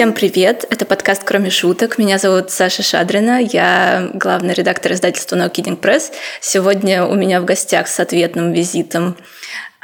Всем 0.00 0.14
привет! 0.14 0.64
Это 0.70 0.86
подкаст 0.86 1.24
«Кроме 1.24 1.50
шуток». 1.50 1.98
Меня 1.98 2.16
зовут 2.16 2.50
Саша 2.50 2.82
Шадрина. 2.82 3.38
Я 3.38 4.08
главный 4.14 4.54
редактор 4.54 4.92
издательства 4.92 5.36
No 5.36 5.52
Kidding 5.52 5.78
Press. 5.78 6.04
Сегодня 6.40 7.04
у 7.04 7.14
меня 7.16 7.38
в 7.38 7.44
гостях 7.44 7.86
с 7.86 8.00
ответным 8.00 8.50
визитом 8.50 9.14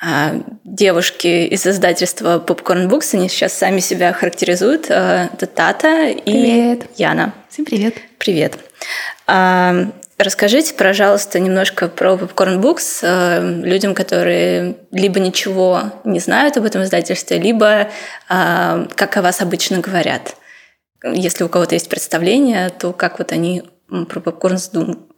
а, 0.01 0.41
девушки 0.65 1.45
из 1.45 1.67
издательства 1.67 2.43
Popcorn 2.43 2.89
Books. 2.89 3.15
Они 3.15 3.29
сейчас 3.29 3.53
сами 3.53 3.81
себя 3.81 4.15
характеризуют. 4.15 4.87
А, 4.89 5.29
это 5.35 5.47
Тата 5.47 6.09
и 6.09 6.23
привет. 6.23 6.87
Яна. 6.97 7.35
Всем 7.51 7.67
привет. 7.67 7.97
Привет. 8.17 8.59
Расскажите, 10.19 10.73
пожалуйста, 10.73 11.39
немножко 11.41 11.89
про 11.89 12.15
Popcorn 12.15 12.59
Books 12.61 13.63
людям, 13.63 13.95
которые 13.95 14.79
либо 14.91 15.21
ничего 15.21 15.93
не 16.05 16.21
знают 16.21 16.57
об 16.57 16.65
этом 16.65 16.85
издательстве, 16.85 17.39
либо 17.39 17.91
как 18.29 19.17
о 19.17 19.23
вас 19.23 19.43
обычно 19.43 19.81
говорят. 19.81 20.37
Если 21.05 21.45
у 21.45 21.51
кого-то 21.51 21.75
есть 21.75 21.91
представление, 21.91 22.71
то 22.71 22.95
как 22.95 23.19
вот 23.19 23.33
они 23.33 23.65
про 23.89 24.21
Popcorn 24.21 24.57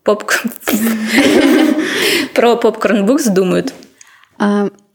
про 2.35 2.55
Popcorn 2.55 3.07
Books 3.07 3.31
думают? 3.31 3.73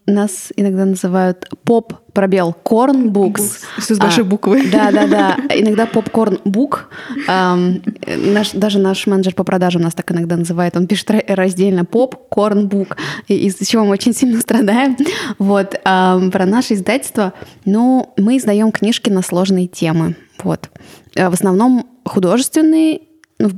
Нас 0.06 0.52
иногда 0.56 0.86
называют 0.86 1.50
поп 1.64 1.94
пробел 2.14 2.54
корн 2.54 3.10
букс. 3.10 3.62
Все 3.80 3.96
с 3.96 3.98
большой 3.98 4.24
а, 4.24 4.28
буквы. 4.28 4.68
Да, 4.72 4.92
да, 4.92 5.08
да. 5.08 5.38
Иногда 5.56 5.86
попкорн 5.86 6.40
бук. 6.46 6.90
наш, 7.28 8.52
даже 8.52 8.80
наш 8.80 9.08
менеджер 9.08 9.34
по 9.34 9.44
продажам 9.44 9.82
нас 9.82 9.94
так 9.94 10.12
иногда 10.12 10.36
называет. 10.36 10.76
Он 10.76 10.88
пишет 10.88 11.10
раздельно 11.28 11.86
поп 11.86 12.28
корн 12.30 12.68
бук, 12.68 12.98
из-за 13.28 13.66
чего 13.66 13.86
мы 13.86 13.92
очень 13.92 14.14
сильно 14.14 14.40
страдаем. 14.42 14.98
Вот 15.40 15.82
про 15.82 16.46
наше 16.46 16.74
издательство. 16.74 17.34
Ну, 17.66 18.14
мы 18.18 18.38
издаем 18.38 18.72
книжки 18.72 19.10
на 19.10 19.22
сложные 19.22 19.68
темы. 19.68 20.16
Вот. 20.44 20.70
Э, 21.16 21.30
в 21.30 21.34
основном 21.34 21.88
художественные 22.06 23.02
в 23.40 23.54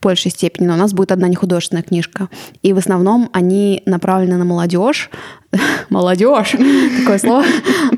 большей 0.00 0.30
степени, 0.30 0.66
но 0.66 0.74
у 0.74 0.76
нас 0.76 0.92
будет 0.92 1.12
одна 1.12 1.28
нехудожественная 1.28 1.82
книжка. 1.82 2.28
И 2.62 2.72
в 2.72 2.78
основном 2.78 3.28
они 3.32 3.82
направлены 3.86 4.36
на 4.36 4.44
молодежь. 4.44 5.10
молодежь, 5.90 6.52
такое 6.98 7.18
слово. 7.18 7.44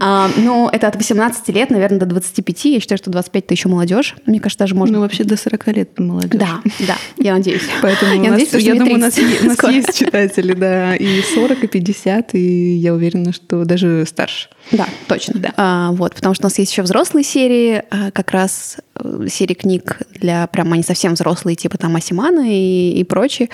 А, 0.01 0.31
ну, 0.37 0.69
это 0.71 0.89
от 0.89 0.97
18 0.97 1.49
лет, 1.51 1.71
наверное, 1.71 1.99
до 1.99 2.07
25. 2.07 2.65
Я 2.67 2.81
считаю, 2.81 2.99
что 2.99 3.11
25 3.11 3.45
это 3.45 3.55
еще 3.55 3.69
молодежь. 3.69 4.15
Мне 4.27 4.41
кажется, 4.41 4.65
даже 4.65 4.75
можно... 4.75 4.97
Ну, 4.97 5.03
вообще 5.03 5.25
до 5.25 5.37
40 5.37 5.67
лет 5.69 5.99
молодежь. 5.99 6.41
Да, 6.41 6.61
да, 6.81 6.97
я 7.19 7.35
надеюсь. 7.35 7.63
Поэтому 7.83 8.23
я, 8.23 8.31
надеюсь, 8.31 8.53
я 8.55 8.75
думаю, 8.75 8.95
у 8.95 8.99
нас, 8.99 9.19
у 9.19 9.47
нас 9.47 9.63
есть 9.65 9.99
читатели, 9.99 10.55
да, 10.55 10.97
и 10.97 11.23
40, 11.23 11.65
и 11.65 11.67
50, 11.67 12.35
и 12.35 12.77
я 12.77 12.95
уверена, 12.95 13.33
что 13.33 13.65
даже 13.65 14.05
старше. 14.07 14.49
Да, 14.71 14.87
точно. 15.07 15.41
Да. 15.41 15.53
А, 15.57 15.93
вот, 15.93 16.15
потому 16.15 16.35
что 16.35 16.45
у 16.45 16.47
нас 16.47 16.59
есть 16.59 16.73
еще 16.73 16.83
взрослые 16.83 17.25
серии, 17.25 17.83
а, 17.91 18.11
как 18.13 18.31
раз 18.31 18.79
э, 18.95 19.27
серии 19.29 19.55
книг 19.55 19.99
для 20.15 20.47
прям 20.47 20.73
они 20.73 20.83
совсем 20.83 21.15
взрослые, 21.15 21.57
типа 21.57 21.77
там 21.77 21.97
Асимана 21.97 22.49
и, 22.49 22.93
и 22.93 23.05
прочее. 23.05 23.49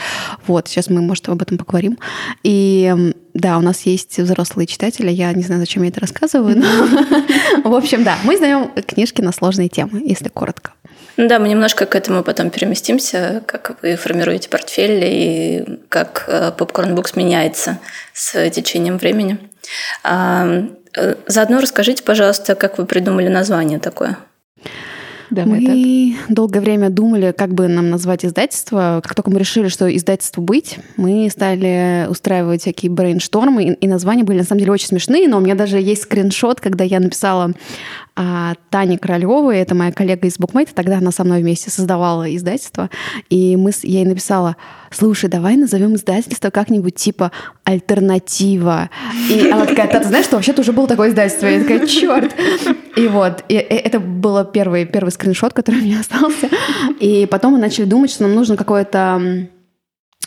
Вот, 0.47 0.69
сейчас 0.69 0.89
мы, 0.89 1.01
может, 1.01 1.29
об 1.29 1.43
этом 1.43 1.59
поговорим. 1.59 1.99
И 2.45 3.15
да, 3.39 3.58
у 3.58 3.61
нас 3.61 3.83
есть 3.83 4.19
взрослые 4.19 4.67
читатели, 4.67 5.11
я 5.11 5.33
не 5.33 5.42
знаю, 5.42 5.61
зачем 5.61 5.83
я 5.83 5.91
это 5.91 6.00
рассказываю, 6.00 6.58
но, 6.58 6.67
в 7.70 7.75
общем, 7.75 8.05
да, 8.05 8.19
мы 8.25 8.34
издаем 8.34 8.70
книжки 8.86 9.20
на 9.20 9.33
сложные 9.33 9.69
темы, 9.69 10.03
если 10.05 10.28
коротко. 10.28 10.72
Да, 11.17 11.39
мы 11.39 11.48
немножко 11.48 11.86
к 11.86 11.97
этому 11.97 12.22
потом 12.22 12.50
переместимся, 12.50 13.42
как 13.47 13.77
вы 13.83 13.97
формируете 13.97 14.48
портфель 14.48 15.05
и 15.05 15.80
как 15.89 16.25
э, 16.28 16.53
Popcorn 16.56 16.95
Books 16.95 17.12
меняется 17.17 17.79
с 18.13 18.51
течением 18.51 18.98
времени. 18.98 19.39
А, 20.05 20.64
э, 20.96 21.14
заодно 21.27 21.61
расскажите, 21.61 22.05
пожалуйста, 22.05 22.55
как 22.55 22.79
вы 22.79 22.86
придумали 22.86 23.29
название 23.29 23.80
такое. 23.80 24.17
Давай 25.30 25.61
мы 25.61 26.16
так. 26.16 26.34
долгое 26.34 26.61
время 26.61 26.90
думали, 26.90 27.34
как 27.36 27.52
бы 27.52 27.68
нам 27.68 27.90
назвать 27.90 28.24
издательство. 28.24 29.00
Как 29.02 29.14
только 29.14 29.30
мы 29.30 29.39
решили, 29.39 29.68
что 29.68 29.94
издательство 29.94 30.40
быть, 30.40 30.78
мы 30.96 31.28
стали 31.30 32.06
устраивать 32.08 32.62
всякие 32.62 32.90
брейнштормы, 32.90 33.64
и, 33.64 33.72
и 33.72 33.89
названия 33.89 34.24
были 34.24 34.39
на 34.39 34.44
самом 34.44 34.61
деле 34.61 34.72
очень 34.72 34.89
смешные, 34.89 35.28
но 35.28 35.39
у 35.39 35.40
меня 35.40 35.55
даже 35.55 35.78
есть 35.78 36.02
скриншот, 36.02 36.61
когда 36.61 36.84
я 36.84 37.00
написала 37.00 37.52
а, 38.20 38.55
Тане 38.70 38.98
Королевой, 38.98 39.58
это 39.58 39.74
моя 39.74 39.92
коллега 39.92 40.27
из 40.27 40.39
Букмейта, 40.39 40.74
тогда 40.74 40.98
она 40.98 41.12
со 41.12 41.22
мной 41.22 41.40
вместе 41.40 41.70
создавала 41.70 42.34
издательство, 42.34 42.90
и 43.30 43.56
мы, 43.56 43.70
я 43.83 44.00
ей 44.00 44.06
написала, 44.06 44.56
слушай, 44.91 45.29
давай 45.29 45.57
назовем 45.57 45.95
издательство 45.95 46.51
как-нибудь 46.51 46.95
типа 46.95 47.33
альтернатива. 47.65 48.91
И 49.31 49.49
она 49.51 49.67
такая, 49.67 49.89
ты 49.89 50.07
знаешь, 50.07 50.27
что 50.27 50.37
вообще-то 50.37 50.63
уже 50.63 50.73
было 50.73 50.87
такое 50.87 51.11
издательство? 51.11 51.47
Я 51.47 51.61
такая, 51.61 51.87
черт. 51.87 52.35
И 52.97 53.07
вот, 53.07 53.45
и 53.49 53.55
это 53.55 54.01
был 54.01 54.45
первый, 54.45 54.87
первый 54.87 55.11
скриншот, 55.11 55.53
который 55.53 55.81
у 55.81 55.85
меня 55.85 56.01
остался. 56.01 56.49
И 57.01 57.27
потом 57.31 57.53
мы 57.53 57.59
начали 57.59 57.85
думать, 57.85 58.11
что 58.11 58.25
нам 58.25 58.35
нужно 58.35 58.57
какое-то 58.57 59.49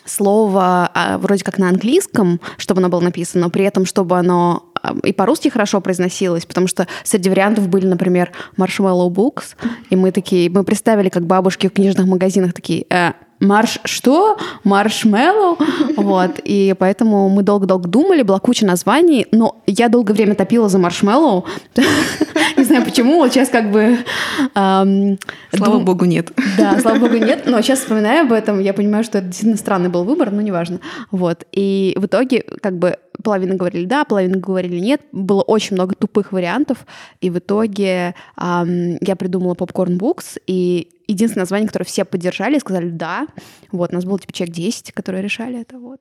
слово 0.05 0.89
а, 0.93 1.17
вроде 1.17 1.43
как 1.43 1.57
на 1.57 1.69
английском, 1.69 2.39
чтобы 2.57 2.79
оно 2.79 2.89
было 2.89 3.01
написано, 3.01 3.45
но 3.45 3.49
при 3.49 3.65
этом, 3.65 3.85
чтобы 3.85 4.17
оно 4.17 4.71
и 5.03 5.13
по-русски 5.13 5.49
хорошо 5.49 5.79
произносилось, 5.79 6.45
потому 6.45 6.67
что 6.67 6.87
среди 7.03 7.29
вариантов 7.29 7.67
были, 7.67 7.85
например, 7.85 8.31
Marshmallow 8.57 9.09
Books, 9.09 9.55
и 9.89 9.95
мы 9.95 10.11
такие, 10.11 10.49
мы 10.49 10.63
представили, 10.63 11.09
как 11.09 11.25
бабушки 11.25 11.67
в 11.67 11.73
книжных 11.73 12.07
магазинах 12.07 12.53
такие, 12.53 12.85
э, 12.89 13.11
марш 13.41 13.79
что? 13.83 14.37
Маршмеллоу? 14.63 15.57
Вот. 15.97 16.39
И 16.43 16.73
поэтому 16.77 17.27
мы 17.29 17.43
долго-долго 17.43 17.89
думали, 17.89 18.21
была 18.21 18.39
куча 18.39 18.65
названий, 18.65 19.27
но 19.31 19.61
я 19.67 19.89
долгое 19.89 20.13
время 20.13 20.35
топила 20.35 20.69
за 20.69 20.77
маршмеллоу. 20.77 21.45
Не 22.57 22.63
знаю 22.63 22.85
почему, 22.85 23.17
вот 23.17 23.33
сейчас 23.33 23.49
как 23.49 23.71
бы... 23.71 23.97
Слава 24.53 25.79
богу, 25.79 26.05
нет. 26.05 26.31
Да, 26.57 26.79
слава 26.79 26.99
богу, 26.99 27.17
нет. 27.17 27.43
Но 27.45 27.61
сейчас 27.61 27.79
вспоминаю 27.79 28.21
об 28.25 28.31
этом, 28.31 28.59
я 28.59 28.73
понимаю, 28.73 29.03
что 29.03 29.17
это 29.17 29.27
действительно 29.27 29.57
странный 29.57 29.89
был 29.89 30.03
выбор, 30.03 30.31
но 30.31 30.41
неважно. 30.41 30.79
Вот. 31.09 31.45
И 31.51 31.95
в 31.97 32.05
итоге 32.05 32.43
как 32.61 32.77
бы 32.77 32.97
половина 33.23 33.55
говорили 33.55 33.85
да, 33.85 34.05
половина 34.05 34.37
говорили 34.37 34.79
нет. 34.79 35.01
Было 35.11 35.41
очень 35.41 35.75
много 35.75 35.95
тупых 35.95 36.31
вариантов. 36.31 36.85
И 37.19 37.29
в 37.29 37.37
итоге 37.39 38.15
я 38.37 39.15
придумала 39.17 39.53
Popcorn 39.53 39.97
Books, 39.97 40.41
и 40.47 40.89
единственное 41.07 41.43
название, 41.43 41.67
которое 41.67 41.85
все 41.85 42.05
поддержали 42.05 42.59
сказали 42.59 42.89
«да». 42.89 43.27
Вот, 43.71 43.91
у 43.91 43.95
нас 43.95 44.05
было 44.05 44.19
типа 44.19 44.33
человек 44.33 44.55
10, 44.55 44.91
которые 44.93 45.21
решали 45.21 45.61
это. 45.61 45.77
Вот. 45.77 45.99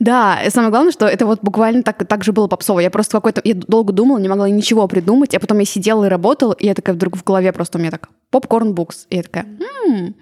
Да, 0.00 0.42
и 0.42 0.50
самое 0.50 0.70
главное, 0.70 0.92
что 0.92 1.06
это 1.06 1.24
вот 1.24 1.40
буквально 1.42 1.82
так, 1.82 2.06
так 2.06 2.24
же 2.24 2.32
было 2.32 2.48
попсово. 2.48 2.80
Я 2.80 2.90
просто 2.90 3.12
какой-то... 3.12 3.40
Я 3.44 3.54
долго 3.54 3.92
думала, 3.92 4.18
не 4.18 4.28
могла 4.28 4.48
ничего 4.48 4.88
придумать, 4.88 5.34
а 5.34 5.40
потом 5.40 5.58
я 5.60 5.64
сидела 5.64 6.04
и 6.04 6.08
работала, 6.08 6.52
и 6.52 6.66
я 6.66 6.74
такая 6.74 6.96
вдруг 6.96 7.16
в 7.16 7.24
голове 7.24 7.52
просто 7.52 7.78
у 7.78 7.80
меня 7.80 7.90
так 7.90 8.08
попкорн 8.30 8.74
букс. 8.74 9.06
И 9.10 9.16
я 9.16 9.22
такая, 9.22 9.44
м-м, 9.44 10.16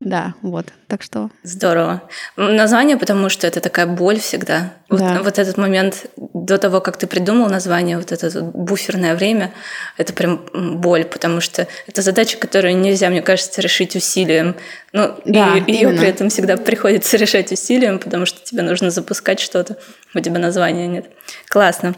да, 0.00 0.32
вот. 0.40 0.72
Так 0.86 1.02
что... 1.02 1.28
Здорово. 1.42 2.02
Название, 2.36 2.96
потому 2.96 3.28
что 3.28 3.46
это 3.46 3.60
такая 3.60 3.86
боль 3.86 4.18
всегда. 4.18 4.72
Да. 4.88 5.16
Вот, 5.16 5.24
вот 5.24 5.38
этот 5.38 5.58
момент 5.58 6.06
до 6.16 6.56
того, 6.56 6.80
как 6.80 6.96
ты 6.96 7.06
придумал 7.06 7.50
название, 7.50 7.98
вот 7.98 8.10
это 8.10 8.40
буферное 8.40 9.14
время, 9.14 9.52
это 9.98 10.14
прям 10.14 10.46
боль, 10.54 11.04
потому 11.04 11.42
что 11.42 11.68
это 11.86 12.00
задача, 12.00 12.38
которую 12.38 12.78
нельзя, 12.78 13.10
мне 13.10 13.20
кажется, 13.20 13.60
решить 13.60 13.94
усилием. 13.94 14.56
Ну, 14.94 15.16
да, 15.26 15.58
и 15.58 15.70
ее 15.70 15.90
при 15.90 16.08
этом 16.08 16.30
всегда 16.30 16.56
приходится 16.56 17.16
решать 17.18 17.52
усилием, 17.52 17.98
потому 17.98 18.24
что 18.24 18.42
тебе 18.42 18.62
нужно 18.62 18.90
запускать 18.90 19.38
что-то, 19.38 19.76
у 20.14 20.20
тебя 20.20 20.38
названия 20.38 20.86
нет. 20.86 21.10
Классно. 21.50 21.94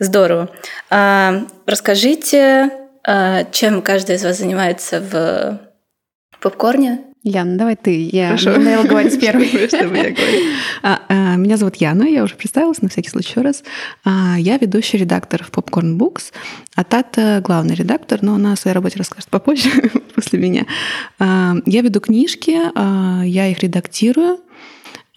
Здорово. 0.00 0.50
А, 0.90 1.44
расскажите, 1.66 2.70
а, 3.06 3.44
чем 3.52 3.80
каждый 3.80 4.16
из 4.16 4.24
вас 4.24 4.38
занимается 4.38 5.00
в 5.00 5.60
попкорне? 6.40 7.13
Яна, 7.26 7.56
давай 7.56 7.74
ты. 7.74 8.10
Я 8.12 8.36
Хорошо. 8.36 8.52
говорить 8.86 9.18
первой. 9.20 9.48
Чтобы 9.68 9.96
я 9.96 10.14
а, 10.82 11.00
а, 11.08 11.36
Меня 11.36 11.56
зовут 11.56 11.76
Яна, 11.76 12.04
я 12.04 12.22
уже 12.22 12.34
представилась, 12.34 12.82
на 12.82 12.90
всякий 12.90 13.08
случай 13.08 13.30
еще 13.30 13.40
раз. 13.40 13.64
А, 14.04 14.36
я 14.38 14.58
ведущий 14.58 14.98
редактор 14.98 15.42
в 15.42 15.50
Popcorn 15.50 15.96
Books, 15.96 16.34
а 16.76 16.84
Тата 16.84 17.40
главный 17.42 17.74
редактор, 17.74 18.18
но 18.22 18.34
она 18.34 18.52
о 18.52 18.56
своей 18.56 18.74
работе 18.74 18.98
расскажет 18.98 19.30
попозже, 19.30 19.70
после 20.14 20.38
меня. 20.38 20.66
Я 21.18 21.80
веду 21.80 22.00
книжки, 22.00 22.58
я 23.26 23.48
их 23.48 23.58
редактирую, 23.60 24.40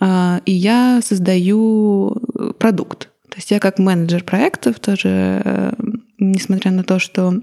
и 0.01 0.51
я 0.51 1.01
создаю 1.03 2.15
продукт. 2.57 3.09
То 3.29 3.35
есть 3.35 3.51
я 3.51 3.59
как 3.59 3.79
менеджер 3.79 4.23
проектов 4.23 4.79
тоже, 4.79 5.41
э, 5.43 5.73
несмотря 6.17 6.71
на 6.71 6.83
то, 6.83 6.97
что 6.97 7.33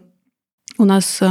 у 0.78 0.84
нас 0.84 1.22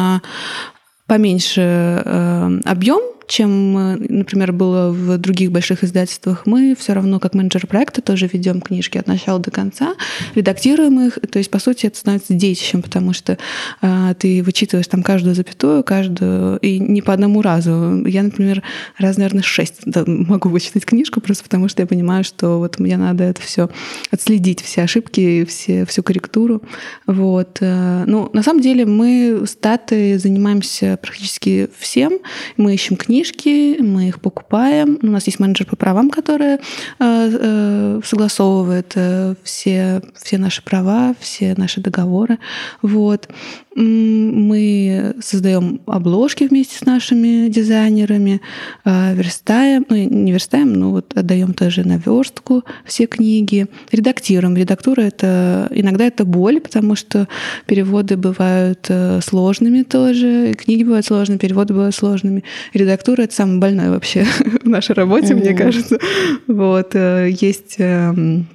поменьше 1.07 1.62
э, 1.62 2.59
объем 2.63 3.01
чем, 3.27 3.77
э, 3.77 3.97
например, 4.09 4.51
было 4.51 4.91
в 4.91 5.17
других 5.17 5.51
больших 5.51 5.83
издательствах. 5.83 6.45
Мы 6.45 6.75
все 6.77 6.93
равно, 6.93 7.19
как 7.19 7.33
менеджер 7.33 7.67
проекта, 7.67 8.01
тоже 8.01 8.29
ведем 8.31 8.61
книжки 8.61 8.97
от 8.97 9.07
начала 9.07 9.39
до 9.39 9.51
конца, 9.51 9.95
редактируем 10.35 10.99
их. 10.99 11.19
То 11.31 11.39
есть, 11.39 11.49
по 11.49 11.59
сути, 11.59 11.87
это 11.87 11.97
становится 11.97 12.33
детищем, 12.33 12.81
потому 12.81 13.13
что 13.13 13.37
э, 13.81 14.15
ты 14.19 14.43
вычитываешь 14.43 14.87
там 14.87 15.03
каждую 15.03 15.35
запятую, 15.35 15.83
каждую, 15.83 16.57
и 16.59 16.79
не 16.79 17.01
по 17.01 17.13
одному 17.13 17.41
разу. 17.41 18.05
Я, 18.05 18.23
например, 18.23 18.63
раз, 18.97 19.17
наверное, 19.17 19.43
шесть 19.43 19.81
могу 20.05 20.49
вычитать 20.49 20.85
книжку, 20.85 21.21
просто 21.21 21.43
потому 21.43 21.67
что 21.67 21.81
я 21.81 21.87
понимаю, 21.87 22.23
что 22.23 22.59
вот 22.59 22.79
мне 22.79 22.97
надо 22.97 23.23
это 23.23 23.41
все 23.41 23.69
отследить, 24.11 24.61
все 24.61 24.83
ошибки, 24.83 25.45
все, 25.45 25.85
всю 25.85 26.03
корректуру. 26.03 26.61
Вот. 27.07 27.57
Э, 27.61 28.03
ну, 28.05 28.29
на 28.33 28.43
самом 28.43 28.61
деле 28.61 28.85
мы 28.85 29.43
статы 29.45 30.17
занимаемся 30.19 30.97
практически 31.01 31.69
всем. 31.77 32.19
Мы 32.57 32.73
ищем 32.73 32.95
книжки, 33.13 33.77
мы 33.80 34.07
их 34.07 34.19
покупаем. 34.19 34.98
У 35.04 35.07
нас 35.07 35.27
есть 35.27 35.39
менеджер 35.39 35.68
по 35.68 35.75
правам, 35.75 36.10
который 36.10 36.56
э, 36.56 36.60
э, 37.00 38.01
согласовывает 38.04 38.98
все, 39.44 40.01
все 40.15 40.38
наши 40.38 40.63
права, 40.63 41.13
все 41.19 41.54
наши 41.56 41.80
договоры. 41.80 42.39
Вот. 42.81 43.30
Мы 43.75 45.15
создаем 45.21 45.81
обложки 45.85 46.43
вместе 46.45 46.77
с 46.77 46.85
нашими 46.85 47.49
дизайнерами, 47.49 48.41
верстаем, 48.85 49.85
ну 49.89 49.95
не 49.95 50.31
верстаем, 50.31 50.73
но 50.73 50.91
вот 50.91 51.17
отдаем 51.17 51.53
тоже 51.53 51.87
на 51.87 51.97
верстку 51.97 52.63
все 52.85 53.07
книги, 53.07 53.67
редактируем. 53.91 54.55
Редактура 54.55 55.01
это 55.01 55.67
иногда 55.71 56.05
это 56.05 56.25
боль, 56.25 56.59
потому 56.59 56.95
что 56.95 57.27
переводы 57.65 58.17
бывают 58.17 58.89
сложными 59.21 59.83
тоже, 59.83 60.53
книги 60.53 60.83
бывают 60.83 61.05
сложными, 61.05 61.37
переводы 61.37 61.73
бывают 61.73 61.95
сложными. 61.95 62.43
Редактура 62.73 63.23
это 63.23 63.33
самое 63.33 63.59
больное 63.59 63.89
вообще 63.89 64.25
в 64.63 64.67
нашей 64.67 64.95
работе, 64.95 65.33
mm-hmm. 65.33 65.39
мне 65.39 65.53
кажется. 65.53 65.99
Вот 66.47 66.95
э, 66.95 67.29
есть 67.39 67.75
эм, 67.77 68.47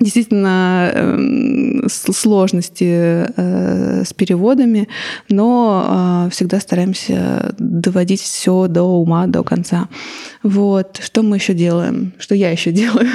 действительно 0.00 0.90
э, 0.92 1.86
сложности 1.88 3.26
э, 3.36 4.04
с 4.04 4.12
переводами, 4.12 4.88
но 5.28 6.26
э, 6.26 6.30
всегда 6.30 6.60
стараемся 6.60 7.54
доводить 7.58 8.20
все 8.20 8.66
до 8.68 8.82
ума, 8.82 9.26
до 9.26 9.42
конца. 9.42 9.88
Вот. 10.42 11.00
Что 11.02 11.22
мы 11.22 11.36
еще 11.36 11.54
делаем? 11.54 12.12
Что 12.18 12.34
я 12.34 12.50
еще 12.50 12.72
делаю? 12.72 13.08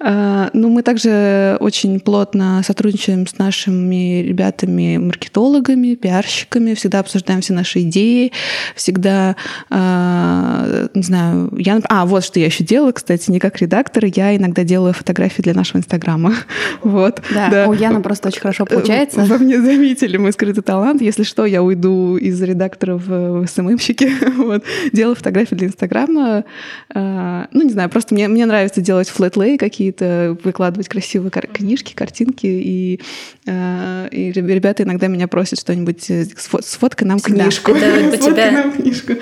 ну, 0.52 0.68
мы 0.68 0.82
также 0.82 1.56
очень 1.60 2.00
плотно 2.00 2.62
сотрудничаем 2.64 3.26
с 3.26 3.38
нашими 3.38 4.22
ребятами-маркетологами, 4.22 5.96
пиарщиками, 5.96 6.74
всегда 6.74 7.00
обсуждаем 7.00 7.40
все 7.40 7.52
наши 7.52 7.80
идеи, 7.80 8.32
всегда, 8.74 9.36
не 9.70 11.02
знаю, 11.02 11.52
я... 11.58 11.80
А, 11.88 12.06
вот 12.06 12.24
что 12.24 12.40
я 12.40 12.46
еще 12.46 12.64
делаю, 12.64 12.92
кстати, 12.92 13.30
не 13.30 13.38
как 13.38 13.60
редактор, 13.60 14.04
я 14.04 14.36
иногда 14.36 14.64
делаю 14.64 14.94
фотографии 14.94 15.42
для 15.42 15.54
нашего 15.54 15.78
Инстаграма 15.78 16.11
программа. 16.12 16.34
Вот. 16.82 17.22
Да, 17.32 17.48
да, 17.48 17.68
у 17.68 17.74
Яны 17.74 18.02
просто 18.02 18.26
очень 18.26 18.40
хорошо 18.40 18.66
получается. 18.66 19.24
Во 19.24 19.38
мне 19.38 19.62
заметили 19.62 20.16
мой 20.16 20.32
скрытый 20.32 20.64
талант. 20.64 21.00
Если 21.00 21.22
что, 21.22 21.46
я 21.46 21.62
уйду 21.62 22.16
из 22.16 22.42
редактора 22.42 22.96
в 22.96 23.46
СММщики. 23.46 24.10
Вот. 24.42 24.64
Делаю 24.92 25.14
фотографии 25.14 25.54
для 25.54 25.68
Инстаграма. 25.68 26.44
А, 26.92 27.46
ну, 27.52 27.62
не 27.62 27.70
знаю, 27.70 27.88
просто 27.88 28.14
мне, 28.14 28.26
мне 28.26 28.46
нравится 28.46 28.80
делать 28.80 29.08
флетлей 29.08 29.58
какие-то, 29.58 30.36
выкладывать 30.42 30.88
красивые 30.88 31.30
кар- 31.30 31.46
книжки, 31.46 31.94
картинки. 31.94 32.46
И, 32.46 33.00
а, 33.46 34.08
и 34.08 34.32
ребята 34.32 34.82
иногда 34.82 35.06
меня 35.06 35.28
просят 35.28 35.60
что-нибудь, 35.60 36.10
э, 36.10 36.24
сфоткай 36.62 37.06
нам 37.06 37.20
книжку. 37.20 37.74
Да, 37.74 37.86
это 37.86 38.16
у 38.16 38.30
тебя 38.30 38.64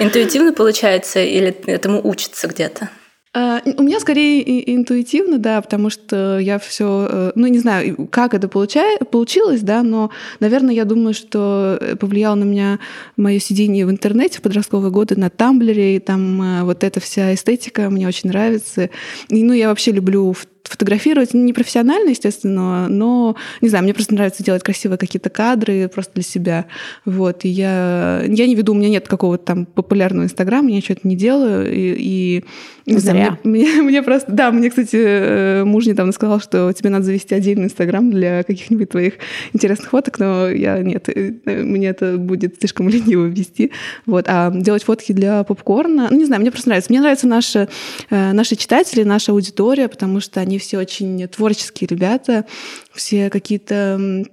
интуитивно 0.03 0.55
получается 0.55 1.23
или 1.23 1.55
этому 1.67 2.01
учится 2.03 2.49
где-то? 2.49 2.89
А, 3.33 3.61
у 3.77 3.83
меня 3.83 4.01
скорее 4.01 4.75
интуитивно, 4.75 5.39
да, 5.39 5.61
потому 5.61 5.89
что 5.89 6.41
я 6.41 6.59
все, 6.59 7.07
э, 7.09 7.33
ну 7.37 7.47
не 7.47 7.61
знаю, 7.61 8.09
как 8.09 8.35
это 8.35 8.49
получай, 8.49 8.99
получилось, 8.99 9.61
да, 9.61 9.85
но, 9.85 10.11
наверное, 10.41 10.75
я 10.75 10.85
думаю, 10.85 11.15
что 11.15 11.81
повлияло 12.01 12.35
на 12.35 12.43
меня 12.43 12.81
мое 13.17 13.39
сидение 13.39 13.87
в 13.87 13.91
интернете 13.91 14.39
в 14.39 14.43
подростковые 14.43 14.91
годы 14.91 15.15
на 15.15 15.31
Тамблере, 15.31 15.97
и 15.97 15.99
там 16.01 16.43
э, 16.43 16.65
вот 16.65 16.83
эта 16.83 16.99
вся 16.99 17.33
эстетика 17.33 17.89
мне 17.89 18.09
очень 18.09 18.31
нравится. 18.31 18.91
И, 19.29 19.45
ну, 19.45 19.53
я 19.53 19.69
вообще 19.69 19.93
люблю 19.93 20.35
фотографировать 20.65 21.35
не 21.35 21.53
профессионально, 21.53 22.11
естественно, 22.11 22.89
но, 22.89 23.37
не 23.61 23.69
знаю, 23.69 23.85
мне 23.85 23.95
просто 23.95 24.15
нравится 24.15 24.43
делать 24.43 24.63
красивые 24.63 24.99
какие-то 24.99 25.31
кадры 25.31 25.89
просто 25.89 26.15
для 26.15 26.23
себя. 26.23 26.67
Вот, 27.05 27.45
и 27.45 27.49
я, 27.49 28.23
я 28.27 28.47
не 28.47 28.55
веду, 28.55 28.73
у 28.73 28.77
меня 28.77 28.89
нет 28.89 29.09
какого-то 29.09 29.45
там 29.45 29.67
популярного 29.67 30.25
инстаграма, 30.25 30.71
я 30.71 30.81
что-то 30.81 31.07
не 31.09 31.17
делаю, 31.17 31.71
и, 31.73 31.95
и 31.99 32.45
не 32.87 32.99
Зря. 32.99 33.39
мне, 33.45 33.65
мне, 33.65 33.83
мне 33.83 34.03
просто, 34.03 34.33
да, 34.33 34.51
мне, 34.51 34.71
кстати, 34.71 34.97
э, 34.97 35.65
муж 35.65 35.87
недавно 35.87 36.13
сказал, 36.13 36.41
что 36.41 36.73
тебе 36.73 36.91
надо 36.91 37.05
завести 37.05 37.35
отдельный 37.35 37.65
инстаграм 37.65 38.11
для 38.11 38.43
каких-нибудь 38.43 38.91
твоих 38.91 39.15
интересных 39.53 39.91
фоток, 39.91 40.19
но 40.19 40.49
я, 40.49 40.79
нет, 40.79 41.09
э, 41.09 41.33
мне 41.45 41.89
это 41.89 42.17
будет 42.17 42.59
слишком 42.59 42.89
лениво 42.91 43.27
вести. 43.27 43.73
Вот, 44.07 44.25
а 44.29 44.51
делать 44.51 44.85
фотки 44.85 45.13
для 45.13 45.45
попкорна, 45.45 46.09
ну, 46.11 46.17
не 46.17 46.25
знаю, 46.25 46.43
мне 46.43 46.51
просто 46.51 46.69
нравится. 46.69 46.91
Мне 46.91 47.01
нравятся 47.01 47.27
наши, 47.27 47.69
э, 48.11 48.33
наши 48.33 48.57
читатели, 48.57 49.03
наша 49.03 49.33
аудитория, 49.33 49.89
потому 49.89 50.21
что 50.21 50.41
они 50.41 50.50
все 50.59 50.79
очень 50.79 51.27
творческие 51.29 51.89
ребята, 51.89 52.47
все 52.93 53.31
какие-то 53.31 54.25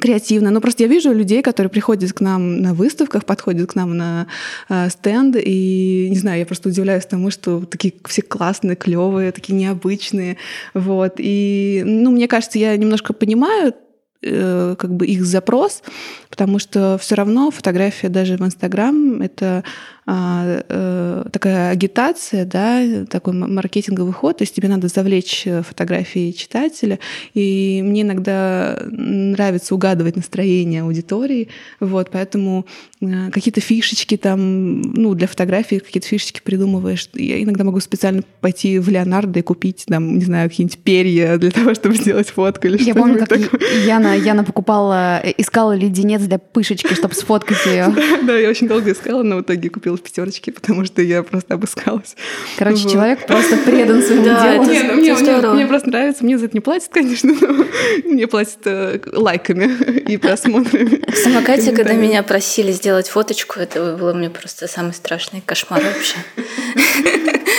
креативно. 0.00 0.50
Но 0.50 0.60
просто 0.60 0.84
я 0.84 0.88
вижу 0.88 1.12
людей, 1.12 1.42
которые 1.42 1.70
приходят 1.70 2.12
к 2.12 2.20
нам 2.20 2.60
на 2.60 2.74
выставках, 2.74 3.24
подходят 3.24 3.72
к 3.72 3.74
нам 3.74 3.96
на 3.96 4.26
э, 4.68 4.88
стенд, 4.88 5.36
и 5.36 6.08
не 6.10 6.16
знаю, 6.16 6.40
я 6.40 6.46
просто 6.46 6.68
удивляюсь 6.68 7.06
тому, 7.06 7.30
что 7.30 7.64
такие 7.64 7.94
все 8.06 8.22
классные, 8.22 8.76
клевые, 8.76 9.32
такие 9.32 9.54
необычные, 9.54 10.36
вот. 10.74 11.14
И, 11.18 11.82
ну, 11.84 12.10
мне 12.10 12.28
кажется, 12.28 12.58
я 12.58 12.76
немножко 12.76 13.12
понимаю 13.12 13.74
э, 14.22 14.76
как 14.78 14.94
бы 14.94 15.06
их 15.06 15.24
запрос, 15.24 15.82
потому 16.30 16.58
что 16.58 16.96
все 17.00 17.14
равно 17.16 17.50
фотография 17.50 18.08
даже 18.08 18.36
в 18.36 18.42
Инстаграм 18.42 19.20
это 19.20 19.64
такая 21.32 21.70
агитация, 21.70 22.44
да, 22.44 23.04
такой 23.06 23.34
маркетинговый 23.34 24.12
ход, 24.12 24.38
то 24.38 24.42
есть 24.42 24.54
тебе 24.54 24.68
надо 24.68 24.88
завлечь 24.88 25.46
э, 25.46 25.62
фотографии 25.62 26.32
читателя, 26.32 26.98
и 27.34 27.80
мне 27.84 28.02
иногда 28.02 28.78
нравится 28.90 29.74
угадывать 29.74 30.16
настроение 30.16 30.82
аудитории, 30.82 31.48
вот, 31.78 32.10
поэтому 32.10 32.66
э, 32.66 32.89
какие-то 33.32 33.60
фишечки 33.60 34.18
там, 34.18 34.82
ну, 34.82 35.14
для 35.14 35.26
фотографии 35.26 35.76
какие-то 35.76 36.06
фишечки 36.06 36.42
придумываешь. 36.44 37.08
Я 37.14 37.42
иногда 37.42 37.64
могу 37.64 37.80
специально 37.80 38.22
пойти 38.42 38.78
в 38.78 38.90
Леонардо 38.90 39.38
и 39.38 39.42
купить, 39.42 39.84
там, 39.88 40.18
не 40.18 40.24
знаю, 40.24 40.50
какие-нибудь 40.50 40.78
перья 40.80 41.38
для 41.38 41.50
того, 41.50 41.74
чтобы 41.74 41.94
сделать 41.94 42.28
фотку 42.28 42.66
или 42.66 42.82
Я 42.82 42.94
помню, 42.94 43.18
как 43.18 43.28
такое. 43.28 43.48
Яна, 43.86 44.14
Яна 44.16 44.44
покупала, 44.44 45.22
искала 45.38 45.74
леденец 45.74 46.20
для 46.22 46.38
пышечки, 46.38 46.92
чтобы 46.92 47.14
сфоткать 47.14 47.64
ее. 47.66 47.94
Да, 48.22 48.36
я 48.36 48.50
очень 48.50 48.68
долго 48.68 48.92
искала, 48.92 49.22
но 49.22 49.36
в 49.38 49.42
итоге 49.42 49.70
купила 49.70 49.96
в 49.96 50.02
пятерочке, 50.02 50.52
потому 50.52 50.84
что 50.84 51.00
я 51.00 51.22
просто 51.22 51.54
обыскалась. 51.54 52.16
Короче, 52.58 52.88
человек 52.88 53.26
просто 53.26 53.56
предан 53.56 54.02
своему 54.06 54.24
делу. 54.24 55.42
Ну, 55.42 55.54
мне 55.54 55.66
просто 55.66 55.88
нравится, 55.88 56.22
мне 56.22 56.36
за 56.36 56.46
это 56.46 56.56
не 56.56 56.60
платят, 56.60 56.90
конечно, 56.90 57.34
но 57.40 57.64
мне 58.04 58.26
платят 58.26 58.58
э, 58.64 59.00
лайками 59.12 59.70
и 60.00 60.18
просмотрами. 60.18 61.10
В 61.10 61.16
самокате, 61.16 61.72
когда 61.72 61.94
меня 61.94 62.22
просили 62.22 62.72
сделать 62.72 62.89
фоточку, 63.08 63.60
это 63.60 63.96
было 63.96 64.12
мне 64.12 64.30
просто 64.30 64.66
самый 64.66 64.92
страшный 64.92 65.40
кошмар 65.40 65.82
вообще. 65.82 66.16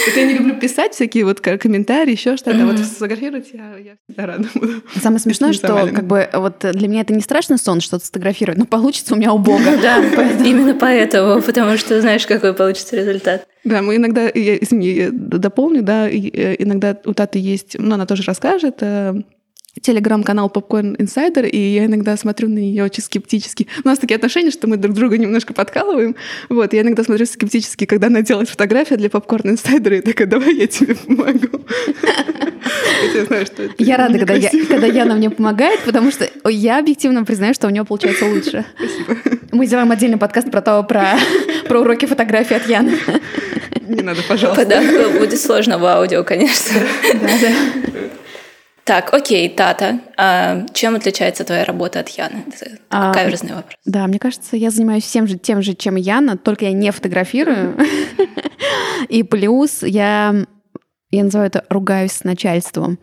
Вот 0.07 0.17
я 0.17 0.25
не 0.25 0.33
люблю 0.33 0.55
писать 0.55 0.95
всякие 0.95 1.25
вот 1.25 1.41
комментарии, 1.41 2.13
еще 2.13 2.35
что-то. 2.35 2.65
Вот 2.65 2.79
сфотографировать 2.79 3.49
я, 3.53 3.77
я 3.77 3.95
всегда 4.07 4.25
рада 4.25 4.47
буду. 4.55 4.81
Самое 4.99 5.19
смешное, 5.19 5.53
что 5.53 5.87
как 5.93 6.07
бы 6.07 6.27
вот 6.33 6.59
для 6.59 6.87
меня 6.87 7.01
это 7.01 7.13
не 7.13 7.21
страшный 7.21 7.57
сон 7.57 7.81
что-то 7.81 8.05
сфотографировать, 8.05 8.57
но 8.57 8.65
получится 8.65 9.13
у 9.13 9.17
меня 9.17 9.31
убого. 9.31 9.61
Да, 9.81 9.99
именно 10.43 10.73
поэтому, 10.73 11.41
потому 11.41 11.77
что 11.77 11.99
знаешь, 12.01 12.25
какой 12.25 12.53
получится 12.53 12.95
результат. 12.95 13.47
Да, 13.63 13.81
мы 13.81 13.97
иногда, 13.97 14.23
я, 14.23 14.57
извини, 14.57 14.87
я 14.89 15.09
дополню, 15.11 15.83
да, 15.83 16.09
э, 16.09 16.55
иногда 16.57 16.97
у 17.05 17.13
Таты 17.13 17.37
есть, 17.37 17.75
ну, 17.77 17.93
она 17.93 18.07
тоже 18.07 18.23
расскажет, 18.23 18.77
э, 18.81 19.13
телеграм-канал 19.79 20.51
Popcorn 20.53 20.97
Insider, 20.97 21.47
и 21.47 21.57
я 21.57 21.85
иногда 21.85 22.17
смотрю 22.17 22.49
на 22.49 22.57
нее 22.57 22.83
очень 22.83 23.03
скептически. 23.03 23.67
У 23.83 23.87
нас 23.87 23.99
такие 23.99 24.15
отношения, 24.15 24.51
что 24.51 24.67
мы 24.67 24.77
друг 24.77 24.95
друга 24.95 25.17
немножко 25.17 25.53
подкалываем. 25.53 26.15
Вот, 26.49 26.73
я 26.73 26.81
иногда 26.81 27.03
смотрю 27.03 27.25
скептически, 27.25 27.85
когда 27.85 28.07
она 28.07 28.21
делает 28.21 28.49
фотографии 28.49 28.95
для 28.95 29.07
Popcorn 29.07 29.55
Insider, 29.55 29.99
и 29.99 30.01
такая, 30.01 30.27
давай 30.27 30.55
я 30.55 30.67
тебе 30.67 30.95
помогу. 30.95 31.61
Я 33.77 33.97
рада, 33.97 34.19
когда, 34.19 34.87
Яна 34.87 35.15
мне 35.15 35.29
помогает, 35.29 35.79
потому 35.81 36.11
что 36.11 36.29
я 36.47 36.79
объективно 36.79 37.23
признаю, 37.23 37.53
что 37.53 37.67
у 37.67 37.69
нее 37.69 37.85
получается 37.85 38.25
лучше. 38.25 38.65
Спасибо. 38.75 39.39
Мы 39.51 39.65
сделаем 39.65 39.91
отдельный 39.91 40.17
подкаст 40.17 40.51
про 40.51 40.61
то, 40.61 40.83
про, 40.83 41.17
про 41.67 41.79
уроки 41.79 42.05
фотографии 42.05 42.55
от 42.55 42.67
Яны. 42.67 42.97
Не 43.87 44.01
надо, 44.01 44.21
пожалуйста. 44.27 44.65
Да, 44.65 44.81
будет 45.19 45.39
сложно 45.39 45.77
в 45.77 45.85
аудио, 45.85 46.23
конечно. 46.23 46.79
Да, 47.13 47.29
да. 47.41 47.99
Так, 48.91 49.13
окей, 49.13 49.47
Тата. 49.47 50.01
А 50.17 50.65
чем 50.73 50.95
отличается 50.95 51.45
твоя 51.45 51.63
работа 51.63 52.01
от 52.01 52.09
Яны? 52.09 52.43
Это 52.45 52.77
а, 52.89 53.13
каверзный 53.13 53.53
вопрос. 53.53 53.73
Да, 53.85 54.05
мне 54.05 54.19
кажется, 54.19 54.57
я 54.57 54.69
занимаюсь 54.69 55.05
всем 55.05 55.27
же, 55.27 55.37
тем 55.37 55.61
же, 55.61 55.75
чем 55.75 55.95
Яна, 55.95 56.37
только 56.37 56.65
я 56.65 56.73
не 56.73 56.91
фотографирую. 56.91 57.77
И 59.07 59.23
плюс 59.23 59.81
я, 59.81 60.35
я 61.09 61.23
называю 61.23 61.47
это 61.47 61.63
ругаюсь 61.69 62.11
с 62.11 62.25
начальством. 62.25 62.99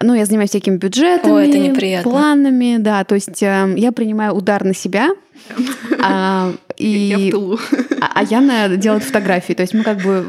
Ну, 0.00 0.14
я 0.14 0.26
занимаюсь 0.26 0.50
всякими 0.50 0.76
бюджетами, 0.76 1.32
О, 1.32 1.38
это 1.40 1.58
неприятно. 1.58 2.08
планами, 2.08 2.76
да, 2.78 3.02
то 3.02 3.16
есть 3.16 3.42
э, 3.42 3.74
я 3.76 3.90
принимаю 3.90 4.34
удар 4.34 4.62
на 4.62 4.74
себя, 4.74 5.10
а, 6.00 6.52
и, 6.76 7.34
а, 8.00 8.12
а 8.14 8.22
Яна 8.22 8.76
делает 8.76 9.02
фотографии, 9.02 9.54
то 9.54 9.62
есть 9.62 9.74
мы 9.74 9.82
как 9.82 9.98
бы 10.02 10.24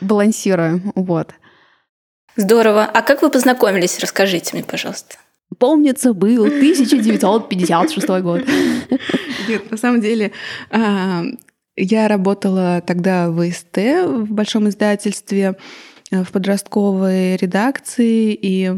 балансируем, 0.00 0.90
вот. 0.96 1.32
Здорово. 2.36 2.84
А 2.84 3.02
как 3.02 3.22
вы 3.22 3.30
познакомились? 3.30 3.98
Расскажите 3.98 4.50
мне, 4.54 4.64
пожалуйста. 4.64 5.16
Помнится, 5.58 6.14
был 6.14 6.46
1956 6.46 8.08
год. 8.22 8.42
Нет, 9.48 9.70
на 9.70 9.76
самом 9.76 10.00
деле, 10.00 10.32
а, 10.70 11.24
я 11.76 12.08
работала 12.08 12.82
тогда 12.86 13.30
в 13.30 13.48
ИСТ, 13.48 13.76
в 13.76 14.32
большом 14.32 14.68
издательстве, 14.68 15.56
э, 16.10 16.22
в 16.24 16.32
подростковой 16.32 17.36
редакции, 17.36 18.32
и 18.34 18.70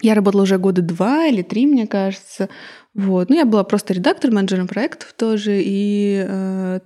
я 0.00 0.14
работала 0.14 0.42
уже 0.42 0.58
года 0.58 0.82
два 0.82 1.26
или 1.26 1.42
три, 1.42 1.66
мне 1.66 1.86
кажется. 1.86 2.48
Вот. 2.94 3.30
Ну, 3.30 3.36
я 3.36 3.44
была 3.44 3.64
просто 3.64 3.94
редактором, 3.94 4.36
менеджером 4.36 4.68
проектов 4.68 5.12
тоже, 5.14 5.62
и 5.64 6.24
э, 6.26 6.80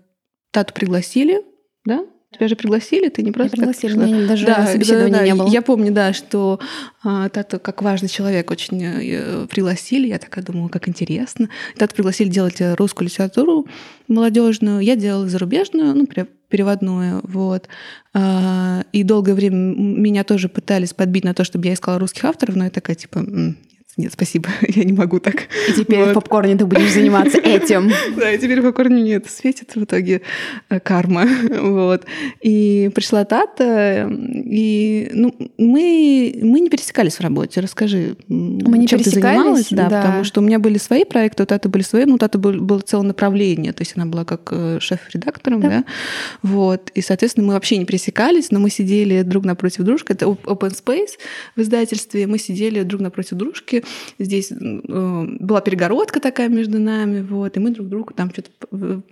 Тату 0.52 0.74
пригласили, 0.74 1.42
да, 1.84 2.04
Тебя 2.36 2.48
же 2.48 2.56
пригласили, 2.56 3.08
ты 3.08 3.22
не 3.22 3.32
просто 3.32 3.56
пригласили, 3.56 3.94
так 3.94 4.08
мне 4.08 4.26
даже 4.26 4.44
да, 4.44 4.66
собеседования 4.66 5.12
да, 5.12 5.18
да, 5.18 5.24
не 5.24 5.34
было. 5.34 5.48
Я 5.48 5.62
помню, 5.62 5.90
да, 5.92 6.12
что 6.12 6.60
а, 7.02 7.28
Тата 7.30 7.58
как 7.58 7.80
важный 7.82 8.08
человек 8.08 8.50
очень 8.50 8.82
э, 8.82 9.46
пригласили. 9.48 10.08
Я 10.08 10.18
такая 10.18 10.44
думала, 10.44 10.68
как 10.68 10.88
интересно. 10.88 11.48
Тату 11.76 11.94
пригласили 11.94 12.28
делать 12.28 12.56
русскую 12.60 13.08
литературу 13.08 13.66
молодежную. 14.08 14.80
Я 14.80 14.96
делала 14.96 15.28
зарубежную, 15.28 15.94
ну, 15.94 16.06
переводную, 16.48 17.20
вот. 17.24 17.68
А, 18.12 18.84
и 18.92 19.02
долгое 19.02 19.34
время 19.34 19.56
меня 19.56 20.24
тоже 20.24 20.48
пытались 20.48 20.92
подбить 20.92 21.24
на 21.24 21.34
то, 21.34 21.44
чтобы 21.44 21.66
я 21.66 21.74
искала 21.74 21.98
русских 21.98 22.24
авторов, 22.24 22.56
но 22.56 22.64
я 22.64 22.70
такая, 22.70 22.96
типа, 22.96 23.24
нет, 23.96 24.12
спасибо, 24.12 24.50
я 24.68 24.84
не 24.84 24.92
могу 24.92 25.20
так. 25.20 25.48
И 25.68 25.72
теперь 25.72 26.00
вот. 26.00 26.10
в 26.10 26.14
попкорне 26.14 26.54
ты 26.56 26.66
будешь 26.66 26.92
заниматься 26.92 27.38
этим. 27.44 27.90
Да, 28.16 28.30
и 28.30 28.38
теперь 28.38 28.60
в 28.60 28.64
попкорне 28.64 29.02
мне 29.02 29.14
это 29.14 29.30
светит 29.30 29.74
в 29.74 29.84
итоге 29.84 30.22
э, 30.68 30.80
карма. 30.80 31.26
Вот. 31.66 32.04
И 32.42 32.90
пришла 32.94 33.24
Тата, 33.24 34.08
и 34.10 35.10
ну, 35.12 35.34
мы, 35.58 36.38
мы 36.42 36.60
не 36.60 36.68
пересекались 36.68 37.16
в 37.16 37.20
работе. 37.20 37.60
Расскажи, 37.60 38.16
мы 38.28 38.78
не 38.78 38.86
чем 38.86 39.00
ты 39.00 39.10
занималась? 39.10 39.68
Да, 39.70 39.88
да, 39.88 40.02
потому 40.02 40.24
что 40.24 40.40
у 40.40 40.44
меня 40.44 40.58
были 40.58 40.78
свои 40.78 41.04
проекты, 41.04 41.42
у 41.42 41.46
Таты 41.46 41.68
были 41.68 41.82
свои, 41.82 42.04
ну, 42.04 42.14
у 42.14 42.18
Таты 42.18 42.38
был, 42.38 42.52
было 42.60 42.80
целое 42.80 43.06
направление, 43.06 43.72
то 43.72 43.82
есть 43.82 43.94
она 43.96 44.06
была 44.06 44.24
как 44.24 44.48
э, 44.52 44.78
шеф-редактором, 44.80 45.60
да. 45.60 45.68
да, 45.68 45.84
вот. 46.42 46.90
И, 46.94 47.00
соответственно, 47.00 47.46
мы 47.46 47.54
вообще 47.54 47.78
не 47.78 47.84
пересекались, 47.84 48.50
но 48.50 48.58
мы 48.60 48.70
сидели 48.70 49.22
друг 49.22 49.44
напротив 49.44 49.84
дружки. 49.84 50.12
Это 50.12 50.26
open 50.26 50.72
space 50.72 51.18
в 51.56 51.60
издательстве, 51.60 52.26
мы 52.26 52.38
сидели 52.38 52.82
друг 52.82 53.00
напротив 53.00 53.36
дружки, 53.36 53.84
здесь 54.18 54.52
э, 54.52 54.56
была 54.56 55.60
перегородка 55.60 56.20
такая 56.20 56.48
между 56.48 56.78
нами, 56.78 57.22
вот, 57.22 57.56
и 57.56 57.60
мы 57.60 57.70
друг 57.70 57.88
друга 57.88 58.14
там 58.14 58.30
что-то 58.30 58.50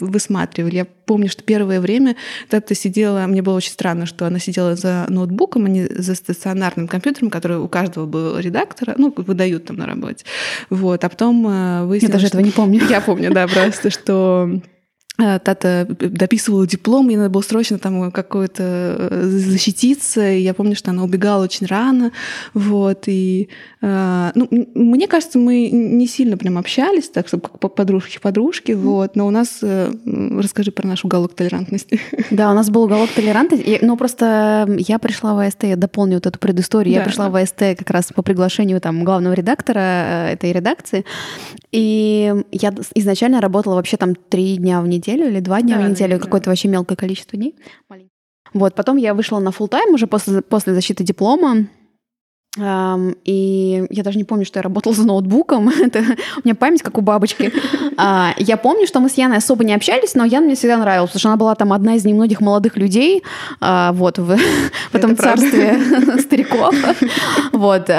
высматривали. 0.01 0.77
Я 0.77 0.87
помню, 1.07 1.29
что 1.29 1.43
первое 1.43 1.81
время 1.81 2.17
Тата 2.49 2.75
сидела, 2.75 3.27
мне 3.27 3.43
было 3.43 3.57
очень 3.57 3.73
странно, 3.73 4.07
что 4.07 4.27
она 4.27 4.39
сидела 4.39 4.77
за 4.77 5.07
ноутбуком, 5.09 5.67
а 5.67 5.69
не 5.69 5.87
за 5.87 6.15
стационарным 6.15 6.89
компьютером, 6.89 7.31
который 7.31 7.59
у 7.59 7.69
каждого 7.69 8.07
был 8.07 8.39
редактора, 8.39 8.95
ну, 8.99 9.13
выдают 9.17 9.67
там 9.67 9.77
на 9.77 9.87
работе. 9.87 10.25
Вот, 10.71 11.05
а 11.05 11.09
потом 11.09 11.47
э, 11.47 11.85
выяснилось... 11.85 12.03
Я 12.03 12.09
даже 12.13 12.27
этого 12.29 12.41
не 12.41 12.51
помню. 12.51 12.81
Я 12.89 13.01
помню, 13.01 13.33
да, 13.33 13.47
просто, 13.47 13.91
что 13.91 14.25
Э, 14.35 14.59
Тата 15.17 15.87
дописывала 15.89 16.67
диплом, 16.67 17.09
ей 17.09 17.17
надо 17.17 17.31
было 17.31 17.43
срочно 17.43 17.79
там 17.79 18.11
какое-то 18.11 18.97
э, 18.99 19.23
защититься, 19.29 20.33
и 20.33 20.41
я 20.41 20.55
помню, 20.55 20.75
что 20.75 20.91
она 20.91 21.05
убегала 21.05 21.45
очень 21.45 21.69
рано, 21.69 22.11
вот, 22.53 23.05
и, 23.07 23.49
э, 23.81 24.33
ну, 24.35 24.49
мне 24.75 25.07
кажется, 25.07 25.39
мы 25.39 25.71
не 25.71 26.09
сильно 26.09 26.37
прям 26.37 26.59
общались, 26.59 27.09
так, 27.11 27.29
чтобы 27.29 27.49
как 27.49 27.75
подружки-подружки, 27.77 28.73
вот, 28.73 29.15
но 29.15 29.29
у 29.29 29.31
нас, 29.31 29.61
расскажи 29.63 30.73
про 30.73 30.89
наш 30.89 31.05
уголок 31.05 31.35
толерантности. 31.35 32.01
Да, 32.31 32.51
у 32.51 32.55
нас 32.55 32.69
был 32.69 32.83
уголок 32.83 33.11
толерантности, 33.11 33.79
но 33.83 33.97
просто 33.97 34.67
я 34.79 34.99
пришла 34.99 35.35
в 35.35 35.39
АСТ, 35.39 35.65
я 35.65 35.77
дополню 35.77 36.15
вот 36.15 36.27
эту 36.27 36.39
предысторию, 36.41 36.95
да, 36.95 37.01
я 37.01 37.07
пришла 37.07 37.29
в 37.29 37.37
АСТ 37.37 37.59
как 37.79 37.89
раз 37.91 38.07
по 38.13 38.23
приглашению 38.23 38.81
там 38.81 39.05
главного 39.05 39.35
редактора 39.35 40.31
этой 40.31 40.51
редакции, 40.51 41.05
и 41.71 42.35
я 42.51 42.75
изначально 42.95 43.41
работала 43.41 43.77
вообще 43.77 43.97
там 43.97 44.17
три 44.17 44.57
дня 44.57 44.81
в 44.81 44.89
неделю, 44.89 45.04
неделю 45.05 45.29
или 45.29 45.41
два 45.41 45.61
дня 45.63 45.79
да, 45.79 45.87
в 45.87 45.91
неделю, 45.91 46.19
да. 46.19 46.25
какое-то 46.25 46.51
вообще 46.51 46.69
мелкое 46.69 46.97
количество 46.97 47.37
дней. 47.39 47.57
Вот, 48.53 48.75
потом 48.75 48.97
я 48.97 49.15
вышла 49.15 49.41
на 49.41 49.49
full 49.49 49.69
тайм 49.69 49.95
уже 49.95 50.07
после, 50.07 50.41
после 50.41 50.75
защиты 50.75 51.03
диплома. 51.03 51.67
И 52.57 53.87
я 53.91 54.03
даже 54.05 54.17
не 54.17 54.25
помню, 54.25 54.45
что 54.45 54.59
я 54.59 54.63
работала 54.63 54.95
за 54.95 55.07
ноутбуком. 55.07 55.69
Это 55.85 56.01
у 56.01 56.41
меня 56.45 56.55
память 56.55 56.83
как 56.83 56.99
у 56.99 57.01
бабочки. 57.01 57.53
Uh, 57.97 58.33
я 58.39 58.57
помню, 58.57 58.87
что 58.87 59.01
мы 59.01 59.09
с 59.09 59.15
Яной 59.15 59.39
особо 59.39 59.65
не 59.65 59.75
общались, 59.75 60.15
но 60.15 60.25
Яна 60.25 60.47
мне 60.47 60.55
всегда 60.55 60.77
нравилась, 60.77 61.11
потому 61.11 61.21
что 61.21 61.29
она 61.29 61.37
была 61.37 61.55
там 61.55 61.73
одна 61.73 61.97
из 61.97 62.05
немногих 62.05 62.41
молодых 62.41 62.77
людей 62.77 63.23
uh, 63.61 63.93
вот 63.93 64.19
в, 64.19 64.37
в 64.37 64.95
этом 64.95 65.17
царстве 65.17 65.79
стариков. 66.21 66.75
вот, 67.53 67.91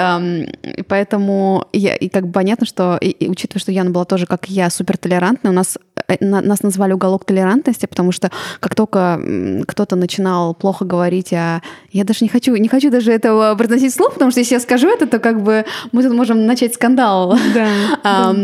поэтому 0.88 1.66
я, 1.72 1.94
и 1.96 2.08
как 2.08 2.26
бы 2.26 2.32
понятно, 2.32 2.66
что, 2.66 2.98
и, 3.00 3.10
и, 3.10 3.28
учитывая, 3.28 3.60
что 3.60 3.72
Яна 3.72 3.90
была 3.90 4.04
тоже, 4.04 4.26
как 4.26 4.48
и 4.48 4.52
я, 4.52 4.70
супер 4.70 4.96
толерантная, 4.96 5.52
у 5.52 5.54
нас 5.54 5.76
Э, 6.08 6.16
нас 6.20 6.62
назвали 6.62 6.92
уголок 6.92 7.24
толерантности, 7.24 7.86
потому 7.86 8.12
что 8.12 8.30
как 8.60 8.74
только 8.74 9.20
кто-то 9.66 9.96
начинал 9.96 10.54
плохо 10.54 10.84
говорить, 10.84 11.32
а 11.32 11.62
я 11.90 12.04
даже 12.04 12.20
не 12.22 12.28
хочу, 12.28 12.54
не 12.56 12.68
хочу 12.68 12.90
даже 12.90 13.12
этого 13.12 13.54
произносить 13.54 13.92
вслух, 13.92 14.14
потому 14.14 14.30
что 14.30 14.40
если 14.46 14.54
я 14.54 14.60
скажу 14.60 14.88
это, 14.88 15.06
то 15.06 15.18
как 15.18 15.42
бы 15.42 15.64
мы 15.92 16.02
тут 16.02 16.12
можем 16.12 16.46
начать 16.46 16.74
скандал. 16.74 17.36
Да. 17.54 17.68
да. 18.04 18.34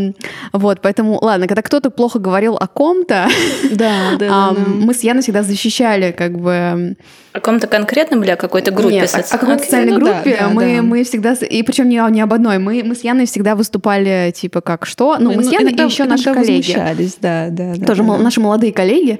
Вот, 0.52 0.80
поэтому, 0.82 1.18
ладно, 1.22 1.46
когда 1.46 1.62
кто-то 1.62 1.90
плохо 1.90 2.18
говорил 2.18 2.56
о 2.56 2.66
ком-то, 2.66 3.28
да, 3.70 3.94
да, 4.18 4.26
um, 4.26 4.54
да, 4.54 4.54
мы 4.66 4.94
с 4.94 5.00
Яной 5.00 5.22
всегда 5.22 5.42
защищали 5.42 6.12
как 6.12 6.38
бы 6.38 6.96
о 7.32 7.40
ком-то 7.40 7.66
конкретном 7.66 8.22
или 8.22 8.30
о 8.30 8.36
какой-то 8.36 8.72
группе? 8.72 8.96
Нет, 8.96 9.10
соци... 9.10 9.34
о 9.34 9.38
какой-то 9.38 9.62
социальной 9.62 9.92
ну, 9.92 10.00
группе. 10.00 10.36
Да, 10.38 10.48
да, 10.48 10.48
мы, 10.50 10.76
да. 10.76 10.82
мы 10.82 11.02
всегда... 11.02 11.32
И 11.32 11.62
причем 11.62 11.88
не, 11.88 12.02
не 12.10 12.20
об 12.20 12.32
одной. 12.34 12.58
Мы, 12.58 12.82
мы 12.84 12.94
с 12.94 13.04
Яной 13.04 13.24
всегда 13.24 13.54
выступали, 13.54 14.32
типа, 14.36 14.60
как 14.60 14.84
что. 14.84 15.16
Ну, 15.18 15.30
мы, 15.30 15.36
мы 15.36 15.42
с 15.44 15.46
ну, 15.46 15.52
Яной 15.52 15.68
иногда, 15.68 15.84
и 15.84 15.86
еще 15.86 16.04
наши 16.04 16.34
коллеги. 16.34 16.76
да, 17.20 17.48
да. 17.50 17.74
Тоже 17.86 18.02
да, 18.02 18.16
да. 18.16 18.18
наши 18.18 18.40
молодые 18.40 18.74
коллеги. 18.74 19.18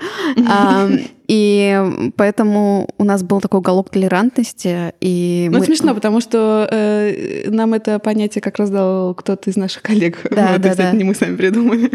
И 1.33 2.13
поэтому 2.17 2.91
у 2.99 3.05
нас 3.05 3.23
был 3.23 3.41
такой 3.41 3.61
уголок 3.61 3.89
толерантности. 3.89 4.93
И 5.01 5.49
ну, 5.51 5.61
мы... 5.61 5.65
смешно, 5.65 5.95
потому 5.95 6.21
что 6.21 6.69
э, 6.71 7.49
нам 7.49 7.73
это 7.73 7.99
понятие 7.99 8.43
как 8.43 8.59
раз 8.59 8.69
дал 8.69 9.15
кто-то 9.15 9.49
из 9.49 9.57
наших 9.57 9.81
коллег. 9.81 10.19
Да, 10.33 10.53
вот, 10.53 10.61
да, 10.63 10.75
да. 10.75 10.89
Это 10.89 10.97
не 10.97 11.05
мы 11.05 11.15
сами 11.15 11.37
придумали. 11.37 11.91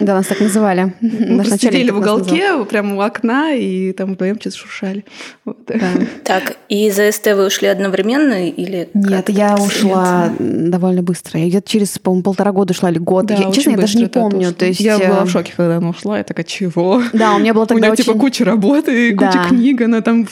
Да, 0.00 0.14
нас 0.14 0.26
так 0.26 0.40
называли. 0.40 0.94
Мы 1.00 1.36
просто 1.38 1.58
сидели 1.58 1.90
в 1.90 1.98
уголке, 1.98 2.64
прямо 2.64 2.96
у 2.96 3.00
окна, 3.00 3.54
и 3.54 3.92
там 3.92 4.14
вдвоем 4.14 4.40
что-то 4.40 4.56
шуршали. 4.56 5.04
Вот. 5.44 5.58
Да. 5.66 5.76
Так, 6.24 6.56
и 6.68 6.88
из 6.88 6.98
АСТ 6.98 7.26
вы 7.28 7.46
ушли 7.46 7.68
одновременно 7.68 8.48
или 8.48 8.88
Нет, 8.94 9.28
я 9.28 9.54
ушла 9.54 10.30
довольно 10.38 11.02
быстро. 11.02 11.38
Я 11.38 11.48
где-то 11.48 11.68
через, 11.68 11.98
по-моему, 11.98 12.24
полтора 12.24 12.52
года 12.52 12.74
шла 12.74 12.90
или 12.90 12.98
год. 12.98 13.26
Да, 13.26 13.34
я, 13.34 13.52
честно, 13.52 13.70
я 13.70 13.76
даже 13.76 13.98
не 13.98 14.06
помню. 14.06 14.52
То 14.52 14.66
есть... 14.66 14.80
Я 14.80 14.98
была 14.98 15.24
в 15.24 15.28
э, 15.28 15.30
шоке, 15.30 15.52
когда 15.56 15.76
она 15.76 15.90
ушла. 15.90 16.18
Я 16.18 16.24
такая, 16.24 16.44
чего? 16.44 17.02
Да, 17.12 17.34
у 17.34 17.38
меня 17.38 17.54
было 17.54 17.66
тогда 17.66 17.88
У 17.88 17.90
нее 17.90 17.96
типа 17.96 18.14
куча 18.14 18.44
работы, 18.44 18.65
да. 19.12 19.30
куча 19.30 19.48
книг, 19.48 19.80
она 19.80 20.00
там 20.00 20.26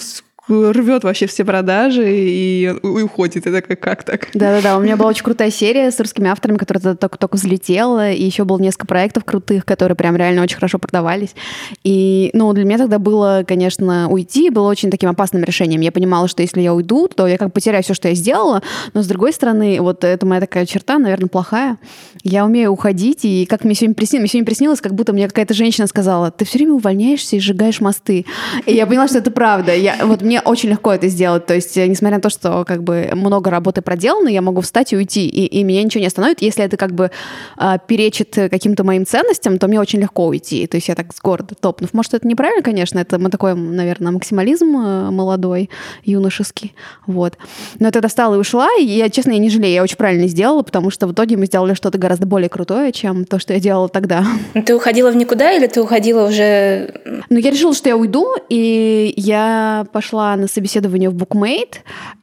рвет 0.48 1.04
вообще 1.04 1.26
все 1.26 1.44
продажи 1.44 2.04
и, 2.16 2.64
и 2.64 3.02
уходит. 3.02 3.46
Это 3.46 3.62
как, 3.62 3.80
как 3.80 4.02
так? 4.04 4.28
Да-да-да, 4.34 4.76
у 4.76 4.80
меня 4.80 4.96
была 4.96 5.10
очень 5.10 5.24
крутая 5.24 5.50
серия 5.50 5.90
с 5.90 5.98
русскими 5.98 6.28
авторами, 6.28 6.56
которая 6.56 6.94
только, 6.94 7.18
только 7.18 7.36
взлетела, 7.36 8.10
и 8.10 8.22
еще 8.22 8.44
было 8.44 8.58
несколько 8.58 8.86
проектов 8.86 9.24
крутых, 9.24 9.64
которые 9.64 9.96
прям 9.96 10.16
реально 10.16 10.42
очень 10.42 10.56
хорошо 10.56 10.78
продавались. 10.78 11.34
И, 11.82 12.30
ну, 12.34 12.52
для 12.52 12.64
меня 12.64 12.78
тогда 12.78 12.98
было, 12.98 13.44
конечно, 13.46 14.08
уйти 14.08 14.50
было 14.50 14.68
очень 14.68 14.90
таким 14.90 15.08
опасным 15.08 15.44
решением. 15.44 15.80
Я 15.80 15.92
понимала, 15.92 16.28
что 16.28 16.42
если 16.42 16.60
я 16.60 16.74
уйду, 16.74 17.08
то 17.08 17.26
я 17.26 17.38
как 17.38 17.48
бы 17.48 17.52
потеряю 17.52 17.82
все, 17.82 17.94
что 17.94 18.08
я 18.08 18.14
сделала, 18.14 18.62
но 18.92 19.02
с 19.02 19.06
другой 19.06 19.32
стороны, 19.32 19.80
вот 19.80 20.04
это 20.04 20.26
моя 20.26 20.40
такая 20.40 20.66
черта, 20.66 20.98
наверное, 20.98 21.28
плохая. 21.28 21.78
Я 22.22 22.44
умею 22.44 22.70
уходить, 22.70 23.24
и 23.24 23.46
как 23.46 23.64
мне 23.64 23.74
сегодня 23.74 23.94
приснилось, 23.94 24.22
мне 24.22 24.28
сегодня 24.28 24.46
приснилось, 24.46 24.80
как 24.80 24.94
будто 24.94 25.12
мне 25.12 25.28
какая-то 25.28 25.54
женщина 25.54 25.86
сказала, 25.86 26.30
ты 26.30 26.44
все 26.44 26.58
время 26.58 26.74
увольняешься 26.74 27.36
и 27.36 27.40
сжигаешь 27.40 27.80
мосты. 27.80 28.26
И 28.66 28.74
я 28.74 28.86
поняла, 28.86 29.08
что 29.08 29.18
это 29.18 29.30
правда. 29.30 29.74
Я, 29.74 29.96
вот 30.04 30.22
мне 30.22 30.33
мне 30.34 30.40
очень 30.40 30.70
легко 30.70 30.92
это 30.92 31.06
сделать. 31.08 31.46
То 31.46 31.54
есть, 31.54 31.76
несмотря 31.76 32.16
на 32.16 32.22
то, 32.22 32.30
что 32.30 32.64
как 32.64 32.82
бы 32.82 33.10
много 33.14 33.50
работы 33.50 33.82
проделано, 33.82 34.28
я 34.28 34.42
могу 34.42 34.62
встать 34.62 34.92
и 34.92 34.96
уйти, 34.96 35.28
и, 35.28 35.46
и 35.46 35.62
меня 35.62 35.82
ничего 35.82 36.00
не 36.00 36.08
остановит. 36.08 36.42
Если 36.42 36.64
это 36.64 36.76
как 36.76 36.92
бы 36.92 37.12
э, 37.56 37.76
перечит 37.86 38.34
каким-то 38.34 38.82
моим 38.82 39.06
ценностям, 39.06 39.58
то 39.58 39.68
мне 39.68 39.80
очень 39.80 40.00
легко 40.00 40.26
уйти. 40.26 40.66
То 40.66 40.76
есть 40.76 40.88
я 40.88 40.96
так 40.96 41.14
с 41.14 41.20
города 41.20 41.54
топнув. 41.54 41.94
Может, 41.94 42.14
это 42.14 42.26
неправильно, 42.26 42.62
конечно, 42.62 42.98
это 42.98 43.18
мы 43.18 43.30
такой, 43.30 43.54
наверное, 43.54 44.10
максимализм 44.10 44.66
молодой, 44.66 45.70
юношеский. 46.04 46.74
Вот. 47.06 47.38
Но 47.78 47.86
я 47.86 47.92
тогда 47.92 48.08
встала 48.08 48.34
и 48.34 48.38
ушла, 48.38 48.68
и 48.80 48.84
я, 48.84 49.08
честно, 49.10 49.32
я 49.32 49.38
не 49.38 49.50
жалею, 49.50 49.74
я 49.74 49.82
очень 49.82 49.96
правильно 49.96 50.26
сделала, 50.26 50.62
потому 50.62 50.90
что 50.90 51.06
в 51.06 51.12
итоге 51.12 51.36
мы 51.36 51.46
сделали 51.46 51.74
что-то 51.74 51.98
гораздо 51.98 52.26
более 52.26 52.48
крутое, 52.48 52.92
чем 52.92 53.24
то, 53.24 53.38
что 53.38 53.52
я 53.52 53.60
делала 53.60 53.88
тогда. 53.88 54.24
Ты 54.66 54.74
уходила 54.74 55.10
в 55.10 55.16
никуда 55.16 55.52
или 55.52 55.66
ты 55.66 55.80
уходила 55.80 56.26
уже... 56.26 56.94
Ну, 57.28 57.38
я 57.38 57.50
решила, 57.50 57.74
что 57.74 57.88
я 57.88 57.96
уйду, 57.96 58.34
и 58.48 59.12
я 59.16 59.86
пошла 59.92 60.23
на 60.36 60.48
собеседование 60.48 61.10
в 61.10 61.14
Bookmate, 61.14 61.76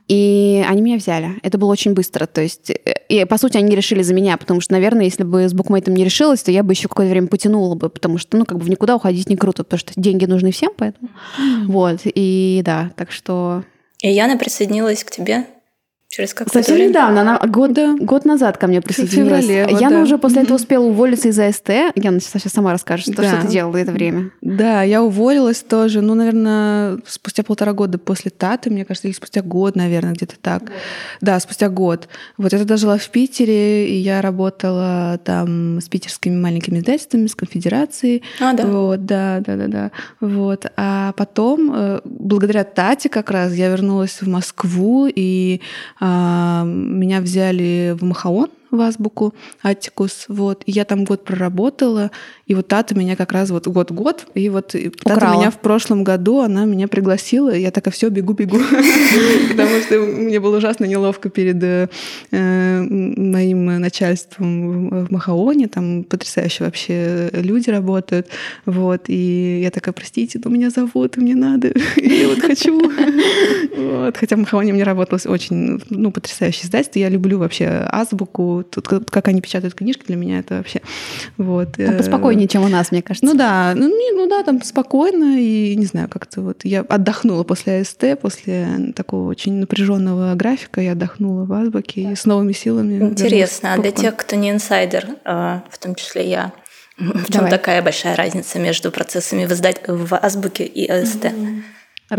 и 0.07 0.63
они 0.67 0.81
меня 0.81 0.97
взяли. 0.97 1.39
Это 1.41 1.57
было 1.57 1.71
очень 1.71 1.93
быстро. 1.93 2.25
То 2.25 2.41
есть, 2.41 2.69
э, 2.69 2.93
и, 3.07 3.23
по 3.25 3.37
сути, 3.37 3.57
они 3.57 3.75
решили 3.75 4.01
за 4.01 4.13
меня, 4.13 4.35
потому 4.37 4.59
что, 4.59 4.73
наверное, 4.73 5.05
если 5.05 5.23
бы 5.23 5.47
с 5.47 5.53
букмейтом 5.53 5.93
не 5.93 6.03
решилась, 6.03 6.43
то 6.43 6.51
я 6.51 6.63
бы 6.63 6.73
еще 6.73 6.87
какое-то 6.87 7.11
время 7.11 7.27
потянула 7.27 7.75
бы, 7.75 7.89
потому 7.89 8.17
что, 8.17 8.37
ну, 8.37 8.45
как 8.45 8.57
бы 8.57 8.65
в 8.65 8.69
никуда 8.69 8.95
уходить 8.95 9.29
не 9.29 9.37
круто, 9.37 9.63
потому 9.63 9.79
что 9.79 9.93
деньги 9.95 10.25
нужны 10.25 10.51
всем, 10.51 10.71
поэтому. 10.75 11.09
Mm-hmm. 11.09 11.65
Вот. 11.67 11.99
И 12.03 12.61
да, 12.65 12.91
так 12.95 13.11
что... 13.11 13.63
И 14.01 14.11
Яна 14.11 14.37
присоединилась 14.37 15.03
к 15.03 15.11
тебе 15.11 15.45
Через 16.11 16.33
какое 16.33 16.51
Совсем 16.51 16.75
время? 16.75 16.89
недавно, 16.89 17.21
она 17.21 17.39
год, 17.47 17.71
да. 17.71 17.95
год 17.97 18.25
назад 18.25 18.57
ко 18.57 18.67
мне 18.67 18.81
присоединилась. 18.81 19.45
Феврале, 19.45 19.65
вот, 19.71 19.79
Яна 19.79 19.95
да. 19.95 20.01
уже 20.01 20.17
после 20.17 20.41
этого 20.41 20.57
успела 20.57 20.83
уволиться 20.83 21.29
из 21.29 21.39
АСТ. 21.39 21.69
Яна 21.95 22.19
сейчас 22.19 22.51
сама 22.51 22.73
расскажет, 22.73 23.13
что, 23.13 23.21
да. 23.21 23.29
что 23.29 23.41
ты 23.43 23.47
делала 23.47 23.77
это 23.77 23.93
время. 23.93 24.31
Да, 24.41 24.83
я 24.83 25.03
уволилась 25.03 25.61
тоже, 25.61 26.01
ну, 26.01 26.13
наверное, 26.13 26.99
спустя 27.07 27.43
полтора 27.43 27.71
года 27.71 27.97
после 27.97 28.29
ТАТы, 28.29 28.69
мне 28.69 28.83
кажется, 28.83 29.07
или 29.07 29.15
спустя 29.15 29.41
год, 29.41 29.77
наверное, 29.77 30.11
где-то 30.11 30.35
так. 30.41 30.65
Да. 30.65 30.71
да, 31.21 31.39
спустя 31.39 31.69
год. 31.69 32.09
Вот 32.35 32.51
я 32.51 32.59
тогда 32.59 32.75
жила 32.75 32.97
в 32.97 33.09
Питере, 33.09 33.87
и 33.87 33.95
я 33.95 34.21
работала 34.21 35.17
там 35.23 35.79
с 35.79 35.87
питерскими 35.87 36.35
маленькими 36.35 36.79
издательствами, 36.79 37.27
с 37.27 37.35
конфедерацией. 37.35 38.21
А, 38.41 38.51
да. 38.51 38.65
Вот, 38.65 39.05
да, 39.05 39.39
да, 39.39 39.55
да, 39.55 39.67
да. 39.67 39.91
Вот. 40.19 40.65
А 40.75 41.13
потом, 41.13 41.71
э, 41.73 42.01
благодаря 42.03 42.65
Тате 42.65 43.07
как 43.07 43.31
раз, 43.31 43.53
я 43.53 43.69
вернулась 43.69 44.21
в 44.21 44.27
Москву, 44.27 45.07
и 45.07 45.61
а, 46.00 46.00
меня 46.01 47.21
взяли 47.21 47.95
в 47.99 48.03
Махаон, 48.03 48.49
в 48.71 48.81
азбуку 48.81 49.35
Атикус, 49.61 50.25
вот, 50.27 50.63
и 50.65 50.71
я 50.71 50.85
там 50.85 51.03
год 51.03 51.23
проработала, 51.25 52.11
и 52.51 52.53
вот 52.53 52.67
Тата 52.67 52.95
меня 52.95 53.15
как 53.15 53.31
раз 53.31 53.49
вот 53.49 53.65
год-год, 53.65 54.25
и 54.33 54.49
вот 54.49 54.75
Тата 55.03 55.15
Украла. 55.15 55.37
меня 55.37 55.51
в 55.51 55.59
прошлом 55.59 56.03
году, 56.03 56.41
она 56.41 56.65
меня 56.65 56.89
пригласила, 56.89 57.49
и 57.49 57.61
я 57.61 57.71
такая, 57.71 57.93
все, 57.93 58.09
бегу-бегу, 58.09 58.57
потому 59.49 59.79
что 59.79 59.99
мне 59.99 60.37
было 60.41 60.57
ужасно 60.57 60.83
неловко 60.83 61.29
перед 61.29 61.63
э, 61.63 61.87
моим 62.31 63.79
начальством 63.79 65.05
в 65.05 65.11
Махаоне, 65.13 65.69
там 65.69 66.03
потрясающие 66.03 66.65
вообще 66.65 67.29
люди 67.31 67.69
работают, 67.69 68.27
вот, 68.65 69.03
и 69.07 69.61
я 69.63 69.71
такая, 69.71 69.93
простите, 69.93 70.41
но 70.43 70.51
меня 70.51 70.71
зовут, 70.71 71.15
и 71.15 71.21
мне 71.21 71.35
надо, 71.35 71.71
я 71.95 72.27
вот 72.27 72.39
хочу, 72.39 72.81
вот, 73.77 74.17
хотя 74.17 74.35
в 74.35 74.39
Махаоне 74.39 74.73
мне 74.73 74.83
работалось 74.83 75.25
очень, 75.25 75.81
ну, 75.89 76.11
потрясающее 76.11 76.65
издательство, 76.65 76.99
я 76.99 77.07
люблю 77.07 77.37
вообще 77.39 77.87
азбуку, 77.89 78.65
тут, 78.69 78.89
как 78.89 79.29
они 79.29 79.39
печатают 79.39 79.73
книжки, 79.73 80.03
для 80.07 80.17
меня 80.17 80.39
это 80.39 80.55
вообще... 80.55 80.81
Вот. 81.37 81.77
Там 81.77 81.95
поспокойнее, 81.95 82.40
чем 82.47 82.63
у 82.63 82.67
нас, 82.67 82.91
мне 82.91 83.01
кажется. 83.01 83.25
Ну 83.25 83.35
да, 83.37 83.73
ну, 83.75 83.89
ну 83.89 84.27
да, 84.27 84.43
там 84.43 84.61
спокойно, 84.61 85.39
и 85.39 85.75
не 85.75 85.85
знаю, 85.85 86.07
как-то 86.09 86.41
вот 86.41 86.63
я 86.63 86.81
отдохнула 86.81 87.43
после 87.43 87.81
АСТ, 87.81 88.19
после 88.21 88.67
такого 88.95 89.29
очень 89.29 89.53
напряженного 89.53 90.33
графика, 90.35 90.81
я 90.81 90.93
отдохнула 90.93 91.45
в 91.45 91.53
Азбуке 91.53 92.01
и 92.01 92.15
с 92.15 92.25
новыми 92.25 92.53
силами. 92.53 93.03
Интересно, 93.03 93.73
а 93.73 93.77
для 93.77 93.91
тех, 93.91 94.15
кто 94.15 94.35
не 94.35 94.51
инсайдер, 94.51 95.07
а, 95.25 95.63
в 95.69 95.77
том 95.77 95.95
числе 95.95 96.29
я, 96.29 96.53
в 96.97 97.31
чем 97.31 97.49
такая 97.49 97.81
большая 97.81 98.15
разница 98.15 98.59
между 98.59 98.91
процессами 98.91 99.45
в, 99.45 99.51
издать... 99.51 99.81
в 99.87 100.15
Азбуке 100.15 100.65
и 100.65 100.87
АСТ? 100.87 101.25
Mm-hmm. 101.25 101.61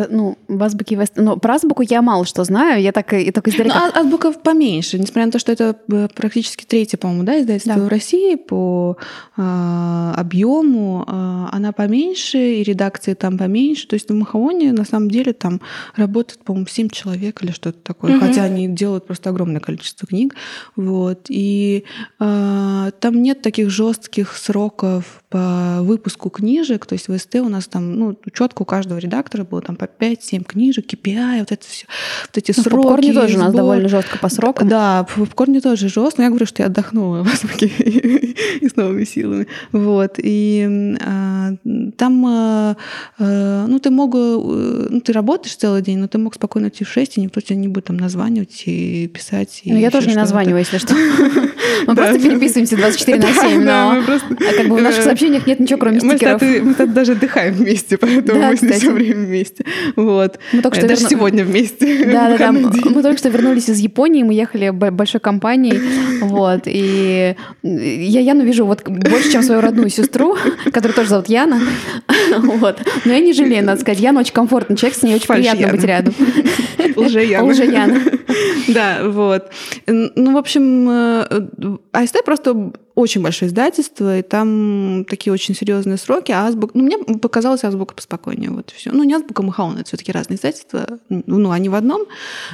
Ну, 0.09 0.39
в 0.49 0.63
азбуке 0.63 0.97
Вест... 0.97 1.15
Но 1.17 1.37
про 1.37 1.55
азбуку 1.55 1.83
я 1.83 2.01
мало 2.01 2.25
что 2.25 2.45
знаю, 2.45 2.83
я 2.83 2.93
так 2.93 3.13
и 3.13 3.31
только 3.31 3.51
издалека. 3.51 3.79
Ну, 3.79 3.93
а, 3.95 4.01
азбука 4.01 4.33
поменьше, 4.33 4.99
несмотря 4.99 5.27
на 5.27 5.33
то, 5.33 5.39
что 5.39 5.53
это 5.53 5.77
э, 5.91 6.09
практически 6.15 6.65
третье, 6.65 6.97
по-моему, 6.97 7.25
да, 7.25 7.41
издательство 7.41 7.75
да. 7.75 7.85
в 7.85 7.89
России 7.89 8.37
по 8.37 8.97
э, 9.37 10.13
объему, 10.17 11.05
э, 11.07 11.47
она 11.53 11.73
поменьше, 11.73 12.39
и 12.39 12.63
редакции 12.63 13.13
там 13.13 13.37
поменьше. 13.37 13.87
То 13.87 13.95
есть 13.95 14.09
в 14.09 14.15
Махаоне 14.15 14.73
на 14.73 14.85
самом 14.85 15.11
деле 15.11 15.35
там 15.35 15.61
работает, 15.95 16.43
по-моему, 16.43 16.67
7 16.67 16.89
человек 16.89 17.43
или 17.43 17.51
что-то 17.51 17.79
такое, 17.79 18.17
угу. 18.17 18.27
хотя 18.27 18.45
они 18.45 18.69
делают 18.69 19.07
просто 19.07 19.29
огромное 19.29 19.61
количество 19.61 20.09
книг. 20.09 20.35
Вот. 20.75 21.27
И 21.29 21.85
э, 22.19 22.91
там 22.99 23.23
нет 23.23 23.43
таких 23.43 23.69
жестких 23.69 24.35
сроков 24.37 25.23
по 25.29 25.79
выпуску 25.83 26.31
книжек, 26.31 26.87
то 26.87 26.95
есть 26.95 27.09
в 27.09 27.19
СТ 27.19 27.37
у 27.37 27.49
нас 27.49 27.67
там, 27.67 27.95
ну, 27.95 28.19
четко 28.33 28.63
у 28.63 28.65
каждого 28.65 28.99
редактора 28.99 29.45
было 29.45 29.61
там 29.61 29.76
по 29.86 30.04
5-7 30.04 30.45
книжек, 30.45 30.86
KPI, 30.86 31.40
вот 31.40 31.52
это 31.52 31.66
все, 31.66 31.86
вот 32.26 32.38
эти 32.38 32.52
ну, 32.56 32.62
сроки. 32.62 32.76
В 32.76 32.82
попкорне 32.82 33.12
тоже 33.12 33.36
у 33.36 33.40
нас 33.40 33.54
довольно 33.54 33.88
жестко 33.88 34.18
по 34.18 34.28
срокам. 34.28 34.68
Да, 34.68 35.04
в 35.08 35.21
попкорне 35.21 35.60
тоже 35.60 35.88
жестко, 35.88 36.14
но 36.18 36.25
я 36.25 36.30
говорю, 36.30 36.47
что 36.47 36.62
я 36.62 36.66
отдохнула 36.66 37.23
в 37.25 37.28
Азбуке 37.28 37.66
и 37.66 38.68
с 38.68 38.76
новыми 38.76 39.04
силами. 39.04 39.47
Вот, 39.73 40.14
и 40.18 40.97
а, 41.00 41.54
там, 41.97 42.26
а, 42.26 42.76
а, 43.18 43.66
ну, 43.66 43.78
ты 43.78 43.90
мог, 43.90 44.14
э, 44.14 44.86
ну, 44.90 45.00
ты 45.00 45.12
работаешь 45.12 45.56
целый 45.56 45.82
день, 45.82 45.99
но 45.99 46.08
ты 46.08 46.18
мог 46.18 46.34
спокойно 46.34 46.68
идти 46.68 46.84
в 46.84 46.88
6, 46.88 47.18
и 47.18 47.21
никто 47.21 47.40
тебя 47.40 47.56
не 47.56 47.68
будет 47.68 47.86
там 47.86 47.97
названивать 47.97 48.62
и 48.66 49.08
писать. 49.08 49.62
Ну, 49.64 49.76
я 49.76 49.90
тоже 49.90 50.08
не 50.08 50.14
названиваю, 50.14 50.58
если 50.58 50.78
что. 50.78 50.95
Мы 51.86 51.95
просто 51.97 52.21
переписываемся 52.21 52.76
24 52.76 53.18
на 53.18 53.32
7, 53.34 53.64
но 53.64 54.02
как 54.56 54.68
бы 54.68 54.76
в 54.76 54.82
наших 54.82 55.02
сообщениях 55.02 55.47
нет 55.47 55.60
ничего, 55.60 55.78
кроме 55.78 56.00
стикеров. 56.00 56.42
Мы 56.42 56.86
даже 56.86 57.12
отдыхаем 57.12 57.54
вместе, 57.54 57.97
поэтому 57.99 58.40
мы 58.40 58.56
все 58.56 58.90
время 58.90 59.26
вместе. 59.26 59.64
Вот. 59.97 60.39
Мы 60.52 60.63
только 60.63 60.76
что 60.76 60.87
Даже 60.87 61.02
верну... 61.02 61.17
сегодня 61.17 61.45
вместе. 61.45 62.04
Да, 62.13 62.28
да, 62.28 62.39
да. 62.39 62.52
Мы 62.52 63.02
только 63.02 63.19
что 63.19 63.28
вернулись 63.28 63.69
из 63.69 63.78
Японии, 63.78 64.23
мы 64.23 64.35
ехали 64.35 64.71
большой 64.71 65.21
компанией, 65.21 65.80
вот, 66.23 66.63
и 66.67 67.35
я 67.63 68.21
Яну 68.21 68.45
вижу 68.45 68.67
вот 68.67 68.82
больше, 68.87 69.32
чем 69.32 69.43
свою 69.43 69.61
родную 69.61 69.89
сестру, 69.89 70.37
которую 70.65 70.95
тоже 70.95 71.08
зовут 71.08 71.28
Яна, 71.28 71.61
вот. 72.39 72.80
Но 73.04 73.13
я 73.13 73.21
не 73.21 73.32
жалею, 73.32 73.65
надо 73.65 73.80
сказать. 73.80 74.00
Яна 74.00 74.21
очень 74.21 74.35
комфортный 74.35 74.76
человек, 74.76 74.99
с 74.99 75.02
ней 75.02 75.15
очень 75.15 75.26
приятно 75.26 75.69
быть 75.69 75.85
рядом. 75.85 76.15
Лже-Яна. 76.97 77.47
Лже-Яна. 77.47 78.00
Да, 78.69 78.99
вот. 79.04 79.50
Ну, 79.87 80.32
в 80.32 80.37
общем, 80.37 80.89
э, 80.91 81.78
АСТ 81.93 82.25
просто 82.25 82.73
очень 82.95 83.23
большое 83.23 83.49
издательство, 83.49 84.19
и 84.19 84.23
там 84.23 85.05
такие 85.09 85.33
очень 85.33 85.55
серьезные 85.55 85.97
сроки, 85.97 86.33
а 86.33 86.47
азбука... 86.47 86.76
Ну, 86.76 86.85
мне 86.85 86.99
показалось 86.99 87.65
азбука 87.65 87.95
поспокойнее, 87.95 88.50
вот 88.50 88.71
все. 88.71 88.93
Ну, 88.93 89.02
не 89.05 89.15
азбука, 89.15 89.43
Махаон, 89.43 89.76
это 89.76 89.87
все 89.87 89.97
таки 89.97 90.13
разные 90.13 90.37
издательства. 90.37 90.87
Ну, 91.09 91.50
они 91.50 91.69
в 91.69 91.75
одном, 91.75 92.02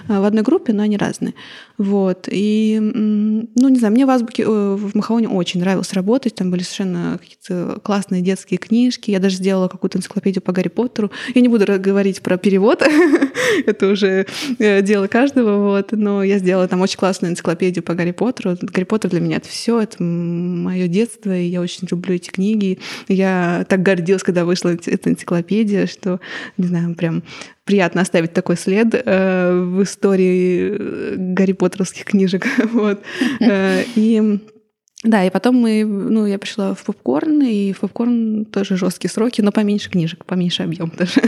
в 0.07 0.25
одной 0.25 0.43
группе, 0.43 0.73
но 0.73 0.83
они 0.83 0.97
разные. 0.97 1.35
Вот. 1.77 2.29
И, 2.31 2.79
ну, 2.81 3.69
не 3.69 3.79
знаю, 3.79 3.93
мне 3.93 4.07
в 4.07 4.11
азбуке, 4.11 4.43
э, 4.43 4.47
в 4.47 4.95
Махаоне 4.95 5.29
очень 5.29 5.61
нравилось 5.61 5.93
работать, 5.93 6.35
там 6.35 6.51
были 6.51 6.63
совершенно 6.63 7.19
какие-то 7.19 7.81
классные 7.83 8.21
детские 8.21 8.59
книжки, 8.59 9.11
я 9.11 9.21
даже 9.21 9.37
сделала 9.37 9.69
какую-то 9.69 9.99
энциклопедию 9.99 10.43
по 10.43 10.53
Гарри 10.53 10.69
Поттеру. 10.69 11.11
Я 11.35 11.41
не 11.41 11.49
буду 11.49 11.67
говорить 11.79 12.21
про 12.21 12.37
перевод, 12.37 12.83
это 13.67 13.89
уже 13.89 14.27
э, 14.59 14.83
дело 14.83 15.07
каждого, 15.07 15.71
вот, 15.71 15.93
но 15.93 16.23
я 16.23 16.39
сделала 16.39 16.67
там 16.69 16.81
очень 16.81 16.99
классную 16.99 17.33
энциклопедию 17.33 17.85
по 17.85 17.95
Гарри 17.95 18.13
Поттеру. 18.13 18.57
Гарри 18.61 18.85
Поттер 18.85 19.11
для 19.11 19.21
меня 19.21 19.37
это 19.37 19.49
все, 19.49 19.81
это 19.81 20.03
мое 20.29 20.89
детство, 20.89 21.37
и 21.37 21.47
я 21.47 21.61
очень 21.61 21.89
люблю 21.91 22.15
эти 22.15 22.31
книги. 22.31 22.79
Я 23.09 23.67
так 23.69 23.83
гордилась, 23.83 24.23
когда 24.23 24.45
вышла 24.45 24.71
эта 24.71 25.11
энциклопедия, 25.11 25.87
что, 25.87 26.21
не 26.57 26.67
знаю, 26.67 26.95
прям 26.95 27.23
приятно 27.65 28.01
оставить 28.01 28.33
такой 28.33 28.57
след 28.57 28.95
э, 28.95 29.53
в 29.53 29.83
истории 29.83 30.77
э, 30.79 31.15
Гарри 31.17 31.53
Поттеровских 31.53 32.05
книжек. 32.05 32.47
вот. 32.73 33.03
Э, 33.41 33.85
и 33.95 34.41
да, 35.05 35.25
и 35.25 35.31
потом 35.31 35.55
мы, 35.55 35.85
ну, 35.85 36.27
я 36.27 36.39
пришла 36.39 36.75
в 36.75 36.83
попкорн, 36.83 37.43
и 37.43 37.73
в 37.73 37.81
попкорн 37.81 38.45
тоже 38.47 38.77
жесткие 38.77 39.11
сроки, 39.11 39.41
но 39.41 39.53
поменьше 39.53 39.91
книжек, 39.91 40.25
поменьше 40.25 40.65
объем 40.65 40.93
даже. 40.97 41.23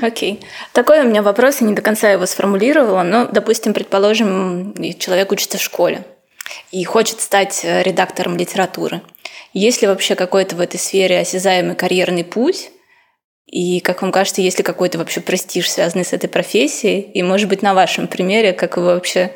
Окей. 0.00 0.34
Okay. 0.34 0.44
Такой 0.72 1.00
у 1.00 1.08
меня 1.08 1.22
вопрос, 1.22 1.60
я 1.60 1.66
не 1.66 1.74
до 1.74 1.82
конца 1.82 2.10
его 2.10 2.26
сформулировала, 2.26 3.02
но, 3.02 3.26
допустим, 3.26 3.74
предположим, 3.74 4.74
человек 4.98 5.32
учится 5.32 5.58
в 5.58 5.62
школе, 5.62 6.06
и 6.70 6.84
хочет 6.84 7.20
стать 7.20 7.60
э, 7.64 7.82
редактором 7.82 8.36
литературы. 8.36 9.02
Есть 9.52 9.82
ли 9.82 9.88
вообще 9.88 10.14
какой-то 10.14 10.56
в 10.56 10.60
этой 10.60 10.78
сфере 10.78 11.20
осязаемый 11.20 11.76
карьерный 11.76 12.24
путь? 12.24 12.70
И, 13.46 13.80
как 13.80 14.02
вам 14.02 14.10
кажется, 14.10 14.40
есть 14.40 14.58
ли 14.58 14.64
какой-то 14.64 14.98
вообще 14.98 15.20
престиж, 15.20 15.70
связанный 15.70 16.04
с 16.04 16.12
этой 16.12 16.28
профессией? 16.28 17.00
И, 17.00 17.22
может 17.22 17.48
быть, 17.48 17.62
на 17.62 17.74
вашем 17.74 18.08
примере, 18.08 18.52
как 18.52 18.76
вы 18.76 18.84
вообще 18.86 19.30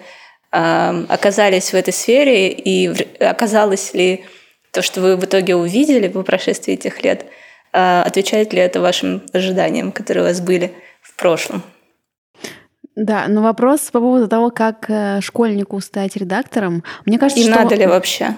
э, 0.50 1.04
оказались 1.08 1.70
в 1.70 1.74
этой 1.74 1.92
сфере, 1.92 2.50
и 2.50 2.88
оказалось 3.22 3.94
ли 3.94 4.24
то, 4.72 4.82
что 4.82 5.00
вы 5.00 5.16
в 5.16 5.24
итоге 5.24 5.54
увидели 5.54 6.08
по 6.08 6.22
прошествии 6.22 6.74
этих 6.74 7.02
лет, 7.04 7.26
э, 7.72 8.02
отвечает 8.04 8.52
ли 8.52 8.60
это 8.60 8.80
вашим 8.80 9.22
ожиданиям, 9.32 9.92
которые 9.92 10.24
у 10.24 10.26
вас 10.26 10.40
были 10.40 10.72
в 11.00 11.14
прошлом? 11.14 11.62
Да, 12.98 13.26
но 13.28 13.42
вопрос 13.42 13.80
по 13.92 14.00
поводу 14.00 14.26
того, 14.26 14.50
как 14.50 14.86
э, 14.88 15.20
школьнику 15.20 15.80
стать 15.80 16.16
редактором. 16.16 16.82
Мне 17.06 17.16
кажется, 17.16 17.40
И 17.40 17.46
что... 17.48 17.62
надо 17.62 17.76
ли 17.76 17.86
вообще? 17.86 18.34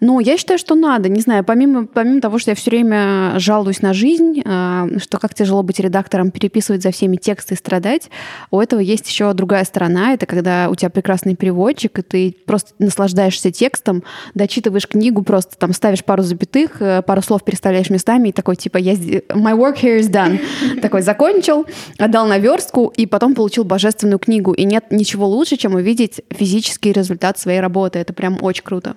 Ну, 0.00 0.18
я 0.18 0.36
считаю, 0.36 0.58
что 0.58 0.74
надо. 0.74 1.08
Не 1.08 1.20
знаю, 1.20 1.44
помимо, 1.44 1.86
помимо 1.86 2.20
того, 2.20 2.38
что 2.38 2.50
я 2.50 2.54
все 2.56 2.70
время 2.70 3.38
жалуюсь 3.38 3.82
на 3.82 3.94
жизнь, 3.94 4.42
э, 4.44 4.98
что 4.98 5.18
как 5.18 5.32
тяжело 5.32 5.62
быть 5.62 5.78
редактором, 5.78 6.32
переписывать 6.32 6.82
за 6.82 6.90
всеми 6.90 7.16
тексты 7.16 7.54
и 7.54 7.56
страдать, 7.56 8.10
у 8.50 8.60
этого 8.60 8.80
есть 8.80 9.08
еще 9.08 9.32
другая 9.32 9.64
сторона. 9.64 10.12
Это 10.12 10.26
когда 10.26 10.68
у 10.70 10.74
тебя 10.74 10.90
прекрасный 10.90 11.36
переводчик, 11.36 12.00
и 12.00 12.02
ты 12.02 12.36
просто 12.46 12.72
наслаждаешься 12.80 13.52
текстом, 13.52 14.02
дочитываешь 14.34 14.88
книгу, 14.88 15.22
просто 15.22 15.56
там 15.56 15.72
ставишь 15.72 16.04
пару 16.04 16.22
запятых, 16.22 16.82
э, 16.82 17.02
пару 17.02 17.22
слов 17.22 17.44
переставляешь 17.44 17.88
местами, 17.88 18.30
и 18.30 18.32
такой 18.32 18.56
типа 18.56 18.78
я 18.78 18.94
«my 18.94 19.56
work 19.56 19.76
here 19.80 20.00
is 20.00 20.10
done». 20.10 20.40
Такой 20.82 21.02
закончил, 21.02 21.64
отдал 21.96 22.26
на 22.26 22.38
верстку, 22.38 22.92
и 22.96 23.06
потом 23.06 23.34
получил 23.34 23.62
божественную 23.62 24.18
книгу. 24.18 24.52
И 24.52 24.64
нет 24.64 24.86
ничего 24.90 25.28
лучше, 25.28 25.56
чем 25.56 25.74
увидеть 25.74 26.22
физический 26.30 26.92
результат 26.92 27.38
своей 27.38 27.60
работы. 27.60 28.00
Это 28.00 28.12
прям 28.12 28.38
очень 28.42 28.64
круто. 28.64 28.96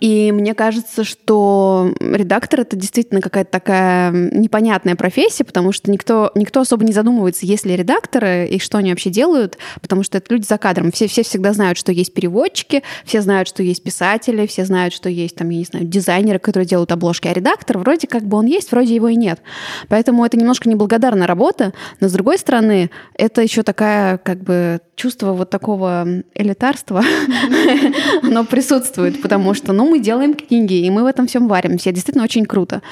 И 0.00 0.32
мне 0.32 0.54
кажется, 0.54 1.04
что 1.04 1.92
редактор 2.00 2.60
это 2.60 2.76
действительно 2.76 3.20
какая-то 3.20 3.50
такая 3.50 4.10
непонятная 4.12 4.96
профессия, 4.96 5.44
потому 5.44 5.72
что 5.72 5.90
никто, 5.90 6.30
никто 6.34 6.60
особо 6.60 6.84
не 6.84 6.92
задумывается, 6.92 7.46
есть 7.46 7.66
ли 7.66 7.76
редакторы 7.76 8.46
и 8.48 8.58
что 8.58 8.78
они 8.78 8.90
вообще 8.90 9.10
делают, 9.10 9.58
потому 9.80 10.02
что 10.02 10.18
это 10.18 10.32
люди 10.34 10.46
за 10.46 10.58
кадром. 10.58 10.92
Все, 10.92 11.06
все 11.06 11.22
всегда 11.22 11.52
знают, 11.52 11.78
что 11.78 11.92
есть 11.92 12.14
переводчики, 12.14 12.82
все 13.04 13.20
знают, 13.22 13.48
что 13.48 13.62
есть 13.62 13.82
писатели, 13.82 14.46
все 14.46 14.64
знают, 14.64 14.94
что 14.94 15.08
есть 15.08 15.36
там, 15.36 15.48
я 15.50 15.58
не 15.58 15.64
знаю, 15.64 15.86
дизайнеры, 15.86 16.38
которые 16.38 16.66
делают 16.66 16.92
обложки, 16.92 17.28
а 17.28 17.32
редактор 17.32 17.78
вроде 17.78 18.06
как 18.06 18.24
бы 18.24 18.36
он 18.36 18.46
есть, 18.46 18.72
вроде 18.72 18.94
его 18.94 19.08
и 19.08 19.16
нет. 19.16 19.40
Поэтому 19.88 20.24
это 20.24 20.36
немножко 20.36 20.68
неблагодарная 20.68 21.26
работа, 21.26 21.72
но 22.00 22.08
с 22.08 22.12
другой 22.12 22.38
стороны, 22.38 22.90
это 23.14 23.42
еще 23.42 23.62
такая 23.62 24.18
как 24.18 24.42
бы 24.42 24.80
чувство 24.96 25.32
вот 25.32 25.50
такого 25.50 26.06
элитарства, 26.34 27.02
оно 28.22 28.44
присутствует, 28.44 29.22
потому 29.22 29.54
что, 29.54 29.69
ну, 29.72 29.88
мы 29.88 30.00
делаем 30.00 30.34
книги, 30.34 30.74
и 30.74 30.90
мы 30.90 31.02
в 31.02 31.06
этом 31.06 31.26
всем 31.26 31.48
варимся. 31.48 31.92
Действительно 31.92 32.24
очень 32.24 32.46
круто. 32.46 32.82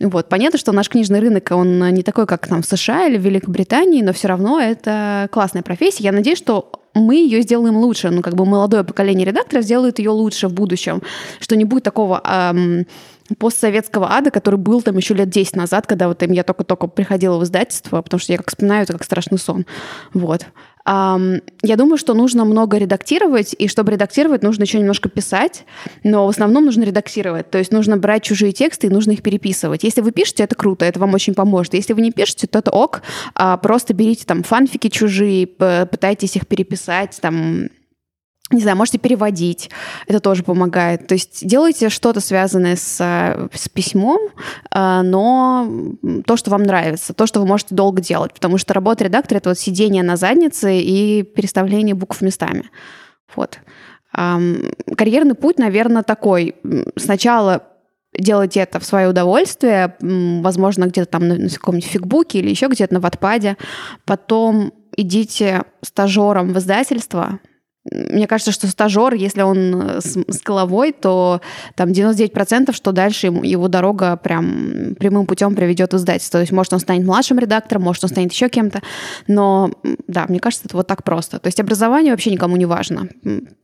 Вот. 0.00 0.28
Понятно, 0.28 0.58
что 0.58 0.72
наш 0.72 0.88
книжный 0.88 1.20
рынок, 1.20 1.48
он 1.50 1.78
не 1.90 2.02
такой, 2.02 2.26
как 2.26 2.46
там 2.46 2.62
в 2.62 2.66
США 2.66 3.06
или 3.06 3.16
в 3.18 3.22
Великобритании, 3.22 4.02
но 4.02 4.12
все 4.12 4.28
равно 4.28 4.60
это 4.60 5.28
классная 5.30 5.62
профессия. 5.62 6.04
Я 6.04 6.12
надеюсь, 6.12 6.38
что 6.38 6.70
мы 6.94 7.16
ее 7.16 7.42
сделаем 7.42 7.76
лучше. 7.76 8.10
Ну, 8.10 8.22
как 8.22 8.34
бы 8.34 8.44
молодое 8.44 8.84
поколение 8.84 9.26
редакторов 9.26 9.64
сделает 9.64 9.98
ее 9.98 10.10
лучше 10.10 10.48
в 10.48 10.52
будущем. 10.52 11.02
Что 11.40 11.56
не 11.56 11.64
будет 11.64 11.84
такого 11.84 12.20
эм, 12.24 12.86
постсоветского 13.38 14.12
ада, 14.12 14.30
который 14.30 14.56
был 14.56 14.82
там 14.82 14.96
еще 14.96 15.14
лет 15.14 15.30
10 15.30 15.56
назад, 15.56 15.86
когда 15.86 16.08
вот 16.08 16.22
я 16.22 16.42
только-только 16.42 16.86
приходила 16.86 17.38
в 17.38 17.44
издательство, 17.44 18.02
потому 18.02 18.20
что 18.20 18.32
я 18.32 18.38
как 18.38 18.48
вспоминаю 18.48 18.82
это 18.84 18.92
как 18.92 19.04
страшный 19.04 19.38
сон. 19.38 19.66
Вот. 20.12 20.46
Я 20.84 21.76
думаю, 21.76 21.96
что 21.96 22.14
нужно 22.14 22.44
много 22.44 22.76
редактировать, 22.78 23.54
и 23.56 23.68
чтобы 23.68 23.92
редактировать, 23.92 24.42
нужно 24.42 24.64
еще 24.64 24.78
немножко 24.78 25.08
писать, 25.08 25.64
но 26.02 26.26
в 26.26 26.30
основном 26.30 26.64
нужно 26.64 26.82
редактировать. 26.82 27.50
То 27.50 27.58
есть 27.58 27.72
нужно 27.72 27.96
брать 27.96 28.24
чужие 28.24 28.52
тексты 28.52 28.88
и 28.88 28.90
нужно 28.90 29.12
их 29.12 29.22
переписывать. 29.22 29.84
Если 29.84 30.00
вы 30.00 30.10
пишете, 30.10 30.42
это 30.42 30.56
круто, 30.56 30.84
это 30.84 30.98
вам 30.98 31.14
очень 31.14 31.34
поможет. 31.34 31.74
Если 31.74 31.92
вы 31.92 32.02
не 32.02 32.10
пишете, 32.10 32.46
то 32.48 32.58
это 32.58 32.70
ок. 32.72 33.02
А 33.34 33.56
просто 33.58 33.94
берите 33.94 34.24
там 34.24 34.42
фанфики 34.42 34.88
чужие, 34.88 35.46
пытайтесь 35.46 36.36
их 36.36 36.46
переписать, 36.48 37.18
там 37.20 37.68
не 38.52 38.60
знаю, 38.60 38.76
можете 38.76 38.98
переводить, 38.98 39.70
это 40.06 40.20
тоже 40.20 40.42
помогает. 40.42 41.06
То 41.06 41.14
есть 41.14 41.46
делайте 41.46 41.88
что-то 41.88 42.20
связанное 42.20 42.76
с, 42.76 42.96
с 43.52 43.68
письмом, 43.68 44.20
а, 44.70 45.02
но 45.02 45.68
то, 46.26 46.36
что 46.36 46.50
вам 46.50 46.62
нравится, 46.62 47.14
то, 47.14 47.26
что 47.26 47.40
вы 47.40 47.46
можете 47.46 47.74
долго 47.74 48.00
делать, 48.00 48.32
потому 48.32 48.58
что 48.58 48.74
работа 48.74 49.04
редактора— 49.04 49.38
это 49.38 49.50
вот 49.50 49.58
сидение 49.58 50.02
на 50.02 50.16
заднице 50.16 50.78
и 50.78 51.22
переставление 51.22 51.94
букв 51.94 52.20
местами. 52.20 52.70
Вот. 53.34 53.58
Карьерный 54.12 55.34
путь, 55.34 55.58
наверное, 55.58 56.02
такой. 56.02 56.56
Сначала 56.96 57.62
делайте 58.18 58.60
это 58.60 58.78
в 58.78 58.84
свое 58.84 59.08
удовольствие, 59.08 59.96
возможно, 60.00 60.84
где-то 60.84 61.10
там 61.10 61.28
на 61.28 61.48
каком-нибудь 61.48 61.88
фигбуке 61.88 62.40
или 62.40 62.50
еще 62.50 62.66
где-то 62.66 62.94
на 62.94 63.00
ватпаде. 63.00 63.56
Потом 64.04 64.72
идите 64.96 65.62
стажером 65.80 66.52
в 66.52 66.58
издательство, 66.58 67.40
мне 67.92 68.26
кажется, 68.26 68.52
что 68.52 68.66
стажер, 68.68 69.14
если 69.14 69.42
он 69.42 69.82
э, 69.82 70.00
с, 70.00 70.16
с 70.16 70.40
головой, 70.42 70.92
то 70.92 71.40
там 71.74 71.90
99%, 71.90 72.72
что 72.72 72.92
дальше 72.92 73.26
ему, 73.26 73.42
его 73.42 73.68
дорога 73.68 74.16
прям 74.16 74.94
прямым 74.98 75.26
путем 75.26 75.54
приведет 75.54 75.92
в 75.92 75.96
издательство. 75.96 76.38
То 76.38 76.42
есть, 76.42 76.52
может, 76.52 76.72
он 76.72 76.80
станет 76.80 77.06
младшим 77.06 77.38
редактором, 77.38 77.82
может, 77.82 78.04
он 78.04 78.10
станет 78.10 78.32
еще 78.32 78.48
кем-то. 78.48 78.82
Но, 79.26 79.70
да, 80.06 80.26
мне 80.28 80.40
кажется, 80.40 80.66
это 80.66 80.76
вот 80.76 80.86
так 80.86 81.04
просто. 81.04 81.38
То 81.38 81.48
есть 81.48 81.60
образование 81.60 82.12
вообще 82.12 82.30
никому 82.30 82.56
не 82.56 82.66
важно. 82.66 83.08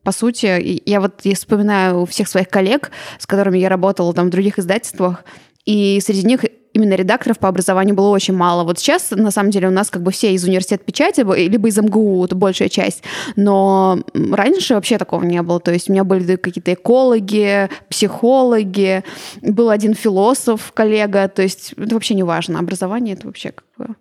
По 0.03 0.12
сути, 0.12 0.83
я 0.88 1.01
вот 1.01 1.21
я 1.25 1.35
вспоминаю 1.35 2.07
всех 2.07 2.29
своих 2.29 2.49
коллег, 2.49 2.91
с 3.19 3.27
которыми 3.27 3.59
я 3.59 3.69
работала 3.69 4.12
там 4.14 4.29
в 4.29 4.31
других 4.31 4.59
издательствах, 4.59 5.25
и 5.64 6.01
среди 6.01 6.27
них 6.27 6.45
именно 6.79 6.95
редакторов 6.95 7.38
по 7.38 7.49
образованию 7.49 7.95
было 7.95 8.09
очень 8.09 8.35
мало. 8.35 8.64
Вот 8.64 8.79
сейчас, 8.79 9.11
на 9.11 9.31
самом 9.31 9.51
деле, 9.51 9.69
у 9.69 9.71
нас 9.71 9.91
как 9.91 10.03
бы 10.03 10.11
все 10.11 10.33
из 10.33 10.45
университета 10.45 10.85
печати, 10.85 11.21
либо 11.21 11.69
из 11.69 11.77
МГУ, 11.79 12.25
это 12.25 12.35
большая 12.35 12.69
часть. 12.69 13.03
Но 13.37 14.01
раньше 14.14 14.75
вообще 14.75 14.99
такого 14.99 15.25
не 15.25 15.43
было. 15.43 15.61
То 15.61 15.73
есть 15.73 15.88
у 15.88 15.93
меня 15.93 16.05
были 16.05 16.37
какие-то 16.37 16.73
экологи, 16.73 17.69
психологи, 17.88 19.05
был 19.43 19.71
один 19.71 19.95
философ, 19.95 20.73
коллега. 20.73 21.29
То 21.29 21.43
есть 21.43 21.75
это 21.77 21.95
вообще 21.95 22.14
не 22.14 22.23
важно. 22.23 22.59
Образование— 22.59 23.14
это 23.17 23.27
вообще 23.27 23.53
как 23.53 23.67
бы 23.77 23.95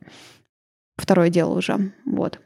второе 0.98 1.30
дело 1.30 1.58
уже. 1.58 1.92
Вот. 2.06 2.40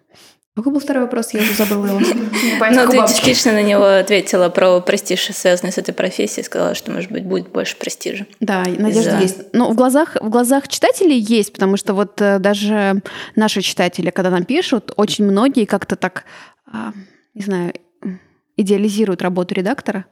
Какой 0.61 0.73
был 0.73 0.79
второй 0.79 1.03
вопрос? 1.05 1.33
Я 1.33 1.41
уже 1.41 1.55
забыла 1.55 1.87
его. 1.87 1.99
Ну, 2.71 2.87
ты 2.87 2.97
частично 2.97 3.53
на 3.53 3.63
него 3.63 3.83
ответила 3.83 4.49
про 4.49 4.79
престиж, 4.81 5.29
связанный 5.33 5.73
с 5.73 5.79
этой 5.79 5.93
профессией, 5.93 6.43
сказала, 6.43 6.75
что, 6.75 6.91
может 6.91 7.11
быть, 7.11 7.25
будет 7.25 7.49
больше 7.49 7.75
престижа. 7.75 8.27
Да, 8.39 8.63
надежда 8.77 9.19
есть. 9.19 9.37
Ну, 9.53 9.71
в 9.71 9.75
глазах, 9.75 10.17
в 10.21 10.29
глазах 10.29 10.67
читателей 10.67 11.17
есть, 11.17 11.51
потому 11.51 11.77
что 11.77 11.95
вот 11.95 12.21
э, 12.21 12.37
даже 12.37 13.01
наши 13.35 13.61
читатели, 13.61 14.11
когда 14.11 14.29
нам 14.29 14.45
пишут, 14.45 14.93
очень 14.97 15.25
многие 15.25 15.65
как-то 15.65 15.95
так, 15.95 16.25
а, 16.71 16.93
не 17.33 17.41
знаю, 17.41 17.73
идеализируют 18.57 19.21
работу 19.21 19.53
редактора. 19.55 20.05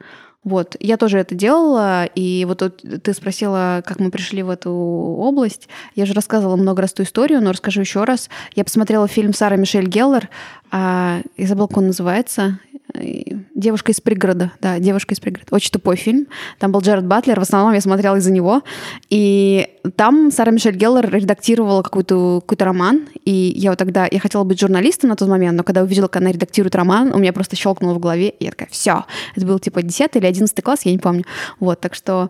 Вот, 0.44 0.78
я 0.80 0.96
тоже 0.96 1.20
это 1.20 1.36
делала, 1.36 2.06
и 2.06 2.46
вот 2.46 2.60
тут 2.60 3.04
ты 3.04 3.14
спросила, 3.14 3.84
как 3.86 4.00
мы 4.00 4.10
пришли 4.10 4.42
в 4.42 4.50
эту 4.50 4.72
область. 4.72 5.68
Я 5.96 6.06
же 6.06 6.14
рассказывала 6.14 6.56
много 6.56 6.82
раз 6.82 6.94
ту 6.94 7.04
историю, 7.04 7.42
но 7.42 7.52
расскажу 7.52 7.82
еще 7.82 8.06
раз. 8.06 8.30
Я 8.56 8.64
посмотрела 8.64 9.08
фильм 9.10 9.34
Сара 9.34 9.58
Мишель 9.58 9.88
Геллер, 9.88 10.30
а, 10.72 11.20
я 11.36 11.48
забыла, 11.48 11.68
как 11.68 11.78
он 11.78 11.88
называется. 11.88 12.60
Девушка 12.94 13.92
из 13.92 14.02
пригорода, 14.02 14.52
да, 14.62 14.80
девушка 14.80 15.14
из 15.14 15.20
пригорода. 15.20 15.54
Очень 15.54 15.72
тупой 15.72 15.96
фильм. 15.96 16.28
Там 16.58 16.72
был 16.72 16.82
Джеред 16.82 17.06
Батлер, 17.06 17.40
в 17.40 17.44
основном 17.44 17.74
я 17.74 17.82
смотрела 17.82 18.16
из-за 18.16 18.32
него. 18.32 18.64
И 19.10 19.68
там 19.96 20.32
Сара 20.32 20.52
Мишель 20.52 20.76
Геллер 20.76 21.10
редактировала 21.10 21.84
какой-то 21.84 22.42
какой 22.46 22.66
роман. 22.66 23.08
И 23.26 23.54
я 23.56 23.70
вот 23.72 23.80
тогда, 23.80 24.08
я 24.10 24.20
хотела 24.20 24.44
быть 24.44 24.60
журналистом 24.60 25.10
на 25.10 25.16
тот 25.16 25.28
момент, 25.28 25.58
но 25.58 25.64
когда 25.64 25.84
увидела, 25.84 26.08
как 26.08 26.22
она 26.22 26.32
редактирует 26.32 26.76
роман, 26.76 27.14
у 27.14 27.20
меня 27.20 27.32
просто 27.32 27.56
щелкнуло 27.56 27.94
в 27.94 28.00
голове, 28.00 28.30
и 28.30 28.46
я 28.46 28.52
такая, 28.52 28.70
все. 28.72 29.06
Это 29.36 29.46
был 29.46 29.60
типа 29.60 29.84
10 29.84 30.16
или 30.16 30.26
11 30.26 30.64
класс, 30.64 30.82
я 30.84 30.92
не 30.92 30.98
помню. 30.98 31.26
Вот, 31.60 31.80
так 31.80 31.94
что 31.94 32.30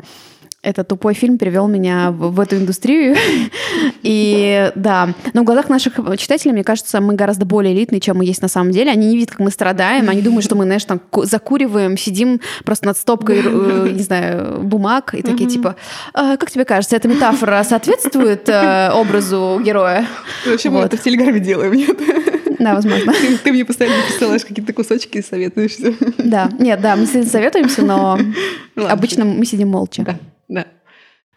этот 0.62 0.89
тупой 0.89 1.13
фильм 1.13 1.38
перевел 1.38 1.67
меня 1.67 2.12
в, 2.12 2.32
в 2.32 2.39
эту 2.39 2.58
индустрию. 2.58 3.15
И 4.04 4.72
да, 4.76 5.10
но 5.34 5.41
в 5.41 5.45
глазах 5.45 5.69
наших 5.69 6.00
читателей, 6.17 6.54
мне 6.54 6.63
кажется, 6.63 7.00
мы 7.00 7.15
гораздо 7.15 7.45
более 7.45 7.74
элитные, 7.74 8.02
чем 8.02 8.17
мы 8.17 8.26
есть 8.26 8.41
на 8.41 8.48
самом 8.48 8.72
деле. 8.72 8.91
Они 8.91 9.08
не 9.08 9.15
видят, 9.15 9.32
как 9.32 9.39
мы 9.39 9.52
страдаем, 9.52 10.10
они 10.10 10.22
думают, 10.22 10.43
что 10.43 10.56
мы, 10.56 10.65
знаешь, 10.65 10.84
там 10.84 11.00
закуриваем, 11.24 11.98
сидим 11.98 12.41
просто 12.65 12.88
над 12.88 12.98
стопкой, 12.98 13.41
э, 13.43 13.89
не 13.93 14.04
знаю, 14.04 14.62
бумаг 14.62 15.13
и 15.13 15.22
такие 15.22 15.50
типа, 15.50 15.76
«А, 16.13 16.38
как 16.38 16.52
тебе 16.52 16.65
кажется, 16.65 16.95
эта 16.95 17.08
метафора 17.08 17.63
соответствует 17.63 18.48
э, 18.50 18.91
образу 18.93 19.62
героя? 19.63 20.06
Вообще 20.45 20.69
мы 20.69 20.82
это 20.82 20.98
в 20.98 21.02
Телеграме 21.02 21.39
делаем, 21.39 21.74
нет? 21.74 21.98
Да, 22.60 22.76
возможно. 22.76 23.13
Ты, 23.13 23.38
ты 23.38 23.52
мне 23.54 23.63
постоянно 23.63 24.04
присылаешь 24.06 24.43
какие-то 24.43 24.74
кусочки 24.74 25.19
и 25.19 25.22
советуешься. 25.22 25.93
Да, 26.17 26.50
нет, 26.60 26.82
да, 26.82 26.98
мы 26.98 27.06
советуемся, 27.06 27.84
но 27.84 28.19
обычно 28.76 29.24
мы 29.24 29.45
сидим 29.45 29.69
молча. 29.69 30.04
Да. 30.04 30.19
Да. 30.49 30.67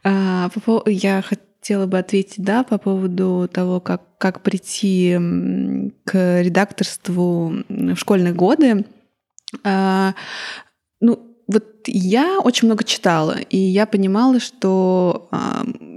А, 0.03 0.49
по 0.49 0.83
я 0.87 1.23
хотела 1.23 1.87
бы 1.87 1.99
ответить, 1.99 2.43
да, 2.43 2.65
по 2.65 2.79
поводу 2.79 3.49
того, 3.53 3.79
как, 3.79 4.19
как 4.19 4.43
прийти 4.43 5.17
к 6.05 6.43
редакторству 6.43 7.55
в 7.69 7.97
школьные 7.97 8.33
годы. 8.35 8.85
А, 9.63 10.15
ну, 11.01 11.32
я 11.87 12.39
очень 12.41 12.67
много 12.67 12.85
читала, 12.85 13.37
и 13.51 13.57
я 13.57 13.87
понимала, 13.87 14.41
что 14.41 15.29
э, 15.33 15.37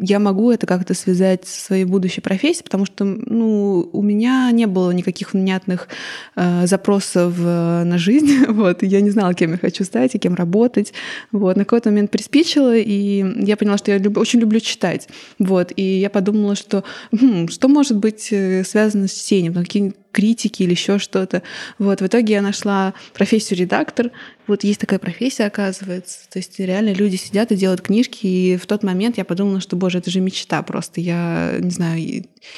я 0.02 0.20
могу 0.20 0.52
это 0.52 0.66
как-то 0.68 0.94
связать 0.94 1.46
со 1.46 1.60
своей 1.60 1.86
будущей 1.86 2.22
профессией, 2.22 2.64
потому 2.64 2.86
что 2.86 3.06
ну, 3.06 3.90
у 3.92 4.02
меня 4.02 4.50
не 4.52 4.68
было 4.68 4.92
никаких 4.92 5.34
внятных 5.34 5.88
э, 6.36 6.68
запросов 6.68 7.36
э, 7.38 7.84
на 7.84 7.98
жизнь. 7.98 8.46
вот, 8.48 8.84
и 8.84 8.88
я 8.88 9.02
не 9.02 9.10
знала, 9.10 9.34
кем 9.34 9.52
я 9.52 9.58
хочу 9.58 9.84
стать 9.84 10.16
и 10.16 10.20
кем 10.20 10.36
работать. 10.36 10.94
Вот, 11.32 11.56
на 11.58 11.66
какой-то 11.66 11.90
момент 11.90 12.12
приспичило, 12.12 12.76
и 12.76 13.26
я 13.46 13.58
поняла, 13.58 13.78
что 13.78 13.92
я 13.92 13.98
люб, 13.98 14.18
очень 14.18 14.40
люблю 14.40 14.60
читать. 14.60 15.08
Вот, 15.40 15.72
и 15.76 16.00
я 16.00 16.10
подумала, 16.10 16.56
что 16.56 16.84
хм, 17.12 17.48
что 17.48 17.68
может 17.68 17.98
быть 17.98 18.30
э, 18.32 18.64
связано 18.64 19.08
с 19.08 19.14
чтением, 19.14 19.54
какие 19.54 19.94
критики 20.16 20.64
или 20.64 20.72
еще 20.72 20.98
что-то. 20.98 21.44
Вот, 21.78 22.00
в 22.00 22.08
итоге 22.08 22.36
я 22.36 22.42
нашла 22.42 22.94
профессию 23.14 23.60
редактор. 23.60 24.12
Вот 24.48 24.64
есть 24.64 24.80
такая 24.80 24.98
профессия, 24.98 25.44
оказывается. 25.44 26.20
То 26.30 26.40
есть 26.40 26.58
реально 26.58 26.94
люди 26.94 27.18
сидят 27.18 27.52
и 27.52 27.58
делают 27.58 27.82
книжки, 27.82 28.26
и 28.26 28.56
в 28.56 28.66
тот 28.66 28.82
момент 28.82 29.18
я 29.18 29.26
подумала, 29.26 29.60
что, 29.60 29.76
боже, 29.76 29.98
это 29.98 30.10
же 30.10 30.22
мечта 30.22 30.64
просто. 30.64 31.02
Я 31.02 31.58
не 31.60 31.70
знаю, 31.70 32.00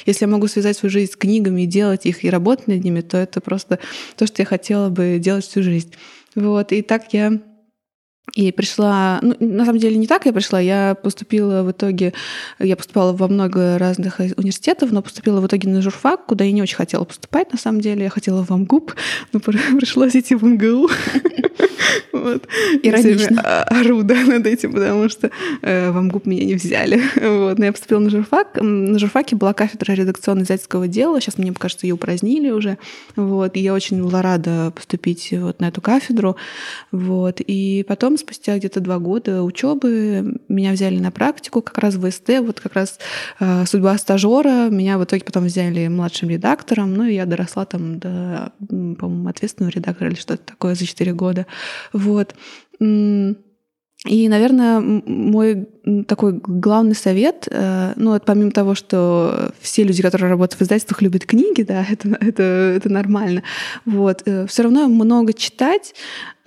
если 0.06 0.24
я 0.24 0.28
могу 0.28 0.46
связать 0.46 0.76
свою 0.76 0.92
жизнь 0.92 1.10
с 1.10 1.16
книгами 1.16 1.62
и 1.62 1.66
делать 1.66 2.06
их, 2.06 2.22
и 2.22 2.30
работать 2.30 2.68
над 2.68 2.84
ними, 2.84 3.00
то 3.00 3.16
это 3.16 3.40
просто 3.40 3.80
то, 4.16 4.28
что 4.28 4.40
я 4.40 4.46
хотела 4.46 4.88
бы 4.88 5.18
делать 5.18 5.44
всю 5.44 5.64
жизнь. 5.64 5.92
Вот, 6.36 6.70
и 6.70 6.82
так 6.82 7.12
я 7.12 7.40
и 8.34 8.52
пришла, 8.52 9.20
ну, 9.22 9.34
на 9.40 9.64
самом 9.64 9.78
деле 9.78 9.96
не 9.96 10.06
так 10.06 10.26
я 10.26 10.32
пришла, 10.32 10.60
я 10.60 10.96
поступила 11.02 11.62
в 11.62 11.70
итоге, 11.70 12.12
я 12.58 12.76
поступала 12.76 13.12
во 13.12 13.28
много 13.28 13.78
разных 13.78 14.20
университетов, 14.20 14.92
но 14.92 15.02
поступила 15.02 15.40
в 15.40 15.46
итоге 15.46 15.68
на 15.68 15.82
журфак, 15.82 16.26
куда 16.26 16.44
я 16.44 16.52
не 16.52 16.62
очень 16.62 16.76
хотела 16.76 17.04
поступать, 17.04 17.52
на 17.52 17.58
самом 17.58 17.80
деле, 17.80 18.04
я 18.04 18.10
хотела 18.10 18.44
в 18.44 18.50
МГУП, 18.50 18.94
но 19.32 19.40
пришлось 19.40 20.16
идти 20.16 20.34
в 20.34 20.44
МГУ. 20.44 20.88
Вот. 22.12 22.46
Иронично. 22.82 23.62
Ору, 23.64 24.02
да, 24.02 24.22
над 24.24 24.46
этим, 24.46 24.72
потому 24.72 25.08
что 25.08 25.30
э, 25.62 25.90
в 25.90 26.00
МГУП 26.00 26.26
меня 26.26 26.44
не 26.44 26.54
взяли. 26.54 27.00
Вот. 27.38 27.58
Но 27.58 27.66
я 27.66 27.72
поступила 27.72 28.00
на 28.00 28.10
журфак. 28.10 28.58
На 28.60 28.98
журфаке 28.98 29.36
была 29.36 29.52
кафедра 29.52 29.92
редакционно-издательского 29.92 30.88
дела. 30.88 31.20
Сейчас, 31.20 31.38
мне 31.38 31.52
кажется, 31.52 31.86
ее 31.86 31.94
упразднили 31.94 32.50
уже. 32.50 32.78
Вот. 33.16 33.56
И 33.56 33.60
я 33.60 33.74
очень 33.74 34.02
была 34.02 34.22
рада 34.22 34.72
поступить 34.74 35.32
вот 35.32 35.60
на 35.60 35.68
эту 35.68 35.80
кафедру. 35.80 36.36
Вот. 36.92 37.40
И 37.40 37.84
потом, 37.88 38.17
спустя 38.18 38.58
где-то 38.58 38.80
два 38.80 38.98
года 38.98 39.42
учебы, 39.42 40.40
меня 40.48 40.72
взяли 40.72 40.98
на 40.98 41.10
практику 41.10 41.62
как 41.62 41.78
раз 41.78 41.94
в 41.94 42.10
СТ. 42.10 42.40
Вот 42.40 42.60
как 42.60 42.74
раз 42.74 42.98
э, 43.40 43.64
судьба 43.66 43.96
стажера. 43.98 44.68
Меня 44.68 44.98
в 44.98 45.04
итоге 45.04 45.24
потом 45.24 45.44
взяли 45.44 45.88
младшим 45.88 46.28
редактором. 46.28 46.94
Ну, 46.94 47.04
и 47.04 47.14
я 47.14 47.26
доросла 47.26 47.64
там 47.64 47.98
до, 47.98 48.52
по-моему, 48.68 49.28
ответственного 49.28 49.72
редактора 49.72 50.10
или 50.10 50.16
что-то 50.16 50.42
такое 50.44 50.74
за 50.74 50.86
4 50.86 51.12
года. 51.14 51.46
Вот. 51.92 52.34
И, 54.06 54.28
наверное, 54.28 54.80
мой 54.80 55.68
такой 56.06 56.40
главный 56.42 56.94
совет, 56.94 57.48
э, 57.50 57.92
ну, 57.96 58.10
вот 58.10 58.24
помимо 58.24 58.50
того, 58.50 58.74
что 58.74 59.52
все 59.60 59.84
люди, 59.84 60.02
которые 60.02 60.30
работают 60.30 60.60
в 60.60 60.64
издательствах, 60.64 61.02
любят 61.02 61.24
книги, 61.24 61.62
да, 61.62 61.86
это, 61.90 62.08
это, 62.20 62.42
это 62.42 62.88
нормально, 62.88 63.42
вот, 63.84 64.22
э, 64.26 64.46
все 64.46 64.62
равно 64.62 64.88
много 64.88 65.32
читать, 65.32 65.94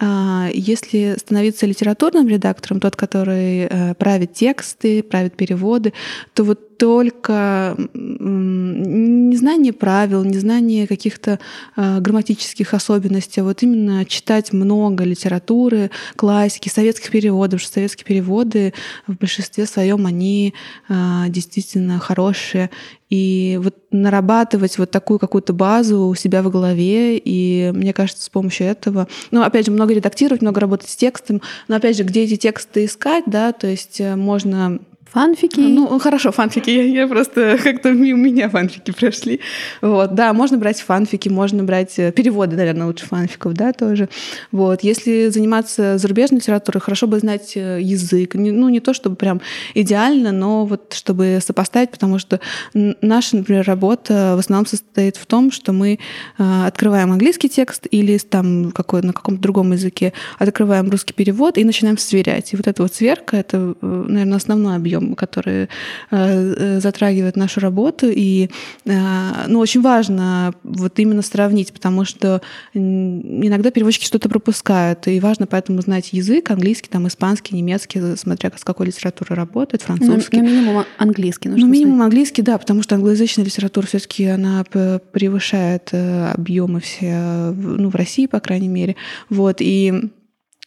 а, 0.03 0.49
если 0.51 1.15
становиться 1.19 1.67
литературным 1.67 2.27
редактором, 2.27 2.79
тот, 2.79 2.95
который 2.95 3.67
э, 3.69 3.93
правит 3.95 4.33
тексты, 4.33 5.03
правит 5.03 5.35
переводы, 5.35 5.93
то 6.33 6.43
вот 6.43 6.77
только 6.77 7.75
незнание 7.93 9.71
правил, 9.71 10.23
незнание 10.23 10.87
каких-то 10.87 11.39
грамматических 11.77 12.73
особенностей, 12.73 13.41
а 13.41 13.43
вот 13.43 13.61
именно 13.61 14.03
читать 14.05 14.51
много 14.51 15.03
литературы, 15.03 15.91
классики, 16.15 16.69
советских 16.69 17.11
переводов, 17.11 17.61
что 17.61 17.73
советские 17.73 18.07
переводы 18.07 18.73
в 19.05 19.13
большинстве 19.13 19.30
своем 19.39 20.05
они 20.05 20.53
действительно 20.89 21.99
хорошие, 21.99 22.69
и 23.09 23.59
вот 23.61 23.75
нарабатывать 23.91 24.77
вот 24.77 24.89
такую 24.89 25.19
какую-то 25.19 25.51
базу 25.51 26.05
у 26.05 26.15
себя 26.15 26.41
в 26.41 26.49
голове, 26.49 27.17
и 27.17 27.71
мне 27.73 27.93
кажется, 27.93 28.23
с 28.23 28.29
помощью 28.29 28.67
этого, 28.67 29.07
ну, 29.31 29.43
опять 29.43 29.65
же, 29.65 29.71
много 29.71 29.93
редактировать, 29.93 30.41
много 30.41 30.61
работать 30.61 30.89
с 30.89 30.95
текстом, 30.95 31.41
но, 31.67 31.75
опять 31.75 31.97
же, 31.97 32.03
где 32.03 32.23
эти 32.23 32.37
тексты 32.37 32.85
искать, 32.85 33.25
да, 33.27 33.51
то 33.51 33.67
есть 33.67 33.99
э, 33.99 34.15
можно 34.15 34.79
Фанфики? 35.11 35.59
Ну, 35.59 35.99
хорошо, 35.99 36.31
фанфики. 36.31 36.69
Я, 36.69 36.83
я 36.83 37.07
просто 37.07 37.57
как-то 37.63 37.91
мимо 37.91 38.19
меня 38.19 38.47
фанфики 38.49 38.91
прошли. 38.91 39.41
Вот, 39.81 40.15
да, 40.15 40.31
можно 40.31 40.57
брать 40.57 40.79
фанфики, 40.79 41.27
можно 41.27 41.65
брать 41.65 41.99
э, 41.99 42.13
переводы, 42.13 42.55
наверное, 42.55 42.87
лучше 42.87 43.05
фанфиков, 43.05 43.53
да, 43.53 43.73
тоже. 43.73 44.07
Вот, 44.53 44.83
если 44.83 45.27
заниматься 45.27 45.97
зарубежной 45.97 46.39
литературой, 46.39 46.79
хорошо 46.79 47.07
бы 47.07 47.19
знать 47.19 47.57
э, 47.57 47.79
язык. 47.81 48.35
Ну, 48.35 48.69
не 48.69 48.79
то, 48.79 48.93
чтобы 48.93 49.17
прям 49.17 49.41
идеально, 49.73 50.31
но 50.31 50.65
вот 50.65 50.93
чтобы 50.93 51.39
сопоставить, 51.45 51.91
потому 51.91 52.17
что 52.17 52.39
наша, 52.73 53.35
например, 53.35 53.65
работа 53.65 54.35
в 54.37 54.39
основном 54.39 54.65
состоит 54.65 55.17
в 55.17 55.25
том, 55.25 55.51
что 55.51 55.73
мы 55.73 55.99
э, 56.37 56.65
открываем 56.65 57.11
английский 57.11 57.49
текст 57.49 57.85
или 57.91 58.17
там 58.17 58.71
какой, 58.71 59.01
на 59.01 59.11
каком-то 59.11 59.41
другом 59.41 59.73
языке, 59.73 60.13
открываем 60.39 60.89
русский 60.89 61.13
перевод 61.13 61.57
и 61.57 61.65
начинаем 61.65 61.97
сверять. 61.97 62.53
И 62.53 62.55
вот 62.55 62.67
эта 62.67 62.81
вот 62.81 62.93
сверка, 62.93 63.35
это, 63.35 63.75
наверное, 63.81 64.37
основной 64.37 64.77
объем 64.77 65.00
которые 65.15 65.69
э, 66.11 66.53
э, 66.57 66.79
затрагивают 66.79 67.35
нашу 67.35 67.59
работу. 67.59 68.07
И 68.09 68.49
э, 68.85 69.47
ну, 69.47 69.59
очень 69.59 69.81
важно 69.81 70.53
вот 70.63 70.99
именно 70.99 71.21
сравнить, 71.21 71.73
потому 71.73 72.05
что 72.05 72.41
иногда 72.73 73.71
переводчики 73.71 74.05
что-то 74.05 74.29
пропускают. 74.29 75.07
И 75.07 75.19
важно 75.19 75.47
поэтому 75.47 75.81
знать 75.81 76.13
язык, 76.13 76.49
английский, 76.51 76.89
там, 76.89 77.07
испанский, 77.07 77.55
немецкий, 77.55 78.15
смотря 78.15 78.51
с 78.55 78.63
какой 78.63 78.87
литературой 78.87 79.37
работает, 79.37 79.83
ну, 79.87 79.95
французский. 79.95 80.37
Ну, 80.37 80.43
минимум 80.43 80.85
английский 80.97 81.49
нужно 81.49 81.65
Ну, 81.65 81.71
минимум 81.71 81.95
знать. 81.95 82.05
английский, 82.05 82.41
да, 82.41 82.57
потому 82.57 82.83
что 82.83 82.95
англоязычная 82.95 83.45
литература 83.45 83.85
все 83.85 83.99
таки 83.99 84.25
она 84.25 84.63
превышает 84.63 85.93
объемы 85.93 86.79
все, 86.79 87.53
ну, 87.55 87.89
в 87.89 87.95
России, 87.95 88.25
по 88.25 88.39
крайней 88.39 88.67
мере. 88.67 88.95
Вот, 89.29 89.57
и 89.59 90.11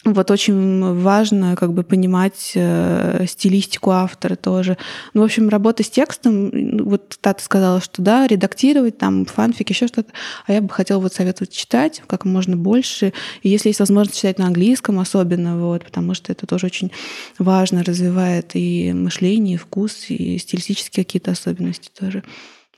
вот 0.05 0.31
очень 0.31 0.95
важно 1.01 1.57
как 1.57 1.73
бы 1.73 1.83
понимать 1.83 2.53
э, 2.55 3.25
стилистику 3.27 3.91
автора 3.91 4.37
тоже. 4.37 4.77
Ну, 5.15 5.23
в 5.23 5.25
общем, 5.25 5.49
работа 5.49 5.83
с 5.83 5.91
текстом, 5.91 6.51
вот 6.85 7.17
Тата 7.21 7.43
сказала, 7.43 7.81
что 7.81 8.03
да, 8.03 8.27
редактировать, 8.27 8.99
там, 8.99 9.25
фанфик, 9.25 9.71
еще 9.71 9.87
что-то. 9.87 10.13
А 10.47 10.53
я 10.53 10.61
бы 10.61 10.69
хотела 10.69 10.99
вот 11.01 11.15
советовать 11.15 11.53
читать 11.53 12.03
как 12.07 12.25
можно 12.25 12.57
больше. 12.57 13.13
И 13.43 13.49
если 13.49 13.69
есть 13.69 13.81
возможность 13.81 14.19
читать 14.19 14.39
на 14.39 14.47
английском 14.47 14.99
особенно, 14.99 15.59
вот, 15.59 15.85
потому 15.85 16.15
что 16.15 16.33
это 16.33 16.47
тоже 16.47 16.67
очень 16.67 16.93
важно, 17.39 17.83
развивает 17.83 18.51
и 18.55 18.93
мышление, 18.93 19.55
и 19.55 19.59
вкус, 19.59 20.11
и 20.11 20.39
стилистические 20.39 21.05
какие-то 21.05 21.31
особенности 21.31 21.91
тоже. 21.99 22.23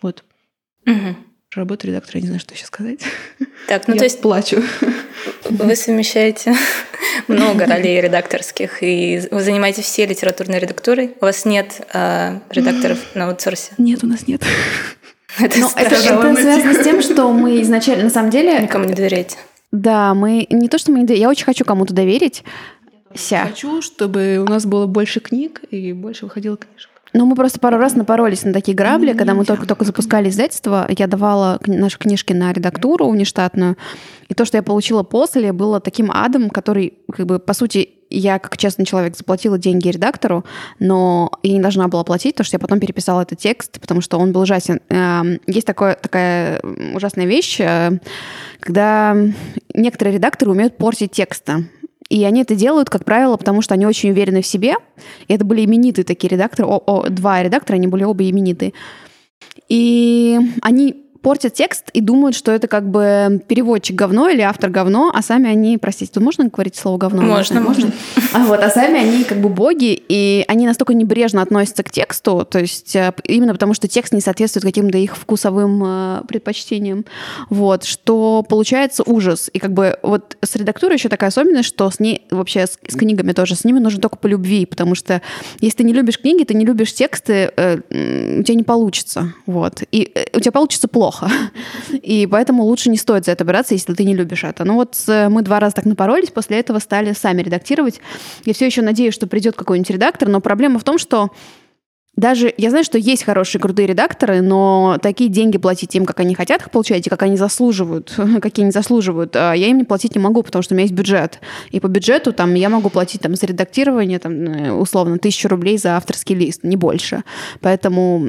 Вот. 0.01 0.25
Угу. 0.87 1.17
Работа 1.55 1.87
редактора, 1.87 2.19
я 2.19 2.23
не 2.23 2.27
знаю, 2.27 2.41
что 2.41 2.55
еще 2.55 2.67
сказать. 2.67 3.01
Так, 3.69 3.89
ну 3.89 3.95
я 3.95 3.99
то 3.99 4.05
есть... 4.05 4.21
плачу. 4.21 4.63
Вы 5.45 5.77
совмещаете 5.77 6.55
много 7.29 7.67
ролей 7.67 8.01
редакторских, 8.01 8.83
и 8.83 9.23
вы 9.31 9.43
занимаетесь 9.43 9.85
все 9.85 10.07
литературной 10.07 10.59
редактурой. 10.59 11.15
У 11.21 11.25
вас 11.25 11.45
нет 11.45 11.81
э, 11.93 12.41
редакторов 12.51 12.99
на 13.15 13.29
аутсорсе? 13.29 13.73
Нет, 13.79 14.05
у 14.05 14.07
нас 14.07 14.27
нет. 14.27 14.43
Это, 15.39 15.59
Но 15.59 15.71
это, 15.77 15.95
это 15.95 16.35
связано 16.37 16.75
с 16.75 16.85
тем, 16.85 17.03
что 17.03 17.31
мы 17.33 17.61
изначально, 17.63 18.05
на 18.05 18.11
самом 18.11 18.31
деле... 18.31 18.59
Никому 18.61 18.85
не 18.85 18.95
доверяете. 18.95 19.37
Да, 19.71 20.15
мы... 20.15 20.47
Не 20.49 20.69
то, 20.69 20.79
что 20.79 20.93
мы 20.93 21.01
не 21.01 21.05
доверяем, 21.05 21.29
я 21.29 21.31
очень 21.31 21.45
хочу 21.45 21.65
кому-то 21.65 21.93
доверить. 21.93 22.43
Ся. 23.15 23.47
Хочу, 23.47 23.83
чтобы 23.83 24.39
у 24.39 24.45
нас 24.45 24.65
было 24.67 24.87
больше 24.87 25.21
книг 25.21 25.63
и 25.71 25.93
больше 25.93 26.25
выходило 26.25 26.57
книжек. 26.57 26.91
Ну, 27.16 27.24
мы 27.24 27.35
просто 27.35 27.59
пару 27.59 27.79
раз 27.79 27.94
напоролись 27.96 28.44
на 28.44 28.52
такие 28.52 28.76
грабли, 28.76 29.14
когда 29.14 29.33
мы 29.33 29.46
только-только 29.46 29.87
запускали 29.87 30.29
издательство. 30.29 30.87
Я 30.90 31.07
давала 31.07 31.59
наши 31.66 31.98
книжки 31.98 32.35
на 32.35 32.52
редактуру 32.52 33.09
внештатную. 33.09 33.79
И 34.29 34.35
то, 34.35 34.44
что 34.44 34.59
я 34.59 34.62
получила 34.62 35.02
после, 35.02 35.55
было 35.55 35.81
таким 35.81 36.11
адом, 36.12 36.50
который, 36.50 36.92
как 37.11 37.24
бы, 37.24 37.38
по 37.38 37.55
сути, 37.55 37.88
я, 38.11 38.38
как 38.38 38.59
честный 38.59 38.85
человек, 38.85 39.16
заплатила 39.16 39.57
деньги 39.57 39.88
редактору, 39.88 40.44
но 40.79 41.33
я 41.42 41.55
не 41.55 41.61
должна 41.61 41.88
была 41.88 42.05
платить, 42.05 42.35
потому 42.35 42.44
что 42.44 42.57
я 42.57 42.61
потом 42.61 42.81
переписала 42.81 43.22
этот 43.22 43.38
текст, 43.38 43.81
потому 43.81 44.02
что 44.02 44.18
он 44.18 44.33
был 44.33 44.42
ужасен. 44.42 44.81
Эм, 44.90 45.40
есть 45.46 45.66
такое, 45.66 45.94
такая 45.94 46.61
ужасная 46.94 47.24
вещь, 47.24 47.61
э, 47.61 47.98
когда 48.61 49.16
некоторые 49.72 50.16
редакторы 50.16 50.50
умеют 50.50 50.76
портить 50.76 51.12
тексты. 51.12 51.64
И 52.09 52.25
они 52.25 52.42
это 52.42 52.55
делают, 52.55 52.88
как 52.88 53.05
правило, 53.05 53.37
потому 53.37 53.62
что 53.62 53.75
они 53.75 53.87
очень 53.87 54.11
уверены 54.11 54.42
в 54.42 54.47
себе. 54.47 54.75
И 55.29 55.35
это 55.35 55.45
были 55.45 55.64
именитые 55.64 56.05
такие 56.05 56.29
редакторы, 56.29 56.69
о, 56.69 56.83
о, 56.87 57.09
два 57.09 57.42
редактора, 57.42 57.77
они 57.77 57.88
были 57.88 58.05
оба 58.05 58.29
именитые. 58.29 58.73
И 59.69 60.38
они 60.62 61.06
портят 61.27 61.55
текст 61.55 61.91
и 61.93 62.01
думают, 62.01 62.37
что 62.37 62.53
это 62.53 62.69
как 62.69 62.89
бы 62.89 63.43
переводчик 63.49 63.97
говно 63.97 64.29
или 64.29 64.43
автор 64.43 64.71
говно, 64.71 65.11
а 65.12 65.23
сами 65.23 65.51
они, 65.51 65.77
простите, 65.77 66.12
тут 66.12 66.23
можно 66.23 66.45
говорить 66.45 66.77
слово 66.77 66.99
говно? 66.99 67.21
Можно, 67.21 67.61
можно. 67.61 67.91
А 68.33 68.45
вот, 68.45 68.61
а 68.61 68.71
сами 68.71 69.01
они 69.01 69.25
как 69.25 69.39
бы 69.39 69.49
боги, 69.49 70.01
и 70.09 70.45
они 70.47 70.69
настолько 70.69 70.95
небрежно 70.95 71.43
относятся 71.43 71.83
к 71.83 71.91
тексту, 71.91 72.47
то 72.49 72.61
есть 72.61 72.95
э, 72.95 73.12
именно 73.25 73.55
потому, 73.55 73.75
что 73.75 73.89
текст 73.89 74.12
не 74.12 74.21
соответствует 74.21 74.62
каким-то 74.62 74.99
их 74.99 75.17
вкусовым 75.17 75.83
э, 75.85 76.23
предпочтениям, 76.29 77.05
вот, 77.51 77.83
что 77.83 78.45
получается 78.49 79.03
ужас. 79.05 79.51
И 79.53 79.59
как 79.59 79.73
бы 79.73 79.99
вот 80.05 80.37
с 80.43 80.55
редактурой 80.55 80.95
еще 80.95 81.09
такая 81.09 81.31
особенность, 81.31 81.69
что 81.69 81.91
с 81.91 81.99
ней, 81.99 82.23
вообще 82.31 82.69
с, 82.69 82.79
с 82.87 82.95
книгами 82.95 83.33
тоже, 83.33 83.57
с 83.57 83.65
ними 83.65 83.81
нужно 83.81 84.01
только 84.01 84.17
по 84.17 84.29
любви, 84.29 84.65
потому 84.65 84.95
что 84.95 85.21
если 85.59 85.79
ты 85.79 85.85
не 85.85 85.93
любишь 85.93 86.21
книги, 86.21 86.45
ты 86.45 86.55
не 86.55 86.65
любишь 86.65 86.95
тексты, 86.95 87.51
э, 87.57 87.79
у 88.39 88.45
тебя 88.45 88.55
не 88.55 88.62
получится, 88.62 89.35
вот. 89.47 89.83
И 89.91 90.12
э, 90.15 90.27
у 90.33 90.39
тебя 90.39 90.53
получится 90.53 90.87
плохо 90.87 91.15
плохо. 91.18 91.35
И 91.92 92.26
поэтому 92.26 92.64
лучше 92.64 92.90
не 92.90 92.96
стоит 92.96 93.24
за 93.24 93.33
это 93.33 93.44
браться, 93.44 93.74
если 93.74 93.94
ты 93.94 94.05
не 94.05 94.14
любишь 94.14 94.44
это. 94.44 94.64
Ну 94.64 94.74
вот 94.74 94.96
мы 95.07 95.42
два 95.42 95.61
раза 95.61 95.76
так 95.76 95.85
напоролись, 95.85 96.31
после 96.31 96.59
этого 96.59 96.79
стали 96.79 97.12
сами 97.12 97.42
редактировать. 97.42 98.00
Я 98.44 98.55
все 98.55 98.66
еще 98.66 98.83
надеюсь, 98.83 99.14
что 99.14 99.26
придет 99.26 99.57
какой-нибудь 99.57 99.90
редактор, 99.90 100.29
но 100.29 100.40
проблема 100.40 100.79
в 100.79 100.85
том, 100.85 100.98
что 100.98 101.31
даже 102.16 102.52
я 102.57 102.70
знаю, 102.70 102.85
что 102.85 102.98
есть 102.98 103.24
хорошие 103.24 103.61
крутые 103.61 103.87
редакторы, 103.87 104.40
но 104.40 104.98
такие 105.02 105.29
деньги 105.29 105.59
платить 105.59 105.94
им, 105.94 106.07
как 106.07 106.20
они 106.20 106.35
хотят 106.35 106.62
их 106.62 106.70
получать, 106.70 107.07
и 107.07 107.11
как 107.11 107.22
они 107.22 107.37
заслуживают, 107.37 108.14
какие 108.42 108.64
они 108.64 108.72
заслуживают, 108.72 109.37
а 109.37 109.52
я 109.52 109.66
им 109.68 109.79
не 109.79 109.85
платить 109.85 110.14
не 110.16 110.22
могу, 110.22 110.42
потому 110.42 110.62
что 110.62 110.74
у 110.74 110.76
меня 110.76 110.85
есть 110.85 110.94
бюджет. 110.94 111.40
И 111.70 111.81
по 111.81 111.88
бюджету 111.88 112.33
там 112.33 112.55
я 112.55 112.68
могу 112.68 112.88
платить 112.88 113.20
там 113.20 113.35
за 113.35 113.46
редактирование 113.46 114.18
там 114.18 114.33
э, 114.33 114.72
условно 114.72 115.18
тысячу 115.18 115.48
рублей 115.48 115.76
за 115.76 115.96
авторский 115.96 116.35
лист, 116.35 116.61
не 116.62 116.76
больше. 116.76 117.22
Поэтому 117.61 118.26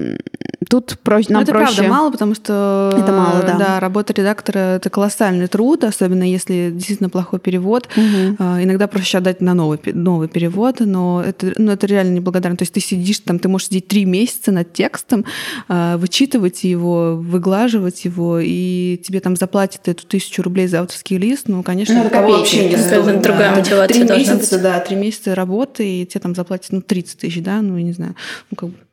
тут 0.70 0.98
про, 1.02 1.18
нам 1.18 1.26
но 1.30 1.42
это 1.42 1.52
проще. 1.54 1.76
правда 1.76 1.94
мало, 1.94 2.12
потому 2.12 2.36
что 2.36 2.94
это 2.98 3.12
мало, 3.12 3.42
да. 3.42 3.58
да, 3.58 3.80
работа 3.80 4.14
редактора 4.14 4.60
это 4.76 4.90
колоссальный 4.90 5.48
труд, 5.48 5.84
особенно 5.86 6.24
если 6.24 6.72
действительно 6.74 7.10
плохой 7.10 7.40
перевод. 7.40 7.88
Угу. 7.96 8.44
Иногда 8.62 8.88
проще 8.88 9.20
отдать 9.20 9.40
на 9.40 9.54
новый 9.54 9.80
новый 9.94 10.28
перевод, 10.28 10.82
но 10.82 11.24
это 11.26 11.54
ну 11.58 11.72
это 11.72 11.88
реально 11.88 12.16
неблагодарно. 12.16 12.58
То 12.58 12.64
есть 12.64 12.74
ты 12.74 12.82
сидишь 12.82 13.20
там, 13.20 13.40
ты 13.40 13.48
можешь 13.48 13.70
сидеть 13.78 13.88
три 13.88 14.06
месяца 14.06 14.52
над 14.52 14.74
текстом, 14.74 15.26
а, 15.68 15.98
вычитывать 15.98 16.64
его, 16.64 17.16
выглаживать 17.16 18.06
его, 18.06 18.40
и 18.40 18.98
тебе 19.04 19.20
там 19.20 19.36
заплатят 19.36 19.88
эту 19.88 20.06
тысячу 20.06 20.42
рублей 20.42 20.68
за 20.68 20.82
авторский 20.82 21.18
лист, 21.18 21.48
ну, 21.48 21.64
конечно, 21.64 21.96
ну, 21.96 22.06
это 22.06 22.22
вообще 22.22 22.70
не 22.70 22.78
стоит. 22.78 23.22
Другая 23.22 23.52
да. 23.52 23.56
мотивация 23.56 24.06
Три 24.06 24.18
месяца, 24.18 24.56
быть. 24.56 24.64
да, 24.64 24.80
три 24.80 24.96
месяца 24.96 25.36
работы, 25.36 26.02
и 26.02 26.06
тебе 26.06 26.22
там 26.22 26.36
заплатят, 26.36 26.72
ну, 26.72 26.82
30 26.82 27.20
тысяч, 27.20 27.42
да, 27.42 27.62
ну, 27.62 27.78
я 27.78 27.84
не 27.84 27.94
знаю, 27.94 28.16
ну, 28.52 28.56
как 28.56 28.70
бы 28.70 28.76
30 28.76 28.87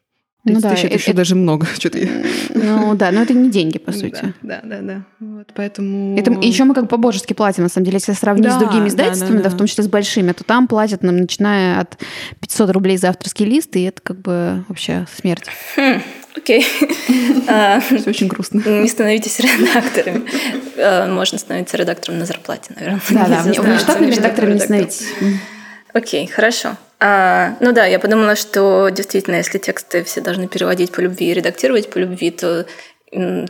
ну, 0.44 0.61
да, 0.61 0.70
тысяч 0.70 0.85
это, 0.85 0.88
это 0.88 0.96
еще 0.96 1.11
это, 1.11 1.16
даже 1.16 1.35
много. 1.35 1.66
Что-то 1.74 1.98
ну 2.54 2.94
да, 2.94 3.11
но 3.11 3.22
это 3.22 3.33
не 3.33 3.50
деньги, 3.50 3.78
по 3.78 3.92
сути. 3.92 4.35
Да, 4.42 4.61
да, 4.62 4.78
да. 4.78 4.80
да. 4.80 5.02
Вот, 5.20 5.48
поэтому... 5.54 6.18
Это, 6.18 6.30
еще 6.33 6.64
мы 6.64 6.74
как 6.74 6.88
по-божески 6.88 7.33
платим, 7.33 7.62
на 7.62 7.68
самом 7.68 7.87
деле. 7.87 7.96
Если 7.96 8.12
сравнить 8.12 8.44
да, 8.44 8.52
с 8.52 8.59
другими 8.59 8.88
издательствами, 8.88 9.37
да, 9.37 9.37
да, 9.37 9.42
да. 9.44 9.48
да, 9.50 9.54
в 9.54 9.59
том 9.59 9.66
числе 9.66 9.85
с 9.85 9.88
большими, 9.88 10.33
то 10.33 10.44
там 10.44 10.68
платят 10.68 11.02
нам, 11.02 11.16
начиная 11.16 11.80
от 11.80 11.98
500 12.40 12.70
рублей 12.70 12.96
за 12.96 13.09
авторский 13.09 13.46
лист, 13.46 13.74
и 13.76 13.83
это 13.83 14.00
как 14.02 14.20
бы 14.20 14.64
вообще 14.68 15.07
смерть. 15.16 15.44
Хм, 15.76 16.02
окей. 16.37 16.66
А, 17.46 17.80
Все 17.80 18.09
очень 18.09 18.26
грустно. 18.26 18.62
Не 18.66 18.88
становитесь 18.88 19.38
редакторами. 19.38 20.22
А, 20.78 21.07
можно 21.07 21.38
становиться 21.38 21.76
редактором 21.76 22.18
на 22.18 22.26
зарплате, 22.26 22.74
наверное. 22.74 23.00
Да, 23.11 23.26
да, 23.28 23.62
внештатными 23.62 24.11
редакторами 24.11 24.54
не 24.54 24.61
становитесь. 24.61 25.04
Окей, 25.94 26.26
хорошо. 26.26 26.76
А, 26.98 27.57
ну 27.61 27.72
да, 27.72 27.87
я 27.87 28.00
подумала, 28.00 28.35
что 28.35 28.88
действительно, 28.88 29.37
если 29.37 29.59
тексты 29.59 30.02
все 30.02 30.20
должны 30.20 30.48
переводить 30.48 30.90
по 30.90 31.00
любви 31.00 31.30
и 31.30 31.35
редактировать 31.35 31.88
по 31.88 31.98
любви, 31.98 32.33
то 32.33 32.66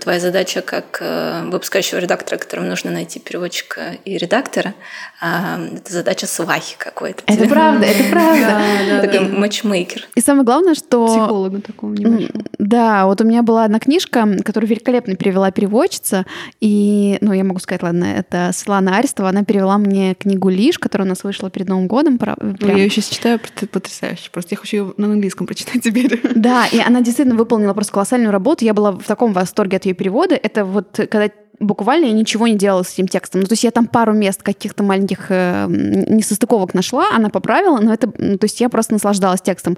твоя 0.00 0.20
задача 0.20 0.60
как 0.60 0.98
э, 1.00 1.44
выпускающего 1.46 1.98
редактора, 1.98 2.38
которому 2.38 2.68
нужно 2.68 2.90
найти 2.90 3.18
переводчика 3.18 3.96
и 4.04 4.18
редактора, 4.18 4.74
а, 5.20 5.58
это 5.74 5.92
задача 5.92 6.26
свахи 6.26 6.76
какой-то. 6.78 7.22
Это 7.26 7.48
правда, 7.48 7.86
это 7.86 8.04
правда. 8.10 9.00
Такой 9.00 9.20
матчмейкер. 9.28 10.06
И 10.14 10.20
самое 10.20 10.44
главное, 10.44 10.74
что... 10.74 11.06
Психолога 11.06 11.60
такого 11.60 11.94
небольшого. 11.94 12.44
Да, 12.58 13.06
вот 13.06 13.20
у 13.20 13.24
меня 13.24 13.42
была 13.42 13.64
одна 13.64 13.78
книжка, 13.78 14.28
которую 14.44 14.68
великолепно 14.68 15.16
перевела 15.16 15.50
переводчица, 15.50 16.26
и, 16.60 17.16
ну, 17.20 17.32
я 17.32 17.44
могу 17.44 17.58
сказать, 17.58 17.82
ладно, 17.82 18.04
это 18.04 18.50
Светлана 18.52 18.98
Арестова, 18.98 19.30
она 19.30 19.44
перевела 19.44 19.78
мне 19.78 20.14
книгу 20.14 20.50
«Лиш», 20.50 20.78
которая 20.78 21.06
у 21.06 21.08
нас 21.08 21.24
вышла 21.24 21.50
перед 21.50 21.68
Новым 21.68 21.86
годом. 21.86 22.18
Прям. 22.18 22.36
Я 22.60 22.74
ее 22.74 22.90
сейчас 22.90 23.06
читаю 23.06 23.40
потрясающе, 23.70 24.30
просто 24.30 24.54
я 24.54 24.58
хочу 24.58 24.76
ее 24.76 24.94
на 24.98 25.06
английском 25.06 25.46
прочитать 25.46 25.82
теперь. 25.82 26.20
Да, 26.34 26.66
и 26.66 26.78
она 26.80 27.00
действительно 27.00 27.36
выполнила 27.36 27.72
просто 27.72 27.94
колоссальную 27.94 28.30
работу, 28.30 28.64
я 28.64 28.74
была 28.74 28.92
в 28.92 29.04
таком 29.04 29.32
восторге 29.32 29.53
от 29.62 29.84
ее 29.86 29.94
перевода. 29.94 30.34
Это 30.34 30.64
вот 30.64 30.88
когда 31.10 31.30
буквально 31.60 32.06
я 32.06 32.12
ничего 32.12 32.46
не 32.46 32.56
делала 32.56 32.82
с 32.82 32.92
этим 32.92 33.08
текстом. 33.08 33.40
Ну, 33.40 33.46
то 33.46 33.52
есть 33.52 33.64
я 33.64 33.70
там 33.70 33.86
пару 33.86 34.12
мест 34.12 34.42
каких-то 34.42 34.82
маленьких 34.82 35.26
э, 35.28 35.66
несостыковок 35.68 36.74
нашла, 36.74 37.10
она 37.12 37.30
поправила, 37.30 37.78
но 37.78 37.92
это, 37.92 38.12
ну, 38.18 38.38
то 38.38 38.44
есть 38.44 38.60
я 38.60 38.68
просто 38.68 38.94
наслаждалась 38.94 39.40
текстом. 39.40 39.76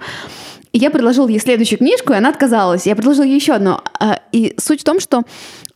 И 0.72 0.78
я 0.78 0.90
предложила 0.90 1.28
ей 1.28 1.38
следующую 1.38 1.78
книжку, 1.78 2.12
и 2.12 2.16
она 2.16 2.28
отказалась. 2.28 2.86
Я 2.86 2.94
предложила 2.96 3.24
ей 3.24 3.36
еще 3.36 3.54
одну. 3.54 3.78
А, 4.00 4.20
и 4.32 4.54
суть 4.58 4.82
в 4.82 4.84
том, 4.84 5.00
что 5.00 5.22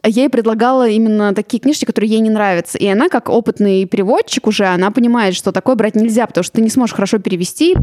я 0.05 0.23
ей 0.23 0.29
предлагала 0.29 0.89
именно 0.89 1.35
такие 1.35 1.61
книжки, 1.61 1.85
которые 1.85 2.11
ей 2.11 2.21
не 2.21 2.31
нравятся. 2.31 2.79
И 2.79 2.87
она, 2.87 3.09
как 3.09 3.29
опытный 3.29 3.85
переводчик 3.85 4.47
уже, 4.47 4.67
она 4.67 4.91
понимает, 4.91 5.35
что 5.35 5.53
такое 5.53 5.75
брать 5.75 5.95
нельзя, 5.95 6.27
потому 6.27 6.45
что 6.45 6.55
ты 6.55 6.63
не 6.63 6.71
сможешь 6.71 6.95
хорошо 6.95 7.19
перевести. 7.19 7.77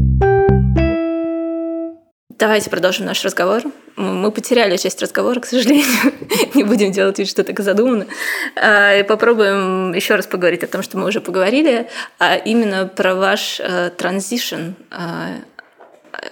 Давайте 2.38 2.70
продолжим 2.70 3.04
наш 3.06 3.24
разговор. 3.24 3.62
Мы 3.96 4.30
потеряли 4.30 4.76
часть 4.76 5.02
разговора, 5.02 5.40
к 5.40 5.46
сожалению. 5.46 6.12
Не 6.54 6.62
будем 6.62 6.92
делать 6.92 7.18
вид, 7.18 7.28
что 7.28 7.42
так 7.42 7.58
задумано. 7.58 8.06
А, 8.54 8.94
и 8.94 9.02
попробуем 9.02 9.92
еще 9.92 10.14
раз 10.14 10.28
поговорить 10.28 10.62
о 10.62 10.68
том, 10.68 10.82
что 10.84 10.98
мы 10.98 11.08
уже 11.08 11.20
поговорили, 11.20 11.88
а 12.20 12.36
именно 12.36 12.86
про 12.86 13.16
ваш 13.16 13.58
э, 13.58 13.90
транзишн 13.90 14.74
а, 14.92 15.30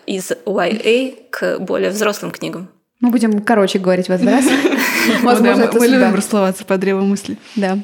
из 0.06 0.30
YA 0.30 1.18
к 1.30 1.58
более 1.58 1.90
взрослым 1.90 2.30
книгам. 2.30 2.68
Мы 3.00 3.10
будем 3.10 3.42
короче 3.42 3.80
говорить 3.80 4.06
в 4.06 4.10
этот 4.10 4.28
раз. 4.28 4.44
Возможно, 5.22 5.68
мы 5.72 5.88
любим 5.88 6.14
рассловаться 6.14 6.64
по 6.64 6.78
древу 6.78 7.00
мысли. 7.00 7.36
Да. 7.56 7.78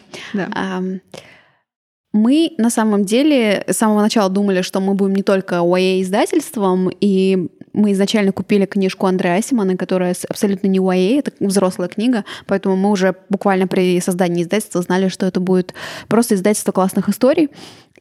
Мы 2.12 2.52
на 2.58 2.68
самом 2.68 3.04
деле 3.04 3.64
с 3.66 3.78
самого 3.78 4.02
начала 4.02 4.28
думали, 4.28 4.60
что 4.60 4.80
мы 4.80 4.94
будем 4.94 5.14
не 5.14 5.22
только 5.22 5.56
YA 5.56 6.02
издательством, 6.02 6.90
и 7.00 7.48
мы 7.72 7.92
изначально 7.92 8.32
купили 8.32 8.66
книжку 8.66 9.06
Андрея 9.06 9.38
Асимана, 9.38 9.78
которая 9.78 10.14
абсолютно 10.28 10.66
не 10.66 10.78
YA, 10.78 11.20
это 11.20 11.32
взрослая 11.40 11.88
книга, 11.88 12.24
поэтому 12.46 12.76
мы 12.76 12.90
уже 12.90 13.16
буквально 13.30 13.66
при 13.66 13.98
создании 14.00 14.42
издательства 14.42 14.82
знали, 14.82 15.08
что 15.08 15.24
это 15.24 15.40
будет 15.40 15.72
просто 16.06 16.34
издательство 16.34 16.72
классных 16.72 17.08
историй. 17.08 17.48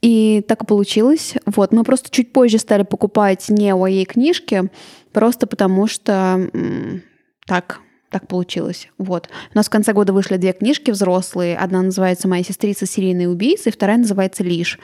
И 0.01 0.43
так 0.47 0.63
и 0.63 0.65
получилось. 0.65 1.35
Вот, 1.45 1.71
мы 1.71 1.83
просто 1.83 2.09
чуть 2.09 2.33
позже 2.33 2.57
стали 2.57 2.83
покупать 2.83 3.49
не 3.49 3.69
YA 3.69 4.03
книжки, 4.05 4.63
просто 5.13 5.47
потому 5.47 5.87
что 5.87 6.49
так 7.45 7.81
так 8.11 8.27
получилось. 8.27 8.89
Вот. 8.97 9.29
У 9.53 9.57
нас 9.57 9.67
в 9.67 9.69
конце 9.69 9.93
года 9.93 10.13
вышли 10.13 10.37
две 10.37 10.51
книжки 10.51 10.91
взрослые. 10.91 11.57
Одна 11.57 11.81
называется 11.81 12.27
«Моя 12.27 12.43
сестрица. 12.43 12.85
Серийные 12.85 13.29
убийцы», 13.29 13.71
вторая 13.71 13.97
называется 13.97 14.43
«Лишь». 14.43 14.77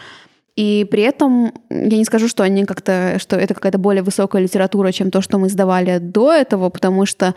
И 0.56 0.88
при 0.90 1.04
этом 1.04 1.54
я 1.70 1.98
не 1.98 2.06
скажу, 2.06 2.28
что 2.28 2.42
они 2.42 2.66
как-то, 2.66 3.18
что 3.20 3.36
это 3.36 3.54
какая-то 3.54 3.78
более 3.78 4.02
высокая 4.02 4.42
литература, 4.42 4.92
чем 4.92 5.12
то, 5.12 5.22
что 5.22 5.38
мы 5.38 5.50
сдавали 5.50 6.00
до 6.00 6.34
этого, 6.34 6.70
потому 6.70 7.06
что 7.06 7.36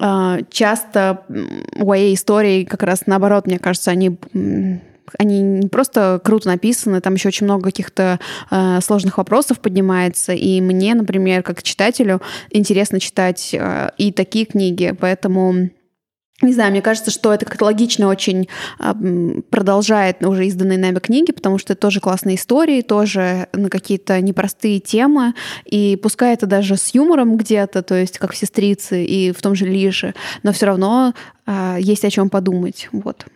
э, 0.00 0.38
часто 0.48 1.24
YA 1.28 2.14
истории 2.14 2.64
как 2.64 2.82
раз 2.82 3.02
наоборот, 3.04 3.46
мне 3.46 3.58
кажется, 3.58 3.90
они 3.90 4.16
они 5.18 5.40
не 5.40 5.68
просто 5.68 6.20
круто 6.22 6.48
написаны, 6.48 7.00
там 7.00 7.14
еще 7.14 7.28
очень 7.28 7.46
много 7.46 7.64
каких-то 7.64 8.18
э, 8.50 8.80
сложных 8.82 9.18
вопросов 9.18 9.60
поднимается. 9.60 10.32
И 10.32 10.60
мне, 10.60 10.94
например, 10.94 11.42
как 11.42 11.62
читателю, 11.62 12.20
интересно 12.50 13.00
читать 13.00 13.50
э, 13.52 13.90
и 13.98 14.12
такие 14.12 14.46
книги. 14.46 14.96
Поэтому 14.98 15.70
не 16.42 16.52
знаю, 16.52 16.70
мне 16.70 16.82
кажется, 16.82 17.10
что 17.10 17.32
это 17.32 17.46
как-то 17.46 17.64
логично 17.64 18.08
очень 18.08 18.48
продолжает 19.50 20.22
уже 20.22 20.46
изданные 20.46 20.78
нами 20.78 20.98
книги, 20.98 21.32
потому 21.32 21.56
что 21.56 21.72
это 21.72 21.80
тоже 21.80 22.00
классные 22.00 22.36
истории, 22.36 22.82
тоже 22.82 23.48
на 23.54 23.70
какие-то 23.70 24.20
непростые 24.20 24.80
темы, 24.80 25.34
и 25.64 25.96
пускай 25.96 26.34
это 26.34 26.46
даже 26.46 26.76
с 26.76 26.94
юмором 26.94 27.38
где-то, 27.38 27.82
то 27.82 27.94
есть 27.94 28.18
как 28.18 28.32
в 28.32 28.36
«Сестрице» 28.36 29.02
и 29.02 29.32
в 29.32 29.40
том 29.40 29.54
же 29.54 29.64
«Лише», 29.64 30.14
но 30.42 30.52
все 30.52 30.66
равно 30.66 31.14
а, 31.46 31.78
есть 31.78 32.04
о 32.04 32.10
чем 32.10 32.28
подумать. 32.28 32.88
Вот. 32.92 33.26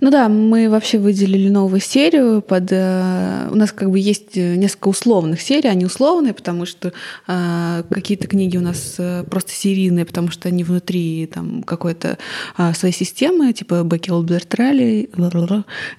Ну 0.00 0.10
да, 0.10 0.28
мы 0.28 0.68
вообще 0.68 0.98
выделили 0.98 1.48
новую 1.48 1.80
серию 1.80 2.42
под... 2.42 2.68
Э, 2.70 3.48
у 3.50 3.54
нас 3.54 3.72
как 3.72 3.90
бы 3.90 3.98
есть 3.98 4.36
э, 4.36 4.56
несколько 4.56 4.88
условных 4.88 5.40
серий, 5.40 5.68
они 5.68 5.84
условные, 5.84 6.34
потому 6.34 6.66
что 6.66 6.92
э, 7.26 7.82
какие-то 7.90 8.26
книги 8.26 8.56
у 8.56 8.60
нас 8.60 8.96
э, 8.98 9.24
просто 9.24 9.52
серийные, 9.52 10.04
потому 10.04 10.30
что 10.30 10.48
они 10.48 10.64
внутри 10.64 11.26
там 11.26 11.62
какой-то 11.62 12.18
э, 12.58 12.74
своей 12.74 12.94
системы, 12.94 13.52
типа 13.52 13.82
Бекки 13.84 14.10
Олдберт 14.10 14.54
Ралли 14.54 15.08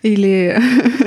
или, 0.03 0.59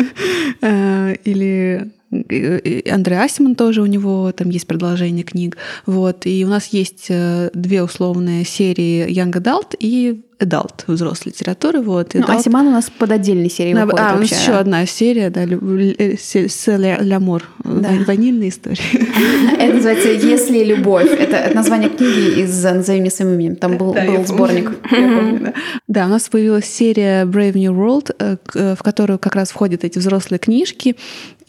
э, 0.61 1.15
или 1.25 1.91
Андрей 2.11 3.19
Асимон 3.19 3.55
тоже 3.55 3.83
у 3.83 3.87
него 3.87 4.33
там 4.33 4.51
есть 4.51 4.67
продолжение 4.67 5.25
книг. 5.25 5.57
Вот. 5.87 6.27
И 6.27 6.45
у 6.45 6.49
нас 6.49 6.67
есть 6.69 7.07
две 7.09 7.83
условные 7.83 8.45
серии 8.45 9.09
Young 9.09 9.33
Adult 9.33 9.77
и 9.79 10.23
adult, 10.41 10.85
взрослой 10.87 11.31
литературы. 11.31 11.81
Вот, 11.81 12.15
ну, 12.15 12.25
Асиман 12.27 12.67
у 12.67 12.71
нас 12.71 12.91
под 12.91 13.13
отдельной 13.13 13.51
серией 13.51 13.77
а, 13.77 13.85
выходит 13.85 14.07
А, 14.07 14.17
у 14.17 14.21
нас 14.21 14.31
еще 14.31 14.53
одна 14.53 14.87
серия, 14.87 15.31
да, 15.31 15.43
с 15.43 16.67
Лямор, 16.67 17.45
да. 17.63 17.91
ванильная 18.07 18.49
история. 18.49 18.83
Это 19.59 19.75
называется 19.75 20.09
«Если 20.09 20.65
любовь». 20.65 21.11
Это 21.11 21.55
название 21.55 21.91
книги 21.91 22.41
из 22.41 22.65
«Назови 22.65 23.01
меня 23.01 23.11
своим 23.11 23.35
именем». 23.35 23.57
Там 23.57 23.77
был, 23.77 23.93
был 23.93 24.27
сборник. 24.27 24.73
Да, 25.89 26.07
у 26.07 26.09
нас 26.09 26.29
появилась 26.29 26.67
серия 26.67 27.25
Brave 27.25 27.59
New 27.59 27.73
World, 27.73 28.15
э, 28.19 28.37
э, 28.55 28.75
в 28.77 28.83
которую 28.83 29.19
как 29.19 29.35
раз 29.35 29.51
входят 29.51 29.85
эти 29.85 29.99
взрослые 29.99 30.39
книжки. 30.39 30.97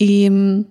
И 0.02 0.66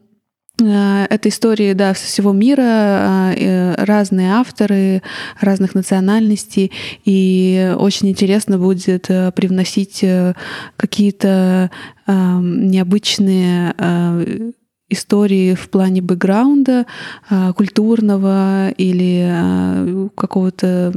Э, 0.61 1.07
это 1.09 1.29
истории 1.29 1.73
да, 1.73 1.93
всего 1.95 2.33
мира, 2.33 2.63
а, 2.63 3.75
разные 3.79 4.33
авторы 4.33 5.03
разных 5.41 5.75
национальностей, 5.75 6.73
и 7.05 7.75
очень 7.79 8.09
интересно 8.09 8.59
будет 8.59 9.11
э, 9.11 9.33
привносить 9.33 10.03
э, 10.03 10.35
какие-то 10.77 11.71
необычные 12.07 13.73
истории 14.89 15.55
в 15.55 15.71
плане 15.71 16.03
бэкграунда 16.03 16.87
э, 17.31 17.53
культурного 17.53 18.71
или 18.71 19.25
э, 19.31 20.09
какого-то 20.17 20.93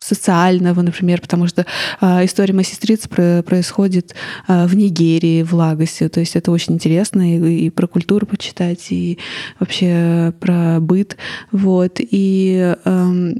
социального, 0.00 0.80
например, 0.82 1.20
потому 1.20 1.46
что 1.46 1.66
э, 2.00 2.24
история 2.24 2.54
моей 2.54 2.66
сестрицы 2.66 3.08
про, 3.08 3.42
происходит 3.42 4.14
э, 4.48 4.66
в 4.66 4.74
Нигерии, 4.74 5.42
в 5.42 5.54
Лагосе, 5.54 6.08
то 6.08 6.20
есть 6.20 6.36
это 6.36 6.50
очень 6.50 6.74
интересно 6.74 7.36
и, 7.36 7.66
и 7.66 7.70
про 7.70 7.86
культуру 7.86 8.26
почитать, 8.26 8.90
и 8.90 9.18
вообще 9.58 10.32
про 10.40 10.78
быт, 10.80 11.16
вот, 11.52 11.98
и 11.98 12.74
э, 12.84 13.32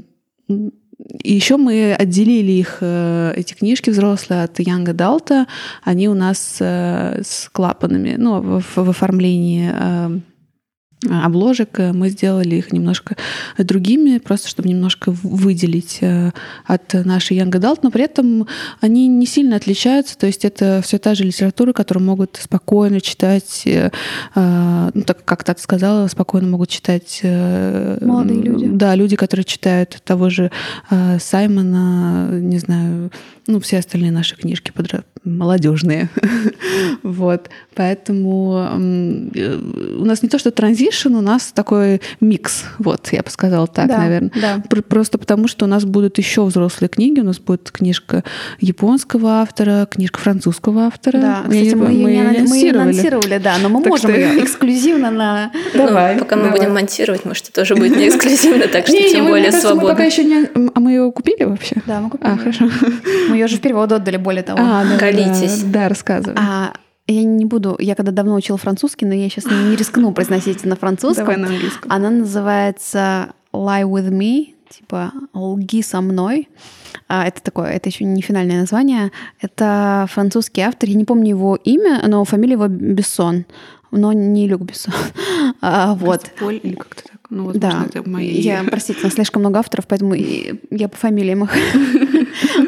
и 1.23 1.33
еще 1.33 1.57
мы 1.57 1.93
отделили 1.93 2.51
их, 2.51 2.77
э, 2.81 3.33
эти 3.35 3.53
книжки 3.53 3.89
взрослые 3.89 4.43
от 4.43 4.59
Young 4.59 4.85
Adult. 4.85 5.47
Они 5.83 6.07
у 6.07 6.13
нас 6.13 6.57
э, 6.59 7.21
с 7.23 7.49
клапанами, 7.51 8.15
ну, 8.17 8.39
в, 8.39 8.63
в 8.75 8.89
оформлении 8.89 9.71
э, 9.73 10.19
обложек. 11.09 11.79
Мы 11.79 12.09
сделали 12.09 12.55
их 12.55 12.71
немножко 12.71 13.15
другими, 13.57 14.19
просто 14.19 14.47
чтобы 14.47 14.69
немножко 14.69 15.11
выделить 15.23 15.99
э, 16.01 16.31
от 16.65 16.93
нашей 16.93 17.37
Young 17.37 17.51
Adult, 17.51 17.79
но 17.81 17.91
при 17.91 18.03
этом 18.03 18.47
они 18.81 19.07
не 19.07 19.25
сильно 19.25 19.55
отличаются. 19.55 20.17
То 20.17 20.27
есть 20.27 20.45
это 20.45 20.81
все 20.83 20.99
та 20.99 21.15
же 21.15 21.23
литература, 21.23 21.73
которую 21.73 22.05
могут 22.05 22.39
спокойно 22.41 23.01
читать, 23.01 23.63
э, 23.65 23.89
э, 24.35 24.91
ну, 24.93 25.01
так 25.01 25.25
как 25.25 25.43
Тата 25.43 25.61
сказала, 25.61 26.07
спокойно 26.07 26.47
могут 26.47 26.69
читать... 26.69 27.21
Молодые 27.23 28.41
люди. 28.41 28.67
Да, 28.67 28.95
люди, 28.95 29.15
которые 29.15 29.43
читают 29.43 30.01
того 30.03 30.29
же 30.29 30.51
Саймона, 31.19 32.29
не 32.31 32.59
знаю, 32.59 33.11
ну, 33.47 33.59
все 33.59 33.79
остальные 33.79 34.11
наши 34.11 34.35
книжки 34.35 34.71
подра... 34.71 35.03
молодежные. 35.23 36.09
вот. 37.03 37.49
Поэтому 37.75 38.69
у 38.75 40.05
нас 40.05 40.23
не 40.23 40.29
то, 40.29 40.37
что 40.37 40.51
транзишн, 40.51 41.15
у 41.15 41.21
нас 41.21 41.51
такой 41.53 42.01
микс. 42.19 42.65
Вот, 42.79 43.09
я 43.11 43.21
бы 43.21 43.29
сказала 43.29 43.67
так, 43.67 43.87
да, 43.87 43.97
наверное. 43.97 44.31
Да. 44.39 44.63
Просто 44.87 45.17
потому, 45.17 45.47
что 45.47 45.65
у 45.65 45.67
нас 45.67 45.85
будут 45.85 46.17
еще 46.17 46.43
взрослые 46.45 46.89
книги. 46.89 47.19
У 47.19 47.23
нас 47.23 47.39
будет 47.39 47.71
книжка 47.71 48.23
японского 48.59 49.41
автора, 49.41 49.87
книжка 49.89 50.19
французского 50.19 50.83
автора. 50.83 51.19
Да, 51.19 51.41
кстати, 51.43 51.73
мы, 51.73 51.87
мы, 51.87 52.09
ее 52.09 52.21
анонсировали. 52.21 52.81
анонсировали, 52.81 53.37
да, 53.37 53.57
но 53.61 53.69
мы 53.69 53.81
так 53.81 53.89
можем 53.89 54.11
что... 54.11 54.19
ее 54.19 54.43
эксклюзивно 54.43 55.11
на... 55.11 55.51
Давай. 55.73 56.15
Ну, 56.15 56.21
пока 56.21 56.35
давай. 56.35 56.51
мы 56.51 56.57
будем 56.57 56.73
монтировать, 56.73 57.25
может, 57.25 57.45
это 57.45 57.53
тоже 57.53 57.75
будет 57.75 57.95
не 57.97 58.07
эксклюзивно, 58.09 58.67
так 58.67 58.87
что 58.87 58.97
тем 58.97 59.27
более 59.27 59.51
свободно. 59.51 59.83
Мы 59.83 59.89
пока 59.89 60.03
еще 60.03 60.23
не... 60.23 60.47
А 60.73 60.79
мы 60.79 60.91
ее 60.91 61.11
купили 61.11 61.43
вообще? 61.43 61.75
Да, 61.85 62.01
мы 62.01 62.09
купили. 62.09 62.29
А, 62.31 62.37
хорошо. 62.37 62.69
Мы 63.31 63.37
ее 63.37 63.47
же 63.47 63.57
в 63.57 63.61
перевод 63.61 63.91
отдали, 63.91 64.17
более 64.17 64.43
того. 64.43 64.59
А, 64.61 64.83
да, 64.85 64.97
Колитесь. 64.97 65.63
Да, 65.63 65.71
да 65.83 65.89
рассказывай. 65.89 66.35
А, 66.37 66.73
я 67.07 67.23
не 67.23 67.45
буду, 67.45 67.75
я 67.79 67.95
когда 67.95 68.11
давно 68.11 68.35
учила 68.35 68.57
французский, 68.57 69.05
но 69.05 69.13
я 69.13 69.29
сейчас 69.29 69.45
не 69.45 69.75
рискну 69.75 70.11
произносить 70.11 70.63
на 70.63 70.75
французском. 70.75 71.25
Давай 71.25 71.37
на 71.37 71.47
английском. 71.47 71.91
Она 71.91 72.09
называется 72.09 73.33
Lie 73.53 73.83
with 73.83 74.09
me, 74.09 74.53
типа 74.69 75.11
лги 75.33 75.81
со 75.81 76.01
мной. 76.01 76.49
А, 77.07 77.25
это 77.27 77.41
такое, 77.41 77.71
это 77.71 77.89
еще 77.89 78.05
не 78.05 78.21
финальное 78.21 78.61
название. 78.61 79.11
Это 79.41 80.07
французский 80.09 80.61
автор, 80.61 80.89
я 80.89 80.95
не 80.95 81.05
помню 81.05 81.29
его 81.29 81.55
имя, 81.55 82.01
но 82.07 82.23
фамилия 82.23 82.53
его 82.53 82.67
Бессон, 82.67 83.45
но 83.91 84.13
не 84.13 84.47
Люк 84.47 84.61
Бессон. 84.61 84.93
А, 85.61 85.93
вот. 85.95 86.31
Поль 86.39 86.59
или 86.63 86.75
как-то 86.75 87.03
так. 87.03 87.10
Ну, 87.31 87.45
возможно, 87.45 87.87
да. 87.89 87.99
это 87.99 88.09
мои... 88.09 88.27
Я, 88.27 88.61
простите, 88.69 89.09
слишком 89.09 89.41
много 89.41 89.59
авторов, 89.59 89.87
поэтому 89.87 90.13
я 90.13 90.89
по 90.89 90.97
фамилиям 90.97 91.45
их. 91.45 91.51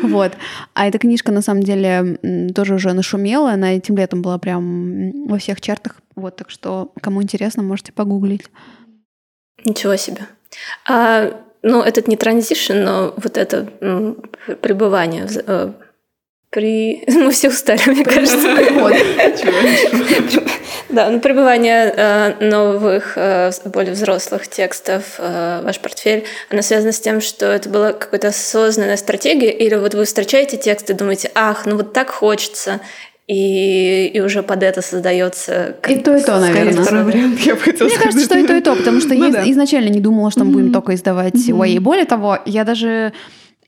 Вот. 0.04 0.34
А 0.74 0.88
эта 0.88 1.00
книжка, 1.00 1.32
на 1.32 1.42
самом 1.42 1.64
деле, 1.64 2.20
тоже 2.54 2.76
уже 2.76 2.94
нашумела. 2.94 3.52
Она 3.52 3.76
этим 3.76 3.98
летом 3.98 4.22
была 4.22 4.38
прям 4.38 5.28
во 5.28 5.38
всех 5.38 5.62
чартах. 5.62 5.96
Вот, 6.16 6.36
так 6.36 6.50
что, 6.50 6.92
кому 7.02 7.24
интересно, 7.24 7.64
можете 7.64 7.92
погуглить. 7.94 8.44
Ничего 9.66 9.96
себе. 9.96 10.28
А, 10.88 11.42
ну, 11.62 11.82
этот 11.82 12.08
не 12.08 12.18
транзишн, 12.18 12.74
но 12.74 13.14
вот 13.18 13.38
это 13.38 13.68
пребывание 14.62 15.28
э, 15.46 15.74
при... 16.54 17.04
Мы 17.08 17.32
все 17.32 17.50
устали, 17.50 17.82
мне 17.88 18.06
кажется. 18.06 18.38
Да, 20.90 21.10
ну, 21.10 21.20
пребывание 21.20 21.92
э, 21.96 22.34
новых, 22.40 23.14
э, 23.16 23.50
более 23.66 23.94
взрослых 23.94 24.48
текстов 24.48 25.16
э, 25.18 25.62
ваш 25.64 25.80
портфель, 25.80 26.24
оно 26.52 26.62
связано 26.62 26.92
с 26.92 27.00
тем, 27.00 27.20
что 27.20 27.48
это 27.48 27.68
была 27.68 27.94
какая-то 27.94 28.28
осознанная 28.28 28.98
стратегия, 28.98 29.50
или 29.50 29.74
вот 29.74 29.96
вы 29.96 30.06
встречаете 30.06 30.58
текст 30.58 30.92
и 30.92 30.94
думаете, 30.94 31.32
ах, 31.34 31.66
ну 31.66 31.78
вот 31.78 31.94
так 31.94 32.12
хочется, 32.12 32.80
и, 33.28 34.12
и 34.14 34.20
уже 34.20 34.44
под 34.44 34.62
это 34.62 34.84
создается... 34.84 35.78
И 35.88 35.96
то, 35.96 36.16
и 36.16 36.22
то, 36.22 36.40
наверное. 36.40 36.84
Второй 36.84 37.06
вариант, 37.06 37.40
я 37.40 37.56
бы 37.56 37.62
хотела 37.62 37.88
Мне 37.88 37.98
кажется, 37.98 38.26
что 38.26 38.38
и 38.38 38.46
то, 38.46 38.56
и 38.56 38.62
то, 38.62 38.76
потому 38.76 39.00
что 39.00 39.16
ну, 39.16 39.26
я 39.26 39.32
да. 39.32 39.50
изначально 39.50 39.90
не 39.90 40.02
думала, 40.02 40.30
что 40.30 40.44
мы 40.44 40.52
будем 40.52 40.74
только 40.74 40.94
издавать 40.94 41.34
mm-hmm. 41.34 41.80
Более 41.80 42.06
того, 42.06 42.38
я 42.46 42.66
даже 42.66 43.14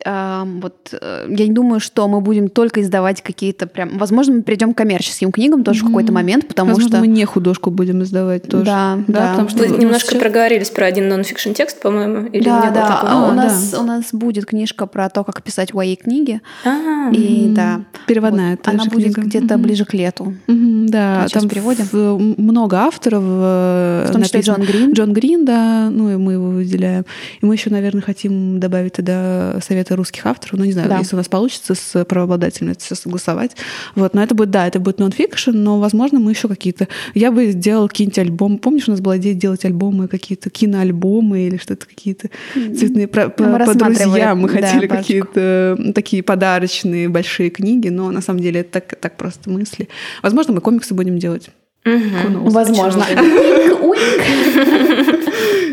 вот 0.05 0.89
э, 0.91 1.27
я 1.29 1.47
не 1.47 1.53
думаю, 1.53 1.79
что 1.79 2.07
мы 2.07 2.21
будем 2.21 2.49
только 2.49 2.81
издавать 2.81 3.21
какие-то 3.21 3.67
прям... 3.67 3.97
Возможно, 3.97 4.35
мы 4.35 4.41
перейдем 4.43 4.73
к 4.73 4.77
коммерческим 4.77 5.31
книгам 5.31 5.63
тоже 5.63 5.79
mm-hmm. 5.79 5.83
в 5.83 5.87
какой-то 5.87 6.11
момент, 6.11 6.47
потому 6.47 6.69
Возможно, 6.69 6.97
что... 6.97 6.99
мы 6.99 7.07
не 7.07 7.25
художку 7.25 7.71
будем 7.71 8.03
издавать 8.03 8.43
тоже. 8.43 8.65
Да, 8.65 8.99
да. 9.07 9.19
да 9.19 9.29
потому 9.31 9.49
что 9.49 9.59
Вы 9.59 9.77
немножко 9.77 10.09
сейчас... 10.09 10.21
проговорились 10.21 10.69
про 10.69 10.85
один 10.85 11.07
нон-фикшн 11.07 11.53
текст, 11.53 11.79
по-моему, 11.79 12.27
или 12.27 12.43
да, 12.43 12.71
да. 12.71 12.87
Такого? 12.87 13.11
А, 13.11 13.31
у, 13.31 13.33
нас, 13.33 13.71
да. 13.71 13.79
у 13.79 13.83
нас 13.83 14.05
будет 14.11 14.45
книжка 14.45 14.85
про 14.85 15.09
то, 15.09 15.23
как 15.23 15.41
писать 15.41 15.71
YA 15.71 15.95
книги. 15.95 16.41
А, 16.65 17.09
и 17.11 17.47
да. 17.49 17.81
Переводная 18.07 18.57
вот, 18.57 18.67
Она 18.67 18.85
будет 18.85 19.15
где-то 19.15 19.55
mm-hmm. 19.55 19.57
ближе 19.57 19.85
к 19.85 19.93
лету. 19.93 20.35
Mm-hmm, 20.47 20.87
да, 20.89 21.21
мы 21.23 21.29
там 21.29 21.49
переводим. 21.49 22.35
много 22.37 22.77
авторов. 22.79 23.23
Э, 23.25 24.05
в 24.09 24.11
том 24.11 24.23
числе 24.23 24.41
Джон 24.41 24.61
Грин. 24.61 24.93
Джон 24.93 25.13
Грин, 25.13 25.45
да, 25.45 25.89
ну 25.89 26.11
и 26.11 26.15
мы 26.15 26.33
его 26.33 26.49
выделяем. 26.49 27.05
И 27.41 27.45
мы 27.45 27.55
еще, 27.55 27.69
наверное, 27.69 28.01
хотим 28.01 28.59
добавить 28.59 28.93
тогда 28.93 29.57
советы 29.85 29.95
русских 29.95 30.25
авторов, 30.25 30.59
не 30.59 30.71
знаю, 30.71 30.89
да. 30.89 30.99
если 30.99 31.15
у 31.15 31.17
нас 31.17 31.27
получится 31.27 31.75
с 31.75 32.05
правообладателем 32.05 32.71
это 32.71 32.83
все 32.83 32.95
согласовать. 32.95 33.51
Вот, 33.95 34.13
но 34.13 34.23
это 34.23 34.35
будет, 34.35 34.49
да, 34.49 34.67
это 34.67 34.79
будет 34.79 34.99
нон-фикшн, 34.99 35.51
но, 35.51 35.79
возможно, 35.79 36.19
мы 36.19 36.31
еще 36.31 36.47
какие-то... 36.47 36.87
Я 37.13 37.31
бы 37.31 37.51
сделал 37.51 37.87
какие-нибудь 37.87 38.19
альбомы. 38.19 38.57
Помнишь, 38.57 38.87
у 38.87 38.91
нас 38.91 39.01
была 39.01 39.17
идея 39.17 39.33
делать 39.33 39.65
альбомы, 39.65 40.07
какие-то 40.07 40.49
киноальбомы 40.49 41.47
или 41.47 41.57
что-то, 41.57 41.85
какие-то 41.85 42.29
цветные... 42.53 43.07
Про, 43.07 43.29
по, 43.29 43.43
по 43.43 43.73
друзьям 43.73 44.39
мы 44.39 44.49
хотели 44.49 44.87
да, 44.87 44.97
какие-то 44.97 45.77
такие 45.93 46.23
подарочные 46.23 47.09
большие 47.09 47.49
книги, 47.49 47.89
но 47.89 48.11
на 48.11 48.21
самом 48.21 48.39
деле 48.39 48.61
это 48.61 48.79
так, 48.79 48.99
так 48.99 49.17
просто 49.17 49.49
мысли. 49.49 49.87
Возможно, 50.23 50.53
мы 50.53 50.61
комиксы 50.61 50.93
будем 50.93 51.19
делать. 51.19 51.49
Угу. 51.85 52.49
Возможно. 52.49 53.05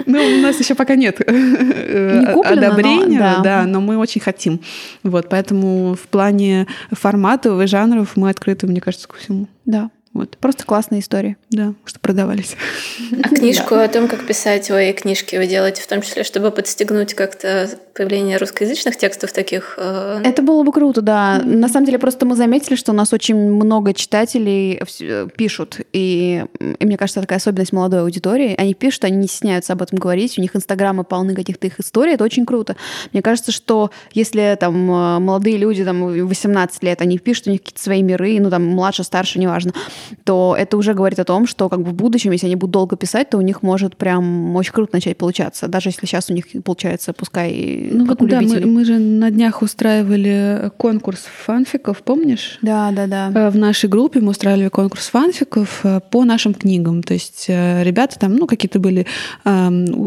Ну, 0.05 0.19
у 0.19 0.43
нас 0.43 0.59
еще 0.61 0.75
пока 0.75 0.95
нет 0.95 1.21
э, 1.27 2.35
одобрения, 2.45 3.19
но, 3.19 3.19
да. 3.19 3.41
да, 3.43 3.67
но 3.67 3.81
мы 3.81 3.97
очень 3.97 4.21
хотим. 4.21 4.61
Вот, 5.03 5.29
поэтому 5.31 5.95
в 5.95 6.09
плане 6.09 6.67
форматов 6.91 7.61
и 7.63 7.67
жанров 7.67 8.17
мы 8.17 8.29
открыты, 8.29 8.67
мне 8.67 8.81
кажется, 8.81 9.09
ко 9.09 9.17
всему. 9.17 9.47
Да. 9.65 9.91
Вот. 10.15 10.37
Просто 10.37 10.65
классная 10.65 10.99
история. 10.99 11.37
Да, 11.51 11.73
что 11.87 11.99
продавались. 11.99 12.55
А 13.25 13.29
книжку 13.31 13.77
о 13.77 13.89
том, 13.89 14.09
как 14.09 14.27
писать 14.27 14.67
свои 14.67 14.93
книжки, 14.93 15.37
вы 15.37 15.47
делаете 15.47 15.81
в 15.81 15.87
том 15.87 16.03
числе, 16.03 16.23
чтобы 16.23 16.51
подстегнуть 16.51 17.15
как-то 17.15 17.71
появление 17.95 18.37
русскоязычных 18.37 18.99
текстов 18.99 19.33
таких? 19.33 19.75
Э, 19.79 20.21
Это 20.23 20.43
было 20.43 20.65
бы 20.65 20.73
круто, 20.73 21.01
да. 21.01 21.39
Mm-hmm. 21.39 21.57
На 21.57 21.69
самом 21.69 21.87
деле, 21.87 21.99
просто 21.99 22.27
мы 22.27 22.37
заметили, 22.37 22.77
что 22.77 22.93
у 22.93 22.95
нас 22.95 23.13
очень 23.15 23.37
много 23.37 23.95
читателей 23.95 24.83
э, 25.01 25.29
пишут. 25.35 25.81
И, 25.95 26.45
и 26.79 26.85
мне 26.85 26.99
кажется, 26.99 27.23
такая 27.23 27.39
особенность 27.39 27.73
молодой 27.73 28.01
аудитории. 28.03 28.55
Они 28.59 28.75
пишут, 28.75 29.05
они 29.05 29.17
не 29.17 29.29
стесняются 29.29 29.73
об 29.73 29.81
этом 29.81 29.99
говорить. 29.99 30.37
У 30.37 30.43
них 30.43 30.55
инстаграмы 30.55 31.05
полны 31.05 31.35
каких-то 31.35 31.67
их 31.67 31.81
историй. 31.81 32.15
Это 32.15 32.25
очень 32.25 32.45
круто. 32.45 32.77
Мне 33.15 33.23
кажется, 33.23 33.51
что 33.51 33.91
если 34.13 34.59
там 34.61 34.75
э, 34.91 35.19
молодые 35.21 35.57
люди, 35.57 35.83
там 35.83 36.27
18 36.27 36.83
лет, 36.83 37.01
они 37.01 37.19
пишут, 37.19 37.47
у 37.47 37.51
них 37.51 37.63
какие-то 37.63 37.83
свои 37.83 38.03
миры, 38.03 38.39
ну 38.41 38.51
там 38.51 38.67
младше, 38.67 39.05
старше, 39.05 39.39
неважно 39.39 39.73
то 40.25 40.55
это 40.59 40.77
уже 40.77 40.95
говорит 40.95 41.19
о 41.19 41.25
том, 41.25 41.47
что 41.47 41.69
как 41.69 41.83
бы 41.83 41.91
в 41.91 41.95
будущем, 41.95 42.33
если 42.33 42.47
они 42.47 42.57
будут 42.57 42.73
долго 42.73 42.97
писать, 42.97 43.31
то 43.31 43.39
у 43.39 43.41
них 43.41 43.63
может 43.63 43.97
прям 43.97 44.55
очень 44.57 44.73
круто 44.73 44.95
начать 44.95 45.17
получаться. 45.17 45.69
Даже 45.69 45.89
если 45.89 46.07
сейчас 46.07 46.31
у 46.31 46.35
них 46.35 46.47
получается, 46.65 47.13
пускай 47.13 47.89
ну, 47.93 48.07
как 48.07 48.21
вот, 48.21 48.27
у 48.27 48.31
да, 48.31 48.41
Мы, 48.41 48.61
мы 48.67 48.85
же 48.85 48.99
на 48.99 49.31
днях 49.31 49.63
устраивали 49.63 50.71
конкурс 50.77 51.21
фанфиков, 51.45 52.03
помнишь? 52.03 52.59
Да, 52.63 52.91
да, 52.93 53.07
да. 53.07 53.33
Э, 53.35 53.51
в 53.51 53.57
нашей 53.57 53.89
группе 53.89 54.21
мы 54.21 54.31
устраивали 54.31 54.69
конкурс 54.69 55.09
фанфиков 55.09 55.81
э, 55.85 56.01
по 56.11 56.25
нашим 56.25 56.55
книгам. 56.55 57.03
То 57.03 57.15
есть 57.15 57.47
э, 57.49 57.83
ребята 57.83 58.19
там, 58.19 58.37
ну, 58.37 58.47
какие-то 58.47 58.79
были 58.79 59.07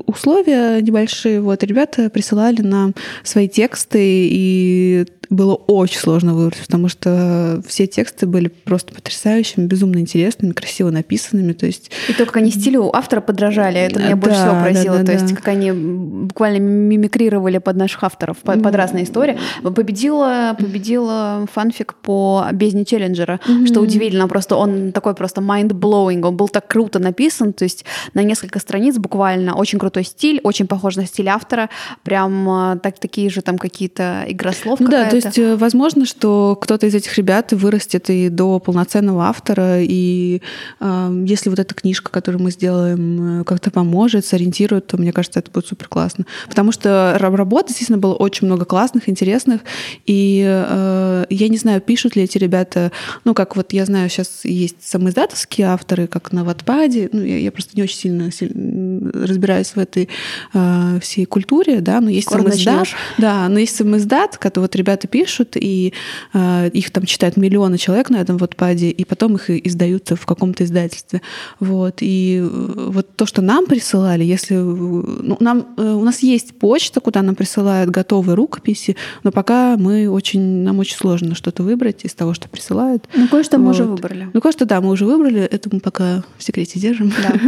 условия 0.07 0.81
небольшие. 0.81 1.41
Вот 1.41 1.63
ребята 1.63 2.09
присылали 2.09 2.61
нам 2.61 2.93
свои 3.23 3.47
тексты, 3.47 4.27
и 4.31 5.05
было 5.29 5.55
очень 5.55 5.99
сложно 5.99 6.33
выбрать, 6.33 6.61
потому 6.61 6.87
что 6.87 7.61
все 7.67 7.87
тексты 7.87 8.25
были 8.25 8.47
просто 8.47 8.93
потрясающими, 8.93 9.67
безумно 9.85 9.99
интересными, 9.99 10.51
красиво 10.51 10.89
написанными. 10.89 11.53
То 11.53 11.65
есть... 11.65 11.91
И 12.09 12.13
то, 12.13 12.25
как 12.25 12.37
они 12.37 12.51
стилю 12.51 12.95
автора 12.95 13.21
подражали, 13.21 13.79
это 13.79 13.99
меня 13.99 14.11
да, 14.11 14.15
больше 14.15 14.37
всего 14.37 14.53
поразило. 14.53 14.97
Да, 14.97 15.03
да, 15.03 15.05
то 15.05 15.11
есть, 15.13 15.35
как 15.35 15.47
они 15.47 15.71
буквально 15.71 16.59
мимикрировали 16.59 17.59
под 17.59 17.75
наших 17.77 18.03
авторов, 18.03 18.37
под, 18.37 18.63
под 18.63 18.75
разные 18.75 19.03
истории. 19.03 19.37
Победила, 19.63 20.55
победила 20.57 21.45
фанфик 21.51 21.95
по 21.95 22.47
«Бездне 22.51 22.85
Челленджера», 22.85 23.39
mm-hmm. 23.47 23.67
что 23.67 23.81
удивительно. 23.81 24.27
Просто 24.27 24.55
он 24.55 24.91
такой 24.91 25.13
просто 25.15 25.41
mind-blowing. 25.41 26.21
Он 26.25 26.35
был 26.35 26.49
так 26.49 26.67
круто 26.67 26.99
написан, 26.99 27.53
то 27.53 27.63
есть 27.63 27.85
на 28.13 28.23
несколько 28.23 28.59
страниц 28.59 28.97
буквально. 28.97 29.55
Очень 29.55 29.79
крутой 29.79 30.03
стиль, 30.03 30.39
очень 30.43 30.67
похож 30.67 30.95
на 30.95 31.05
стиль 31.05 31.29
автора. 31.29 31.69
Прям 32.03 32.49
а, 32.49 32.77
так, 32.77 32.99
такие 32.99 33.29
же 33.29 33.41
там 33.41 33.57
какие-то 33.57 34.25
игра 34.27 34.51
слов 34.51 34.79
ну, 34.79 34.89
Да, 34.89 35.09
то 35.09 35.15
есть 35.15 35.37
э, 35.37 35.55
возможно, 35.55 36.05
что 36.05 36.57
кто-то 36.59 36.87
из 36.87 36.95
этих 36.95 37.15
ребят 37.17 37.51
вырастет 37.51 38.09
и 38.09 38.29
до 38.29 38.59
полноценного 38.59 39.25
автора, 39.25 39.74
и 39.81 40.41
э, 40.79 41.23
если 41.27 41.49
вот 41.49 41.59
эта 41.59 41.73
книжка, 41.73 42.11
которую 42.11 42.41
мы 42.43 42.51
сделаем, 42.51 43.41
э, 43.41 43.43
как-то 43.43 43.71
поможет, 43.71 44.25
сориентирует, 44.25 44.87
то 44.87 44.97
мне 44.97 45.11
кажется, 45.11 45.39
это 45.39 45.51
будет 45.51 45.67
супер 45.67 45.87
классно. 45.87 46.25
Потому 46.47 46.71
что 46.71 47.17
работы, 47.19 47.71
естественно, 47.71 47.99
было 47.99 48.13
очень 48.13 48.47
много 48.47 48.65
классных, 48.65 49.09
интересных, 49.09 49.61
и 50.05 50.43
э, 50.45 51.25
я 51.29 51.47
не 51.47 51.57
знаю, 51.57 51.81
пишут 51.81 52.15
ли 52.15 52.23
эти 52.23 52.37
ребята, 52.37 52.91
ну, 53.23 53.33
как 53.33 53.55
вот 53.55 53.73
я 53.73 53.85
знаю, 53.85 54.09
сейчас 54.09 54.45
есть 54.45 54.77
самоиздатовские 54.81 55.67
авторы, 55.67 56.07
как 56.07 56.31
на 56.31 56.43
Ватпаде, 56.43 57.09
ну, 57.11 57.21
я, 57.21 57.37
я 57.37 57.51
просто 57.51 57.75
не 57.75 57.83
очень 57.83 57.97
сильно, 57.97 58.31
сильно 58.31 59.11
разбираюсь 59.25 59.69
в 59.75 59.77
этой 59.77 60.09
э, 60.53 60.99
всей 61.01 61.25
культуре, 61.25 61.81
да, 61.81 62.01
но 62.01 62.09
есть 62.09 62.29
самоиздат, 62.29 62.87
да, 63.17 63.47
но 63.49 63.59
есть 63.59 63.75
самоиздат, 63.75 64.37
который 64.37 64.65
вот 64.65 64.75
ребята 64.75 65.07
пишут, 65.07 65.55
и 65.55 65.93
э, 66.33 66.69
их 66.69 66.91
там 66.91 67.05
читают 67.05 67.37
миллионы 67.37 67.77
человек 67.77 68.09
на 68.09 68.17
этом 68.17 68.37
Ватпаде, 68.37 68.89
и 68.89 69.05
потом 69.05 69.35
их 69.35 69.49
издают 69.67 70.09
в 70.11 70.25
каком-то 70.25 70.63
издательстве, 70.63 71.21
вот, 71.59 71.97
и 72.01 72.41
э, 72.41 72.89
вот 72.91 73.15
то, 73.15 73.25
что 73.25 73.41
нам 73.41 73.65
присылали, 73.65 74.23
если, 74.23 74.55
ну, 74.55 75.37
нам, 75.39 75.67
э, 75.77 75.93
у 75.93 76.03
нас 76.03 76.19
есть 76.19 76.57
почта, 76.59 76.99
куда 76.99 77.21
нам 77.21 77.35
присылают 77.35 77.89
готовые 77.89 78.35
рукописи, 78.35 78.95
но 79.23 79.31
пока 79.31 79.77
мы 79.77 80.09
очень, 80.09 80.63
нам 80.63 80.79
очень 80.79 80.97
сложно 80.97 81.35
что-то 81.35 81.63
выбрать 81.63 82.05
из 82.05 82.13
того, 82.13 82.33
что 82.33 82.49
присылают. 82.49 83.07
Ну, 83.15 83.27
кое-что 83.27 83.57
вот. 83.57 83.63
мы 83.63 83.71
уже 83.71 83.83
выбрали. 83.83 84.29
Ну, 84.33 84.41
кое-что, 84.41 84.65
да, 84.65 84.81
мы 84.81 84.91
уже 84.91 85.05
выбрали, 85.05 85.41
это 85.41 85.69
мы 85.71 85.79
пока 85.79 86.23
в 86.37 86.43
секрете 86.43 86.79
держим. 86.79 87.09
Да. 87.09 87.39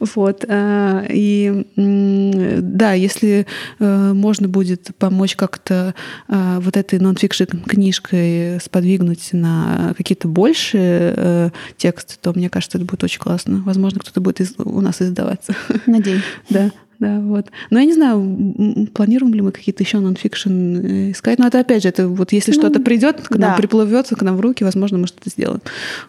вот. 0.14 0.44
Э, 0.48 1.06
и 1.10 1.66
да, 1.76 2.92
если 2.92 3.46
э, 3.78 4.12
можно 4.12 4.48
будет 4.48 4.90
помочь 4.98 5.36
как-то 5.36 5.94
э, 6.28 6.58
вот 6.60 6.76
этой 6.76 6.98
нон-фикшн 6.98 7.58
книжкой 7.66 8.60
сподвигнуть 8.60 9.30
на 9.32 9.94
какие-то 9.96 10.28
большие 10.28 11.52
тексты, 11.76 12.14
то 12.20 12.32
мне 12.32 12.48
кажется, 12.50 12.78
это 12.78 12.86
будет 12.86 13.04
очень 13.04 13.20
классно. 13.20 13.62
Возможно, 13.64 14.00
кто-то 14.00 14.20
будет 14.20 14.52
у 14.58 14.80
нас 14.80 15.02
издаваться. 15.02 15.54
Надеюсь. 15.86 16.22
да. 16.50 16.70
Да, 16.98 17.20
вот. 17.20 17.48
Но 17.68 17.78
я 17.78 17.84
не 17.84 17.92
знаю, 17.92 18.88
планируем 18.94 19.34
ли 19.34 19.42
мы 19.42 19.52
какие-то 19.52 19.82
еще 19.82 19.98
нонфикшн 19.98 21.10
искать. 21.10 21.38
Но 21.38 21.46
это 21.46 21.60
опять 21.60 21.82
же, 21.82 21.90
это 21.90 22.08
вот 22.08 22.32
если 22.32 22.52
ну, 22.52 22.58
что-то 22.58 22.80
придет, 22.80 23.20
к 23.20 23.30
нам 23.32 23.50
да. 23.50 23.56
приплывет, 23.56 24.08
к 24.08 24.22
нам 24.22 24.36
в 24.36 24.40
руки, 24.40 24.64
возможно, 24.64 24.96
мы 24.96 25.06
что-то 25.06 25.28
сделаем. 25.28 25.60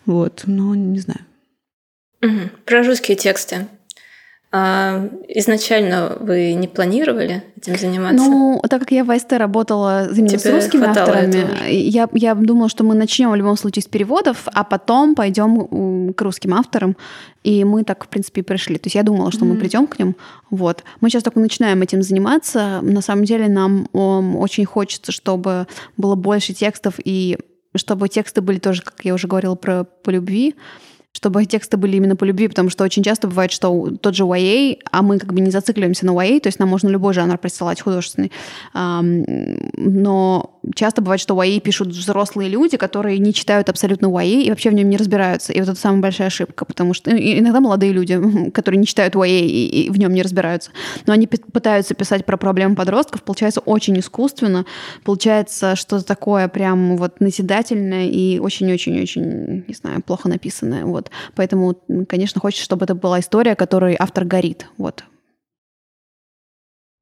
Вот. 0.06 0.44
Но 0.46 0.76
не 0.76 1.00
знаю. 1.00 1.20
Угу. 2.24 2.50
Про 2.66 2.84
русские 2.84 3.18
тексты. 3.18 3.68
А 4.50 5.10
изначально 5.28 6.16
вы 6.22 6.54
не 6.54 6.70
планировали 6.70 7.44
этим 7.58 7.78
заниматься? 7.78 8.24
Ну, 8.24 8.62
так 8.70 8.80
как 8.80 8.92
я 8.92 9.04
в 9.04 9.12
АСТ 9.12 9.34
работала 9.34 10.08
именно 10.10 10.30
Тебе 10.30 10.40
с 10.40 10.46
русскими 10.46 10.88
авторами, 10.88 11.70
я, 11.70 12.08
я 12.14 12.34
думала, 12.34 12.70
что 12.70 12.86
мы 12.86 12.96
начнем 12.96 13.32
в 13.32 13.36
любом 13.36 13.58
случае 13.58 13.84
с 13.84 13.88
переводов, 13.88 14.48
а 14.54 14.64
потом 14.64 15.16
пойдем 15.16 16.14
к 16.14 16.22
русским 16.22 16.54
авторам. 16.54 16.96
И 17.44 17.66
мы 17.66 17.84
так, 17.84 18.06
в 18.06 18.08
принципе, 18.08 18.40
и 18.40 18.44
пришли. 18.44 18.78
То 18.78 18.88
есть 18.88 18.96
я 18.96 19.04
думала, 19.04 19.32
что 19.34 19.44
mm-hmm. 19.44 19.48
мы 19.50 19.58
придем 19.58 19.86
к 19.86 20.00
ним. 20.00 20.16
Вот. 20.50 20.84
Мы 21.02 21.10
сейчас 21.10 21.24
только 21.24 21.42
начинаем 21.42 21.82
этим 21.82 22.02
заниматься. 22.02 22.80
На 22.82 23.02
самом 23.02 23.26
деле 23.26 23.50
нам 23.50 23.90
очень 23.94 24.66
хочется, 24.66 25.12
чтобы 25.12 25.68
было 25.98 26.16
больше 26.16 26.54
текстов 26.54 26.96
и 27.04 27.38
чтобы 27.76 28.08
тексты 28.08 28.42
были 28.42 28.60
тоже, 28.60 28.82
как 28.82 29.04
я 29.04 29.14
уже 29.14 29.28
говорила, 29.28 29.56
про 29.56 29.84
по 29.84 30.10
любви 30.10 30.56
чтобы 31.18 31.46
тексты 31.46 31.78
были 31.78 31.98
именно 31.98 32.16
по 32.16 32.26
любви, 32.26 32.48
потому 32.48 32.70
что 32.70 32.84
очень 32.84 33.02
часто 33.02 33.28
бывает, 33.28 33.52
что 33.52 33.90
тот 34.02 34.16
же 34.16 34.24
YA, 34.24 34.78
а 34.92 35.02
мы 35.02 35.18
как 35.18 35.34
бы 35.34 35.42
не 35.42 35.50
зацикливаемся 35.50 36.06
на 36.06 36.12
YA, 36.12 36.40
то 36.40 36.48
есть 36.48 36.60
нам 36.60 36.70
можно 36.70 36.90
любой 36.90 37.16
жанр 37.16 37.40
присылать 37.40 37.82
художественный, 37.82 38.32
но 38.76 40.57
часто 40.76 41.02
бывает, 41.02 41.22
что 41.22 41.34
YA 41.42 41.60
пишут 41.60 41.90
взрослые 41.90 42.50
люди, 42.50 42.78
которые 42.78 43.20
не 43.20 43.34
читают 43.34 43.70
абсолютно 43.70 44.08
YA 44.08 44.44
и 44.44 44.50
вообще 44.50 44.70
в 44.70 44.74
нем 44.74 44.90
не 44.90 44.98
разбираются. 44.98 45.54
И 45.54 45.60
вот 45.60 45.70
это 45.70 45.80
самая 45.80 46.02
большая 46.02 46.28
ошибка, 46.28 46.66
потому 46.66 46.94
что 46.94 47.12
иногда 47.12 47.60
молодые 47.60 47.92
люди, 47.92 48.20
которые 48.52 48.80
не 48.80 48.88
читают 48.88 49.16
YA 49.16 49.40
и, 49.46 49.90
в 49.90 49.98
нем 49.98 50.14
не 50.14 50.22
разбираются, 50.22 50.72
но 51.06 51.14
они 51.14 51.28
пытаются 51.28 51.94
писать 51.94 52.26
про 52.26 52.38
проблемы 52.38 52.76
подростков, 52.76 53.24
получается 53.24 53.62
очень 53.62 54.00
искусственно, 54.00 54.66
получается 55.04 55.76
что-то 55.76 56.06
такое 56.06 56.48
прям 56.48 56.98
вот 56.98 57.20
назидательное 57.20 58.08
и 58.08 58.40
очень-очень-очень, 58.40 59.66
не 59.68 59.74
знаю, 59.74 60.02
плохо 60.02 60.30
написанное. 60.30 60.86
Вот. 60.86 61.12
Поэтому, 61.36 61.76
конечно, 62.08 62.42
хочется, 62.42 62.64
чтобы 62.64 62.86
это 62.86 62.96
была 62.96 63.20
история, 63.20 63.56
которой 63.56 63.96
автор 63.98 64.26
горит. 64.26 64.68
Вот. 64.78 65.04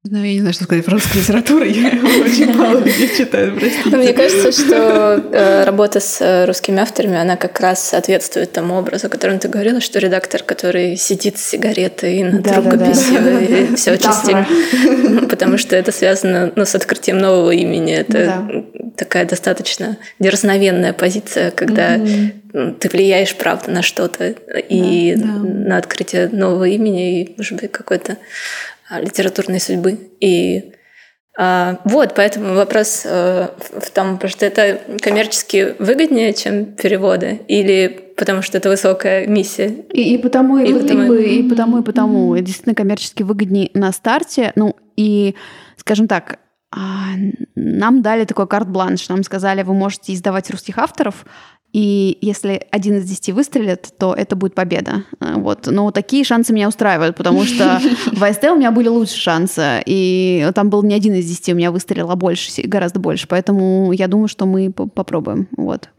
Знаю, 0.06 0.26
я 0.26 0.32
не 0.34 0.38
знаю, 0.38 0.52
что 0.54 0.64
сказать 0.64 0.84
про 0.84 0.92
русскую 0.92 1.20
литературу. 1.20 1.64
Я 1.64 1.88
очень 2.24 2.54
мало 2.54 2.78
людей 2.78 3.10
читаю, 3.16 3.56
простите. 3.58 3.96
Мне 3.96 4.12
кажется, 4.12 4.52
что 4.52 5.20
э, 5.32 5.64
работа 5.64 5.98
с 5.98 6.20
э, 6.20 6.44
русскими 6.44 6.78
авторами, 6.80 7.16
она 7.16 7.34
как 7.34 7.58
раз 7.58 7.82
соответствует 7.82 8.52
тому 8.52 8.76
образу, 8.76 9.08
о 9.08 9.10
котором 9.10 9.40
ты 9.40 9.48
говорила, 9.48 9.80
что 9.80 9.98
редактор, 9.98 10.44
который 10.44 10.96
сидит 10.96 11.38
с 11.38 11.46
сигаретой 11.46 12.22
над 12.22 12.42
да, 12.42 12.54
рукописью, 12.54 13.14
да, 13.14 13.30
да. 13.32 13.40
и 13.40 13.74
все 13.74 13.94
очень 13.94 14.12
стильно. 14.12 15.26
Потому 15.28 15.58
что 15.58 15.74
это 15.74 15.90
связано 15.90 16.52
ну, 16.54 16.64
с 16.64 16.76
открытием 16.76 17.18
нового 17.18 17.50
имени. 17.50 17.92
Это 17.92 18.12
да. 18.26 18.48
такая 18.96 19.24
достаточно 19.24 19.96
дерзновенная 20.20 20.92
позиция, 20.92 21.50
когда 21.50 21.96
mm-hmm. 21.96 22.78
ты 22.78 22.88
влияешь, 22.90 23.34
правда, 23.34 23.72
на 23.72 23.82
что-то 23.82 24.36
и 24.68 25.14
да, 25.16 25.26
да. 25.26 25.30
на 25.32 25.76
открытие 25.78 26.28
нового 26.28 26.68
имени, 26.68 27.22
и, 27.22 27.34
может 27.36 27.60
быть, 27.60 27.72
какой-то 27.72 28.18
литературной 28.90 29.60
судьбы. 29.60 29.98
И 30.20 30.72
а, 31.38 31.80
вот, 31.84 32.14
поэтому 32.14 32.54
вопрос 32.54 33.02
а, 33.04 33.54
в 33.58 33.90
том, 33.90 34.18
что 34.26 34.46
это 34.46 34.80
коммерчески 35.02 35.74
выгоднее, 35.78 36.32
чем 36.32 36.66
переводы, 36.66 37.40
или 37.46 38.12
потому 38.16 38.40
что 38.40 38.56
это 38.56 38.70
высокая 38.70 39.26
миссия. 39.26 39.68
И, 39.92 40.14
и 40.14 40.18
потому, 40.18 40.58
и, 40.58 40.70
и, 40.70 40.72
потому, 40.72 41.12
и, 41.12 41.40
и 41.40 41.48
потому, 41.48 41.78
и 41.78 41.82
потому. 41.82 42.34
Mm-hmm. 42.34 42.40
Действительно 42.40 42.74
коммерчески 42.74 43.22
выгоднее 43.22 43.70
на 43.74 43.92
старте. 43.92 44.52
Ну, 44.56 44.76
и, 44.96 45.34
скажем 45.76 46.08
так, 46.08 46.32
а, 46.32 46.45
нам 46.72 48.02
дали 48.02 48.24
такой 48.24 48.46
карт-бланш. 48.46 49.08
Нам 49.08 49.22
сказали, 49.22 49.62
вы 49.62 49.74
можете 49.74 50.12
издавать 50.12 50.50
русских 50.50 50.78
авторов, 50.78 51.24
и 51.76 52.16
если 52.22 52.66
один 52.70 52.96
из 52.96 53.04
десяти 53.04 53.32
выстрелит, 53.32 53.92
то 53.98 54.14
это 54.14 54.34
будет 54.34 54.54
победа. 54.54 55.04
Э, 55.20 55.34
вот. 55.34 55.66
Но 55.66 55.90
такие 55.90 56.24
шансы 56.24 56.54
меня 56.54 56.68
устраивают, 56.68 57.16
потому 57.16 57.44
что 57.44 57.80
в 58.12 58.24
АСТ 58.24 58.44
у 58.44 58.56
меня 58.56 58.70
были 58.70 58.88
лучше 58.88 59.16
шансы. 59.16 59.82
И 59.84 60.48
там 60.54 60.70
был 60.70 60.82
не 60.82 60.94
один 60.94 61.12
из 61.12 61.26
десяти, 61.26 61.52
у 61.52 61.56
меня 61.56 61.70
выстрелило 61.70 62.14
больше, 62.14 62.62
гораздо 62.62 62.98
больше. 62.98 63.28
Поэтому 63.28 63.92
я 63.92 64.08
думаю, 64.08 64.28
что 64.28 64.46
мы 64.46 64.72
попробуем. 64.72 65.48
Вот. 65.56 65.90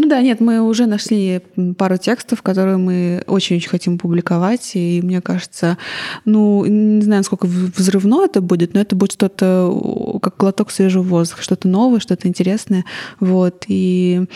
Ну 0.00 0.08
да, 0.08 0.22
нет, 0.22 0.38
мы 0.40 0.60
уже 0.60 0.86
нашли 0.86 1.40
пару 1.76 1.96
текстов, 1.96 2.42
которые 2.42 2.76
мы 2.76 3.24
очень-очень 3.26 3.68
хотим 3.68 3.98
публиковать, 3.98 4.70
и 4.74 5.00
мне 5.02 5.20
кажется, 5.20 5.76
ну, 6.24 6.64
не 6.64 7.02
знаю, 7.02 7.20
насколько 7.20 7.46
взрывно 7.46 8.24
это 8.24 8.40
будет, 8.40 8.74
но 8.74 8.80
это 8.80 8.94
будет 8.94 9.12
что-то 9.12 10.20
как 10.22 10.36
глоток 10.36 10.70
свежего 10.70 11.02
воздуха, 11.02 11.42
что-то 11.42 11.66
новое, 11.66 11.98
что-то 11.98 12.28
интересное, 12.28 12.84
вот, 13.18 13.64
и 13.66 14.26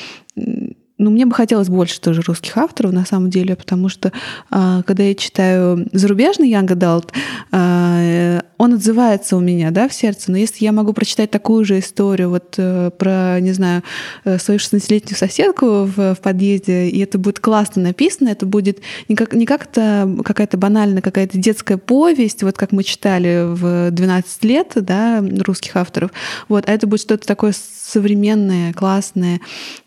ну, 0.99 1.11
мне 1.11 1.26
бы 1.26 1.34
хотелось 1.34 1.68
больше 1.68 2.01
тоже 2.01 2.22
русских 2.22 2.57
авторов, 2.57 2.93
на 2.93 3.05
самом 3.05 3.30
деле, 3.30 3.57
потому 3.57 3.88
что 3.88 4.12
а, 4.51 4.82
когда 4.82 5.03
я 5.03 5.14
читаю 5.14 5.88
зарубежный 5.93 6.51
Young 6.51 6.68
Adult, 6.68 7.09
а, 7.51 8.40
он 8.59 8.74
отзывается 8.74 9.36
у 9.36 9.40
меня, 9.40 9.72
да, 9.72 9.88
в 9.88 9.95
сердце, 9.95 10.30
но 10.30 10.36
если 10.36 10.64
я 10.64 10.70
могу 10.70 10.93
прочитать 10.93 11.30
такую 11.32 11.64
же 11.64 11.80
историю 11.80 12.30
вот 12.30 12.55
э, 12.59 12.90
про, 12.97 13.40
не 13.40 13.51
знаю, 13.53 13.82
э, 14.24 14.38
свою 14.38 14.61
16-летнюю 14.61 15.18
соседку 15.18 15.84
в, 15.84 16.14
в 16.14 16.20
подъезде, 16.22 16.86
и 16.88 17.01
это 17.01 17.18
будет 17.18 17.40
классно 17.40 17.82
написано, 17.82 18.28
это 18.28 18.47
будет 18.47 18.78
не 19.09 19.16
как, 19.16 19.34
не 19.34 19.47
как 19.47 19.66
то 19.66 20.09
какая-то 20.24 20.59
банальная 20.59 21.03
какая-то 21.03 21.38
детская 21.38 21.76
повесть, 21.76 22.45
вот 22.45 22.57
как 22.57 22.70
мы 22.70 22.84
читали 22.84 23.53
в 23.53 23.90
12 23.90 24.45
лет, 24.45 24.72
да, 24.76 25.24
русских 25.40 25.74
авторов, 25.74 26.12
вот, 26.49 26.68
а 26.68 26.72
это 26.72 26.86
будет 26.86 27.01
что-то 27.01 27.26
такое 27.26 27.53
современное, 27.53 28.72
классное 28.72 29.40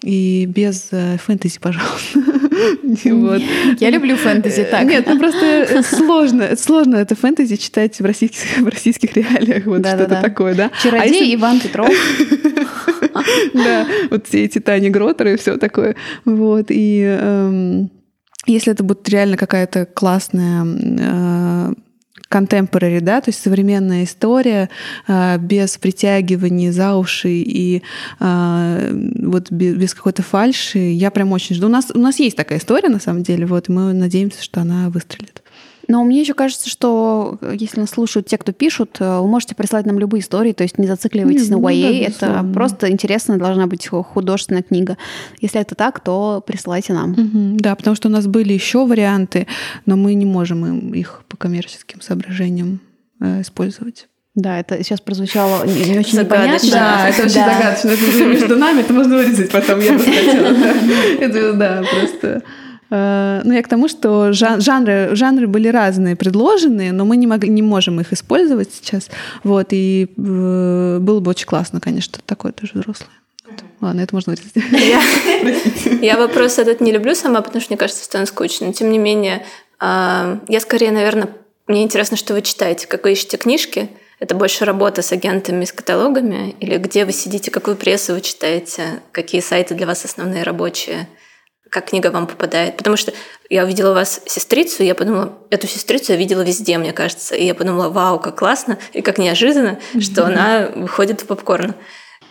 и 0.04 0.46
без 0.46 0.90
э, 0.92 0.95
фэнтези, 1.26 1.60
пожалуйста. 1.60 2.20
Вот. 3.06 3.42
Я 3.80 3.90
люблю 3.90 4.16
фэнтези 4.16 4.68
так. 4.70 4.86
Нет, 4.86 5.06
ну 5.08 5.20
просто 5.20 5.84
сложно, 5.84 6.56
сложно 6.56 6.96
это 6.96 7.16
фэнтези 7.16 7.58
читать 7.58 8.00
в 8.00 8.06
российских, 8.06 8.58
в 8.60 8.68
российских 8.68 9.16
реалиях. 9.16 9.66
Вот 9.66 9.86
что-то 9.86 10.22
такое, 10.22 10.56
да. 10.56 10.72
Чародей 10.82 11.34
а 11.34 11.36
Иван 11.36 11.60
Петров. 11.60 11.90
Да, 13.54 13.88
вот 14.10 14.28
все 14.28 14.44
эти 14.44 14.60
Тани 14.60 14.90
Гротеры 14.90 15.34
и 15.34 15.38
все 15.38 15.58
такое. 15.58 15.96
Вот, 16.26 16.66
и 16.70 17.02
эм, 17.02 17.90
если 18.46 18.74
это 18.74 18.84
будет 18.84 19.08
реально 19.10 19.38
какая-то 19.38 19.86
классная 19.86 20.66
э, 20.66 21.74
contemporary, 22.30 23.02
да, 23.02 23.22
то 23.22 23.30
есть 23.30 23.42
современная 23.42 24.04
история 24.04 24.70
э, 25.08 25.38
без 25.38 25.78
притягивания 25.78 26.72
за 26.72 26.96
уши 26.96 27.30
и 27.30 27.82
э, 28.20 29.12
вот 29.22 29.52
без, 29.52 29.94
какой-то 29.94 30.24
фальши. 30.24 30.80
Я 30.80 31.12
прям 31.12 31.32
очень 31.32 31.56
жду. 31.56 31.68
У 31.68 31.70
нас, 31.70 31.92
у 31.94 32.00
нас 32.00 32.20
есть 32.20 32.38
такая 32.38 32.60
история, 32.60 32.90
на 32.90 33.00
самом 33.00 33.24
деле, 33.24 33.46
вот, 33.46 33.70
мы 33.70 33.94
надеемся, 33.94 34.44
что 34.44 34.62
она 34.62 34.90
выстрелит. 34.90 35.42
Но 35.88 36.04
мне 36.04 36.22
еще 36.22 36.34
кажется, 36.34 36.70
что 36.70 37.38
э, 37.42 37.56
если 37.58 37.80
нас 37.80 37.92
слушают 37.92 38.28
те, 38.28 38.38
кто 38.38 38.52
пишут, 38.52 38.98
э, 39.00 39.20
вы 39.20 39.28
можете 39.28 39.56
прислать 39.56 39.86
нам 39.86 40.00
любые 40.00 40.22
истории, 40.22 40.54
то 40.54 40.64
есть 40.64 40.78
не 40.78 40.88
зацикливайтесь 40.88 41.50
не, 41.50 41.56
на 41.56 41.60
YA, 41.60 42.10
ну, 42.10 42.18
да, 42.20 42.38
это 42.38 42.54
просто 42.54 42.92
интересная 42.92 43.38
должна 43.38 43.68
быть 43.68 43.88
художественная 43.88 44.64
книга. 44.64 44.98
Если 45.42 45.60
это 45.62 45.76
так, 45.76 46.00
то 46.00 46.44
присылайте 46.46 46.94
нам. 46.94 47.12
Угу, 47.12 47.58
да, 47.60 47.76
потому 47.76 47.96
что 47.96 48.08
у 48.08 48.12
нас 48.12 48.26
были 48.26 48.54
еще 48.54 48.86
варианты, 48.86 49.48
но 49.86 49.96
мы 49.96 50.16
не 50.16 50.26
можем 50.26 50.94
их 50.94 51.25
по 51.36 51.38
коммерческим 51.38 52.02
соображениям 52.02 52.80
э, 53.20 53.42
использовать. 53.42 54.08
Да, 54.36 54.60
это 54.60 54.82
сейчас 54.84 55.02
прозвучало 55.02 55.66
не, 55.66 55.92
не 55.92 56.00
очень 56.00 56.16
загадочно. 56.16 56.72
Да, 56.72 57.10
это 57.10 57.24
очень 57.24 57.36
да. 57.36 57.54
загадочно. 57.54 57.90
Это 57.90 58.26
между 58.26 58.56
нами, 58.58 58.82
это 58.82 58.94
можно 58.94 59.16
вырезать 59.18 59.52
потом, 59.52 59.80
я 59.80 59.94
бы 59.94 60.00
хотела. 60.00 60.48
Это, 61.20 61.54
да, 61.54 61.84
просто... 61.84 62.42
Э, 62.90 63.42
ну, 63.44 63.54
я 63.54 63.64
к 63.64 63.68
тому, 63.68 63.90
что 63.90 64.32
жанры, 64.32 65.10
жанры 65.14 65.48
были 65.48 65.68
разные 65.68 66.16
предложенные, 66.16 66.94
но 66.94 67.04
мы 67.04 67.18
не, 67.18 67.28
мог, 67.28 67.44
не 67.44 67.62
можем 67.62 68.00
их 68.00 68.14
использовать 68.14 68.74
сейчас. 68.74 69.10
Вот, 69.44 69.68
и 69.72 70.14
э, 70.16 70.98
было 71.02 71.20
бы 71.20 71.32
очень 71.32 71.48
классно, 71.48 71.82
конечно, 71.82 72.20
такое 72.26 72.52
тоже 72.54 72.74
взрослое. 72.76 73.10
Ладно, 73.82 74.02
это 74.02 74.16
можно 74.16 74.34
вырезать. 74.34 74.56
Я, 74.72 75.02
я 76.02 76.18
вопрос 76.18 76.58
этот 76.60 76.82
не 76.82 76.92
люблю 76.92 77.14
сама, 77.14 77.42
потому 77.42 77.62
что 77.62 77.74
мне 77.74 77.78
кажется, 77.78 78.04
становится 78.04 78.34
скучно. 78.34 78.68
Но 78.68 78.74
тем 78.74 78.90
не 78.90 78.98
менее, 78.98 79.46
я 79.82 80.60
скорее, 80.60 80.92
наверное, 80.92 81.30
мне 81.68 81.84
интересно, 81.84 82.18
что 82.18 82.34
вы 82.34 82.42
читаете, 82.42 82.88
как 82.88 83.04
вы 83.04 83.14
ищете 83.14 83.38
книжки. 83.38 83.90
Это 84.20 84.34
больше 84.36 84.66
работа 84.66 85.02
с 85.02 85.12
агентами, 85.12 85.66
с 85.66 85.74
каталогами? 85.74 86.56
Или 86.60 86.78
где 86.78 87.06
вы 87.06 87.12
сидите, 87.12 87.52
какую 87.52 87.76
прессу 87.76 88.14
вы 88.14 88.22
читаете? 88.22 89.02
Какие 89.12 89.42
сайты 89.42 89.76
для 89.76 89.88
вас 89.88 90.06
основные 90.06 90.44
рабочие? 90.44 91.08
как 91.76 91.90
книга 91.90 92.10
вам 92.10 92.26
попадает. 92.26 92.78
Потому 92.78 92.96
что 92.96 93.12
я 93.50 93.66
увидела 93.66 93.92
у 93.92 93.94
вас 93.94 94.22
сестрицу, 94.26 94.84
и 94.84 94.86
я 94.86 94.96
подумала, 94.96 95.38
эту 95.50 95.68
сестрицу 95.68 96.14
я 96.14 96.18
видела 96.18 96.42
везде, 96.42 96.78
мне 96.78 96.94
кажется. 96.94 97.36
И 97.36 97.46
я 97.46 97.54
подумала, 97.54 97.90
вау, 97.90 98.18
как 98.18 98.38
классно 98.38 98.78
и 98.94 99.02
как 99.02 99.18
неожиданно, 99.18 99.80
mm-hmm. 99.94 100.02
что 100.02 100.26
она 100.26 100.70
выходит 100.74 101.22
в 101.22 101.26
попкорн. 101.26 101.76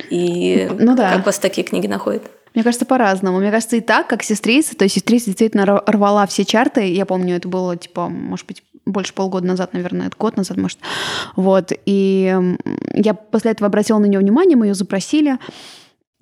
И 0.08 0.66
ну, 0.78 0.96
да. 0.96 1.12
как 1.12 1.26
вас 1.26 1.38
такие 1.38 1.62
книги 1.62 1.86
находят? 1.86 2.22
Мне 2.54 2.62
кажется, 2.62 2.86
по-разному. 2.86 3.38
Мне 3.40 3.50
кажется, 3.50 3.76
и 3.76 3.80
так, 3.80 4.06
как 4.06 4.22
сестрица. 4.22 4.76
То 4.76 4.84
есть 4.84 4.94
сестрица 4.94 5.26
действительно 5.26 5.64
рвала 5.66 6.26
все 6.26 6.44
чарты. 6.44 6.92
Я 6.92 7.04
помню, 7.04 7.36
это 7.36 7.48
было, 7.48 7.76
типа, 7.76 8.08
может 8.08 8.46
быть, 8.46 8.62
больше 8.86 9.12
полгода 9.12 9.46
назад, 9.46 9.72
наверное, 9.72 10.10
год 10.18 10.36
назад, 10.36 10.56
может. 10.56 10.78
Вот. 11.36 11.72
И 11.86 12.36
я 12.94 13.14
после 13.14 13.52
этого 13.52 13.66
обратила 13.66 13.98
на 13.98 14.06
нее 14.06 14.20
внимание, 14.20 14.56
мы 14.56 14.66
ее 14.66 14.74
запросили. 14.74 15.38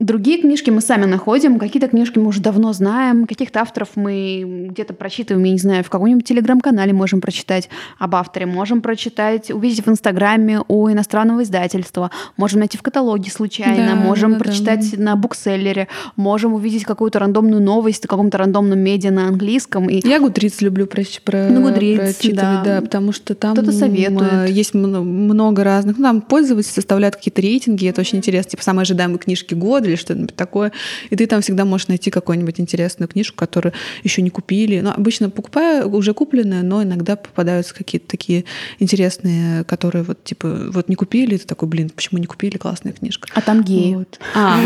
Другие 0.02 0.38
книжки 0.40 0.68
мы 0.68 0.80
сами 0.80 1.04
находим, 1.04 1.60
какие-то 1.60 1.86
книжки 1.86 2.18
мы 2.18 2.26
уже 2.26 2.40
давно 2.40 2.72
знаем, 2.72 3.24
каких-то 3.24 3.60
авторов 3.60 3.90
мы 3.94 4.68
где-то 4.70 4.94
прочитываем, 4.94 5.44
я 5.44 5.52
не 5.52 5.58
знаю, 5.58 5.84
в 5.84 5.90
каком-нибудь 5.90 6.24
телеграм-канале 6.24 6.92
можем 6.92 7.20
прочитать 7.20 7.68
об 8.00 8.16
авторе, 8.16 8.46
можем 8.46 8.80
прочитать, 8.80 9.52
увидеть 9.52 9.86
в 9.86 9.88
Инстаграме 9.88 10.60
у 10.66 10.90
иностранного 10.90 11.44
издательства, 11.44 12.10
можем 12.36 12.58
найти 12.58 12.76
в 12.76 12.82
каталоге 12.82 13.30
случайно, 13.30 13.90
да, 13.90 13.94
можем 13.94 14.32
да, 14.32 14.38
прочитать 14.40 14.90
да. 14.96 15.02
на 15.04 15.14
букселлере, 15.14 15.86
можем 16.16 16.54
увидеть 16.54 16.82
какую-то 16.82 17.20
рандомную 17.20 17.62
новость 17.62 18.06
в 18.06 18.08
каком-то 18.08 18.38
рандомном 18.38 18.80
медиа 18.80 19.12
на 19.12 19.28
английском. 19.28 19.88
И... 19.88 20.04
Я 20.04 20.18
Гудриц 20.18 20.60
люблю 20.62 20.86
про, 20.88 21.04
про, 21.24 21.48
ну, 21.48 21.68
Goodreads, 21.68 21.96
прочитывать, 21.98 22.34
да. 22.40 22.62
да, 22.64 22.80
потому 22.80 23.12
что 23.12 23.36
там 23.36 23.52
Кто-то 23.52 23.70
советует. 23.70 24.50
есть 24.50 24.74
много 24.74 25.62
разных, 25.62 25.98
ну, 25.98 26.02
там 26.02 26.22
пользователи 26.22 26.72
составляют 26.72 27.14
какие-то 27.14 27.40
рейтинги, 27.40 27.86
это 27.86 28.00
очень 28.00 28.18
интересно, 28.18 28.50
типа 28.50 28.64
самые 28.64 28.82
ожидаемые 28.82 29.20
книжки 29.20 29.54
года 29.54 29.91
или 29.92 29.98
что-нибудь 29.98 30.34
такое. 30.34 30.72
И 31.10 31.16
ты 31.16 31.26
там 31.26 31.42
всегда 31.42 31.64
можешь 31.64 31.88
найти 31.88 32.10
какую-нибудь 32.10 32.60
интересную 32.60 33.08
книжку, 33.08 33.36
которую 33.36 33.72
еще 34.02 34.22
не 34.22 34.30
купили. 34.30 34.80
Но 34.80 34.92
обычно 34.92 35.30
покупаю 35.30 35.88
уже 35.88 36.14
купленную, 36.14 36.64
но 36.64 36.82
иногда 36.82 37.16
попадаются 37.16 37.74
какие-то 37.74 38.08
такие 38.08 38.44
интересные, 38.78 39.64
которые 39.64 40.02
вот 40.02 40.24
типа 40.24 40.70
вот 40.70 40.88
не 40.88 40.94
купили, 40.94 41.34
и 41.34 41.38
ты 41.38 41.46
такой, 41.46 41.68
блин, 41.68 41.90
почему 41.90 42.18
не 42.18 42.26
купили, 42.26 42.56
классная 42.56 42.92
книжка. 42.92 43.28
А 43.34 43.40
там 43.40 43.62
геи. 43.62 44.06
А, 44.34 44.58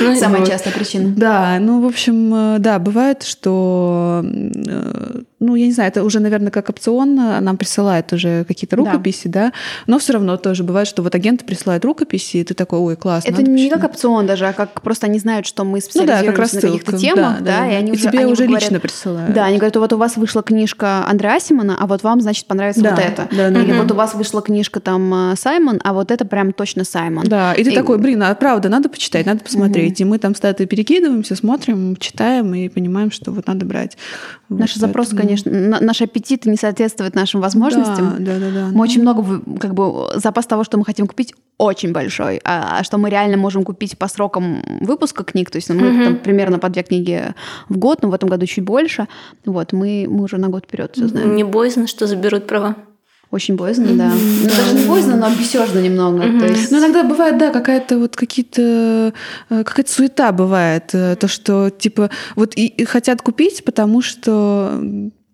ну, 0.00 0.16
Самая 0.18 0.46
частая 0.46 0.72
причина. 0.72 1.14
Да, 1.16 1.58
ну, 1.60 1.82
в 1.82 1.86
общем, 1.86 2.34
э, 2.34 2.58
да, 2.58 2.78
бывает, 2.78 3.22
что 3.22 4.24
э, 4.24 5.22
ну, 5.40 5.54
я 5.54 5.66
не 5.66 5.72
знаю, 5.72 5.90
это 5.90 6.02
уже, 6.02 6.20
наверное, 6.20 6.50
как 6.50 6.68
опцион 6.68 7.14
нам 7.14 7.56
присылает 7.56 8.12
уже 8.12 8.44
какие-то 8.44 8.76
рукописи, 8.76 9.28
да. 9.28 9.46
да, 9.46 9.52
но 9.86 9.98
все 9.98 10.14
равно 10.14 10.36
тоже 10.36 10.64
бывает, 10.64 10.88
что 10.88 11.02
вот 11.02 11.14
агенты 11.14 11.44
присылают 11.44 11.84
рукописи, 11.84 12.38
и 12.38 12.44
ты 12.44 12.54
такой, 12.54 12.80
ой, 12.80 12.96
классно. 12.96 13.30
Это 13.30 13.42
не 13.42 13.70
как 13.70 13.84
опцион 13.84 14.26
даже, 14.26 14.46
а 14.46 14.52
как 14.52 14.82
просто 14.82 15.06
они 15.06 15.18
знают, 15.18 15.46
что 15.46 15.64
мы 15.64 15.80
специализируемся 15.80 16.30
ну, 16.30 16.36
да, 16.36 16.42
как 16.42 16.52
на 16.52 16.60
каких-то 16.60 16.98
темах, 16.98 17.38
да, 17.38 17.44
да, 17.44 17.58
да, 17.60 17.70
и 17.70 17.74
они 17.74 17.90
и 17.90 17.94
уже, 17.94 18.08
тебе 18.08 18.18
они 18.20 18.32
уже 18.32 18.44
говорят, 18.44 18.62
лично 18.62 18.80
присылают. 18.80 19.34
Да, 19.34 19.44
они 19.44 19.58
говорят, 19.58 19.76
вот 19.76 19.92
у 19.92 19.96
вас 19.96 20.16
вышла 20.16 20.42
книжка 20.42 21.06
Андреа 21.06 21.38
Симона, 21.40 21.76
а 21.78 21.86
вот 21.86 22.02
вам, 22.02 22.20
значит, 22.20 22.46
понравится 22.46 22.82
да, 22.82 22.90
вот 22.90 22.98
это. 22.98 23.28
Да, 23.30 23.50
да, 23.50 23.62
Или 23.62 23.72
да. 23.72 23.82
вот 23.82 23.92
у 23.92 23.94
вас 23.94 24.14
вышла 24.14 24.42
книжка 24.42 24.80
там 24.80 25.34
Саймон, 25.36 25.80
а 25.84 25.92
вот 25.92 26.10
это 26.10 26.24
прям 26.24 26.52
точно 26.52 26.84
Саймон. 26.84 27.24
Да, 27.26 27.54
и 27.54 27.62
ты 27.62 27.70
и... 27.70 27.74
такой, 27.74 27.98
блин, 27.98 28.22
а 28.24 28.34
правда, 28.34 28.68
надо 28.68 28.88
почитать, 28.88 29.26
надо 29.26 29.40
посмотреть. 29.44 30.00
Угу. 30.00 30.08
И 30.08 30.10
мы 30.10 30.18
там 30.18 30.34
с 30.34 30.40
перекидываемся, 30.40 31.36
смотрим, 31.36 31.96
читаем 31.96 32.54
и 32.54 32.68
понимаем, 32.68 33.10
что 33.10 33.30
вот 33.30 33.46
надо 33.46 33.64
брать. 33.64 33.96
Наши 34.48 34.74
вот, 34.74 34.80
запросы, 34.80 35.10
поэтому... 35.10 35.27
конечно, 35.28 35.80
наша 35.80 36.04
аппетит 36.04 36.46
не 36.46 36.56
соответствует 36.56 37.14
нашим 37.14 37.40
возможностям. 37.40 38.16
Да, 38.18 38.34
да, 38.34 38.38
да. 38.38 38.50
да. 38.50 38.66
Мы 38.66 38.72
ну... 38.72 38.80
очень 38.80 39.02
много, 39.02 39.42
как 39.58 39.74
бы, 39.74 40.08
запас 40.14 40.46
того, 40.46 40.64
что 40.64 40.78
мы 40.78 40.84
хотим 40.84 41.06
купить, 41.06 41.34
очень 41.58 41.92
большой. 41.92 42.40
А, 42.44 42.78
а 42.78 42.84
что 42.84 42.98
мы 42.98 43.10
реально 43.10 43.36
можем 43.36 43.64
купить 43.64 43.98
по 43.98 44.08
срокам 44.08 44.62
выпуска 44.80 45.24
книг, 45.24 45.50
то 45.50 45.56
есть 45.56 45.68
мы 45.70 45.76
mm-hmm. 45.76 46.04
там, 46.04 46.16
примерно 46.16 46.58
по 46.58 46.68
две 46.68 46.82
книги 46.82 47.34
в 47.68 47.76
год, 47.76 48.02
но 48.02 48.10
в 48.10 48.14
этом 48.14 48.28
году 48.28 48.46
чуть 48.46 48.64
больше. 48.64 49.06
Вот, 49.44 49.72
мы, 49.72 50.06
мы 50.08 50.24
уже 50.24 50.38
на 50.38 50.48
год 50.48 50.64
вперед 50.64 50.92
все 50.94 51.08
знаем. 51.08 51.36
Не 51.36 51.44
боязно, 51.44 51.86
что 51.86 52.06
заберут 52.06 52.46
права? 52.46 52.76
Очень 53.30 53.56
боязно, 53.56 53.88
да. 53.88 54.10
Ну, 54.10 54.48
даже 54.48 54.74
не 54.74 54.86
боязно, 54.88 55.16
но 55.16 55.28
бесежно 55.28 55.80
немного. 55.80 56.24
Mm-hmm. 56.24 56.40
То 56.40 56.46
есть... 56.46 56.70
Ну, 56.70 56.78
иногда 56.78 57.02
бывает, 57.02 57.36
да, 57.36 57.50
какая-то 57.50 57.98
вот 57.98 58.16
какие-то 58.16 59.12
э, 59.50 59.64
какая-то 59.64 59.92
суета 59.92 60.32
бывает. 60.32 60.94
Э, 60.94 61.14
то, 61.14 61.28
что 61.28 61.68
типа 61.68 62.08
вот 62.36 62.56
и, 62.56 62.66
и 62.66 62.84
хотят 62.84 63.20
купить, 63.20 63.64
потому 63.64 64.00
что 64.00 64.80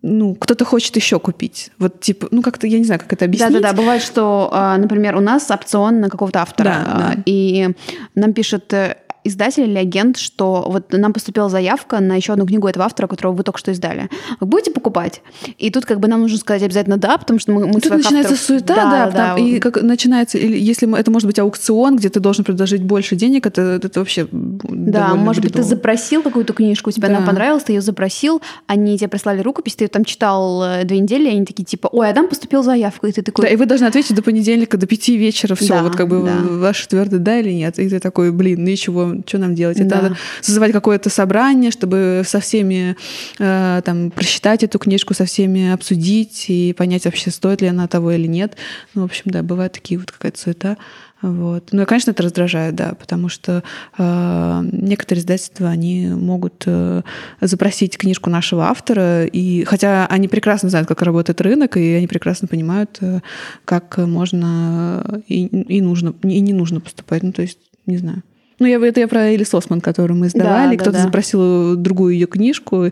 ну, 0.07 0.35
кто-то 0.35 0.67
хочет 0.67 0.95
еще 0.97 1.19
купить. 1.19 1.71
Вот, 1.79 2.01
типа, 2.01 2.29
ну, 2.31 2.43
как-то, 2.43 2.67
я 2.67 2.79
не 2.79 2.85
знаю, 2.85 3.01
как 3.01 3.15
это 3.15 3.25
объяснить. 3.25 3.53
Да-да-да, 3.53 3.75
бывает, 3.75 4.03
что, 4.03 4.51
а, 4.53 4.77
например, 4.77 5.17
у 5.17 5.21
нас 5.21 5.51
опцион 5.51 6.01
на 6.01 6.11
какого-то 6.11 6.43
автора, 6.43 6.65
да, 6.65 6.85
да. 6.85 7.15
А, 7.17 7.23
и 7.25 7.71
нам 8.15 8.35
пишет 8.35 8.71
э, 8.75 8.99
издатель 9.25 9.65
или 9.65 9.79
агент, 9.79 10.19
что 10.19 10.67
вот 10.69 10.93
нам 10.93 11.13
поступила 11.13 11.49
заявка 11.49 12.01
на 12.01 12.15
еще 12.15 12.35
одну 12.35 12.47
книгу 12.47 12.69
этого 12.69 12.85
автора, 12.85 13.07
которого 13.07 13.33
вы 13.33 13.43
только 13.43 13.59
что 13.59 13.71
издали. 13.71 14.09
Вы 14.41 14.47
будете 14.47 14.71
покупать? 14.71 15.23
И 15.59 15.71
тут 15.71 15.87
как 15.87 16.01
бы 16.01 16.09
нам 16.09 16.21
нужно 16.21 16.39
сказать 16.39 16.63
обязательно 16.63 16.99
да, 16.99 17.17
потому 17.19 17.39
что 17.39 17.53
мы, 17.53 17.67
мы 17.67 17.81
Тут 17.81 17.93
начинается 17.93 18.35
авторов... 18.35 18.41
суета, 18.41 18.75
да, 18.75 19.11
да, 19.11 19.35
да. 19.35 19.41
и 19.41 19.59
как 19.59 19.83
начинается, 19.83 20.39
или 20.39 20.59
если 20.59 20.99
это 20.99 21.11
может 21.11 21.27
быть 21.27 21.39
аукцион, 21.39 21.97
где 21.97 22.09
ты 22.09 22.21
должен 22.21 22.45
предложить 22.45 22.83
больше 22.83 23.17
денег, 23.17 23.47
это, 23.47 23.81
это 23.83 24.01
вообще 24.01 24.29
Да, 24.31 25.15
может 25.15 25.43
бредово. 25.43 25.59
быть, 25.59 25.69
ты 25.69 25.75
запросил 25.77 26.23
какую-то 26.23 26.53
книжку, 26.53 26.91
тебе 26.91 27.09
да. 27.09 27.17
она 27.17 27.27
понравилась, 27.27 27.65
ты 27.65 27.73
ее 27.73 27.81
запросил, 27.81 28.43
они 28.67 28.99
тебе 28.99 29.09
прислали 29.09 29.41
рукопись, 29.41 29.75
ты 29.75 29.85
ее 29.85 29.89
там 29.89 30.05
читал 30.05 30.63
э, 30.63 30.85
две 30.85 30.99
недели, 31.01 31.29
и 31.29 31.33
они 31.33 31.45
такие 31.45 31.65
типа, 31.65 31.89
ой, 31.93 32.11
а 32.11 32.13
там 32.13 32.29
поступила 32.29 32.63
заявка, 32.63 33.07
и 33.07 33.13
ты 33.13 33.23
такой... 33.23 33.45
Да, 33.47 33.51
и 33.51 33.57
вы 33.57 33.67
должны 33.67 33.87
ответить 33.87 34.15
до 34.15 34.23
понедельника, 34.23 34.77
до 34.77 34.87
пяти 34.87 35.17
вечера, 35.17 35.55
все, 35.55 35.69
да, 35.69 35.83
вот 35.83 35.97
как 35.97 36.09
бы 36.09 36.23
да. 36.23 36.37
ваш 36.43 36.87
твердый 36.87 37.19
да 37.19 37.39
или 37.39 37.51
нет, 37.51 37.79
и 37.79 37.89
ты 37.89 38.01
такой, 38.01 38.33
блин, 38.33 38.65
ничего, 38.65 39.14
что 39.27 39.39
нам 39.39 39.55
делать? 39.55 39.79
Это 39.79 39.89
да. 39.89 40.03
надо 40.03 40.17
созывать 40.41 40.73
какое-то 40.73 41.11
собрание, 41.11 41.71
чтобы 41.71 42.23
со 42.25 42.41
всеми 42.41 42.97
э, 43.39 43.83
там 43.85 44.11
просчитать 44.11 44.63
эту 44.63 44.79
книжку, 44.79 45.15
со 45.15 45.25
всеми 45.25 45.73
обсудить 45.73 46.47
и 46.49 46.73
понять 46.73 47.05
вообще, 47.05 47.31
стоит 47.31 47.61
ли 47.63 47.69
она 47.69 47.87
того 47.89 48.13
или 48.13 48.27
нет. 48.27 48.57
Ну, 48.95 49.03
в 49.03 49.05
общем, 49.05 49.25
да, 49.27 49.43
бывают 49.43 49.73
такие 49.73 49.99
вот 49.99 50.11
какая-то 50.11 50.39
суета. 50.39 50.77
Вот. 51.25 51.71
Ну 51.73 51.81
и, 51.81 51.85
конечно, 51.87 52.11
это 52.11 52.23
раздражает, 52.23 52.75
да, 52.75 52.95
потому 53.01 53.31
что 53.31 53.63
э, 53.97 54.69
некоторые 54.73 55.23
издательства, 55.23 55.71
они 55.71 56.09
могут 56.09 56.65
э, 56.67 57.01
запросить 57.41 57.97
книжку 57.97 58.29
нашего 58.29 58.67
автора, 58.67 59.25
и 59.25 59.65
хотя 59.65 60.07
они 60.07 60.29
прекрасно 60.29 60.69
знают, 60.69 60.87
как 60.87 61.01
работает 61.01 61.41
рынок, 61.41 61.79
и 61.79 61.95
они 61.95 62.07
прекрасно 62.07 62.47
понимают, 62.47 62.99
э, 63.01 63.21
как 63.65 63.97
можно 63.97 65.23
и, 65.27 65.47
и 65.47 65.81
нужно, 65.81 66.15
и 66.25 66.41
не 66.41 66.53
нужно 66.53 66.81
поступать. 66.81 67.23
Ну, 67.23 67.33
то 67.33 67.41
есть, 67.41 67.59
не 67.87 67.97
знаю. 67.97 68.23
Ну, 68.59 68.67
я, 68.67 68.79
это 68.79 69.01
я 69.01 69.09
про 69.09 69.29
Элис 69.31 69.53
Осман, 69.55 69.81
которую 69.81 70.19
мы 70.19 70.29
издавали. 70.29 70.77
Да, 70.77 70.83
Кто-то 70.83 70.93
да, 70.93 70.99
да. 70.99 71.05
запросил 71.05 71.77
другую 71.77 72.15
ее 72.15 72.27
книжку, 72.27 72.91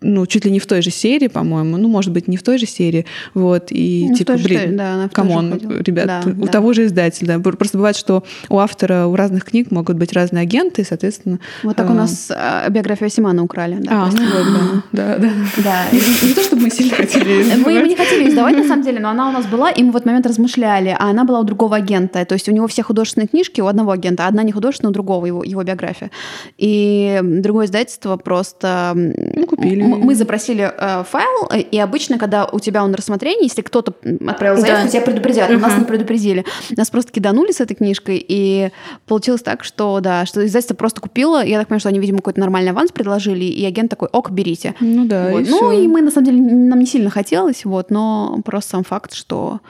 ну, 0.00 0.26
чуть 0.26 0.44
ли 0.44 0.50
не 0.50 0.58
в 0.58 0.66
той 0.66 0.82
же 0.82 0.90
серии, 0.90 1.28
по-моему, 1.28 1.76
ну, 1.76 1.88
может 1.88 2.12
быть, 2.12 2.28
не 2.28 2.36
в 2.36 2.42
той 2.42 2.58
же 2.58 2.66
серии, 2.66 3.04
вот, 3.34 3.66
и 3.70 4.06
ну, 4.08 4.16
типа, 4.16 4.34
блин, 4.34 4.60
же, 4.60 4.76
да, 4.76 5.08
come 5.12 5.39
on, 5.39 5.60
ребят, 5.80 6.06
да, 6.06 6.22
у 6.24 6.46
да. 6.46 6.46
того 6.46 6.72
же 6.72 6.86
издателя, 6.86 7.38
просто 7.38 7.76
бывает, 7.76 7.96
что 7.96 8.24
у 8.48 8.58
автора, 8.58 9.06
у 9.06 9.16
разных 9.16 9.44
книг 9.44 9.70
могут 9.70 9.96
быть 9.96 10.12
разные 10.12 10.42
агенты, 10.42 10.82
и, 10.82 10.84
соответственно... 10.84 11.38
Вот 11.62 11.76
так 11.76 11.88
э... 11.88 11.92
у 11.92 11.94
нас 11.94 12.30
э, 12.30 12.70
биографию 12.70 13.08
Асимана 13.08 13.42
украли, 13.42 13.76
да. 13.80 13.90
А, 13.92 14.10
ну 14.10 14.22
вот, 14.22 14.84
да, 14.92 15.18
да. 15.18 15.30
Да. 15.58 15.84
Не 15.92 16.34
то, 16.34 16.42
чтобы 16.42 16.62
мы 16.62 16.70
сильно 16.70 16.96
хотели 16.96 17.54
Мы 17.56 17.88
не 17.88 17.96
хотели 17.96 18.28
издавать, 18.28 18.56
на 18.56 18.66
самом 18.66 18.84
деле, 18.84 19.00
но 19.00 19.10
она 19.10 19.28
у 19.28 19.32
нас 19.32 19.46
была, 19.46 19.70
и 19.70 19.82
мы 19.82 19.92
в 19.92 19.96
этот 19.96 20.06
момент 20.06 20.26
размышляли, 20.26 20.96
а 20.98 21.10
она 21.10 21.24
была 21.24 21.40
у 21.40 21.44
другого 21.44 21.76
агента, 21.76 22.24
то 22.24 22.34
есть 22.34 22.48
у 22.48 22.52
него 22.52 22.66
все 22.68 22.82
художественные 22.82 23.28
книжки 23.28 23.60
у 23.60 23.66
одного 23.66 23.90
агента, 23.90 24.26
одна 24.26 24.42
не 24.42 24.52
художественная, 24.52 24.90
у 24.90 24.94
другого, 25.00 25.26
его, 25.26 25.42
его 25.42 25.62
биография. 25.62 26.10
И 26.58 27.20
другое 27.22 27.66
издательство 27.66 28.16
просто... 28.16 28.92
Ну, 28.94 29.46
купили. 29.46 29.82
Мы 29.82 30.14
запросили 30.14 30.70
э, 30.76 31.04
файл, 31.04 31.48
и 31.72 31.78
обычно, 31.78 32.18
когда 32.18 32.44
у 32.44 32.60
тебя 32.60 32.84
он 32.84 32.90
на 32.90 32.96
рассмотрении, 32.96 33.44
если 33.44 33.62
кто-то 33.62 33.94
отправил 34.26 34.60
заявку, 34.60 34.84
да. 34.84 34.90
тебя 34.90 35.02
предупредят. 35.02 35.50
Угу. 35.50 35.58
Нас 35.58 35.78
не 35.78 35.84
предупредили. 35.84 36.44
Нас 36.76 36.90
просто 36.90 37.12
киданули 37.12 37.52
с 37.52 37.60
этой 37.60 37.74
книжкой, 37.74 38.24
и 38.26 38.70
получилось 39.06 39.42
так, 39.42 39.64
что, 39.64 40.00
да, 40.00 40.26
что 40.26 40.44
издательство 40.44 40.74
просто 40.74 41.00
купило. 41.00 41.42
Я 41.44 41.58
так 41.58 41.68
понимаю, 41.68 41.80
что 41.80 41.88
они, 41.88 41.98
видимо, 41.98 42.18
какой-то 42.18 42.40
нормальный 42.40 42.72
аванс 42.72 42.92
предложили, 42.92 43.44
и 43.44 43.64
агент 43.64 43.90
такой, 43.90 44.08
ок, 44.12 44.30
берите. 44.30 44.74
Ну 44.80 45.06
да, 45.06 45.30
вот. 45.30 45.40
и 45.40 45.50
Ну 45.50 45.56
всё. 45.56 45.72
и 45.72 45.88
мы, 45.88 46.02
на 46.02 46.10
самом 46.10 46.26
деле, 46.26 46.42
нам 46.42 46.78
не 46.78 46.86
сильно 46.86 47.08
хотелось, 47.08 47.64
вот, 47.64 47.90
но 47.90 48.40
просто 48.44 48.70
сам 48.70 48.84
факт, 48.84 49.14
что... 49.14 49.60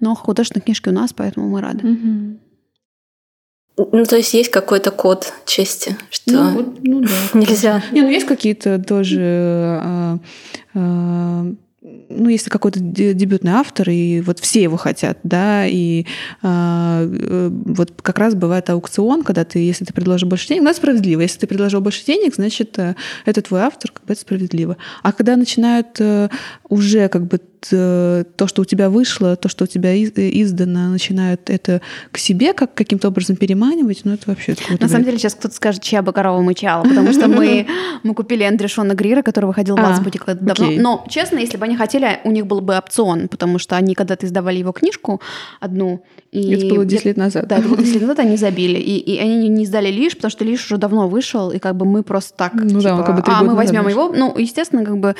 Но 0.00 0.16
художественные 0.16 0.64
книжки 0.64 0.88
у 0.88 0.92
нас, 0.92 1.12
поэтому 1.12 1.48
мы 1.48 1.60
рады. 1.60 1.86
Угу. 1.86 2.38
Ну, 3.90 4.04
то 4.04 4.16
есть 4.16 4.34
есть 4.34 4.50
какой-то 4.50 4.90
код 4.90 5.32
чести, 5.46 5.96
что 6.10 6.32
ну, 6.32 6.50
вот, 6.52 6.78
ну, 6.82 7.00
да, 7.00 7.08
нельзя. 7.38 7.82
Не, 7.92 8.02
ну 8.02 8.08
есть 8.08 8.26
какие-то 8.26 8.78
тоже 8.78 9.20
а, 9.82 10.18
а, 10.74 11.46
ну, 11.82 12.28
если 12.28 12.48
какой-то 12.50 12.78
дебютный 12.80 13.52
автор, 13.52 13.90
и 13.90 14.20
вот 14.20 14.38
все 14.38 14.62
его 14.62 14.76
хотят, 14.76 15.18
да, 15.24 15.66
и 15.66 16.06
э, 16.42 17.48
вот 17.50 17.92
как 18.02 18.18
раз 18.18 18.34
бывает 18.34 18.70
аукцион, 18.70 19.22
когда 19.22 19.44
ты, 19.44 19.58
если 19.58 19.84
ты 19.84 19.92
предложил 19.92 20.28
больше 20.28 20.48
денег, 20.48 20.62
ну, 20.62 20.70
это 20.70 20.78
справедливо. 20.78 21.22
Если 21.22 21.40
ты 21.40 21.46
предложил 21.46 21.80
больше 21.80 22.04
денег, 22.04 22.34
значит, 22.34 22.78
э, 22.78 22.94
это 23.24 23.42
твой 23.42 23.62
автор, 23.62 23.90
как 23.90 24.04
бы 24.04 24.12
это 24.12 24.22
справедливо. 24.22 24.76
А 25.02 25.12
когда 25.12 25.36
начинают 25.36 25.96
э, 25.98 26.28
уже 26.68 27.08
как 27.08 27.26
бы 27.26 27.40
то, 27.70 28.46
что 28.46 28.62
у 28.62 28.64
тебя 28.64 28.90
вышло, 28.90 29.36
то, 29.36 29.48
что 29.48 29.64
у 29.64 29.66
тебя 29.66 29.96
издано, 29.96 30.88
начинают 30.88 31.50
это 31.50 31.80
к 32.10 32.18
себе 32.18 32.52
как 32.52 32.74
каким-то 32.74 33.08
образом 33.08 33.36
переманивать, 33.36 34.02
ну 34.04 34.12
это 34.12 34.24
вообще... 34.26 34.54
На 34.80 34.88
самом 34.88 35.04
деле 35.04 35.18
сейчас 35.18 35.34
кто-то 35.34 35.54
скажет, 35.54 35.82
чья 35.82 36.02
бы 36.02 36.12
корова 36.12 36.40
мычала, 36.40 36.82
потому 36.82 37.12
что 37.12 37.28
мы, 37.28 37.66
мы 38.02 38.14
купили 38.14 38.44
Эндрю 38.44 38.68
Шона 38.68 38.94
Грира, 38.94 39.22
который 39.22 39.46
выходил 39.46 39.76
в 39.76 39.80
а, 39.80 39.90
Азбуке 39.90 40.20
давно. 40.26 40.70
Но, 40.70 41.06
честно, 41.08 41.38
если 41.38 41.56
бы 41.56 41.64
они 41.64 41.76
хотели, 41.76 42.20
у 42.24 42.30
них 42.30 42.46
был 42.46 42.60
бы 42.60 42.76
опцион, 42.76 43.28
потому 43.28 43.58
что 43.58 43.76
они 43.76 43.94
когда-то 43.94 44.26
издавали 44.26 44.58
его 44.58 44.72
книжку 44.72 45.20
одну, 45.60 46.04
и 46.30 46.52
это 46.54 46.74
было 46.74 46.84
10 46.84 47.04
лет 47.04 47.16
назад. 47.16 47.46
Да, 47.46 47.58
это 47.58 47.68
было 47.68 47.78
10 47.78 47.94
лет 47.94 48.02
назад 48.02 48.18
они 48.20 48.36
забили. 48.36 48.78
И, 48.78 48.98
и 48.98 49.18
они 49.18 49.48
не 49.48 49.64
издали 49.64 49.90
лишь, 49.90 50.16
потому 50.16 50.30
что 50.30 50.44
лишь 50.44 50.64
уже 50.64 50.78
давно 50.78 51.08
вышел, 51.08 51.50
и 51.50 51.58
как 51.58 51.76
бы 51.76 51.84
мы 51.84 52.02
просто 52.02 52.36
так, 52.36 52.54
ну, 52.54 52.80
типа, 52.80 52.82
да, 52.82 53.02
как 53.02 53.16
бы 53.16 53.22
а 53.26 53.42
мы 53.42 53.54
возьмем 53.54 53.86
его. 53.88 54.12
Ну, 54.14 54.36
естественно, 54.38 54.84
как 54.84 54.98
бы 54.98 55.14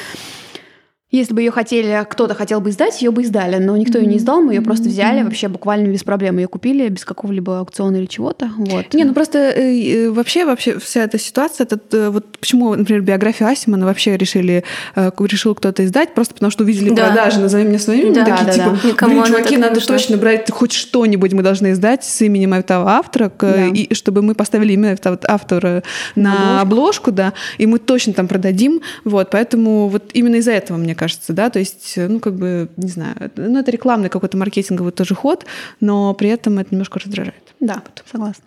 если 1.13 1.35
бы 1.35 1.43
ее 1.43 1.51
хотели, 1.51 2.05
кто-то 2.09 2.35
хотел 2.35 2.63
бы 2.63 2.71
издать, 2.71 3.01
ее 3.03 3.11
бы 3.11 3.23
издали, 3.23 3.63
но 3.63 3.77
никто 3.77 3.99
ее 3.99 4.07
не 4.07 4.17
издал, 4.17 4.41
мы 4.41 4.55
ее 4.55 4.63
просто 4.63 4.89
взяли 4.89 5.23
вообще 5.23 5.49
буквально 5.49 5.89
без 5.89 6.03
проблем, 6.03 6.39
ее 6.39 6.49
купили 6.49 6.89
без 6.89 7.05
какого-либо 7.05 7.61
аукциона 7.61 7.97
или 7.97 8.07
чего-то. 8.07 8.51
Вот. 8.57 8.95
Не, 8.95 9.05
ну 9.05 9.13
просто 9.13 9.39
э, 9.39 10.07
э, 10.07 10.11
вообще 10.11 10.47
вообще 10.47 10.79
вся 10.79 11.03
эта 11.05 11.19
ситуация, 11.19 11.67
это 11.67 11.79
э, 11.93 12.09
вот 12.09 12.39
почему, 12.39 12.75
например, 12.75 13.03
биографию 13.03 13.49
Асимана 13.49 13.85
вообще 13.85 14.17
решили 14.17 14.65
решил 14.97 15.55
кто-то 15.55 15.85
издать, 15.85 16.15
просто 16.15 16.35
потому 16.35 16.51
что 16.51 16.65
увидели 16.65 16.91
да. 16.91 17.07
продажи, 17.07 17.41
назови 17.41 17.65
меня 17.65 17.79
своим 17.79 18.07
именем, 18.07 18.15
да, 18.15 18.25
такие 18.25 18.47
да, 18.47 18.53
типа, 18.53 18.79
да. 18.83 18.89
Никому 18.89 19.13
блин, 19.13 19.25
чуваки, 19.27 19.57
надо 19.59 19.75
нужно. 19.75 19.95
точно 19.95 20.17
брать 20.17 20.51
хоть 20.51 20.73
что-нибудь 20.73 21.33
мы 21.33 21.43
должны 21.43 21.73
издать 21.73 22.05
с 22.05 22.23
именем 22.23 22.55
этого 22.55 22.91
автора, 22.91 23.31
да. 23.39 23.67
и 23.67 23.93
чтобы 23.95 24.23
мы 24.23 24.35
поставили 24.35 24.73
именно 24.73 24.93
этого 24.93 25.19
автора 25.29 25.83
на 26.17 26.61
обложку. 26.61 27.11
обложку, 27.11 27.13
да, 27.13 27.33
и 27.59 27.67
мы 27.67 27.79
точно 27.79 28.15
там 28.15 28.29
продадим, 28.29 28.81
вот, 29.05 29.31
поэтому 29.31 29.89
вот 29.89 30.11
именно 30.15 30.37
из-за 30.37 30.53
этого 30.53 30.79
мне 30.79 30.95
кажется, 31.03 31.33
да, 31.33 31.51
то 31.51 31.59
есть, 31.59 31.95
ну, 31.97 32.21
как 32.21 32.37
бы, 32.37 32.69
не 32.77 32.89
знаю, 32.89 33.17
ну, 33.35 33.59
это 33.59 33.73
рекламный 33.73 34.09
какой-то 34.09 34.37
маркетинговый 34.37 34.93
тоже 34.93 35.17
ход, 35.17 35.45
но 35.81 36.15
при 36.15 36.29
этом 36.29 36.61
это 36.61 36.69
немножко 36.71 37.01
раздражает. 37.01 37.55
Да, 37.59 37.83
согласна. 38.09 38.45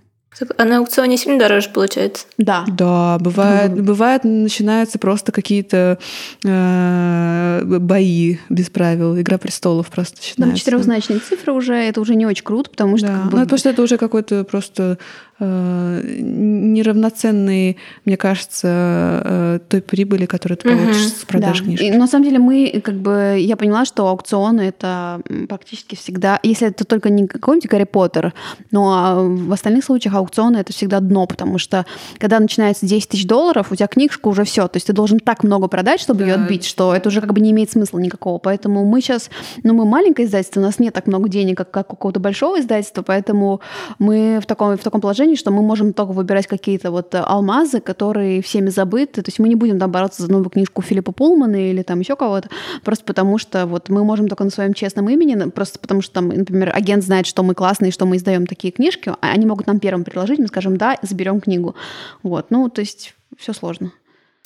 А 0.57 0.65
на 0.65 0.77
аукционе 0.77 1.17
сильно 1.17 1.39
дороже 1.39 1.69
получается? 1.69 2.25
Да. 2.37 2.65
Да, 2.67 3.17
бывает, 3.19 3.71
mm. 3.71 3.81
бывает 3.81 4.23
начинаются 4.23 4.99
просто 4.99 5.31
какие-то 5.31 5.97
э, 6.43 7.61
бои 7.63 8.37
без 8.49 8.69
правил. 8.69 9.19
Игра 9.19 9.37
престолов 9.37 9.87
просто 9.87 10.17
начинается. 10.17 10.43
Там 10.43 10.55
четырехзначные 10.55 11.19
цифры 11.19 11.53
уже, 11.53 11.73
это 11.75 12.01
уже 12.01 12.15
не 12.15 12.25
очень 12.25 12.43
круто, 12.43 12.69
потому 12.69 12.97
что... 12.97 13.07
Да. 13.07 13.13
Как 13.13 13.31
бы... 13.31 13.37
ну, 13.37 13.43
потому 13.43 13.59
что 13.59 13.69
это 13.69 13.81
уже 13.81 13.97
какой-то 13.97 14.43
просто 14.43 14.97
э, 15.39 16.01
неравноценный, 16.19 17.77
мне 18.05 18.17
кажется, 18.17 19.21
э, 19.23 19.59
той 19.67 19.81
прибыли, 19.81 20.25
которую 20.25 20.57
ты 20.57 20.69
получишь 20.69 21.05
mm-hmm. 21.05 21.21
с 21.21 21.25
продаж 21.25 21.59
да. 21.59 21.65
книжки. 21.65 21.83
И, 21.83 21.91
на 21.91 22.07
самом 22.07 22.25
деле 22.25 22.39
мы, 22.39 22.81
как 22.83 22.95
бы, 22.95 23.37
я 23.39 23.55
поняла, 23.55 23.85
что 23.85 24.07
аукционы 24.07 24.61
это 24.61 25.21
практически 25.49 25.95
всегда, 25.95 26.39
если 26.43 26.67
это 26.67 26.85
только 26.85 27.09
не 27.09 27.27
какой-нибудь 27.27 27.69
Гарри 27.69 27.83
Поттер, 27.85 28.33
но 28.71 29.25
в 29.25 29.51
остальных 29.51 29.83
случаях 29.85 30.15
аукционы 30.15 30.57
это 30.57 30.73
всегда 30.73 30.99
дно, 30.99 31.25
потому 31.25 31.57
что 31.57 31.85
когда 32.17 32.39
начинается 32.39 32.85
10 32.85 33.09
тысяч 33.09 33.27
долларов, 33.27 33.71
у 33.71 33.75
тебя 33.75 33.87
книжка 33.87 34.27
уже 34.27 34.43
все, 34.43 34.67
то 34.67 34.77
есть 34.77 34.87
ты 34.87 34.93
должен 34.93 35.19
так 35.19 35.43
много 35.43 35.67
продать, 35.67 35.99
чтобы 35.99 36.19
да. 36.19 36.25
ее 36.25 36.33
отбить, 36.35 36.65
что 36.65 36.95
это 36.95 37.09
уже 37.09 37.21
как 37.21 37.33
бы 37.33 37.41
не 37.41 37.51
имеет 37.51 37.71
смысла 37.71 37.99
никакого. 37.99 38.37
Поэтому 38.37 38.85
мы 38.85 39.01
сейчас, 39.01 39.29
ну 39.63 39.73
мы 39.73 39.85
маленькое 39.85 40.27
издательство, 40.27 40.59
у 40.59 40.63
нас 40.63 40.79
нет 40.79 40.93
так 40.93 41.07
много 41.07 41.29
денег, 41.29 41.57
как, 41.57 41.71
как 41.71 41.93
у 41.93 41.95
какого-то 41.95 42.19
большого 42.19 42.59
издательства, 42.59 43.01
поэтому 43.01 43.61
мы 43.99 44.39
в 44.41 44.45
таком, 44.45 44.77
в 44.77 44.81
таком 44.81 45.01
положении, 45.01 45.24
что 45.33 45.49
мы 45.49 45.63
можем 45.63 45.93
только 45.93 46.11
выбирать 46.11 46.45
какие-то 46.45 46.91
вот 46.91 47.15
алмазы, 47.15 47.79
которые 47.79 48.43
всеми 48.43 48.69
забыты, 48.69 49.23
то 49.23 49.29
есть 49.29 49.39
мы 49.39 49.49
не 49.49 49.55
будем 49.55 49.79
там 49.79 49.89
бороться 49.89 50.21
за 50.21 50.31
новую 50.31 50.51
книжку 50.51 50.83
Филиппа 50.83 51.11
Пулмана 51.11 51.55
или 51.55 51.81
там 51.81 51.99
еще 52.01 52.15
кого-то, 52.15 52.49
просто 52.83 53.03
потому 53.05 53.39
что 53.39 53.65
вот 53.65 53.89
мы 53.89 54.03
можем 54.03 54.27
только 54.27 54.43
на 54.43 54.51
своем 54.51 54.75
честном 54.75 55.09
имени, 55.09 55.49
просто 55.49 55.79
потому 55.79 56.03
что 56.03 56.13
там, 56.13 56.27
например, 56.27 56.71
агент 56.75 57.03
знает, 57.03 57.25
что 57.25 57.41
мы 57.41 57.55
классные, 57.55 57.91
что 57.91 58.05
мы 58.05 58.17
издаем 58.17 58.45
такие 58.45 58.71
книжки, 58.71 59.09
а 59.09 59.31
они 59.31 59.47
могут 59.47 59.65
нам 59.65 59.79
первым 59.79 60.03
предложить, 60.03 60.37
мы 60.37 60.47
скажем 60.47 60.77
да, 60.77 60.97
заберем 61.01 61.41
книгу. 61.41 61.75
Вот, 62.21 62.51
ну, 62.51 62.69
то 62.69 62.81
есть 62.81 63.15
все 63.37 63.53
сложно. 63.53 63.91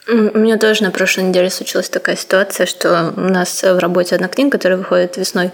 У 0.07 0.37
меня 0.37 0.57
тоже 0.57 0.83
на 0.83 0.91
прошлой 0.91 1.25
неделе 1.25 1.49
случилась 1.49 1.89
такая 1.89 2.15
ситуация, 2.15 2.65
что 2.65 3.13
у 3.15 3.19
нас 3.19 3.61
в 3.61 3.77
работе 3.79 4.15
одна 4.15 4.27
книга, 4.27 4.51
которая 4.51 4.77
выходит 4.77 5.17
весной, 5.17 5.51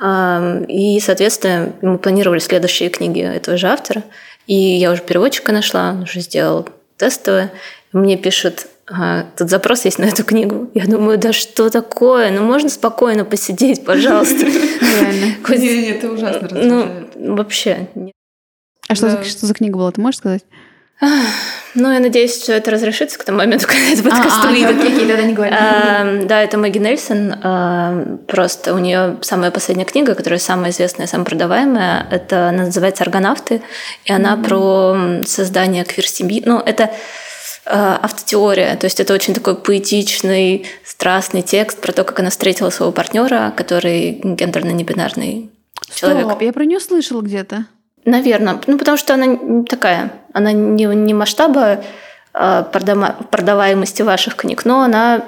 и, 0.00 1.00
соответственно, 1.00 1.72
мы 1.82 1.98
планировали 1.98 2.38
следующие 2.38 2.88
книги 2.88 3.20
этого 3.20 3.56
же 3.56 3.66
автора, 3.66 4.04
и 4.48 4.54
я 4.54 4.90
уже 4.90 5.02
переводчика 5.02 5.52
нашла, 5.52 5.90
он 5.90 6.02
уже 6.02 6.20
сделал 6.20 6.66
тестовое. 6.96 7.52
Мне 7.92 8.16
пишут, 8.16 8.66
ага, 8.86 9.26
тут 9.36 9.50
запрос 9.50 9.84
есть 9.84 9.98
на 9.98 10.06
эту 10.06 10.24
книгу. 10.24 10.70
Я 10.74 10.86
думаю, 10.86 11.18
да 11.18 11.34
что 11.34 11.68
такое? 11.68 12.32
Ну, 12.32 12.42
можно 12.42 12.70
спокойно 12.70 13.26
посидеть, 13.26 13.84
пожалуйста. 13.84 14.46
Реально. 14.46 15.36
Нет, 15.48 15.96
это 15.96 16.10
ужасно 16.10 16.48
Ну, 16.50 17.34
вообще. 17.36 17.88
А 18.88 18.94
что 18.94 19.46
за 19.46 19.54
книга 19.54 19.76
была, 19.76 19.92
ты 19.92 20.00
можешь 20.00 20.18
сказать? 20.18 20.44
Ну, 21.00 21.92
я 21.92 22.00
надеюсь, 22.00 22.42
что 22.42 22.52
это 22.54 22.70
разрешится 22.70 23.18
к 23.18 23.24
тому 23.24 23.38
моменту, 23.38 23.66
когда 23.68 23.88
это 23.92 24.02
подкаст 24.02 24.44
а, 24.44 24.48
выйдет. 24.48 24.80
Окей, 24.80 24.98
тогда 24.98 25.22
не 25.22 25.34
говори. 25.34 25.54
А, 25.54 26.22
да, 26.24 26.42
это 26.42 26.58
Мэгги 26.58 26.78
Нельсон. 26.78 27.34
А, 27.42 28.16
просто 28.26 28.74
у 28.74 28.78
нее 28.78 29.18
самая 29.20 29.50
последняя 29.50 29.84
книга, 29.84 30.14
которая 30.14 30.40
самая 30.40 30.70
известная, 30.70 31.06
самая 31.06 31.26
продаваемая, 31.26 32.06
это 32.10 32.48
она 32.48 32.64
называется 32.64 33.04
«Аргонавты», 33.04 33.62
и 34.04 34.12
она 34.12 34.36
про 34.36 35.22
создание 35.24 35.84
квир-семьи. 35.84 36.42
Ну, 36.44 36.58
это 36.58 36.90
а, 37.64 38.00
автотеория, 38.02 38.74
то 38.76 38.86
есть 38.86 38.98
это 38.98 39.12
очень 39.12 39.34
такой 39.34 39.54
поэтичный, 39.54 40.66
страстный 40.84 41.42
текст 41.42 41.80
про 41.80 41.92
то, 41.92 42.02
как 42.02 42.18
она 42.18 42.30
встретила 42.30 42.70
своего 42.70 42.92
партнера, 42.92 43.52
который 43.56 44.20
гендерно-небинарный 44.24 45.50
человек. 45.94 46.24
Стоп, 46.24 46.42
я 46.42 46.52
про 46.52 46.64
нее 46.64 46.80
слышала 46.80 47.20
где-то. 47.20 47.66
Наверное. 48.08 48.58
Ну, 48.66 48.78
потому 48.78 48.96
что 48.96 49.14
она 49.14 49.64
такая, 49.68 50.10
она 50.32 50.52
не, 50.52 50.84
не 50.84 51.12
масштаба 51.12 51.80
э, 52.32 52.64
продаваемости 52.70 54.00
ваших 54.00 54.36
книг, 54.36 54.64
но 54.64 54.80
она 54.80 55.22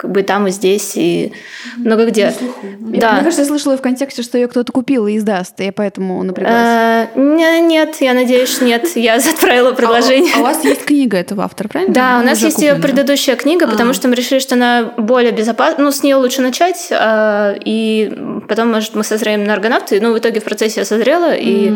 как 0.00 0.12
бы 0.12 0.22
там 0.22 0.46
и 0.46 0.50
здесь, 0.50 0.92
и 0.94 1.34
много 1.76 2.06
где. 2.06 2.32
Да. 2.78 3.12
Мне 3.12 3.22
кажется, 3.22 3.42
я 3.42 3.46
слышала 3.46 3.76
в 3.76 3.82
контексте, 3.82 4.22
что 4.22 4.38
ее 4.38 4.48
кто-то 4.48 4.72
купил 4.72 5.06
и 5.06 5.18
издаст, 5.18 5.60
и 5.60 5.70
поэтому 5.70 6.22
напряглась. 6.22 6.56
А, 6.56 7.08
нет, 7.16 7.96
я 8.00 8.14
надеюсь, 8.14 8.62
нет. 8.62 8.96
Я 8.96 9.16
отправила 9.30 9.72
предложение. 9.72 10.32
А, 10.34 10.38
а 10.38 10.40
у 10.40 10.44
вас 10.44 10.64
есть 10.64 10.86
книга 10.86 11.18
этого 11.18 11.44
автора, 11.44 11.68
правильно? 11.68 11.92
Да, 11.92 12.18
у 12.18 12.24
нас 12.24 12.40
есть 12.40 12.62
ее 12.62 12.76
предыдущая 12.76 13.36
книга, 13.36 13.68
потому 13.68 13.92
что 13.92 14.08
мы 14.08 14.14
решили, 14.14 14.38
что 14.38 14.54
она 14.54 14.94
более 14.96 15.32
безопасна. 15.32 15.84
Ну, 15.84 15.92
с 15.92 16.02
нее 16.02 16.16
лучше 16.16 16.40
начать, 16.40 16.88
а, 16.90 17.54
и 17.62 18.10
потом, 18.48 18.72
может, 18.72 18.94
мы 18.94 19.04
созреем 19.04 19.44
на 19.44 19.52
аргонавты. 19.52 20.00
Ну, 20.00 20.14
в 20.14 20.18
итоге 20.18 20.40
в 20.40 20.44
процессе 20.44 20.80
я 20.80 20.86
созрела, 20.86 21.34
и 21.34 21.70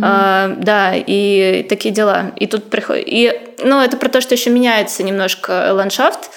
да, 0.00 0.94
и 0.94 1.66
такие 1.68 1.92
дела. 1.92 2.32
И 2.36 2.46
тут 2.46 2.70
приходит... 2.70 3.04
И, 3.06 3.38
ну, 3.62 3.82
это 3.82 3.98
про 3.98 4.08
то, 4.08 4.22
что 4.22 4.34
еще 4.34 4.48
меняется 4.48 5.02
немножко 5.02 5.74
ландшафт, 5.74 6.30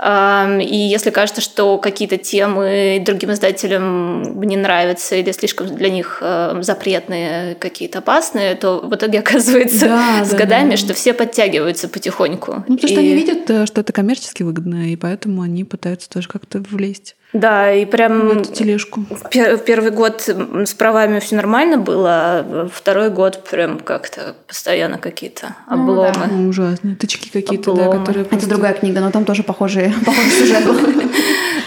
И 0.00 0.76
если 0.76 1.10
кажется, 1.10 1.40
что 1.40 1.78
какие-то 1.78 2.18
темы 2.18 3.02
другим 3.04 3.32
издателям 3.32 4.40
не 4.40 4.56
нравятся 4.56 5.16
или 5.16 5.32
слишком 5.32 5.74
для 5.74 5.90
них 5.90 6.22
запретные, 6.60 7.56
какие-то 7.56 7.98
опасные, 7.98 8.54
то 8.54 8.80
в 8.80 8.94
итоге 8.94 9.18
оказывается 9.20 9.86
да, 9.86 10.24
с 10.24 10.30
да, 10.30 10.36
годами, 10.36 10.70
да. 10.72 10.76
что 10.76 10.94
все 10.94 11.12
подтягиваются 11.12 11.88
потихоньку. 11.88 12.64
Ну, 12.68 12.76
потому 12.76 12.78
и... 12.78 12.86
что 12.86 13.00
они 13.00 13.14
видят, 13.14 13.50
э, 13.50 13.66
что 13.66 13.80
это 13.80 13.92
коммерчески 13.92 14.42
выгодно, 14.42 14.92
и 14.92 14.96
поэтому 14.96 15.42
они 15.42 15.64
пытаются 15.64 16.08
тоже 16.08 16.28
как-то 16.28 16.60
влезть. 16.60 17.16
Да, 17.32 17.72
и 17.72 17.84
прям... 17.84 18.28
В 18.28 18.38
эту 18.38 18.52
тележку. 18.52 19.04
В 19.10 19.58
первый 19.58 19.90
год 19.90 20.28
с 20.28 20.74
правами 20.74 21.18
все 21.18 21.36
нормально 21.36 21.76
было, 21.76 22.10
а 22.10 22.68
второй 22.72 23.10
год 23.10 23.44
прям 23.50 23.80
как-то 23.80 24.34
постоянно 24.46 24.98
какие-то 24.98 25.54
обломы. 25.66 26.12
Ну, 26.14 26.20
да. 26.20 26.26
ну, 26.30 26.48
ужасно. 26.48 26.96
Тычки 26.96 27.30
какие-то, 27.30 27.74
да, 27.74 27.90
которые... 27.90 28.24
Просто... 28.24 28.46
Это 28.46 28.48
другая 28.48 28.72
книга, 28.72 29.00
но 29.00 29.10
там 29.10 29.26
тоже 29.26 29.42
похожий, 29.42 29.92
похожий 30.06 30.30
сюжет 30.30 30.64
был. 30.64 30.78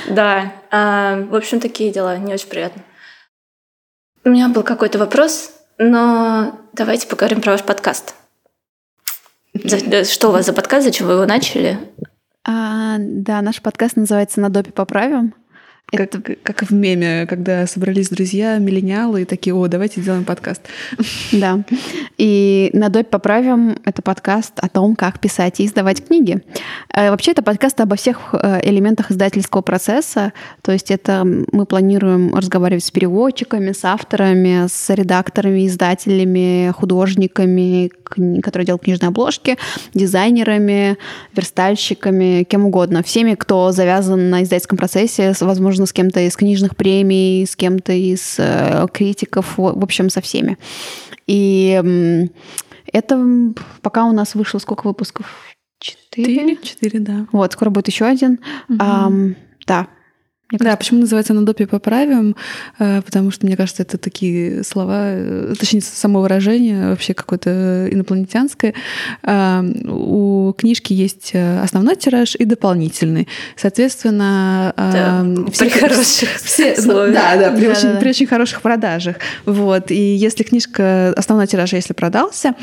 Да. 0.10 0.52
А, 0.72 1.24
в 1.30 1.36
общем, 1.36 1.62
такие 1.62 1.92
дела. 1.92 2.18
Не 2.18 2.34
очень 2.34 2.50
приятно. 2.50 2.82
У 4.26 4.30
меня 4.30 4.50
был 4.50 4.64
какой-то 4.64 5.00
вопрос, 5.00 5.54
но 5.78 6.60
давайте 6.74 7.08
поговорим 7.08 7.40
про 7.40 7.54
ваш 7.54 7.64
подкаст. 7.64 8.16
Что 9.56 10.30
у 10.30 10.32
вас 10.32 10.46
за 10.46 10.54
подкаст, 10.54 10.86
зачем 10.86 11.08
вы 11.08 11.14
его 11.14 11.26
начали? 11.26 11.80
А, 12.44 12.96
да, 13.00 13.42
наш 13.42 13.62
подкаст 13.62 13.96
называется 13.96 14.42
«На 14.42 14.50
допе 14.50 14.72
поправим». 14.72 15.34
Как, 15.92 16.16
это... 16.16 16.22
как 16.22 16.64
в 16.64 16.72
меме, 16.72 17.26
когда 17.28 17.68
собрались 17.68 18.10
друзья, 18.10 18.58
миллениалы, 18.58 19.24
и 19.24 19.26
такие, 19.26 19.54
о, 19.54 19.68
давайте 19.68 20.02
сделаем 20.02 20.24
подкаст. 20.24 20.62
Да. 21.34 21.64
И 22.18 22.70
на 22.74 22.90
«Добь 22.90 23.10
поправим»— 23.10 23.78
это 23.86 24.02
подкаст 24.02 24.54
о 24.58 24.70
том, 24.70 24.96
как 24.96 25.20
писать 25.20 25.60
и 25.60 25.66
издавать 25.66 26.06
книги. 26.06 26.42
Э, 26.94 27.10
вообще, 27.10 27.32
это 27.32 27.42
подкаст 27.42 27.80
обо 27.82 27.96
всех 27.96 28.34
э, 28.34 28.62
элементах 28.64 29.12
издательского 29.12 29.62
процесса. 29.62 30.34
То 30.62 30.72
есть 30.72 30.92
это 30.92 31.24
мы 31.26 31.66
планируем 31.66 32.34
разговаривать 32.36 32.86
с 32.86 32.92
переводчиками, 32.92 33.72
с 33.72 33.84
авторами, 33.84 34.68
с 34.68 34.90
редакторами, 34.94 35.68
издателями, 35.68 36.72
художниками, 36.72 37.92
которые 38.42 38.66
делают 38.66 38.84
книжные 38.84 39.10
обложки, 39.10 39.58
дизайнерами, 39.94 40.98
верстальщиками, 41.36 42.44
кем 42.44 42.66
угодно. 42.66 43.04
Всеми, 43.04 43.36
кто 43.36 43.72
завязан 43.72 44.30
на 44.30 44.44
издательском 44.44 44.78
процессе, 44.78 45.34
возможно, 45.42 45.86
с 45.86 45.94
кем-то 45.94 46.20
из 46.20 46.36
книжных 46.36 46.76
премий, 46.76 47.46
с 47.46 47.56
кем-то 47.56 47.94
из 47.94 48.36
э, 48.38 48.88
критиков, 48.94 49.58
в 49.58 49.84
общем, 49.84 50.10
со 50.10 50.22
всеми. 50.22 50.58
И 51.28 52.20
это 52.92 53.54
пока 53.82 54.06
у 54.06 54.12
нас 54.12 54.36
вышло 54.36 54.60
сколько 54.60 54.88
выпусков? 54.88 55.26
Четыре? 55.80 56.58
Четыре, 56.58 57.00
да. 57.00 57.26
Вот, 57.32 57.54
скоро 57.54 57.70
будет 57.70 57.88
еще 57.88 58.06
один. 58.06 58.40
Угу. 58.70 58.78
А, 58.80 59.12
да, 59.66 59.88
мне 60.52 60.60
да, 60.60 60.76
почему 60.76 61.00
называется 61.00 61.34
«на 61.34 61.46
допе 61.46 61.66
поправим», 61.66 62.36
э, 62.78 63.02
потому 63.02 63.32
что, 63.32 63.46
мне 63.46 63.56
кажется, 63.56 63.84
это 63.84 63.98
такие 63.98 64.64
слова, 64.64 65.04
э, 65.06 65.54
точнее, 65.58 65.82
само 65.82 66.22
выражение 66.22 66.90
вообще 66.90 67.14
какое-то 67.14 67.88
инопланетянское. 67.90 68.74
А, 69.24 69.64
у 69.88 70.54
книжки 70.54 70.92
есть 70.92 71.32
э, 71.34 71.62
основной 71.62 71.96
тираж 71.96 72.36
и 72.36 72.44
дополнительный. 72.44 73.30
Соответственно, 73.56 74.74
да, 74.76 75.26
все, 75.52 75.66
при 75.66 75.70
хороших 75.80 76.30
все, 76.44 76.74
условиях. 76.74 77.14
Да, 77.14 77.38
да, 77.38 77.52
при, 77.52 77.66
да, 77.66 77.72
очень, 77.72 77.94
да. 77.94 78.00
при 78.00 78.10
очень 78.10 78.28
хороших 78.28 78.62
продажах. 78.62 79.16
Вот. 79.46 79.90
И 79.90 80.16
если 80.16 80.44
книжка, 80.44 81.14
основной 81.16 81.48
тираж, 81.48 81.72
если 81.72 81.94
продался, 81.94 82.56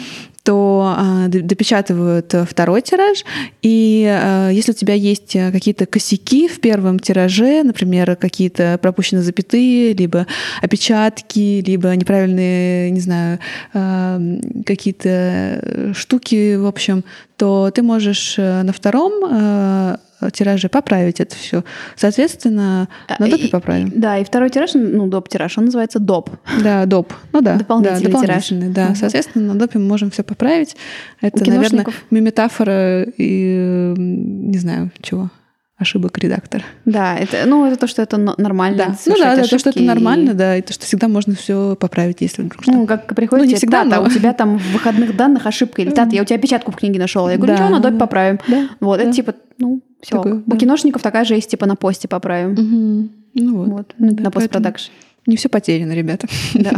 то 0.42 0.96
э, 1.26 1.28
допечатывают 1.28 2.34
второй 2.48 2.82
тираж, 2.82 3.24
и 3.62 4.06
э, 4.08 4.50
если 4.52 4.72
у 4.72 4.74
тебя 4.74 4.94
есть 4.94 5.32
какие-то 5.32 5.86
косяки 5.86 6.48
в 6.48 6.60
первом 6.60 6.98
тираже, 6.98 7.62
например, 7.78 8.16
какие-то 8.16 8.78
пропущенные 8.82 9.22
запятые, 9.22 9.92
либо 9.92 10.26
опечатки, 10.62 11.62
либо 11.64 11.94
неправильные, 11.94 12.90
не 12.90 13.00
знаю, 13.00 13.38
э, 13.72 14.40
какие-то 14.66 15.92
штуки, 15.94 16.56
в 16.56 16.66
общем, 16.66 17.04
то 17.36 17.70
ты 17.72 17.82
можешь 17.82 18.36
на 18.36 18.72
втором 18.72 19.96
тираже 20.32 20.68
поправить 20.68 21.20
это 21.20 21.36
все. 21.36 21.62
Соответственно, 21.94 22.88
на 23.08 23.26
а, 23.26 23.28
допе 23.28 23.48
поправим. 23.48 23.92
Да, 23.94 24.18
и 24.18 24.24
второй 24.24 24.50
тираж, 24.50 24.74
ну, 24.74 25.06
доп-тираж, 25.06 25.56
он 25.58 25.66
называется 25.66 26.00
доп. 26.00 26.30
Да, 26.62 26.86
доп. 26.86 27.12
Ну 27.32 27.40
да. 27.40 27.54
Дополнительный, 27.54 28.00
да, 28.00 28.08
дополнительный 28.08 28.72
тираж. 28.72 28.74
Да, 28.74 28.86
угу. 28.88 28.96
соответственно, 28.96 29.54
на 29.54 29.60
допе 29.60 29.78
мы 29.78 29.86
можем 29.86 30.10
все 30.10 30.24
поправить. 30.24 30.76
Это, 31.20 31.48
наверное, 31.48 31.86
метафора 32.10 33.04
и 33.04 33.94
не 33.96 34.58
знаю 34.58 34.90
чего 35.00 35.30
ошибок 35.78 36.18
редактора. 36.18 36.64
Да, 36.84 37.16
это, 37.16 37.44
ну, 37.46 37.64
это 37.64 37.78
то, 37.78 37.86
что 37.86 38.02
это 38.02 38.16
нормально. 38.16 38.78
Да. 38.78 38.96
Ну 39.06 39.16
да, 39.16 39.36
да, 39.36 39.44
то, 39.44 39.58
что 39.58 39.70
это 39.70 39.80
нормально, 39.82 40.34
да, 40.34 40.56
и 40.56 40.62
то, 40.62 40.72
что 40.72 40.84
всегда 40.84 41.06
можно 41.06 41.34
все 41.34 41.76
поправить, 41.76 42.20
если 42.20 42.42
вдруг 42.42 42.62
что. 42.62 42.72
Ну, 42.72 42.86
как 42.86 43.14
приходит 43.14 43.44
ну, 43.44 43.50
не 43.50 43.56
всегда, 43.56 43.84
тата, 43.84 44.00
но... 44.00 44.06
у 44.06 44.10
тебя 44.10 44.32
там 44.32 44.58
в 44.58 44.72
выходных 44.72 45.16
данных 45.16 45.46
ошибка, 45.46 45.82
или 45.82 45.90
тата, 45.90 46.14
я 46.14 46.22
у 46.22 46.24
тебя 46.24 46.38
печатку 46.38 46.72
в 46.72 46.76
книге 46.76 46.98
нашел. 46.98 47.28
Я 47.28 47.36
говорю, 47.36 47.52
да. 47.52 47.64
ничего, 47.64 47.76
на 47.76 47.80
допе 47.80 47.96
поправим. 47.96 48.40
Да. 48.48 48.68
Вот, 48.80 48.96
да. 48.98 49.04
это 49.04 49.12
типа, 49.12 49.34
ну, 49.58 49.80
все. 50.00 50.16
Такое, 50.16 50.34
У 50.34 50.50
да. 50.50 50.56
киношников 50.56 51.00
такая 51.00 51.24
же 51.24 51.34
есть, 51.34 51.50
типа, 51.50 51.66
на 51.66 51.76
посте 51.76 52.08
поправим. 52.08 52.52
Угу. 52.52 53.08
Ну 53.34 53.56
вот. 53.56 53.68
вот 53.68 53.94
да, 53.98 54.24
на 54.24 54.30
постпродакшн. 54.32 54.90
Не 55.26 55.36
все 55.36 55.48
потеряно, 55.48 55.92
ребята. 55.92 56.26
Да. 56.54 56.72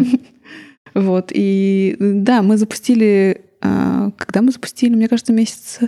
вот. 0.95 1.31
И 1.33 1.97
да, 1.99 2.43
мы 2.43 2.59
запустили... 2.59 3.43
А, 3.63 4.11
когда 4.17 4.43
мы 4.43 4.53
запустили? 4.53 4.95
Мне 4.95 5.09
кажется, 5.09 5.33
месяц 5.33 5.81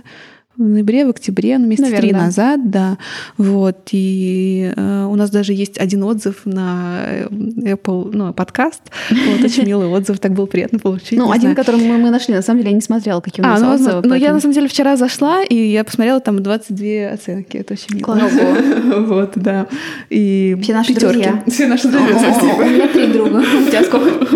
в 0.57 0.61
ноябре, 0.61 1.05
в 1.05 1.09
октябре, 1.09 1.57
ну, 1.57 1.65
месяца 1.65 1.95
три 1.95 2.11
назад, 2.11 2.69
да. 2.69 2.97
Вот. 3.37 3.89
И 3.91 4.71
э, 4.75 5.05
у 5.05 5.15
нас 5.15 5.31
даже 5.31 5.53
есть 5.53 5.79
один 5.79 6.03
отзыв 6.03 6.41
на 6.45 7.01
э, 7.07 7.27
Apple, 7.73 8.11
ну, 8.13 8.33
подкаст. 8.33 8.81
Вот, 9.09 9.43
очень 9.43 9.65
милый 9.65 9.87
отзыв, 9.87 10.19
так 10.19 10.33
было 10.33 10.45
приятно 10.45 10.77
получить. 10.77 11.17
Ну, 11.17 11.31
один, 11.31 11.55
который 11.55 11.81
мы, 11.81 11.97
мы 11.97 12.11
нашли, 12.11 12.35
на 12.35 12.43
самом 12.43 12.59
деле, 12.59 12.71
я 12.71 12.75
не 12.75 12.81
смотрела, 12.81 13.19
какие 13.19 13.43
у 13.43 13.47
нас 13.47 13.61
а, 13.63 13.73
отзывы. 13.73 13.95
Ну, 13.95 14.01
поэтому... 14.01 14.21
я, 14.21 14.33
на 14.33 14.39
самом 14.39 14.53
деле, 14.53 14.67
вчера 14.67 14.95
зашла, 14.95 15.43
и 15.43 15.55
я 15.55 15.83
посмотрела 15.83 16.19
там 16.19 16.43
22 16.43 17.13
оценки. 17.13 17.57
Это 17.57 17.73
очень 17.73 17.95
мило. 17.95 18.05
Класс. 18.05 18.33
Вот, 19.13 19.31
да. 19.35 19.67
И 20.09 20.55
Все 20.61 20.73
наши 20.73 20.93
пятерки. 20.93 21.13
друзья. 21.13 21.43
Все 21.47 21.67
наши 21.67 21.87
друзья, 21.89 22.19
спасибо. 22.19 22.61
У 22.61 22.69
меня 22.69 22.87
три 22.87 23.07
друга. 23.07 23.37
У 23.67 23.69
тебя 23.69 23.83
сколько? 23.83 24.27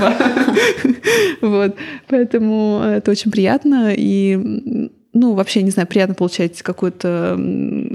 Вот. 1.40 1.76
Поэтому 2.08 2.82
это 2.84 3.10
очень 3.10 3.30
приятно. 3.30 3.92
И 3.96 4.90
ну, 5.12 5.34
вообще, 5.34 5.62
не 5.62 5.70
знаю, 5.70 5.88
приятно 5.88 6.14
получать 6.14 6.62
какую-то 6.62 7.32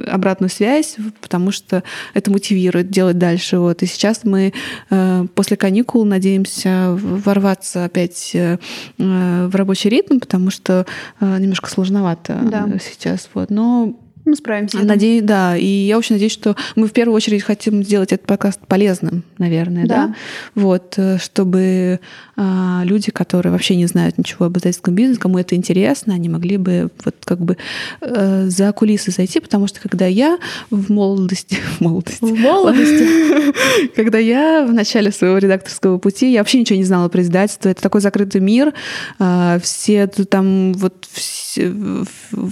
обратную 0.07 0.49
связь, 0.49 0.97
потому 1.21 1.51
что 1.51 1.83
это 2.13 2.29
мотивирует 2.29 2.89
делать 2.89 3.17
дальше. 3.17 3.57
Вот. 3.57 3.83
И 3.83 3.85
сейчас 3.85 4.25
мы 4.25 4.53
э, 4.89 5.25
после 5.33 5.55
каникул 5.55 6.03
надеемся 6.03 6.89
ворваться 6.91 7.85
опять 7.85 8.31
э, 8.33 8.57
в 8.97 9.55
рабочий 9.55 9.89
ритм, 9.89 10.19
потому 10.19 10.49
что 10.49 10.85
э, 11.21 11.37
немножко 11.39 11.69
сложновато 11.69 12.37
да. 12.43 12.67
сейчас. 12.79 13.29
Вот. 13.33 13.49
Но 13.49 13.95
мы 14.25 14.35
справимся. 14.35 14.79
Надеюсь, 14.79 15.23
да. 15.23 15.55
И 15.55 15.65
я 15.65 15.97
очень 15.99 16.15
надеюсь, 16.15 16.33
что 16.33 16.55
мы 16.75 16.87
в 16.87 16.93
первую 16.93 17.15
очередь 17.15 17.43
хотим 17.43 17.83
сделать 17.83 18.11
этот 18.11 18.25
подкаст 18.25 18.59
полезным, 18.67 19.23
наверное, 19.37 19.85
да. 19.85 20.07
да? 20.07 20.15
Вот, 20.55 20.95
э, 20.97 21.19
чтобы 21.19 21.99
люди, 22.37 23.11
которые 23.11 23.51
вообще 23.51 23.75
не 23.75 23.85
знают 23.85 24.17
ничего 24.17 24.45
об 24.45 24.57
издательском 24.57 24.93
бизнесе, 24.95 25.19
кому 25.19 25.39
это 25.39 25.55
интересно, 25.55 26.13
они 26.13 26.29
могли 26.29 26.57
бы 26.57 26.89
вот 27.03 27.15
как 27.23 27.39
бы 27.39 27.57
а, 28.01 28.45
за 28.47 28.71
кулисы 28.73 29.11
зайти, 29.11 29.39
потому 29.39 29.67
что 29.67 29.79
когда 29.79 30.05
я 30.05 30.37
в 30.69 30.91
молодости, 30.91 31.57
в 31.77 31.81
молодости, 31.81 32.23
в 32.23 32.39
молодости, 32.39 33.87
когда 33.95 34.17
я 34.17 34.65
в 34.65 34.73
начале 34.73 35.11
своего 35.11 35.37
редакторского 35.37 35.97
пути, 35.97 36.31
я 36.31 36.39
вообще 36.39 36.59
ничего 36.59 36.77
не 36.77 36.85
знала 36.85 37.09
про 37.09 37.21
издательство. 37.21 37.69
Это 37.69 37.81
такой 37.81 38.01
закрытый 38.01 38.41
мир, 38.41 38.73
а, 39.19 39.59
все 39.59 40.07
там 40.07 40.73
вот 40.73 41.07
все, 41.11 41.73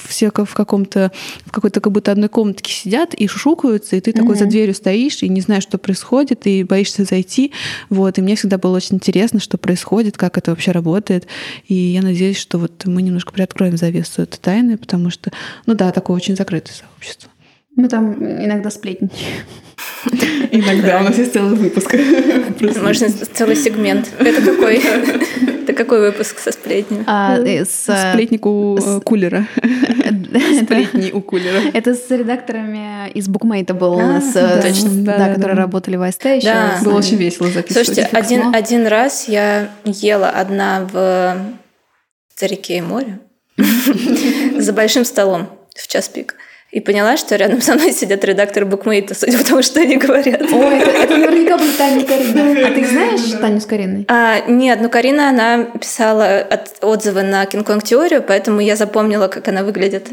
все 0.08 0.32
в 0.32 0.54
каком-то 0.54 1.12
в 1.46 1.52
какой-то 1.52 1.80
как 1.80 1.92
будто 1.92 2.12
одной 2.12 2.30
комнатке 2.30 2.72
сидят 2.72 3.14
и 3.14 3.28
шушукаются, 3.28 3.96
и 3.96 4.02
ты 4.02 4.14
такой 4.14 4.36
за 4.36 4.46
дверью 4.46 4.74
стоишь 4.74 5.24
и 5.24 5.30
не 5.30 5.42
знаешь, 5.42 5.64
что 5.64 5.78
происходит, 5.78 6.48
и 6.48 6.64
боишься 6.64 7.04
зайти. 7.04 7.52
Вот. 7.90 8.18
И 8.18 8.22
мне 8.22 8.36
всегда 8.36 8.58
было 8.58 8.78
очень 8.78 8.96
интересно, 8.96 9.40
что 9.40 9.58
происходит, 9.58 9.73
как 10.18 10.38
это 10.38 10.52
вообще 10.52 10.72
работает. 10.72 11.28
И 11.68 11.74
я 11.74 12.02
надеюсь, 12.02 12.38
что 12.38 12.58
вот 12.58 12.86
мы 12.86 13.02
немножко 13.02 13.34
приоткроем 13.34 13.78
завесу 13.78 14.22
этой 14.22 14.38
тайны, 14.38 14.78
потому 14.78 15.10
что, 15.10 15.32
ну 15.66 15.74
да, 15.74 15.92
такое 15.92 16.16
очень 16.16 16.36
закрытое 16.36 16.74
сообщество. 16.74 17.30
Мы 17.76 17.88
там 17.88 18.14
иногда 18.24 18.70
сплетничаем. 18.70 19.44
Иногда 20.52 21.00
у 21.00 21.04
нас 21.04 21.18
есть 21.18 21.34
целый 21.34 21.56
выпуск. 21.56 21.94
Можно 22.82 23.10
целый 23.10 23.56
сегмент. 23.56 24.10
Это 24.20 24.42
какой? 24.42 24.76
Это 25.64 25.74
какой 25.74 26.02
выпуск 26.02 26.40
со 26.40 26.52
сплетней? 26.52 27.04
А, 27.08 27.40
э, 27.40 27.66
с... 27.66 28.12
Сплетник 28.12 28.46
у 28.46 28.78
э, 28.78 29.00
кулера. 29.00 29.48
Сплетни 30.62 31.12
у 31.12 31.22
кулера. 31.22 31.62
Это 31.74 31.96
с 31.96 32.12
редакторами 32.12 33.10
из 33.12 33.28
Букмейта 33.28 33.74
был 33.74 33.94
у 33.94 34.00
а, 34.00 34.08
нас, 34.08 34.36
э, 34.36 34.62
да, 35.04 35.34
которые 35.34 35.58
работали 35.58 35.96
в 35.96 36.02
АСТ 36.04 36.26
еще. 36.26 36.84
Было 36.84 36.98
очень 36.98 37.18
весело 37.18 37.48
записывать. 37.48 37.88
Слушайте, 37.88 38.10
один, 38.16 38.54
один 38.54 38.86
раз 38.88 39.28
я 39.28 39.70
ела 39.86 40.30
одна 40.30 40.88
в 40.92 41.38
«Старике 42.36 42.78
и 42.78 42.82
море» 42.82 43.20
за 44.58 44.74
большим 44.74 45.06
столом 45.06 45.48
в 45.76 45.88
час 45.88 46.10
пик. 46.10 46.36
И 46.74 46.80
поняла, 46.80 47.18
что 47.18 47.36
рядом 47.36 47.62
со 47.62 47.76
мной 47.76 47.92
сидят 47.92 48.26
редакторы 48.26 48.66
букмейта, 48.66 49.14
судя 49.14 49.38
по 49.38 49.44
тому, 49.44 49.62
что 49.62 49.80
они 49.80 49.98
говорят. 49.98 50.42
Ой, 50.42 50.80
это, 50.80 50.90
это 50.90 51.18
наверняка 51.18 51.56
будет 51.56 51.78
Таня 51.78 52.04
Карина. 52.04 52.68
А 52.68 52.72
ты 52.72 52.86
знаешь 52.88 53.22
Таню 53.40 53.62
с 53.62 53.66
Кариной? 53.68 54.06
А, 54.08 54.40
нет, 54.48 54.80
ну 54.82 54.90
Карина, 54.90 55.30
она 55.30 55.66
писала 55.66 56.40
от, 56.40 56.84
отзывы 56.84 57.22
на 57.22 57.46
Кинг-Конг 57.46 57.84
теорию, 57.84 58.24
поэтому 58.28 58.60
я 58.60 58.76
запомнила, 58.76 59.28
как 59.28 59.48
она 59.50 59.64
выглядит. 59.64 60.08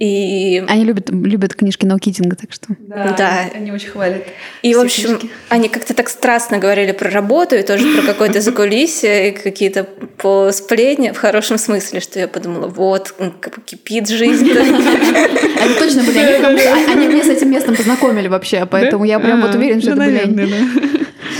И... 0.00 0.64
Они 0.68 0.84
любят, 0.84 1.08
любят 1.10 1.54
книжки 1.54 1.86
наукитинга, 1.86 2.34
так 2.34 2.52
что... 2.52 2.74
Да, 2.80 3.14
да. 3.16 3.50
они 3.54 3.70
очень 3.70 3.90
хвалят. 3.90 4.24
И, 4.62 4.74
в 4.74 4.80
общем, 4.80 5.18
книжки. 5.18 5.30
они 5.50 5.68
как-то 5.68 5.94
так 5.94 6.08
страстно 6.08 6.58
говорили 6.58 6.90
про 6.90 7.10
работу 7.10 7.54
и 7.54 7.62
тоже 7.62 7.86
про 7.94 8.02
какое-то 8.02 8.40
закулисье, 8.40 9.28
и 9.28 9.30
какие-то 9.30 9.84
по 9.84 10.50
сплетни 10.50 11.12
в 11.12 11.16
хорошем 11.18 11.58
смысле, 11.58 12.00
что 12.00 12.18
я 12.18 12.26
подумала, 12.26 12.66
вот, 12.66 13.14
кипит 13.66 14.08
жизнь. 14.08 14.50
Точно 15.94 16.02
были 16.04 16.18
они. 16.18 16.92
Они 16.92 17.06
меня 17.06 17.24
с 17.24 17.28
этим 17.28 17.50
местом 17.50 17.76
познакомили 17.76 18.28
вообще, 18.28 18.66
поэтому 18.66 19.04
я 19.04 19.18
прям 19.18 19.42
вот 19.42 19.54
уверена, 19.54 19.80
что 19.80 19.92
это 19.92 20.00
были 20.00 20.18
они. 20.18 20.54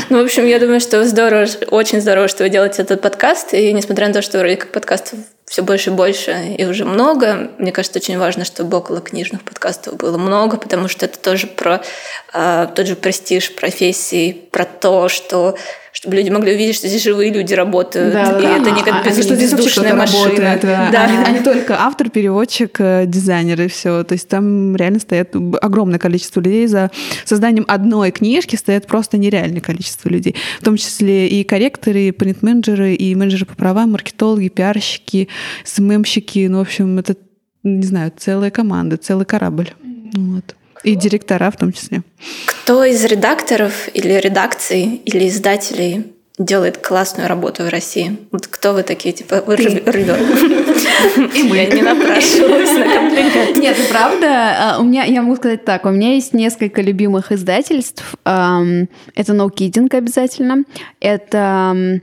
Ну, 0.09 0.21
в 0.21 0.25
общем, 0.25 0.45
я 0.47 0.59
думаю, 0.59 0.81
что 0.81 1.05
здорово, 1.05 1.47
очень 1.71 2.01
здорово, 2.01 2.29
что 2.29 2.43
вы 2.43 2.51
делаете 2.51 2.83
этот 2.83 3.01
подкаст. 3.01 3.55
И 3.55 3.73
несмотря 3.73 4.09
на 4.09 4.15
то, 4.15 4.21
что 4.23 4.39
вроде 4.39 4.57
как 4.57 4.71
подкастов 4.71 5.19
все 5.47 5.63
больше 5.63 5.91
и 5.91 5.93
больше 5.93 6.55
и 6.59 6.65
уже 6.67 6.85
много, 6.85 7.51
мне 7.59 7.73
кажется, 7.73 7.99
очень 7.99 8.19
важно, 8.19 8.45
чтобы 8.45 8.77
около 8.77 9.01
книжных 9.01 9.43
подкастов 9.43 9.97
было 9.97 10.19
много, 10.19 10.57
потому 10.57 10.89
что 10.89 11.07
это 11.07 11.19
тоже 11.19 11.47
про 11.47 11.83
э, 12.33 12.69
тот 12.75 12.87
же 12.87 12.97
престиж 12.97 13.55
профессии, 13.55 14.33
про 14.51 14.65
то, 14.65 15.09
что 15.09 15.57
чтобы 15.93 16.17
люди 16.17 16.31
могли 16.31 16.55
увидеть, 16.55 16.77
что 16.77 16.89
здесь 16.89 17.03
живые 17.05 17.31
люди 17.31 17.53
работают, 17.53 18.15
да, 18.15 18.39
и 18.39 18.43
да, 18.43 18.57
это 18.57 18.71
не 18.71 18.83
как 18.83 19.07
а, 19.07 19.11
бездушная 19.11 19.95
машина. 19.95 20.25
Работает, 20.25 20.61
да. 20.63 20.89
Да. 20.91 21.05
А, 21.05 21.11
не, 21.11 21.19
а 21.19 21.31
не 21.31 21.41
только 21.41 21.77
автор, 21.79 22.09
переводчик, 22.09 22.77
э, 22.81 23.05
дизайнер 23.07 23.61
и 23.61 23.69
все. 23.69 24.03
То 24.03 24.15
есть 24.15 24.27
там 24.27 24.75
реально 24.75 25.01
стоят 25.01 25.37
огромное 25.61 25.99
количество 25.99 26.41
людей 26.41 26.67
за 26.67 26.91
созданием 27.27 27.67
одной 27.69 28.11
книжки 28.11 28.57
стоят 28.57 28.87
просто 28.87 29.19
нереальное 29.19 29.61
количество 29.61 30.09
людей, 30.09 30.35
в 30.61 30.65
том 30.65 30.79
числе 30.79 31.29
и 31.29 31.45
корректоры, 31.45 32.09
и 32.09 32.11
принт-менеджеры, 32.11 32.95
и 32.95 33.15
менеджеры 33.15 33.45
по 33.45 33.55
правам, 33.55 33.93
маркетологи, 33.93 34.49
пиарщики, 34.49 35.29
СММщики, 35.65 36.47
ну, 36.49 36.59
в 36.59 36.63
общем, 36.63 36.99
это, 36.99 37.17
не 37.65 37.87
знаю, 37.87 38.13
целая 38.17 38.51
команда, 38.51 38.97
целый 38.97 39.27
корабль. 39.27 39.71
Вот. 40.15 40.57
И 40.83 40.97
директора 40.97 41.51
в 41.51 41.57
том 41.57 41.73
числе. 41.73 42.03
Кто 42.47 42.85
из 42.85 43.05
редакторов 43.05 43.89
или 43.95 44.13
редакций 44.15 45.01
или 45.05 45.29
издателей 45.29 46.07
делает 46.39 46.79
классную 46.79 47.29
работу 47.29 47.63
в 47.63 47.69
России? 47.69 48.17
Вот 48.33 48.47
кто 48.47 48.73
вы 48.73 48.83
такие, 48.83 49.13
типа, 49.13 49.45
вы 49.47 49.57
рыбер? 49.57 49.97
И 51.35 51.43
мы. 51.45 51.57
Я 51.57 51.67
не 51.67 51.83
напрашивалась 51.83 52.73
на 52.73 52.85
комплимент. 52.95 53.57
Нет, 53.57 53.79
это 53.79 53.89
правда. 53.89 54.27
А, 54.29 54.79
у 54.81 54.85
меня, 54.85 55.05
я 55.05 55.23
могу 55.23 55.37
сказать 55.37 55.65
так, 55.65 55.85
у 55.85 55.91
меня 55.91 56.15
есть 56.15 56.33
несколько 56.33 56.81
любимых 56.81 57.33
издательств. 57.33 58.15
Это 58.25 58.89
No 59.15 59.49
Kidding 59.51 59.95
обязательно. 59.95 60.65
Это 61.01 62.01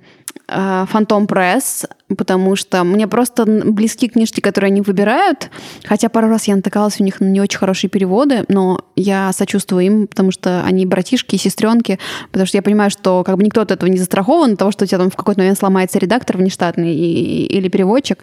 Фантом 0.50 1.28
Пресс, 1.28 1.86
потому 2.18 2.56
что 2.56 2.84
мне 2.84 3.08
просто 3.08 3.46
близки 3.46 4.10
книжки, 4.10 4.40
которые 4.40 4.70
они 4.70 4.82
выбирают, 4.82 5.50
хотя 5.86 6.10
пару 6.10 6.28
раз 6.30 6.46
я 6.48 6.56
натыкалась 6.56 7.00
у 7.00 7.04
них 7.04 7.20
на 7.20 7.26
не 7.26 7.42
очень 7.42 7.60
хорошие 7.60 7.90
переводы, 7.90 8.46
но 8.48 8.82
я 8.96 9.32
сочувствую 9.34 9.86
им, 9.86 10.08
потому 10.08 10.32
что 10.32 10.64
они 10.64 10.86
братишки 10.86 11.36
и 11.36 11.38
сестренки, 11.38 12.00
потому 12.32 12.48
что 12.48 12.58
я 12.58 12.62
понимаю, 12.62 12.90
что 12.90 13.24
как 13.24 13.38
бы 13.38 13.44
никто 13.44 13.62
от 13.62 13.72
этого 13.72 13.90
не 13.90 13.98
застрахован, 13.98 14.58
того, 14.58 14.72
что 14.72 14.86
у 14.86 14.88
тебя 14.88 14.98
там 14.98 15.12
в 15.12 15.16
какой-то 15.16 15.42
момент 15.42 15.60
сломается 15.60 16.00
редактор 16.00 16.38
внештатный 16.38 16.96
и, 16.96 17.46
или 17.46 17.68
переводчик, 17.68 18.20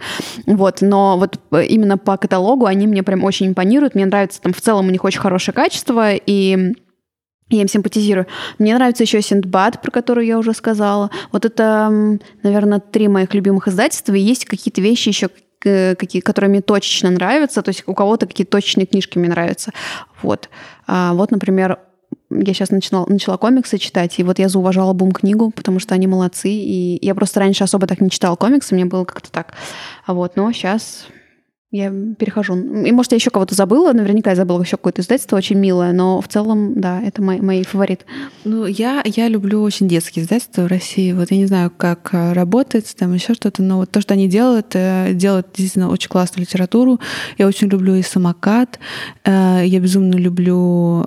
вот, 0.46 0.80
но 0.80 1.16
вот 1.18 1.38
именно 1.68 1.96
по 1.98 2.16
каталогу 2.16 2.66
они 2.66 2.86
мне 2.86 3.02
прям 3.02 3.22
очень 3.24 3.48
импонируют, 3.48 3.94
мне 3.94 4.06
нравится 4.06 4.42
там 4.42 4.52
в 4.52 4.60
целом 4.60 4.88
у 4.88 4.90
них 4.90 5.04
очень 5.04 5.20
хорошее 5.20 5.54
качество, 5.54 6.12
и 6.12 6.74
я 7.48 7.62
им 7.62 7.68
симпатизирую. 7.68 8.26
Мне 8.58 8.74
нравится 8.74 9.04
еще 9.04 9.22
Синдбад, 9.22 9.80
про 9.80 9.90
который 9.90 10.26
я 10.26 10.38
уже 10.38 10.52
сказала. 10.52 11.10
Вот 11.30 11.44
это, 11.44 12.18
наверное, 12.42 12.80
три 12.80 13.08
моих 13.08 13.34
любимых 13.34 13.68
издательства. 13.68 14.14
И 14.14 14.20
есть 14.20 14.46
какие-то 14.46 14.80
вещи 14.80 15.08
еще, 15.08 15.30
какие, 15.60 16.20
которые 16.20 16.50
мне 16.50 16.60
точечно 16.60 17.10
нравятся. 17.10 17.62
То 17.62 17.68
есть 17.68 17.84
у 17.86 17.94
кого-то 17.94 18.26
какие-то 18.26 18.52
точечные 18.52 18.86
книжки 18.86 19.18
мне 19.18 19.28
нравятся. 19.28 19.72
Вот. 20.22 20.48
А, 20.88 21.14
вот, 21.14 21.30
например, 21.30 21.78
я 22.30 22.54
сейчас 22.54 22.70
начала, 22.70 23.06
начала 23.06 23.36
комиксы 23.36 23.78
читать, 23.78 24.18
и 24.18 24.24
вот 24.24 24.40
я 24.40 24.48
зауважала 24.48 24.92
Бум-книгу, 24.92 25.52
потому 25.52 25.78
что 25.78 25.94
они 25.94 26.08
молодцы, 26.08 26.50
и 26.50 26.98
я 27.04 27.14
просто 27.14 27.38
раньше 27.38 27.62
особо 27.62 27.86
так 27.86 28.00
не 28.00 28.10
читала 28.10 28.34
комиксы, 28.34 28.74
мне 28.74 28.84
было 28.84 29.04
как-то 29.04 29.30
так. 29.30 29.54
А 30.04 30.14
вот, 30.14 30.34
но 30.34 30.50
сейчас 30.50 31.06
я 31.76 31.92
перехожу. 32.18 32.56
И, 32.56 32.92
может, 32.92 33.12
я 33.12 33.16
еще 33.16 33.30
кого-то 33.30 33.54
забыла. 33.54 33.92
Наверняка 33.92 34.30
я 34.30 34.36
забыла 34.36 34.62
еще 34.62 34.76
какое-то 34.76 35.02
издательство 35.02 35.36
очень 35.36 35.56
милое, 35.56 35.92
но 35.92 36.20
в 36.20 36.28
целом, 36.28 36.80
да, 36.80 37.00
это 37.02 37.22
мой, 37.22 37.40
мой 37.40 37.62
фаворит. 37.62 38.04
Ну, 38.44 38.66
я, 38.66 39.02
я 39.04 39.28
люблю 39.28 39.62
очень 39.62 39.88
детские 39.88 40.24
издательства 40.24 40.62
в 40.62 40.66
России. 40.66 41.12
Вот 41.12 41.30
я 41.30 41.36
не 41.36 41.46
знаю, 41.46 41.72
как 41.76 42.10
э, 42.12 42.32
работает, 42.32 42.86
там 42.96 43.12
еще 43.12 43.34
что-то, 43.34 43.62
но 43.62 43.78
вот 43.78 43.90
то, 43.90 44.00
что 44.00 44.14
они 44.14 44.28
делают, 44.28 44.68
э, 44.74 45.12
делают 45.12 45.48
действительно 45.48 45.90
очень 45.90 46.08
классную 46.08 46.46
литературу. 46.46 47.00
Я 47.38 47.46
очень 47.46 47.68
люблю 47.68 47.94
и 47.94 48.02
«Самокат». 48.02 48.78
Э, 49.24 49.62
я 49.64 49.80
безумно 49.80 50.16
люблю 50.16 51.06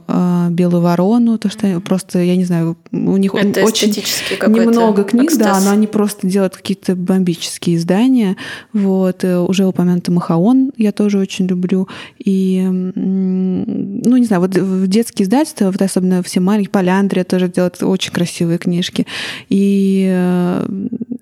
«Белую 0.50 0.82
ворону», 0.82 1.38
то, 1.38 1.50
что 1.50 1.80
просто, 1.80 2.20
я 2.20 2.36
не 2.36 2.46
знаю, 2.46 2.78
у 2.92 3.18
них 3.18 3.34
это 3.34 3.64
очень 3.64 3.90
немного 3.90 5.04
книг, 5.04 5.26
экстаз. 5.26 5.64
да, 5.64 5.70
но 5.70 5.72
они 5.72 5.88
просто 5.88 6.28
делают 6.28 6.56
какие-то 6.56 6.96
бомбические 6.96 7.78
издания. 7.78 8.36
Вот, 8.74 9.24
уже 9.24 9.66
упомянутый 9.66 10.14
Махаон 10.14 10.59
Сон 10.60 10.72
я 10.78 10.92
тоже 10.92 11.18
очень 11.18 11.48
люблю. 11.48 11.88
И, 12.18 12.62
ну, 12.66 14.18
не 14.18 14.26
знаю, 14.26 14.42
вот 14.42 14.56
в 14.56 14.88
детские 14.88 15.26
издательства, 15.26 15.72
вот 15.72 15.82
особенно 15.82 16.24
все 16.24 16.40
маленькие, 16.40 16.72
Поляндрия 16.72 17.24
тоже 17.24 17.48
делают 17.48 17.82
очень 17.82 18.12
красивые 18.12 18.58
книжки. 18.58 19.06
И 19.50 20.08
э, 20.12 20.66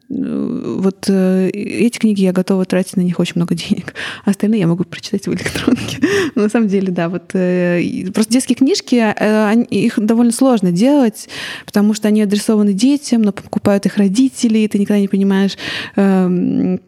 вот 0.10 1.06
э, 1.10 1.50
эти 1.50 1.98
книги 1.98 2.22
я 2.22 2.34
готова 2.34 2.66
тратить 2.66 2.98
на 2.98 3.02
них 3.02 3.20
очень 3.20 3.34
много 3.36 3.56
денег. 3.56 3.94
А 4.26 4.32
остальные 4.32 4.62
я 4.62 4.68
могу 4.68 4.84
прочитать 4.84 5.28
в 5.28 5.34
электронке. 5.34 6.00
Но 6.36 6.44
на 6.44 6.50
самом 6.50 6.68
деле, 6.68 6.92
да, 6.92 7.10
вот 7.10 7.32
э, 7.34 8.12
просто 8.14 8.34
детские 8.34 8.56
книжки, 8.56 8.96
их 9.74 10.00
довольно 10.00 10.32
сложно 10.32 10.72
делать, 10.72 11.30
потому 11.66 11.94
что 11.94 12.08
они 12.08 12.22
адресованы 12.22 12.74
детям, 12.74 13.22
но 13.22 13.32
покупают 13.32 13.86
их 13.86 13.98
родители, 13.98 14.60
и 14.60 14.68
ты 14.68 14.80
никогда 14.80 15.00
не 15.00 15.08
понимаешь, 15.08 15.58
эм, 15.96 16.80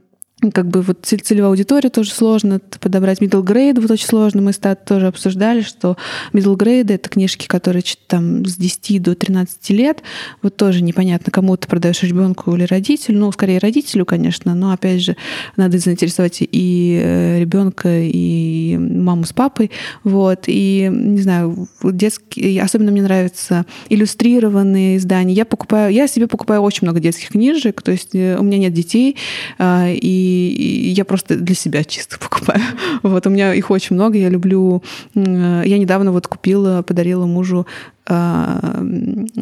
как 0.53 0.67
бы 0.67 0.81
вот 0.81 0.99
целевая 1.01 1.49
аудитория 1.49 1.89
тоже 1.89 2.11
сложно 2.11 2.59
подобрать. 2.79 3.21
Middle 3.21 3.43
grade 3.43 3.79
вот 3.79 3.91
очень 3.91 4.07
сложно. 4.07 4.41
Мы 4.41 4.53
стат 4.53 4.85
тоже 4.85 5.07
обсуждали, 5.07 5.61
что 5.61 5.97
middle 6.33 6.57
grade— 6.57 6.93
это 6.93 7.09
книжки, 7.09 7.45
которые 7.47 7.83
там 8.07 8.45
с 8.45 8.55
10 8.55 9.01
до 9.01 9.15
13 9.15 9.69
лет. 9.71 10.01
Вот 10.41 10.55
тоже 10.55 10.81
непонятно, 10.81 11.31
кому 11.31 11.57
ты 11.57 11.67
продаешь 11.67 12.03
ребенку 12.03 12.55
или 12.55 12.63
родителю. 12.63 13.19
Ну, 13.19 13.31
скорее 13.31 13.59
родителю, 13.59 14.05
конечно, 14.05 14.55
но 14.55 14.71
опять 14.71 15.01
же, 15.01 15.17
надо 15.57 15.77
заинтересовать 15.77 16.37
и 16.41 16.99
э, 17.03 17.39
ребенка, 17.39 17.89
и 18.01 18.77
маму 18.77 19.25
с 19.25 19.33
папой. 19.33 19.71
Вот. 20.03 20.43
И, 20.47 20.89
не 20.91 21.21
знаю, 21.21 21.67
детские, 21.83 22.61
особенно 22.61 22.91
мне 22.91 23.03
нравятся 23.03 23.65
иллюстрированные 23.89 24.97
издания. 24.97 25.33
Я 25.33 25.45
покупаю, 25.45 25.93
я 25.93 26.07
себе 26.07 26.27
покупаю 26.27 26.61
очень 26.61 26.85
много 26.85 26.99
детских 26.99 27.29
книжек, 27.29 27.81
то 27.81 27.91
есть 27.91 28.15
э, 28.15 28.37
у 28.39 28.43
меня 28.43 28.57
нет 28.57 28.73
детей, 28.73 29.17
а, 29.57 29.87
и 29.89 30.28
и 30.29 30.89
я 30.89 31.05
просто 31.05 31.35
для 31.35 31.55
себя 31.55 31.83
чисто 31.83 32.17
покупаю. 32.19 32.61
Вот 33.03 33.25
у 33.27 33.29
меня 33.29 33.53
их 33.53 33.71
очень 33.71 33.95
много, 33.95 34.17
я 34.17 34.29
люблю. 34.29 34.83
Я 35.15 35.77
недавно 35.77 36.11
вот 36.11 36.27
купила, 36.27 36.81
подарила 36.81 37.25
мужу 37.25 37.65
а, 38.11 38.81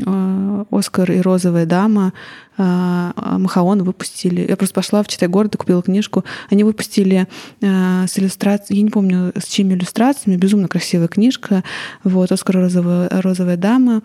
а, 0.06 0.66
Оскар 0.72 1.10
и 1.12 1.22
розовая 1.22 1.66
дама 1.66 2.12
а, 2.58 3.38
Махаон 3.38 3.84
выпустили. 3.84 4.46
Я 4.48 4.58
просто 4.58 4.76
пошла 4.76 5.04
в 5.04 5.08
Читай 5.08 5.30
город 5.30 5.56
и 5.56 5.58
купила 5.58 5.82
книжку. 5.82 6.26
Они 6.50 6.66
выпустили 6.66 7.28
с 7.62 8.20
иллюстрацией, 8.20 8.80
я 8.80 8.84
не 8.84 8.90
помню, 8.90 9.32
с 9.38 9.46
чьими 9.48 9.74
иллюстрациями, 9.74 10.38
безумно 10.38 10.68
красивая 10.68 11.08
книжка. 11.08 11.64
Вот, 12.04 12.32
Оскар 12.32 12.58
розовая, 12.58 13.10
розовая 13.10 13.58
дама. 13.58 14.02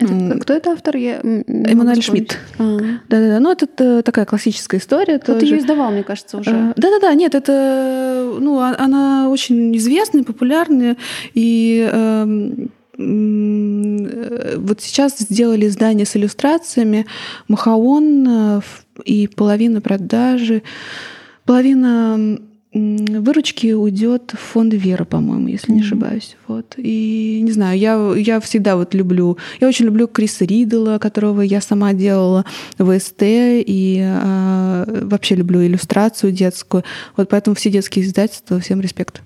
Это, 0.00 0.38
кто 0.40 0.52
это 0.54 0.72
автор? 0.72 0.96
Я 0.96 1.20
Эммануэль 1.20 2.02
Шмидт. 2.02 2.38
А. 2.58 2.78
Да-да-да. 3.08 3.40
Ну, 3.40 3.50
это 3.50 4.02
такая 4.02 4.24
классическая 4.24 4.78
история. 4.78 5.18
Кто-то 5.18 5.44
ее 5.44 5.58
издавал, 5.58 5.90
мне 5.90 6.02
кажется, 6.02 6.38
уже. 6.38 6.50
А, 6.50 6.72
да-да-да. 6.76 7.14
Нет, 7.14 7.34
это... 7.34 8.36
Ну, 8.40 8.58
а, 8.60 8.74
она 8.78 9.28
очень 9.28 9.76
известная, 9.76 10.22
популярная. 10.22 10.96
И 11.34 11.88
эм, 11.90 12.70
вот 12.98 14.80
сейчас 14.80 15.18
сделали 15.18 15.66
издание 15.66 16.04
с 16.04 16.16
иллюстрациями. 16.16 17.06
Махаон 17.46 18.26
э, 18.28 18.60
и 19.04 19.28
половина 19.28 19.80
продажи, 19.80 20.62
половина 21.44 22.40
выручки 23.20 23.72
уйдет 23.72 24.32
в 24.34 24.38
фонд 24.38 24.74
Вера, 24.74 25.04
по-моему, 25.04 25.48
если 25.48 25.72
не 25.72 25.80
ошибаюсь. 25.80 26.36
Вот. 26.46 26.74
И 26.76 27.40
не 27.42 27.52
знаю, 27.52 27.78
я, 27.78 28.14
я 28.16 28.40
всегда 28.40 28.76
вот 28.76 28.94
люблю, 28.94 29.38
я 29.60 29.68
очень 29.68 29.86
люблю 29.86 30.06
Криса 30.06 30.44
Ридла, 30.44 30.98
которого 30.98 31.42
я 31.42 31.60
сама 31.60 31.92
делала 31.92 32.44
в 32.78 32.98
СТ, 32.98 33.22
и 33.22 34.00
э, 34.00 35.02
вообще 35.04 35.34
люблю 35.34 35.64
иллюстрацию 35.64 36.32
детскую. 36.32 36.84
Вот 37.16 37.28
поэтому 37.28 37.56
все 37.56 37.70
детские 37.70 38.04
издательства, 38.04 38.60
всем 38.60 38.80
респект. 38.80 39.22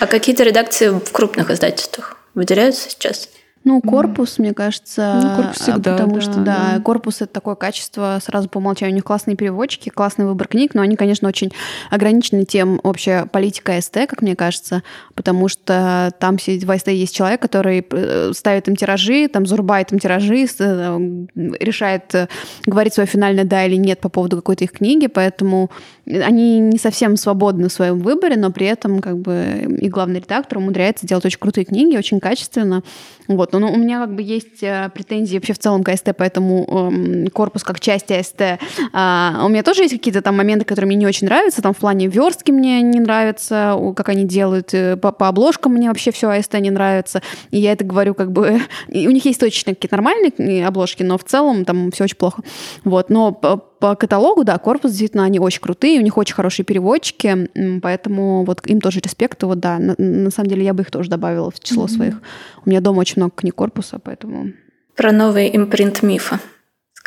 А 0.00 0.06
какие-то 0.06 0.42
редакции 0.42 0.88
в 0.88 1.12
крупных 1.12 1.50
издательствах 1.50 2.18
выделяются 2.34 2.90
сейчас? 2.90 3.28
Ну, 3.68 3.82
корпус, 3.82 4.38
мне 4.38 4.54
кажется, 4.54 5.20
ну, 5.22 5.36
корпус 5.36 5.60
всегда, 5.60 5.92
потому 5.92 6.14
да, 6.14 6.20
что, 6.22 6.34
да, 6.40 6.72
да, 6.76 6.80
корпус— 6.80 7.16
это 7.20 7.34
такое 7.34 7.54
качество, 7.54 8.18
сразу 8.22 8.48
по 8.48 8.56
умолчанию. 8.56 8.94
У 8.94 8.96
них 8.96 9.04
классные 9.04 9.36
переводчики, 9.36 9.90
классный 9.90 10.24
выбор 10.24 10.48
книг, 10.48 10.72
но 10.72 10.80
они, 10.80 10.96
конечно, 10.96 11.28
очень 11.28 11.52
ограничены 11.90 12.46
тем 12.46 12.80
общая 12.82 13.26
политика 13.26 13.78
СТ, 13.78 14.06
как 14.08 14.22
мне 14.22 14.34
кажется, 14.36 14.82
потому 15.14 15.48
что 15.48 16.14
там 16.18 16.38
в 16.38 16.78
СТ 16.78 16.88
есть 16.88 17.14
человек, 17.14 17.42
который 17.42 17.86
э, 17.90 18.32
ставит 18.34 18.68
им 18.68 18.76
тиражи, 18.76 19.28
там 19.28 19.44
зарубает 19.44 19.92
им 19.92 19.98
тиражи, 19.98 20.46
э, 20.46 21.26
решает, 21.60 22.14
э, 22.14 22.28
говорить 22.64 22.94
свое 22.94 23.06
финальное 23.06 23.44
«да» 23.44 23.66
или 23.66 23.76
«нет» 23.76 24.00
по 24.00 24.08
поводу 24.08 24.36
какой-то 24.36 24.64
их 24.64 24.72
книги, 24.72 25.08
поэтому 25.08 25.70
они 26.06 26.58
не 26.58 26.78
совсем 26.78 27.18
свободны 27.18 27.68
в 27.68 27.72
своем 27.72 27.98
выборе, 27.98 28.36
но 28.36 28.50
при 28.50 28.66
этом 28.66 29.00
как 29.00 29.18
бы 29.18 29.76
и 29.78 29.90
главный 29.90 30.20
редактор 30.20 30.56
умудряется 30.56 31.06
делать 31.06 31.26
очень 31.26 31.38
крутые 31.38 31.66
книги, 31.66 31.98
очень 31.98 32.18
качественно. 32.18 32.82
Вот. 33.26 33.52
Но 33.58 33.72
у 33.72 33.76
меня 33.76 34.00
как 34.00 34.14
бы 34.14 34.22
есть 34.22 34.62
э, 34.62 34.90
претензии 34.94 35.36
вообще 35.36 35.52
в 35.52 35.58
целом 35.58 35.82
к 35.82 35.88
АСТ, 35.88 36.10
поэтому 36.16 36.64
эм, 36.68 37.26
корпус 37.28 37.62
как 37.64 37.80
часть 37.80 38.10
АСТ. 38.10 38.58
А, 38.92 39.42
у 39.44 39.48
меня 39.48 39.62
тоже 39.62 39.82
есть 39.82 39.94
какие-то 39.94 40.22
там 40.22 40.36
моменты, 40.36 40.64
которые 40.64 40.86
мне 40.86 40.96
не 40.96 41.06
очень 41.06 41.26
нравятся. 41.26 41.62
Там 41.62 41.74
в 41.74 41.78
плане 41.78 42.06
верстки 42.06 42.50
мне 42.50 42.82
не 42.82 43.00
нравится, 43.00 43.78
как 43.96 44.08
они 44.08 44.24
делают. 44.24 44.74
Э, 44.74 44.96
по, 44.96 45.12
по 45.12 45.28
обложкам 45.28 45.74
мне 45.74 45.88
вообще 45.88 46.10
все 46.10 46.28
АСТ 46.28 46.54
не 46.54 46.70
нравится. 46.70 47.22
И 47.50 47.58
я 47.58 47.72
это 47.72 47.84
говорю 47.84 48.14
как 48.14 48.32
бы... 48.32 48.60
У 48.88 48.92
них 48.92 49.24
есть 49.24 49.40
точно 49.40 49.74
какие-то 49.74 49.96
нормальные 49.96 50.66
обложки, 50.66 51.02
но 51.02 51.18
в 51.18 51.24
целом 51.24 51.64
там 51.64 51.90
все 51.90 52.04
очень 52.04 52.16
плохо. 52.16 52.42
Вот. 52.84 53.10
Но 53.10 53.32
по 53.78 53.94
каталогу, 53.94 54.44
да, 54.44 54.58
корпус 54.58 54.90
действительно, 54.90 55.24
они 55.24 55.38
очень 55.38 55.60
крутые, 55.60 56.00
у 56.00 56.02
них 56.02 56.16
очень 56.16 56.34
хорошие 56.34 56.64
переводчики, 56.64 57.48
поэтому 57.80 58.44
вот 58.44 58.66
им 58.66 58.80
тоже 58.80 59.00
респект. 59.00 59.42
Вот 59.42 59.60
да, 59.60 59.78
на, 59.78 59.94
на 59.98 60.30
самом 60.30 60.48
деле 60.48 60.64
я 60.64 60.74
бы 60.74 60.82
их 60.82 60.90
тоже 60.90 61.10
добавила 61.10 61.50
в 61.50 61.60
число 61.60 61.84
mm-hmm. 61.84 61.88
своих. 61.88 62.22
У 62.64 62.70
меня 62.70 62.80
дома 62.80 63.00
очень 63.00 63.14
много 63.16 63.32
книг 63.36 63.54
корпуса, 63.54 63.98
поэтому... 64.02 64.52
Про 64.96 65.12
новый 65.12 65.54
импринт 65.54 66.02
мифа. 66.02 66.40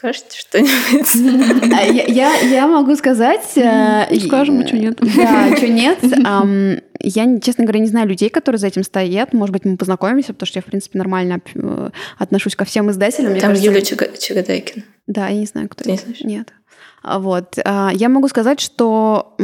Скажете 0.01 0.39
что-нибудь? 0.39 1.71
А, 1.77 1.83
я, 1.83 2.35
я 2.37 2.67
могу 2.67 2.95
сказать... 2.95 3.55
Э, 3.55 4.07
Скажем, 4.19 4.59
а 4.61 4.67
что 4.67 4.77
нет. 4.77 4.99
Да, 5.15 5.55
что 5.55 5.67
нет. 5.67 5.99
Я, 7.03 7.39
честно 7.39 7.63
говоря, 7.63 7.79
не 7.79 7.87
знаю 7.87 8.07
людей, 8.07 8.29
которые 8.29 8.59
за 8.59 8.67
этим 8.67 8.83
стоят. 8.83 9.33
Может 9.33 9.53
быть, 9.53 9.65
мы 9.65 9.75
познакомимся, 9.75 10.33
потому 10.33 10.45
что 10.45 10.59
я, 10.59 10.61
в 10.61 10.65
принципе, 10.65 10.99
нормально 10.99 11.41
э, 11.55 11.89
отношусь 12.19 12.55
ко 12.55 12.63
всем 12.63 12.91
издателям. 12.91 13.39
Там 13.39 13.53
Юлия 13.53 13.81
Чагадайкин. 13.81 14.83
Да, 15.07 15.27
я 15.27 15.39
не 15.39 15.47
знаю, 15.47 15.67
кто 15.67 15.91
это. 15.91 16.03
Нет. 16.23 16.53
Вот. 17.03 17.57
А, 17.63 17.91
я 17.93 18.09
могу 18.09 18.27
сказать, 18.27 18.59
что 18.59 19.35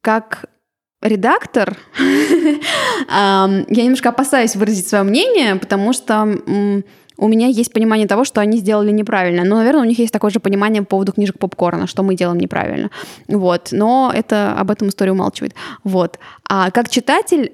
как 0.00 0.46
редактор, 1.00 1.76
я 3.08 3.64
немножко 3.68 4.10
опасаюсь 4.10 4.56
выразить 4.56 4.88
свое 4.88 5.04
мнение, 5.04 5.56
потому 5.56 5.92
что 5.92 6.82
у 7.18 7.28
меня 7.28 7.46
есть 7.46 7.72
понимание 7.72 8.08
того, 8.08 8.24
что 8.24 8.40
они 8.40 8.58
сделали 8.58 8.90
неправильно. 8.90 9.44
Но, 9.44 9.56
наверное, 9.56 9.82
у 9.82 9.86
них 9.86 9.98
есть 9.98 10.12
такое 10.12 10.30
же 10.30 10.40
понимание 10.40 10.82
по 10.82 10.88
поводу 10.88 11.12
книжек 11.12 11.38
попкорна, 11.38 11.86
что 11.86 12.02
мы 12.02 12.16
делаем 12.16 12.38
неправильно. 12.38 12.90
Вот. 13.28 13.68
Но 13.70 14.12
это 14.14 14.54
об 14.58 14.70
этом 14.70 14.88
история 14.88 15.12
умалчивает. 15.12 15.54
Вот. 15.84 16.18
А 16.48 16.70
как 16.70 16.88
читатель 16.88 17.52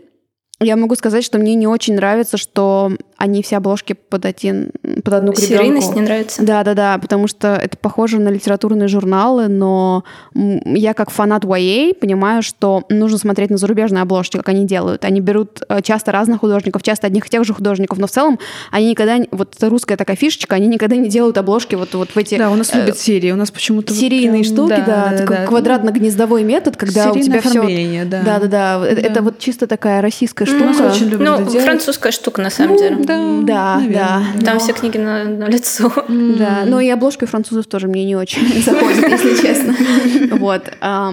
я 0.61 0.76
могу 0.76 0.95
сказать, 0.95 1.24
что 1.24 1.39
мне 1.39 1.55
не 1.55 1.66
очень 1.66 1.95
нравится, 1.95 2.36
что 2.36 2.93
они 3.19 3.43
все 3.43 3.57
обложки 3.57 3.95
под 3.95 4.25
один, 4.25 4.71
под 5.03 5.12
одну 5.12 5.33
гребенку. 5.33 5.55
Серийность 5.55 5.95
не 5.95 6.03
нравится? 6.03 6.41
Да, 6.43 6.62
да, 6.62 6.75
да, 6.75 6.99
потому 6.99 7.27
что 7.27 7.57
это 7.57 7.77
похоже 7.77 8.21
на 8.21 8.29
литературные 8.29 8.87
журналы, 8.87 9.49
но 9.49 10.05
я 10.35 10.95
как 10.95 11.11
фанат 11.11 11.43
YA 11.43 11.95
понимаю, 11.95 12.43
что 12.45 12.85
нужно 12.89 13.19
смотреть 13.19 13.51
на 13.51 13.57
зарубежные 13.59 14.03
обложки, 14.03 14.37
как 14.37 14.49
они 14.49 14.66
делают. 14.66 15.05
Они 15.05 15.21
берут 15.21 15.62
э, 15.69 15.83
часто 15.83 16.12
разных 16.12 16.41
художников, 16.41 16.85
часто 16.85 17.09
одних 17.09 17.27
и 17.27 17.29
тех 17.29 17.45
же 17.45 17.55
художников, 17.55 17.99
но 17.99 18.07
в 18.07 18.11
целом 18.11 18.39
они 18.71 18.91
никогда, 18.91 19.19
вот 19.33 19.53
это 19.57 19.69
русская 19.69 19.97
такая 19.97 20.16
фишечка, 20.16 20.55
они 20.55 20.69
никогда 20.69 20.95
не 20.95 21.09
делают 21.09 21.39
обложки 21.39 21.75
вот, 21.75 21.93
вот 21.95 22.11
в 22.11 22.16
эти... 22.16 22.39
Да, 22.39 22.51
у 22.51 22.55
нас 22.55 22.73
э, 22.73 22.81
любят 22.81 22.99
серии, 23.01 23.33
у 23.33 23.37
нас 23.37 23.51
почему-то... 23.51 23.93
Серийные 23.93 24.45
вот 24.45 24.53
штуки, 24.53 24.83
да, 24.87 24.87
да, 24.87 25.19
да, 25.19 25.27
да 25.27 25.47
квадратно-гнездовой 25.47 26.45
метод, 26.45 26.77
когда 26.77 27.11
у 27.11 27.19
тебя 27.19 27.41
все... 27.41 28.05
Да. 28.05 28.23
да, 28.23 28.39
да, 28.39 28.47
да, 28.47 28.79
да. 28.79 28.87
Это 28.89 29.23
вот 29.23 29.41
чисто 29.41 29.66
такая 29.66 30.01
российская 30.01 30.47
штука. 30.47 30.64
Mm, 30.64 30.91
очень 30.91 31.19
ну, 31.19 31.61
французская 31.61 32.12
штука, 32.12 32.43
на 32.43 32.51
самом 32.51 32.75
ну, 32.75 32.79
деле. 32.79 33.08
Да, 33.09 33.43
да, 33.45 33.83
да. 33.89 34.23
Там 34.45 34.55
но... 34.55 34.61
все 34.61 34.73
книги 34.73 34.99
на, 34.99 35.25
на 35.25 35.45
лицо. 35.45 35.91
Да, 36.09 36.65
но 36.67 36.81
и 36.81 36.89
обложка 36.89 37.27
французов 37.27 37.67
тоже 37.67 37.89
мне 37.89 38.05
не 38.05 38.17
очень 38.17 38.63
заходит, 38.63 39.09
если 39.09 39.43
честно. 39.43 39.75
Вот, 40.39 40.63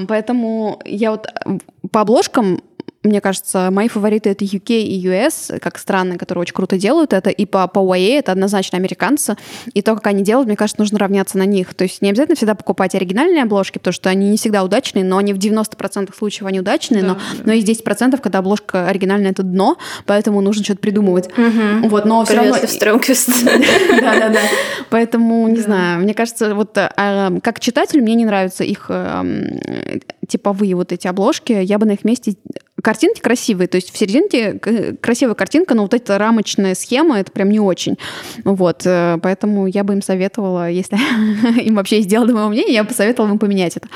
поэтому 0.08 0.80
я 0.86 1.12
вот 1.12 1.28
по 1.91 2.02
обложкам 2.02 2.62
мне 3.06 3.22
кажется, 3.22 3.70
мои 3.72 3.88
фавориты 3.88 4.30
это 4.30 4.43
UK 4.43 4.82
и 4.82 5.08
US, 5.08 5.60
как 5.60 5.78
страны, 5.78 6.18
которые 6.18 6.41
очень 6.43 6.53
круто 6.53 6.78
делают 6.78 7.14
это, 7.14 7.30
и 7.30 7.45
по, 7.45 7.68
по 7.68 7.80
YA 7.95 8.20
это 8.20 8.32
однозначно 8.32 8.78
американцы, 8.78 9.38
и 9.74 9.82
то, 9.82 9.95
как 9.95 10.08
они 10.08 10.24
делают, 10.24 10.47
мне 10.47 10.56
кажется, 10.58 10.82
нужно 10.82 10.99
равняться 10.99 11.38
на 11.38 11.45
них. 11.45 11.74
То 11.74 11.84
есть 11.84 12.01
не 12.01 12.10
обязательно 12.10 12.36
всегда 12.36 12.56
покупать 12.56 12.95
оригинальные 12.95 13.43
обложки, 13.43 13.78
потому 13.78 13.93
что 13.93 14.10
они 14.10 14.30
не 14.30 14.38
всегда 14.38 14.64
удачные, 14.64 15.06
но 15.06 15.18
они 15.18 15.34
в 15.34 15.38
90% 15.38 16.14
случаев 16.18 16.45
они 16.47 16.60
удачные, 16.60 17.01
да, 17.01 17.10
но, 17.10 17.14
да. 17.16 17.20
но 17.45 17.53
есть 17.53 17.68
10%, 17.68 18.20
когда 18.20 18.39
обложка 18.39 18.88
оригинальная 18.88 19.32
это 19.32 19.43
дно, 19.43 19.78
поэтому 20.06 20.41
нужно 20.41 20.64
что-то 20.64 20.80
придумывать. 20.80 21.28
Угу. 21.28 21.89
Вот, 21.89 22.06
но 22.06 22.26
все 22.26 22.36
равно... 22.36 22.56
Да-да-да. 24.01 24.39
Поэтому, 24.89 25.47
не 25.47 25.60
знаю, 25.60 26.01
мне 26.01 26.14
кажется, 26.14 26.53
вот 26.56 26.78
а, 26.78 27.32
как 27.41 27.60
читатель 27.60 28.01
мне 28.01 28.16
не 28.16 28.26
нравятся 28.26 28.64
их 28.64 28.89
типовые 30.28 30.76
вот 30.76 30.91
эти 30.91 31.08
обложки, 31.08 31.53
я 31.53 31.78
бы 31.78 31.86
на 31.86 31.93
их 31.93 32.03
месте 32.03 32.36
картинки 32.86 33.20
красивые, 33.20 33.68
то 33.68 33.78
есть 33.78 33.92
в 33.92 33.98
серединке 33.98 34.60
красивая 35.02 35.34
картинка, 35.34 35.74
но 35.74 35.82
вот 35.82 35.96
эта 35.96 36.20
рамочная 36.20 36.76
схема, 36.76 37.20
это 37.20 37.32
прям 37.32 37.50
не 37.50 37.60
очень. 37.60 37.98
Вот, 38.44 38.84
э, 38.86 39.18
поэтому 39.24 39.66
я 39.66 39.84
бы 39.84 39.94
им 39.94 40.04
советовала, 40.04 40.70
если 40.70 40.96
им 41.64 41.76
вообще 41.76 41.98
есть 41.98 42.08
дело 42.08 42.28
до 42.28 42.34
моего 42.36 42.50
мнения, 42.50 42.74
я 42.74 42.84
бы 42.84 42.90
посоветовала 42.90 43.32
им 43.32 43.40
поменять 43.40 43.76
это. 43.76 43.88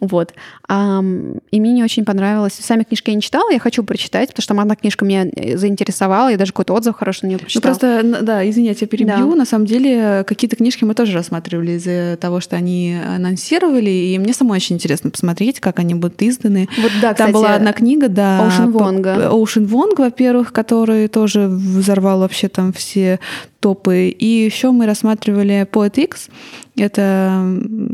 Вот. 0.00 0.32
И 0.70 1.60
мне 1.60 1.72
не 1.72 1.84
очень 1.84 2.06
понравилось. 2.06 2.54
Сами 2.54 2.84
книжки 2.84 3.10
я 3.10 3.16
не 3.16 3.20
читала, 3.20 3.50
я 3.50 3.58
хочу 3.58 3.84
прочитать, 3.84 4.30
потому 4.30 4.42
что 4.42 4.58
одна 4.58 4.74
книжка 4.74 5.04
меня 5.04 5.26
э, 5.26 5.58
заинтересовала, 5.58 6.32
и 6.32 6.36
даже 6.36 6.52
какой-то 6.52 6.72
отзыв 6.72 6.96
хороший 6.96 7.24
на 7.24 7.28
нее 7.28 7.38
прочитала. 7.38 7.74
Ну, 7.74 7.78
просто, 7.78 8.22
да, 8.22 8.48
извини, 8.48 8.68
я 8.68 8.74
тебя 8.74 8.86
перебью. 8.86 9.30
Да. 9.32 9.36
На 9.36 9.44
самом 9.44 9.66
деле, 9.66 10.24
какие-то 10.26 10.56
книжки 10.56 10.84
мы 10.84 10.94
тоже 10.94 11.12
рассматривали 11.12 11.72
из-за 11.72 12.16
того, 12.18 12.40
что 12.40 12.56
они 12.56 12.96
анонсировали, 13.06 13.90
и 13.90 14.18
мне 14.18 14.32
самой 14.32 14.56
очень 14.56 14.76
интересно 14.76 15.10
посмотреть, 15.10 15.60
как 15.60 15.78
они 15.78 15.94
будут 15.94 16.22
изданы. 16.22 16.70
Вот, 16.78 16.92
да, 17.02 17.12
Там 17.12 17.28
кстати, 17.28 17.32
была 17.32 17.54
одна 17.54 17.74
книга, 17.74 18.08
да, 18.08 18.29
Оушен 18.38 18.70
Вонга. 18.70 19.28
Оушен 19.28 19.66
Вонг, 19.66 19.98
во-первых, 19.98 20.52
который 20.52 21.08
тоже 21.08 21.46
взорвал 21.48 22.20
вообще 22.20 22.48
там 22.48 22.72
все 22.72 23.18
топы. 23.60 24.08
И 24.08 24.26
еще 24.26 24.70
мы 24.70 24.86
рассматривали 24.86 25.66
Poet 25.70 26.02
X, 26.02 26.28
это 26.76 27.42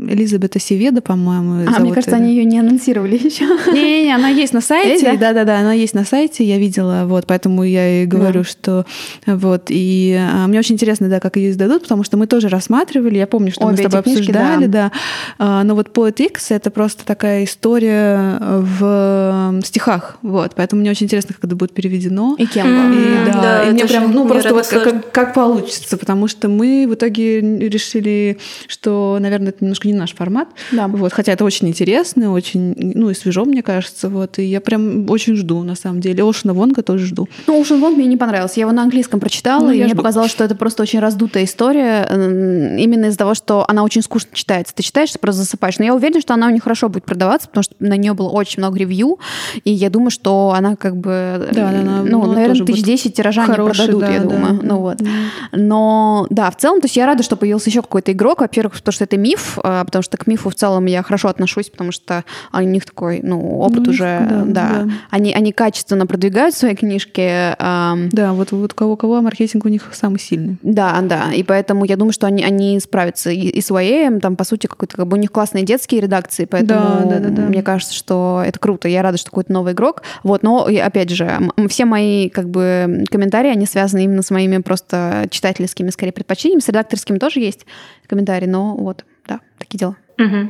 Элизабета 0.07 0.59
Севеда, 0.59 1.01
по-моему. 1.01 1.69
А, 1.69 1.79
мне 1.79 1.93
кажется, 1.93 2.15
они 2.15 2.31
ее 2.31 2.45
не 2.45 2.59
анонсировали 2.59 3.15
еще. 3.15 3.45
Не-не, 3.73 4.13
она 4.13 4.29
есть 4.29 4.53
на 4.53 4.61
сайте. 4.61 5.17
Да-да-да, 5.17 5.59
она 5.59 5.73
есть 5.73 5.93
на 5.93 6.05
сайте, 6.05 6.43
я 6.45 6.57
видела, 6.57 7.03
вот, 7.05 7.25
поэтому 7.27 7.63
я 7.63 8.03
и 8.03 8.05
говорю, 8.05 8.41
да. 8.41 8.49
что 8.49 8.85
вот. 9.25 9.65
И 9.69 10.17
а, 10.17 10.47
мне 10.47 10.59
очень 10.59 10.75
интересно, 10.75 11.09
да, 11.09 11.19
как 11.19 11.35
ее 11.35 11.51
издадут, 11.51 11.83
потому 11.83 12.03
что 12.03 12.17
мы 12.17 12.27
тоже 12.27 12.47
рассматривали, 12.47 13.17
я 13.17 13.27
помню, 13.27 13.51
что 13.51 13.65
Обе 13.65 13.71
мы 13.71 13.77
с 13.77 13.81
тобой 13.81 14.03
книжки, 14.03 14.31
обсуждали, 14.31 14.67
да. 14.67 14.91
да. 14.91 14.91
А, 15.37 15.63
но 15.63 15.75
вот 15.75 15.89
Poet 15.89 16.23
X— 16.23 16.47
это 16.51 16.71
просто 16.71 17.05
такая 17.05 17.43
история 17.43 18.39
в 18.39 19.61
стихах, 19.65 20.17
вот, 20.21 20.53
поэтому 20.55 20.81
мне 20.81 20.91
очень 20.91 21.05
интересно, 21.05 21.33
как 21.33 21.43
это 21.43 21.55
будет 21.55 21.73
переведено. 21.73 22.35
И 22.37 22.45
кем? 22.45 22.67
Mm-hmm. 22.67 23.27
И, 23.27 23.31
да, 23.31 23.41
да, 23.41 23.63
и 23.69 23.71
мне 23.71 23.85
прям, 23.85 24.11
ну, 24.11 24.27
просто 24.27 24.53
вот 24.53 24.67
как, 24.67 25.11
как 25.11 25.33
получится, 25.61 25.97
потому 25.97 26.27
что 26.27 26.49
мы 26.49 26.85
в 26.87 26.93
итоге 26.93 27.41
решили, 27.41 28.37
что, 28.67 29.17
наверное, 29.19 29.49
это 29.49 29.63
немножко 29.63 29.87
не 29.87 29.93
наш 29.93 30.13
формат. 30.13 30.47
Да. 30.71 30.87
Вот, 30.87 31.13
хотя 31.13 31.33
это 31.33 31.43
очень 31.45 31.67
интересно, 31.67 32.31
очень, 32.31 32.73
ну, 32.77 33.09
и 33.09 33.13
свежо, 33.13 33.45
мне 33.45 33.61
кажется. 33.61 34.09
Вот, 34.09 34.39
и 34.39 34.43
я 34.43 34.61
прям 34.61 35.09
очень 35.09 35.35
жду, 35.35 35.63
на 35.63 35.75
самом 35.75 36.01
деле. 36.01 36.23
Оушена 36.23 36.53
Вонга 36.53 36.81
тоже 36.81 37.05
жду. 37.05 37.27
Ну, 37.47 37.57
Оушен 37.57 37.79
Вонг 37.79 37.97
мне 37.97 38.07
не 38.07 38.17
понравился. 38.17 38.59
Я 38.59 38.61
его 38.61 38.71
на 38.71 38.83
английском 38.83 39.19
прочитала, 39.19 39.65
ну, 39.65 39.71
и 39.71 39.77
мне 39.77 39.87
жду. 39.89 39.97
показалось, 39.97 40.31
что 40.31 40.43
это 40.43 40.55
просто 40.55 40.83
очень 40.83 40.99
раздутая 40.99 41.43
история, 41.43 42.07
именно 42.11 43.05
из-за 43.05 43.17
того, 43.17 43.33
что 43.33 43.65
она 43.67 43.83
очень 43.83 44.01
скучно 44.01 44.29
читается. 44.33 44.73
Ты 44.75 44.83
читаешь, 44.83 45.11
ты 45.11 45.19
просто 45.19 45.41
засыпаешь. 45.41 45.79
Но 45.79 45.85
я 45.85 45.95
уверена, 45.95 46.21
что 46.21 46.33
она 46.33 46.47
у 46.47 46.49
них 46.51 46.63
хорошо 46.63 46.89
будет 46.89 47.05
продаваться, 47.05 47.47
потому 47.47 47.63
что 47.63 47.75
на 47.79 47.97
нее 47.97 48.13
было 48.13 48.29
очень 48.29 48.59
много 48.59 48.79
ревью, 48.79 49.19
и 49.63 49.71
я 49.71 49.89
думаю, 49.89 50.11
что 50.11 50.53
она 50.55 50.75
как 50.75 50.97
бы, 50.97 51.49
да, 51.51 51.69
она, 51.69 52.03
ну, 52.03 52.25
наверное, 52.31 52.65
тысяч 52.65 52.83
десять 52.83 53.15
тиража 53.15 53.45
не 53.45 53.53
продадут, 53.53 54.01
да, 54.01 54.11
я 54.11 54.21
думаю. 54.21 54.59
Да, 54.61 54.67
ну 54.67 54.79
вот. 54.79 54.97
Да. 54.97 55.09
Но 55.51 56.27
да, 56.29 56.51
в 56.51 56.57
целом, 56.57 56.81
то 56.81 56.85
есть 56.85 56.95
я 56.97 57.05
рада, 57.05 57.23
что 57.23 57.35
появился 57.35 57.69
еще 57.69 57.81
какой-то 57.81 58.11
игрок. 58.11 58.41
Во-первых, 58.41 58.73
потому 58.73 58.93
что 58.93 59.03
это 59.03 59.17
миф, 59.17 59.57
а, 59.63 59.83
потому 59.85 60.03
что 60.03 60.17
к 60.17 60.27
мифу 60.27 60.49
в 60.49 60.55
целом 60.55 60.85
я 60.85 61.03
хорошо 61.03 61.29
отношусь, 61.29 61.69
потому 61.69 61.91
что 61.91 62.23
у 62.53 62.59
них 62.59 62.85
такой, 62.85 63.21
ну, 63.23 63.59
опыт 63.59 63.85
ну, 63.85 63.91
уже, 63.91 64.27
да, 64.29 64.43
да. 64.45 64.83
да. 64.83 64.91
Они, 65.09 65.33
они 65.33 65.51
качественно 65.51 66.05
продвигают 66.07 66.55
свои 66.55 66.75
книжки. 66.75 67.55
Да, 67.57 68.33
вот, 68.33 68.51
вот 68.51 68.73
кого, 68.73 68.95
кого 68.95 69.21
маркетинг 69.21 69.65
у 69.65 69.69
них 69.69 69.89
самый 69.93 70.19
сильный. 70.19 70.57
Да, 70.61 70.99
да, 71.01 71.33
и 71.33 71.43
поэтому 71.43 71.85
я 71.85 71.95
думаю, 71.95 72.13
что 72.13 72.27
они, 72.27 72.43
они 72.43 72.79
справятся 72.79 73.29
и, 73.31 73.47
и 73.47 73.61
с 73.61 73.69
YA, 73.71 74.19
там, 74.19 74.35
по 74.35 74.43
сути, 74.43 74.67
какой-то, 74.67 74.97
как 74.97 75.07
бы 75.07 75.17
у 75.17 75.19
них 75.19 75.31
классные 75.31 75.63
детские 75.63 76.01
редакции, 76.01 76.45
поэтому 76.45 77.09
да, 77.09 77.19
да, 77.19 77.19
да, 77.19 77.29
да. 77.29 77.41
мне 77.43 77.61
кажется, 77.61 77.93
что 77.93 78.43
это 78.45 78.59
круто. 78.59 78.87
Я 78.87 79.01
рада, 79.01 79.17
что 79.17 79.29
какой-то 79.29 79.51
новый 79.51 79.73
игрок. 79.73 80.03
Вот, 80.23 80.43
но, 80.43 80.65
опять 80.65 81.09
же, 81.09 81.39
все 81.69 81.85
мои, 81.85 82.29
как 82.29 82.49
бы, 82.49 83.03
комментарии, 83.09 83.49
они 83.49 83.65
связаны 83.65 84.03
именно 84.03 84.21
с 84.21 84.31
моими 84.31 84.57
просто 84.57 85.27
читательскими, 85.37 85.89
скорее, 85.91 86.11
предпочтениями. 86.11 86.61
С 86.61 86.67
редакторскими 86.67 87.19
тоже 87.19 87.39
есть 87.39 87.65
комментарии, 88.07 88.47
но 88.47 88.75
вот, 88.75 89.05
да, 89.27 89.39
такие 89.59 89.77
дела. 89.77 89.95
Угу. 90.19 90.49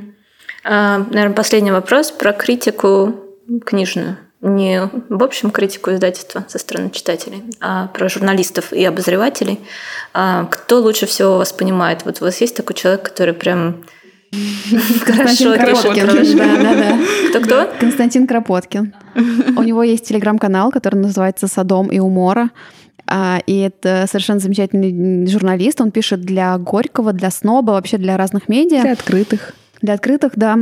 А, 0.64 1.00
наверное, 1.00 1.36
последний 1.36 1.72
вопрос 1.72 2.12
про 2.12 2.34
критику 2.34 3.16
книжную. 3.66 4.18
Не 4.42 4.90
в 5.10 5.24
общем 5.24 5.50
критику 5.50 5.92
издательства 5.92 6.46
со 6.48 6.60
стороны 6.60 6.92
читателей, 6.92 7.44
а 7.60 7.88
про 7.88 8.08
журналистов 8.08 8.72
и 8.72 8.86
обозревателей. 8.86 9.60
А 10.14 10.46
кто 10.46 10.80
лучше 10.80 11.06
всего 11.06 11.38
вас 11.38 11.52
понимает? 11.52 12.06
Вот 12.06 12.22
у 12.22 12.26
вас 12.26 12.40
есть 12.40 12.56
такой 12.56 12.76
человек, 12.76 13.04
который 13.04 13.34
прям 13.34 13.84
Хорошо 15.06 15.54
Кропоткин. 15.54 16.38
Да, 16.38 16.58
да, 16.58 16.76
да. 16.76 17.00
Кто-кто? 17.30 17.70
Константин 17.80 18.28
Кропоткин. 18.28 18.94
У 19.16 19.64
него 19.64 19.84
есть 19.84 20.08
телеграм-канал, 20.08 20.72
который 20.72 20.96
называется 20.96 21.48
«Садом 21.48 21.88
и 21.88 22.00
умора». 22.00 22.50
А, 23.08 23.40
и 23.46 23.58
это 23.60 24.06
совершенно 24.08 24.40
замечательный 24.40 25.28
журналист. 25.28 25.80
Он 25.82 25.92
пишет 25.92 26.22
для 26.22 26.58
Горького, 26.58 27.14
для 27.14 27.32
Сноба, 27.32 27.72
вообще 27.72 27.98
для 27.98 28.18
разных 28.18 28.50
медиа. 28.50 28.82
Для 28.82 28.94
открытых. 28.94 29.54
Для 29.82 29.94
открытых, 29.94 30.34
да. 30.36 30.58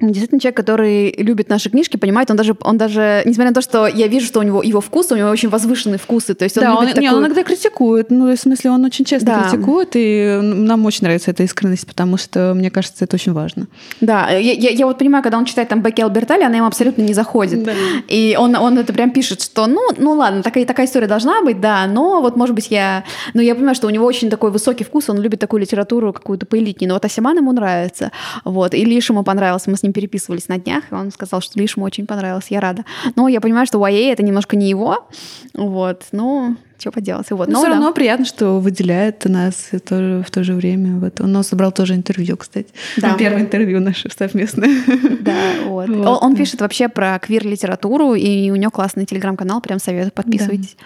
Действительно, 0.00 0.40
человек, 0.40 0.56
который 0.56 1.14
любит 1.18 1.48
наши 1.48 1.70
книжки, 1.70 1.96
понимает, 1.96 2.28
он 2.28 2.36
даже, 2.36 2.56
он 2.62 2.76
даже, 2.76 3.22
несмотря 3.26 3.50
на 3.50 3.54
то, 3.54 3.60
что 3.60 3.86
я 3.86 4.08
вижу, 4.08 4.26
что 4.26 4.40
у 4.40 4.42
него 4.42 4.60
его 4.60 4.80
вкус, 4.80 5.12
у 5.12 5.16
него 5.16 5.28
очень 5.28 5.48
возвышенные 5.48 5.98
вкусы, 5.98 6.34
то 6.34 6.42
есть 6.42 6.58
он 6.58 6.64
да, 6.64 6.74
он, 6.74 6.86
такую... 6.88 7.02
не, 7.02 7.10
он 7.12 7.20
иногда 7.20 7.44
критикует, 7.44 8.10
ну, 8.10 8.34
в 8.34 8.36
смысле, 8.36 8.72
он 8.72 8.84
очень 8.84 9.04
часто 9.04 9.26
да. 9.26 9.48
критикует, 9.48 9.90
и 9.94 10.40
нам 10.42 10.84
очень 10.84 11.04
нравится 11.04 11.30
эта 11.30 11.44
искренность, 11.44 11.86
потому 11.86 12.16
что, 12.16 12.54
мне 12.56 12.72
кажется, 12.72 13.04
это 13.04 13.14
очень 13.14 13.32
важно. 13.32 13.68
Да, 14.00 14.30
я, 14.30 14.52
я, 14.52 14.70
я 14.70 14.86
вот 14.86 14.98
понимаю, 14.98 15.22
когда 15.22 15.38
он 15.38 15.44
читает 15.44 15.68
там 15.68 15.80
Бекки 15.80 16.00
Албертали, 16.00 16.42
она 16.42 16.56
ему 16.56 16.66
абсолютно 16.66 17.02
не 17.02 17.14
заходит, 17.14 17.62
да. 17.62 17.72
и 18.08 18.36
он, 18.36 18.56
он 18.56 18.76
это 18.76 18.92
прям 18.92 19.12
пишет, 19.12 19.42
что, 19.42 19.68
ну, 19.68 19.80
ну 19.96 20.14
ладно, 20.14 20.42
такая, 20.42 20.66
такая 20.66 20.86
история 20.86 21.06
должна 21.06 21.40
быть, 21.42 21.60
да, 21.60 21.86
но 21.86 22.20
вот, 22.20 22.36
может 22.36 22.56
быть, 22.56 22.66
я... 22.68 23.04
Но 23.32 23.40
я 23.40 23.54
понимаю, 23.54 23.76
что 23.76 23.86
у 23.86 23.90
него 23.90 24.06
очень 24.06 24.28
такой 24.28 24.50
высокий 24.50 24.82
вкус, 24.82 25.08
он 25.08 25.20
любит 25.20 25.38
такую 25.38 25.60
литературу 25.60 26.12
какую-то 26.12 26.46
поэлитнее, 26.46 26.88
но 26.88 26.94
вот 26.94 27.04
Асиман 27.04 27.36
ему 27.36 27.52
нравится, 27.52 28.10
вот, 28.44 28.74
и 28.74 28.84
Лиш 28.84 29.08
ему 29.08 29.22
понравился, 29.22 29.70
мы 29.70 29.76
ним 29.84 29.92
переписывались 29.92 30.48
на 30.48 30.58
днях, 30.58 30.84
и 30.90 30.94
он 30.94 31.12
сказал, 31.12 31.40
что 31.40 31.58
лишь 31.60 31.76
ему 31.76 31.86
очень 31.86 32.06
понравилось, 32.06 32.46
я 32.48 32.60
рада. 32.60 32.84
Но 33.14 33.28
я 33.28 33.40
понимаю, 33.40 33.66
что 33.66 33.78
YA 33.78 34.12
это 34.12 34.24
немножко 34.24 34.56
не 34.56 34.68
его, 34.68 35.08
вот, 35.54 36.06
ну, 36.10 36.56
что 36.78 36.90
поделать. 36.90 37.30
Вот. 37.30 37.48
Но, 37.48 37.54
Но 37.54 37.58
все 37.60 37.68
да. 37.68 37.74
равно 37.74 37.92
приятно, 37.92 38.26
что 38.26 38.58
выделяет 38.58 39.24
нас 39.26 39.70
тоже 39.88 40.24
в 40.26 40.30
то 40.30 40.42
же 40.42 40.54
время. 40.54 40.98
Вот. 40.98 41.20
Он 41.20 41.32
нас 41.32 41.48
собрал 41.48 41.72
тоже 41.72 41.94
интервью, 41.94 42.36
кстати. 42.36 42.68
Да. 42.96 43.14
Первое 43.14 43.42
интервью 43.42 43.80
наше 43.80 44.10
совместное. 44.10 44.70
Да, 45.20 45.34
вот. 45.66 45.88
вот 45.88 46.06
он, 46.06 46.18
он 46.20 46.36
пишет 46.36 46.60
вообще 46.60 46.88
про 46.88 47.18
квир-литературу, 47.18 48.14
и 48.14 48.50
у 48.50 48.56
него 48.56 48.70
классный 48.70 49.06
телеграм-канал, 49.06 49.60
прям 49.60 49.78
советую, 49.78 50.12
подписывайтесь. 50.12 50.76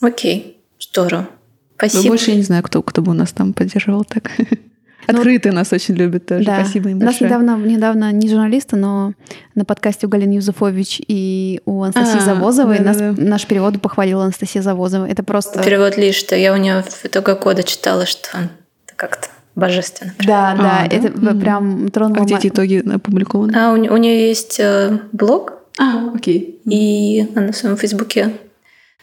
Да. 0.00 0.08
Окей, 0.08 0.58
здорово. 0.78 1.28
Спасибо. 1.76 2.02
Но 2.04 2.08
больше 2.08 2.30
я 2.30 2.36
не 2.36 2.42
знаю, 2.42 2.62
кто, 2.62 2.82
кто 2.82 3.02
бы 3.02 3.10
у 3.10 3.14
нас 3.14 3.32
там 3.32 3.52
поддерживал 3.52 4.04
так. 4.04 4.30
Ну, 5.08 5.18
Открытые 5.18 5.52
ну, 5.52 5.58
нас 5.58 5.72
очень 5.72 5.94
любят 5.94 6.26
тоже. 6.26 6.44
Да. 6.44 6.60
Спасибо 6.60 6.90
им 6.90 6.98
большое. 6.98 7.30
Нас 7.30 7.44
недавно, 7.44 7.66
недавно 7.66 8.12
не 8.12 8.28
журналисты, 8.28 8.76
но 8.76 9.12
на 9.54 9.64
подкасте 9.64 10.06
у 10.06 10.10
Галины 10.10 10.34
Юзефович 10.34 11.02
и 11.06 11.60
у 11.64 11.82
Анастасии 11.82 12.18
а, 12.18 12.20
Завозовой 12.20 12.78
да, 12.78 12.84
нас, 12.84 12.96
да, 12.96 13.12
да. 13.12 13.22
наш 13.22 13.46
перевод 13.46 13.80
похвалила 13.80 14.24
Анастасия 14.24 14.62
Завозова. 14.62 15.08
Это 15.08 15.22
просто... 15.22 15.62
Перевод 15.62 15.96
лишь, 15.96 16.16
что 16.16 16.36
я 16.36 16.52
у 16.52 16.56
нее 16.56 16.82
в 16.82 17.04
итоге 17.04 17.34
года 17.34 17.62
читала, 17.62 18.06
что 18.06 18.28
как-то 18.96 19.28
божественно. 19.54 20.12
Да, 20.24 20.52
а, 20.52 20.56
да, 20.56 20.62
да, 20.62 20.86
это 20.96 21.08
mm. 21.08 21.40
прям 21.40 21.90
тронуло... 21.90 22.22
А 22.22 22.24
где 22.24 22.36
эти 22.36 22.48
итоги 22.48 22.82
опубликованы? 22.92 23.56
А 23.56 23.72
у, 23.72 23.74
у 23.74 23.96
нее 23.96 24.28
есть 24.28 24.58
э, 24.58 24.98
блог, 25.12 25.54
а, 25.78 26.12
окей. 26.14 26.60
И 26.64 27.28
она 27.34 27.52
в 27.52 27.56
своем 27.56 27.76
фейсбуке 27.76 28.32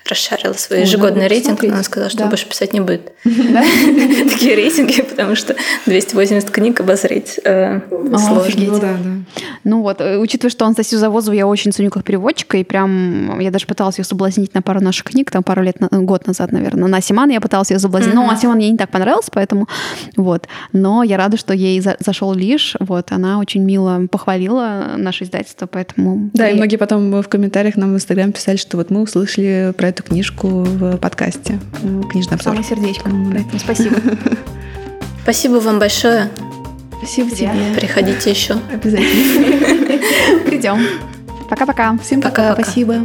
расшарила 0.08 0.54
свой 0.54 0.82
ежегодный 0.82 1.28
рейтинг, 1.28 1.62
но 1.64 1.74
она 1.74 1.84
сказала, 1.84 2.10
что 2.10 2.20
да. 2.20 2.26
больше 2.28 2.48
писать 2.48 2.74
не 2.74 2.80
будет. 2.80 3.12
Такие 3.24 4.56
рейтинги, 4.56 5.02
потому 5.02 5.36
что 5.36 5.56
280 5.86 6.50
книг 6.50 6.80
обозреть 6.80 7.40
э, 7.44 7.82
сложно. 7.90 8.66
Ну, 8.66 8.80
да, 8.80 8.94
да. 8.94 9.44
ну 9.64 9.82
вот, 9.82 10.02
э, 10.02 10.18
учитывая, 10.18 10.52
что 10.52 10.66
Анастасию 10.66 11.00
Завозову 11.00 11.36
я 11.36 11.48
очень 11.48 11.72
ценю 11.72 11.90
как 11.90 12.04
переводчика, 12.04 12.58
и 12.58 12.64
прям 12.64 13.40
я 13.40 13.52
даже 13.52 13.66
пыталась 13.66 14.00
ее 14.00 14.06
соблазнить 14.06 14.54
на 14.54 14.62
пару 14.62 14.82
наших 14.82 15.06
книг, 15.06 15.32
там 15.32 15.44
пару 15.44 15.62
лет, 15.62 15.78
год 15.80 16.28
назад, 16.28 16.52
наверное. 16.52 16.88
На 16.88 17.02
Симан 17.02 17.30
я 17.30 17.40
пыталась 17.40 17.72
ее 17.72 17.80
соблазнить, 17.80 18.14
но 18.14 18.36
Симан 18.36 18.58
мне 18.58 18.70
не 18.70 18.78
так 18.78 18.90
понравился, 18.90 19.30
поэтому 19.32 19.68
вот. 20.16 20.48
Но 20.74 21.04
я 21.04 21.18
рада, 21.18 21.38
что 21.38 21.54
ей 21.54 21.82
зашел 22.00 22.34
лишь, 22.34 22.76
вот, 22.80 23.12
она 23.12 23.40
очень 23.40 23.64
мило 23.64 24.08
похвалила 24.10 24.94
наше 24.98 25.24
издательство, 25.24 25.68
поэтому... 25.68 26.30
Да, 26.34 26.50
и 26.50 26.56
многие 26.56 26.78
потом 26.78 27.22
в 27.22 27.28
комментариях 27.28 27.76
нам 27.76 27.94
в 27.94 27.96
Инстаграм 27.96 28.32
писали, 28.32 28.58
что 28.58 28.78
вот 28.78 28.90
мы 28.90 29.02
услышали 29.02 29.74
про 29.78 29.91
эту 29.92 30.04
книжку 30.04 30.48
в 30.64 30.98
подкасте. 30.98 31.60
Книжный 32.10 32.36
обзор. 32.36 32.56
Самое 32.56 32.64
сердечко. 32.64 33.10
Спасибо. 33.60 33.96
Спасибо 35.24 35.56
вам 35.56 35.80
большое. 35.80 36.30
Спасибо 36.98 37.32
тебе. 37.32 37.52
Приходите 37.76 38.32
еще. 38.32 38.58
Обязательно. 38.72 40.44
Придем. 40.46 40.80
Пока-пока. 41.50 41.98
Всем 41.98 42.22
пока. 42.22 42.54
Спасибо. 42.54 42.96